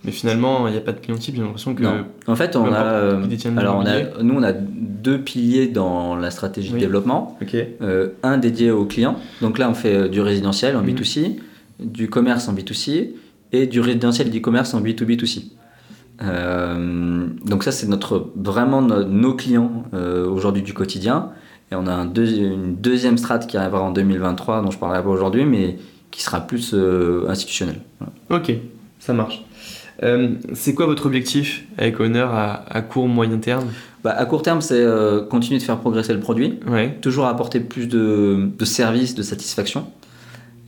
Mais 0.04 0.12
finalement, 0.12 0.68
il 0.68 0.72
n'y 0.72 0.78
a 0.78 0.82
pas 0.82 0.94
de 0.94 1.00
client 1.00 1.18
type, 1.18 1.36
j'ai 1.36 1.42
l'impression 1.42 1.76
que. 1.76 1.84
Non. 1.84 2.06
En 2.28 2.36
fait, 2.36 2.56
on 2.56 2.72
a, 2.72 2.84
euh, 2.84 3.26
alors 3.58 3.78
on 3.78 3.86
a, 3.86 3.98
l'immobilier. 3.98 4.24
nous 4.24 4.36
on 4.36 4.44
a 4.44 4.54
deux 4.54 5.20
piliers 5.20 5.68
dans 5.68 6.16
la 6.16 6.32
stratégie 6.32 6.70
Oui. 6.70 6.76
de 6.76 6.80
développement. 6.80 7.38
Euh, 7.82 8.10
un 8.24 8.38
dédié 8.38 8.72
aux 8.72 8.86
clients. 8.86 9.18
Donc 9.42 9.58
là, 9.58 9.70
on 9.70 9.74
fait 9.74 9.94
euh, 9.96 10.08
du 10.08 10.22
résidentiel 10.22 10.76
en 10.78 10.82
Mhm. 10.82 10.90
B2C, 10.96 11.36
du 11.80 12.10
commerce 12.10 12.48
en 12.48 12.54
B2C 12.54 13.12
et 13.52 13.68
du 13.68 13.80
résidentiel 13.80 14.28
et 14.28 14.32
du 14.32 14.42
commerce 14.42 14.74
en 14.74 14.82
B2B2C. 14.82 15.44
Euh, 16.22 17.28
donc 17.46 17.64
ça, 17.64 17.72
c'est 17.72 17.88
notre 17.88 18.32
vraiment 18.36 18.82
no- 18.82 19.04
nos 19.04 19.34
clients 19.34 19.84
euh, 19.94 20.28
aujourd'hui 20.28 20.62
du 20.64 20.74
quotidien. 20.74 21.30
Et 21.72 21.76
on 21.76 21.86
a 21.86 21.92
un 21.94 22.06
deuxi- 22.06 22.40
une 22.54 22.76
deuxième 22.76 23.18
strate 23.18 23.46
qui 23.48 23.58
arrivera 23.58 23.82
en 23.82 23.92
2023, 23.92 24.62
dont 24.62 24.72
je 24.72 24.78
parlerai 24.78 25.04
pas 25.04 25.10
aujourd'hui, 25.10 25.46
mais 25.46 25.78
qui 26.12 26.22
sera 26.24 26.42
plus 26.42 26.72
euh, 26.74 27.26
institutionnelle. 27.28 27.82
Voilà. 28.00 28.14
Ok, 28.42 28.54
ça 29.00 29.14
marche. 29.14 29.44
Euh, 30.04 30.30
c'est 30.54 30.74
quoi 30.74 30.86
votre 30.86 31.08
objectif 31.08 31.66
avec 31.78 32.00
Honor 32.00 32.34
à, 32.34 32.64
à 32.70 32.82
court, 32.82 33.08
moyen 33.08 33.38
terme? 33.38 33.66
Bah, 34.04 34.12
à 34.12 34.26
court 34.26 34.44
terme, 34.44 34.62
c'est 34.62 34.86
continuer 35.30 35.60
de 35.60 35.64
faire 35.64 35.78
progresser 35.80 36.14
le 36.14 36.20
produit. 36.20 36.60
Ouais. 36.68 36.98
toujours 37.02 37.26
apporter 37.26 37.60
plus 37.60 37.88
de, 37.88 38.48
de 38.58 38.66
services, 38.66 39.16
de 39.16 39.24
satisfaction, 39.24 39.88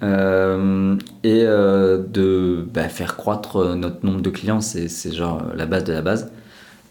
euh, 0.03 0.95
et 1.23 1.43
euh, 1.45 1.97
de 2.01 2.65
bah, 2.73 2.87
faire 2.89 3.17
croître 3.17 3.57
euh, 3.57 3.75
notre 3.75 4.05
nombre 4.05 4.21
de 4.21 4.29
clients, 4.29 4.61
c'est 4.61 4.87
genre 5.13 5.43
la 5.55 5.65
base 5.65 5.83
de 5.83 5.93
la 5.93 6.01
base. 6.01 6.31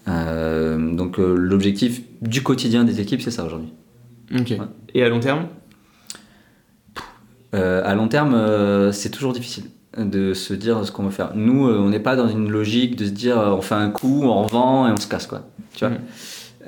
Euh, 0.09 0.95
donc 0.95 1.19
l'objectif 1.19 2.03
du 2.23 2.43
quotidien 2.43 2.85
des 2.85 3.01
équipes, 3.01 3.21
c'est 3.23 3.31
ça 3.31 3.45
aujourd'hui. 3.45 3.73
Ok. 4.39 4.55
Et 4.95 5.03
à 5.03 5.09
long 5.09 5.21
terme? 5.21 5.47
À 7.53 7.95
long 7.95 8.09
terme, 8.09 8.93
c'est 8.93 9.11
toujours 9.11 9.33
difficile 9.33 9.65
de 9.97 10.35
se 10.35 10.53
dire 10.53 10.85
ce 10.85 10.93
qu'on 10.93 11.05
veut 11.05 11.11
faire. 11.11 11.33
Nous, 11.35 11.67
on 11.67 11.89
n'est 11.89 11.99
pas 11.99 12.15
dans 12.15 12.29
une 12.29 12.51
logique 12.51 12.95
de 12.97 13.07
se 13.07 13.11
dire 13.11 13.39
on 13.39 13.63
fait 13.63 13.75
un 13.75 13.89
coup, 13.91 14.21
on 14.23 14.43
revend 14.45 14.87
et 14.87 14.93
on 14.93 14.97
se 14.99 15.09
casse 15.09 15.27
quoi. 15.27 15.47
Tu 15.75 15.87
vois? 15.87 15.97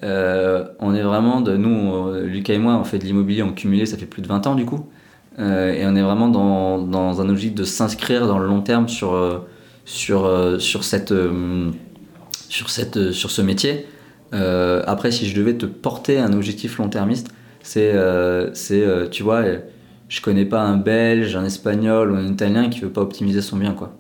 Euh, 0.03 0.65
On 0.79 0.95
est 0.95 1.03
vraiment 1.03 1.43
de 1.43 1.57
nous, 1.57 1.69
on- 1.69 2.13
Lucas 2.23 2.55
et 2.55 2.59
moi, 2.59 2.77
on 2.77 2.85
fait 2.85 2.99
de 2.99 3.05
l'immobilier 3.05 3.43
en 3.43 3.53
cumulé, 3.53 3.85
ça 3.85 3.99
fait 3.99 4.07
plus 4.07 4.23
de 4.23 4.29
20 4.29 4.47
ans 4.47 4.55
du 4.55 4.65
coup, 4.65 4.89
Euh, 5.41 5.73
et 5.73 5.87
on 5.87 5.97
est 5.97 6.03
vraiment 6.03 6.29
dans, 6.29 6.79
dans 6.79 7.21
un 7.21 7.29
objectif 7.29 7.55
de 7.55 7.65
s'inscrire 7.65 8.27
dans 8.27 8.39
le 8.39 8.47
long 8.47 8.61
terme 8.61 8.89
sur 8.89 9.15
euh, 9.15 9.39
sur 9.85 10.27
euh, 10.27 10.59
sur 10.59 10.85
cette 10.85 11.13
sur 12.49 12.71
cette 12.71 13.13
sur 13.13 13.31
ce 13.31 13.43
métier. 13.43 13.87
Euh, 14.33 14.83
après, 14.87 15.11
si 15.11 15.27
je 15.29 15.35
devais 15.35 15.55
te 15.55 15.67
porter 15.67 16.19
un 16.19 16.33
objectif 16.33 16.79
long-termiste, 16.79 17.29
c'est 17.63 17.93
euh, 17.95 18.51
c'est 18.55 18.85
tu 19.11 19.23
vois. 19.23 19.43
je 20.09 20.21
connais 20.21 20.45
pas 20.45 20.61
un 20.61 20.77
Belge, 20.77 21.37
un 21.37 21.45
Espagnol 21.45 22.11
ou 22.13 22.17
un 22.17 22.27
Italien 22.27 22.69
qui 22.69 22.81
veut 22.81 22.91
pas 22.91 23.01
optimiser 23.01 23.41
son 23.43 23.57
bien, 23.57 23.73
quoi. 23.75 23.93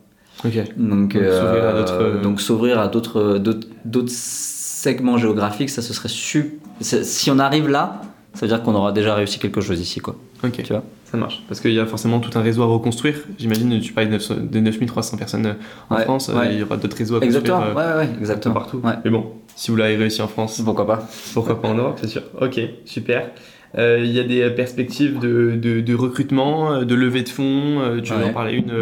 Donc, 0.76 1.12
Donc, 1.12 1.12
s'ouvrir 1.14 1.64
à 1.68 1.72
d'autres- 1.74 2.22
donc 2.22 2.40
s'ouvrir 2.40 2.78
à 2.80 2.88
d'autres, 2.88 3.38
d'autres, 3.38 3.68
d'autres 3.84 4.12
segments 4.12 5.18
géographiques, 5.18 5.70
ça 5.70 5.82
ce 5.82 5.92
serait 5.92 6.08
super. 6.08 6.50
Si 6.80 7.30
on 7.30 7.38
arrive 7.38 7.68
là, 7.68 8.00
ça 8.34 8.40
veut 8.42 8.48
dire 8.48 8.62
qu'on 8.62 8.74
aura 8.74 8.92
déjà 8.92 9.14
réussi 9.14 9.38
quelque 9.38 9.60
chose 9.60 9.78
ici, 9.80 10.00
quoi. 10.00 10.16
Ok. 10.42 10.62
Tu 10.62 10.72
vois? 10.72 10.82
Ça 11.10 11.16
marche. 11.16 11.42
Parce 11.48 11.60
qu'il 11.60 11.72
y 11.72 11.80
a 11.80 11.86
forcément 11.86 12.20
tout 12.20 12.30
un 12.38 12.42
réseau 12.42 12.62
à 12.62 12.66
reconstruire. 12.66 13.16
J'imagine, 13.38 13.80
tu 13.80 13.92
parlais 13.92 14.06
de 14.08 14.12
900 14.14 14.34
de 14.50 14.60
9300 14.60 15.16
personnes 15.16 15.46
euh, 15.46 15.52
en 15.90 15.96
Ouais, 15.96 16.02
France. 16.04 16.28
euh, 16.28 16.38
ouais. 16.38 16.52
Il 16.54 16.60
y 16.60 16.62
aura 16.62 16.76
d'autres 16.76 16.96
réseaux 16.96 17.16
à 17.20 17.24
Exactement. 17.24 17.56
construire. 17.58 17.78
euh, 17.78 17.96
ouais, 17.98 18.06
ouais, 18.06 18.12
exactement. 18.20 18.54
partout. 18.54 18.80
Mais 19.04 19.10
bon, 19.10 19.26
si 19.56 19.70
vous 19.72 19.76
l'avez 19.76 19.96
réussi 19.96 20.22
en 20.22 20.28
France, 20.28 20.60
Pourquoi 20.64 20.86
pas 20.86 21.08
pourquoi 21.34 21.60
pas 21.60 21.68
en 21.68 21.74
Europe, 21.74 21.98
c'est 22.00 22.06
sûr. 22.08 22.22
Ok, 22.40 22.60
super. 22.84 23.30
Euh, 23.78 24.00
Il 24.04 24.10
y 24.12 24.18
a 24.20 24.24
des 24.24 24.50
perspectives 24.50 25.18
de, 25.20 25.56
de, 25.60 25.80
de 25.80 25.94
recrutement, 25.94 26.82
de 26.82 26.94
levée 26.94 27.22
de 27.22 27.28
fonds. 27.28 27.80
tu 28.04 28.12
Ouais. 28.12 28.24
en 28.30 28.32
parler 28.32 28.54
une 28.54 28.72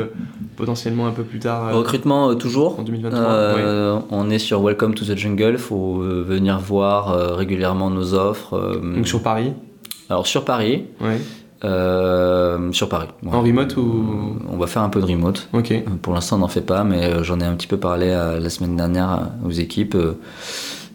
potentiellement 0.56 1.06
un 1.06 1.12
peu 1.12 1.22
plus 1.24 1.38
tard 1.38 1.74
Recrutement 1.74 2.30
euh, 2.30 2.34
toujours. 2.34 2.78
en 2.78 2.82
2023 2.82 3.20
Euh, 3.20 3.98
On 4.10 4.28
est 4.30 4.38
sur 4.38 4.62
Welcome 4.62 4.94
to 4.94 5.04
the 5.04 5.16
Jungle. 5.16 5.56
Faut 5.58 6.00
euh, 6.02 6.24
venir 6.26 6.58
voir 6.58 7.36
régulièrement 7.36 7.88
nos 7.90 8.12
offres. 8.14 8.80
Donc 8.82 9.06
sur 9.06 9.22
Paris 9.22 9.52
Alors 10.10 10.26
sur 10.26 10.44
Paris, 10.44 10.84
ouais. 11.00 11.18
Euh, 11.64 12.72
sur 12.72 12.88
Paris. 12.88 13.08
ouais. 13.22 13.32
En 13.34 13.40
remote 13.42 13.76
ou. 13.76 14.36
On 14.48 14.56
va 14.56 14.66
faire 14.66 14.82
un 14.82 14.88
peu 14.90 15.00
de 15.00 15.06
remote. 15.06 15.48
Ok. 15.52 15.74
Pour 16.02 16.14
l'instant, 16.14 16.36
on 16.36 16.40
n'en 16.40 16.48
fait 16.48 16.60
pas, 16.60 16.84
mais 16.84 17.04
euh, 17.04 17.22
j'en 17.24 17.40
ai 17.40 17.44
un 17.44 17.54
petit 17.54 17.66
peu 17.66 17.78
parlé 17.78 18.08
euh, 18.10 18.38
la 18.38 18.50
semaine 18.50 18.76
dernière 18.76 19.12
euh, 19.12 19.46
aux 19.48 19.50
équipes. 19.50 19.94
Euh, 19.94 20.18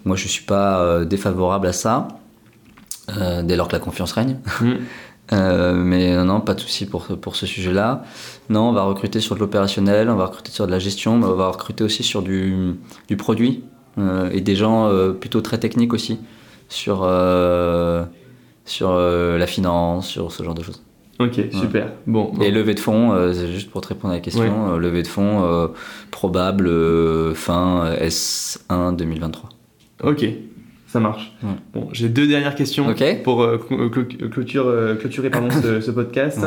Moi, 0.06 0.16
je 0.16 0.28
suis 0.28 0.44
pas 0.46 0.80
euh, 0.82 1.06
défavorable 1.06 1.68
à 1.68 1.74
ça, 1.74 2.08
euh, 3.18 3.42
dès 3.44 3.56
lors 3.56 3.68
que 3.68 3.74
la 3.74 3.80
confiance 3.80 4.12
règne. 4.14 4.38
Mm. 4.62 4.72
Euh, 5.32 5.74
mais 5.74 6.14
non, 6.18 6.26
non, 6.26 6.42
pas 6.42 6.54
de 6.54 6.60
souci 6.60 6.86
pour, 6.86 7.06
pour 7.06 7.38
ce 7.38 7.46
sujet-là. 7.46 8.04
Non, 8.50 8.70
on 8.70 8.74
va 8.74 8.84
recruter 8.84 9.22
sur 9.22 9.36
de 9.36 9.40
l'opérationnel, 9.40 10.10
on 10.10 10.16
va 10.18 10.26
recruter 10.26 10.52
sur 10.52 10.68
de 10.68 10.72
la 10.72 10.80
gestion, 10.80 11.18
mais 11.18 11.26
on 11.26 11.36
va 11.36 11.48
recruter 11.48 11.84
aussi 11.86 12.04
sur 12.04 12.22
du, 12.22 12.76
du 13.08 13.16
produit 13.16 13.64
euh, 13.98 14.30
et 14.34 14.42
des 14.42 14.58
gens 14.58 14.90
euh, 14.90 15.14
plutôt 15.14 15.40
très 15.40 15.58
techniques 15.60 15.94
aussi 15.94 16.20
sur, 16.68 17.04
euh, 17.04 18.04
sur 18.66 18.90
euh, 18.92 19.38
la 19.38 19.48
finance, 19.48 20.08
sur 20.08 20.32
ce 20.32 20.44
genre 20.44 20.54
de 20.56 20.64
choses. 20.64 20.82
Ok, 21.20 21.40
super. 21.52 21.92
Bon. 22.08 22.34
Et 22.42 22.50
levée 22.50 22.74
de 22.74 22.80
fonds, 22.80 23.14
euh, 23.14 23.34
c'est 23.34 23.48
juste 23.52 23.70
pour 23.70 23.82
te 23.82 23.88
répondre 23.90 24.14
à 24.14 24.18
la 24.18 24.22
question, 24.22 24.74
euh, 24.74 24.78
levée 24.80 25.04
de 25.04 25.08
fonds 25.08 25.44
euh, 25.44 25.68
probable 26.12 26.68
fin 27.36 27.86
euh, 27.86 28.08
S1 28.08 28.96
2023. 28.96 29.50
Ok, 30.04 30.26
ça 30.88 31.00
marche. 31.00 31.32
Ouais. 31.44 31.50
Bon, 31.74 31.88
j'ai 31.94 32.10
deux 32.10 32.28
dernières 32.28 32.56
questions 32.56 32.88
Ok. 32.90 33.04
pour 33.24 33.48
clôture, 34.32 34.74
clôturer 35.00 35.30
pardon, 35.30 35.50
ce, 35.52 35.82
ce 35.82 35.92
podcast. 35.92 36.40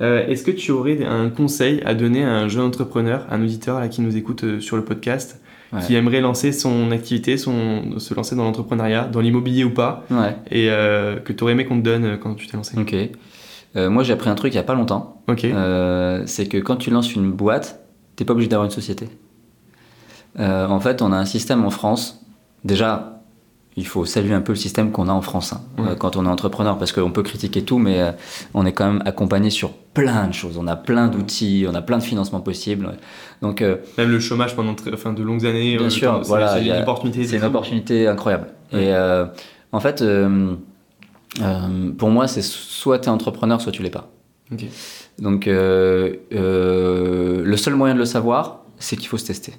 Ouais. 0.00 0.30
Est-ce 0.30 0.44
que 0.44 0.50
tu 0.50 0.70
aurais 0.70 1.02
un 1.04 1.30
conseil 1.30 1.80
à 1.86 1.94
donner 1.94 2.22
à 2.22 2.30
un 2.30 2.48
jeune 2.48 2.64
entrepreneur, 2.64 3.26
un 3.30 3.42
auditeur 3.42 3.80
là, 3.80 3.88
qui 3.88 4.02
nous 4.02 4.16
écoute 4.16 4.60
sur 4.60 4.76
le 4.76 4.84
podcast, 4.84 5.40
Ouais. 5.72 5.80
qui 5.86 5.94
aimerait 5.94 6.20
lancer 6.20 6.50
son 6.50 6.90
activité, 6.90 7.36
son, 7.36 7.98
se 8.00 8.12
lancer 8.12 8.34
dans 8.34 8.42
l'entrepreneuriat, 8.42 9.04
dans 9.04 9.20
l'immobilier 9.20 9.62
ou 9.62 9.70
pas, 9.70 10.04
Ouais, 10.10 10.36
et 10.50 10.68
euh, 10.68 11.20
que 11.20 11.32
tu 11.32 11.44
aurais 11.44 11.52
aimé 11.52 11.64
qu'on 11.64 11.78
te 11.78 11.84
donne 11.84 12.04
euh, 12.04 12.16
quand 12.16 12.34
tu 12.34 12.48
t'es 12.48 12.56
lancé 12.56 12.76
ok. 12.76 12.94
Euh, 13.76 13.88
moi 13.88 14.02
j'ai 14.02 14.12
appris 14.12 14.28
un 14.28 14.34
truc 14.34 14.52
il 14.52 14.56
y 14.56 14.60
a 14.60 14.64
pas 14.64 14.74
longtemps. 14.74 15.22
Ok. 15.28 15.44
Euh, 15.44 16.24
c'est 16.26 16.46
que 16.46 16.58
quand 16.58 16.74
tu 16.74 16.90
lances 16.90 17.14
une 17.14 17.30
boîte, 17.30 17.84
t'es 18.16 18.24
pas 18.24 18.32
obligé 18.32 18.48
d'avoir 18.48 18.64
une 18.64 18.72
société. 18.72 19.08
En 20.38 20.80
fait, 20.80 21.02
on 21.02 21.12
a 21.12 21.16
un 21.16 21.24
système 21.24 21.64
en 21.64 21.70
France 21.70 22.24
déjà, 22.64 23.19
il 23.76 23.86
faut 23.86 24.04
saluer 24.04 24.34
un 24.34 24.40
peu 24.40 24.52
le 24.52 24.58
système 24.58 24.90
qu'on 24.90 25.08
a 25.08 25.12
en 25.12 25.22
France 25.22 25.52
hein, 25.52 25.60
euh, 25.78 25.94
quand 25.94 26.16
on 26.16 26.26
est 26.26 26.28
entrepreneur, 26.28 26.76
parce 26.76 26.92
qu'on 26.92 27.12
peut 27.12 27.22
critiquer 27.22 27.62
tout, 27.62 27.78
mais 27.78 28.00
euh, 28.00 28.10
on 28.52 28.66
est 28.66 28.72
quand 28.72 28.86
même 28.86 29.02
accompagné 29.06 29.50
sur 29.50 29.72
plein 29.72 30.26
de 30.26 30.34
choses. 30.34 30.58
On 30.58 30.66
a 30.66 30.74
plein 30.76 31.06
d'outils, 31.08 31.66
on 31.68 31.74
a 31.74 31.82
plein 31.82 31.98
de 31.98 32.02
financements 32.02 32.40
possibles. 32.40 32.96
Donc, 33.42 33.62
euh, 33.62 33.76
même 33.96 34.10
le 34.10 34.18
chômage 34.18 34.56
pendant 34.56 34.74
enfin, 34.92 35.12
de 35.12 35.22
longues 35.22 35.46
années, 35.46 35.76
bien 35.76 35.90
sûr, 35.90 36.20
voilà, 36.22 36.54
c'est 36.54 36.66
une 36.66 36.72
opportunité. 36.72 37.24
C'est 37.24 37.36
une 37.36 37.44
opportunité 37.44 38.08
incroyable. 38.08 38.48
Et 38.72 38.92
en 39.72 39.80
fait, 39.80 40.04
pour 41.98 42.10
moi, 42.10 42.26
c'est 42.26 42.42
soit 42.42 42.98
tu 42.98 43.06
es 43.06 43.08
entrepreneur, 43.08 43.60
soit 43.60 43.72
tu 43.72 43.82
l'es 43.82 43.90
pas. 43.90 44.10
Donc, 45.18 45.46
le 45.46 46.16
seul 47.56 47.74
moyen 47.74 47.94
de 47.94 48.00
le 48.00 48.04
savoir, 48.04 48.64
c'est 48.78 48.96
qu'il 48.96 49.08
faut 49.08 49.18
se 49.18 49.26
tester. 49.26 49.54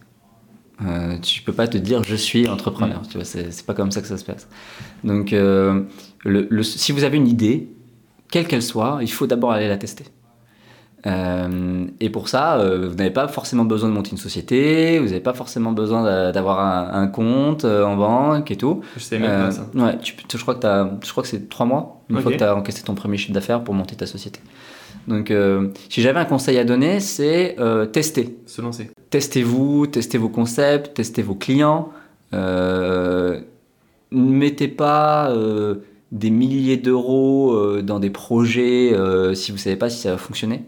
Euh, 0.86 1.18
tu 1.20 1.42
peux 1.42 1.54
pas 1.54 1.68
te 1.68 1.78
dire 1.78 2.04
je 2.04 2.16
suis 2.16 2.48
entrepreneur, 2.48 3.02
tu 3.08 3.18
vois, 3.18 3.26
c'est 3.26 3.66
pas 3.66 3.74
comme 3.74 3.92
ça 3.92 4.02
que 4.02 4.08
ça 4.08 4.18
se 4.18 4.26
passe. 4.26 4.48
Donc, 5.04 5.34
euh, 5.34 5.84
le, 6.24 6.64
si 6.64 6.92
vous 6.92 7.04
avez 7.04 7.18
une 7.18 7.28
idée, 7.28 7.70
quelle 8.30 8.48
qu'elle 8.48 8.64
soit, 8.64 9.00
il 9.02 9.12
faut 9.12 9.28
d'abord 9.28 9.52
aller 9.52 9.68
la 9.68 9.78
tester. 9.78 10.06
Euh, 11.08 11.88
et 12.00 12.12
pour 12.12 12.30
ça, 12.30 12.60
euh, 12.60 12.88
vous 12.90 12.96
n'avez 12.96 13.10
pas 13.10 13.28
forcément 13.28 13.66
besoin 13.66 13.90
de 13.90 13.94
monter 13.94 14.12
une 14.12 14.18
société, 14.18 15.00
vous 15.00 15.08
n'avez 15.08 15.20
pas 15.20 15.34
forcément 15.34 15.72
besoin 15.72 16.32
d'avoir 16.32 16.60
un, 16.60 17.08
compte 17.08 17.66
en 17.66 17.96
banque 17.96 18.52
et 18.52 18.58
tout. 18.58 18.82
Je 18.96 19.04
sais 19.04 19.20
même 19.20 19.46
pas 19.46 19.52
ça. 19.52 19.68
Ouais, 19.74 19.98
tu, 20.00 20.16
je 20.32 20.42
crois 20.42 20.56
que, 20.56 20.68
je 21.04 21.12
crois 21.12 21.24
que 21.24 21.30
c'est 21.30 21.50
trois 21.50 21.66
mois, 21.66 22.04
une 22.10 22.20
fois 22.22 22.32
que 22.32 22.38
tu 22.38 22.44
as 22.44 22.56
encaissé 22.56 22.84
ton 22.84 22.96
premier 22.96 23.18
chiffre 23.18 23.34
d'affaires 23.34 23.64
pour 23.64 23.74
monter 23.74 23.96
ta 23.96 24.06
société. 24.06 24.40
Donc, 25.08 25.34
si 25.90 26.02
j'avais 26.02 26.20
un 26.20 26.26
conseil 26.26 26.58
à 26.58 26.64
donner, 26.64 27.00
c'est 27.00 27.56
tester. 27.92 28.38
Se 28.46 28.62
lancer 28.62 28.92
testez-vous, 29.12 29.86
testez 29.88 30.18
vos 30.18 30.30
concepts, 30.30 30.96
testez 30.96 31.22
vos 31.22 31.36
clients. 31.36 31.90
Euh, 32.34 33.42
ne 34.12 34.32
mettez 34.32 34.68
pas 34.68 35.30
euh, 35.30 35.76
des 36.12 36.32
milliers 36.32 36.78
d'euros 36.78 37.54
euh, 37.54 37.82
dans 37.84 38.00
des 38.00 38.10
projets 38.10 38.96
si 39.36 39.52
vous 39.52 39.58
ne 39.58 39.62
savez 39.62 39.76
pas 39.76 39.92
si 39.92 40.00
ça 40.00 40.12
va 40.12 40.18
fonctionner. 40.18 40.64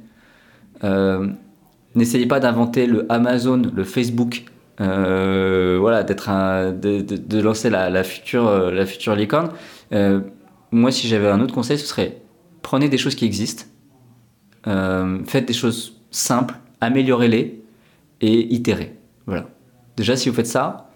N'essayez 1.95 2.25
pas 2.25 2.39
d'inventer 2.39 2.85
le 2.85 3.05
Amazon, 3.11 3.61
le 3.73 3.83
Facebook, 3.83 4.43
voilà, 4.77 6.03
d'être 6.03 6.29
de, 6.73 7.01
de, 7.01 7.41
lancer 7.41 7.69
la, 7.69 8.03
future, 8.03 8.71
la 8.71 8.85
future 8.85 9.15
licorne. 9.15 9.51
moi, 10.71 10.91
si 10.91 11.07
j'avais 11.07 11.29
un 11.29 11.39
autre 11.39 11.53
conseil, 11.53 11.77
ce 11.77 11.87
serait 11.87 12.17
prenez 12.61 12.89
des 12.89 12.97
choses 12.97 13.15
qui 13.15 13.25
existent, 13.25 13.65
faites 14.65 15.45
des 15.47 15.53
choses 15.53 15.99
simples, 16.11 16.55
améliorez-les, 16.81 17.63
et 18.21 18.53
itérer. 18.53 18.95
Voilà. 19.25 19.47
Déjà, 19.97 20.15
si 20.15 20.29
vous 20.29 20.35
faites 20.35 20.47
ça, 20.47 20.89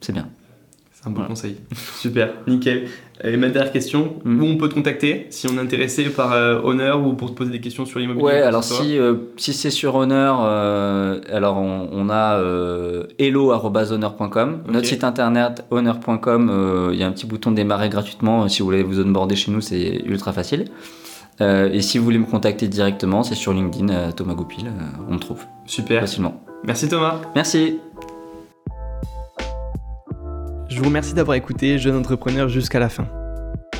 c'est 0.00 0.12
bien. 0.12 0.28
C'est 0.92 1.08
un 1.08 1.10
bon 1.10 1.24
conseil. 1.24 1.56
Super, 2.00 2.32
nickel. 2.46 2.88
Et 3.22 3.36
ma 3.36 3.48
dernière 3.48 3.70
question, 3.70 4.16
mm. 4.24 4.42
où 4.42 4.46
on 4.46 4.56
peut 4.56 4.68
te 4.68 4.74
contacter 4.74 5.26
si 5.30 5.46
on 5.46 5.56
est 5.56 5.60
intéressé 5.60 6.04
par 6.06 6.32
euh, 6.32 6.60
Honor 6.64 7.06
ou 7.06 7.12
pour 7.12 7.30
te 7.30 7.36
poser 7.36 7.50
des 7.50 7.60
questions 7.60 7.84
sur 7.84 8.00
l'immobilier 8.00 8.24
Ouais, 8.24 8.42
alors 8.42 8.64
si, 8.64 8.98
euh, 8.98 9.14
si 9.36 9.52
c'est 9.52 9.70
sur 9.70 9.94
Honor, 9.94 10.42
euh, 10.44 11.20
alors 11.30 11.58
on, 11.58 12.08
a 12.10 12.40
hello.honor.com. 13.18 14.62
Notre 14.66 14.86
site 14.86 15.04
internet 15.04 15.64
honor.com, 15.70 16.90
il 16.92 16.98
y 16.98 17.02
a 17.02 17.06
un 17.06 17.12
petit 17.12 17.26
bouton 17.26 17.52
démarrer 17.52 17.88
gratuitement. 17.88 18.48
Si 18.48 18.60
vous 18.60 18.64
voulez 18.64 18.82
vous 18.82 19.00
onboarder 19.00 19.36
chez 19.36 19.52
nous, 19.52 19.60
c'est 19.60 20.02
ultra 20.06 20.32
facile. 20.32 20.66
Et 21.40 21.80
si 21.82 21.98
vous 21.98 22.04
voulez 22.04 22.18
me 22.18 22.26
contacter 22.26 22.68
directement, 22.68 23.22
c'est 23.22 23.34
sur 23.34 23.52
LinkedIn, 23.52 24.12
Thomas 24.12 24.34
Goupil, 24.34 24.70
on 25.08 25.14
me 25.14 25.18
trouve. 25.18 25.44
Super. 25.66 26.00
Facilement. 26.00 26.40
Merci 26.64 26.88
Thomas. 26.88 27.20
Merci. 27.34 27.80
Je 30.68 30.78
vous 30.78 30.86
remercie 30.86 31.14
d'avoir 31.14 31.36
écouté 31.36 31.78
Jeune 31.78 31.96
Entrepreneur 31.96 32.48
jusqu'à 32.48 32.80
la 32.80 32.88
fin. 32.88 33.06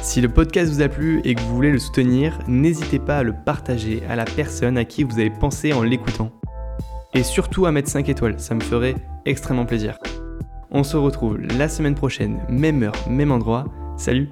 Si 0.02 0.20
le 0.20 0.28
podcast 0.28 0.70
vous 0.70 0.82
a 0.82 0.88
plu 0.88 1.20
et 1.24 1.34
que 1.34 1.40
vous 1.40 1.54
voulez 1.54 1.72
le 1.72 1.78
soutenir, 1.78 2.38
n'hésitez 2.46 2.98
pas 2.98 3.18
à 3.18 3.22
le 3.22 3.32
partager 3.32 4.02
à 4.08 4.16
la 4.16 4.24
personne 4.26 4.76
à 4.76 4.84
qui 4.84 5.02
vous 5.02 5.18
avez 5.18 5.30
pensé 5.30 5.72
en 5.72 5.82
l'écoutant. 5.82 6.30
Et 7.14 7.22
surtout 7.22 7.66
à 7.66 7.72
mettre 7.72 7.88
5 7.88 8.08
étoiles, 8.08 8.38
ça 8.38 8.54
me 8.54 8.60
ferait 8.60 8.94
extrêmement 9.24 9.64
plaisir. 9.64 9.98
On 10.70 10.84
se 10.84 10.96
retrouve 10.96 11.38
la 11.38 11.68
semaine 11.68 11.94
prochaine, 11.94 12.40
même 12.48 12.82
heure, 12.82 12.94
même 13.08 13.32
endroit. 13.32 13.64
Salut 13.96 14.28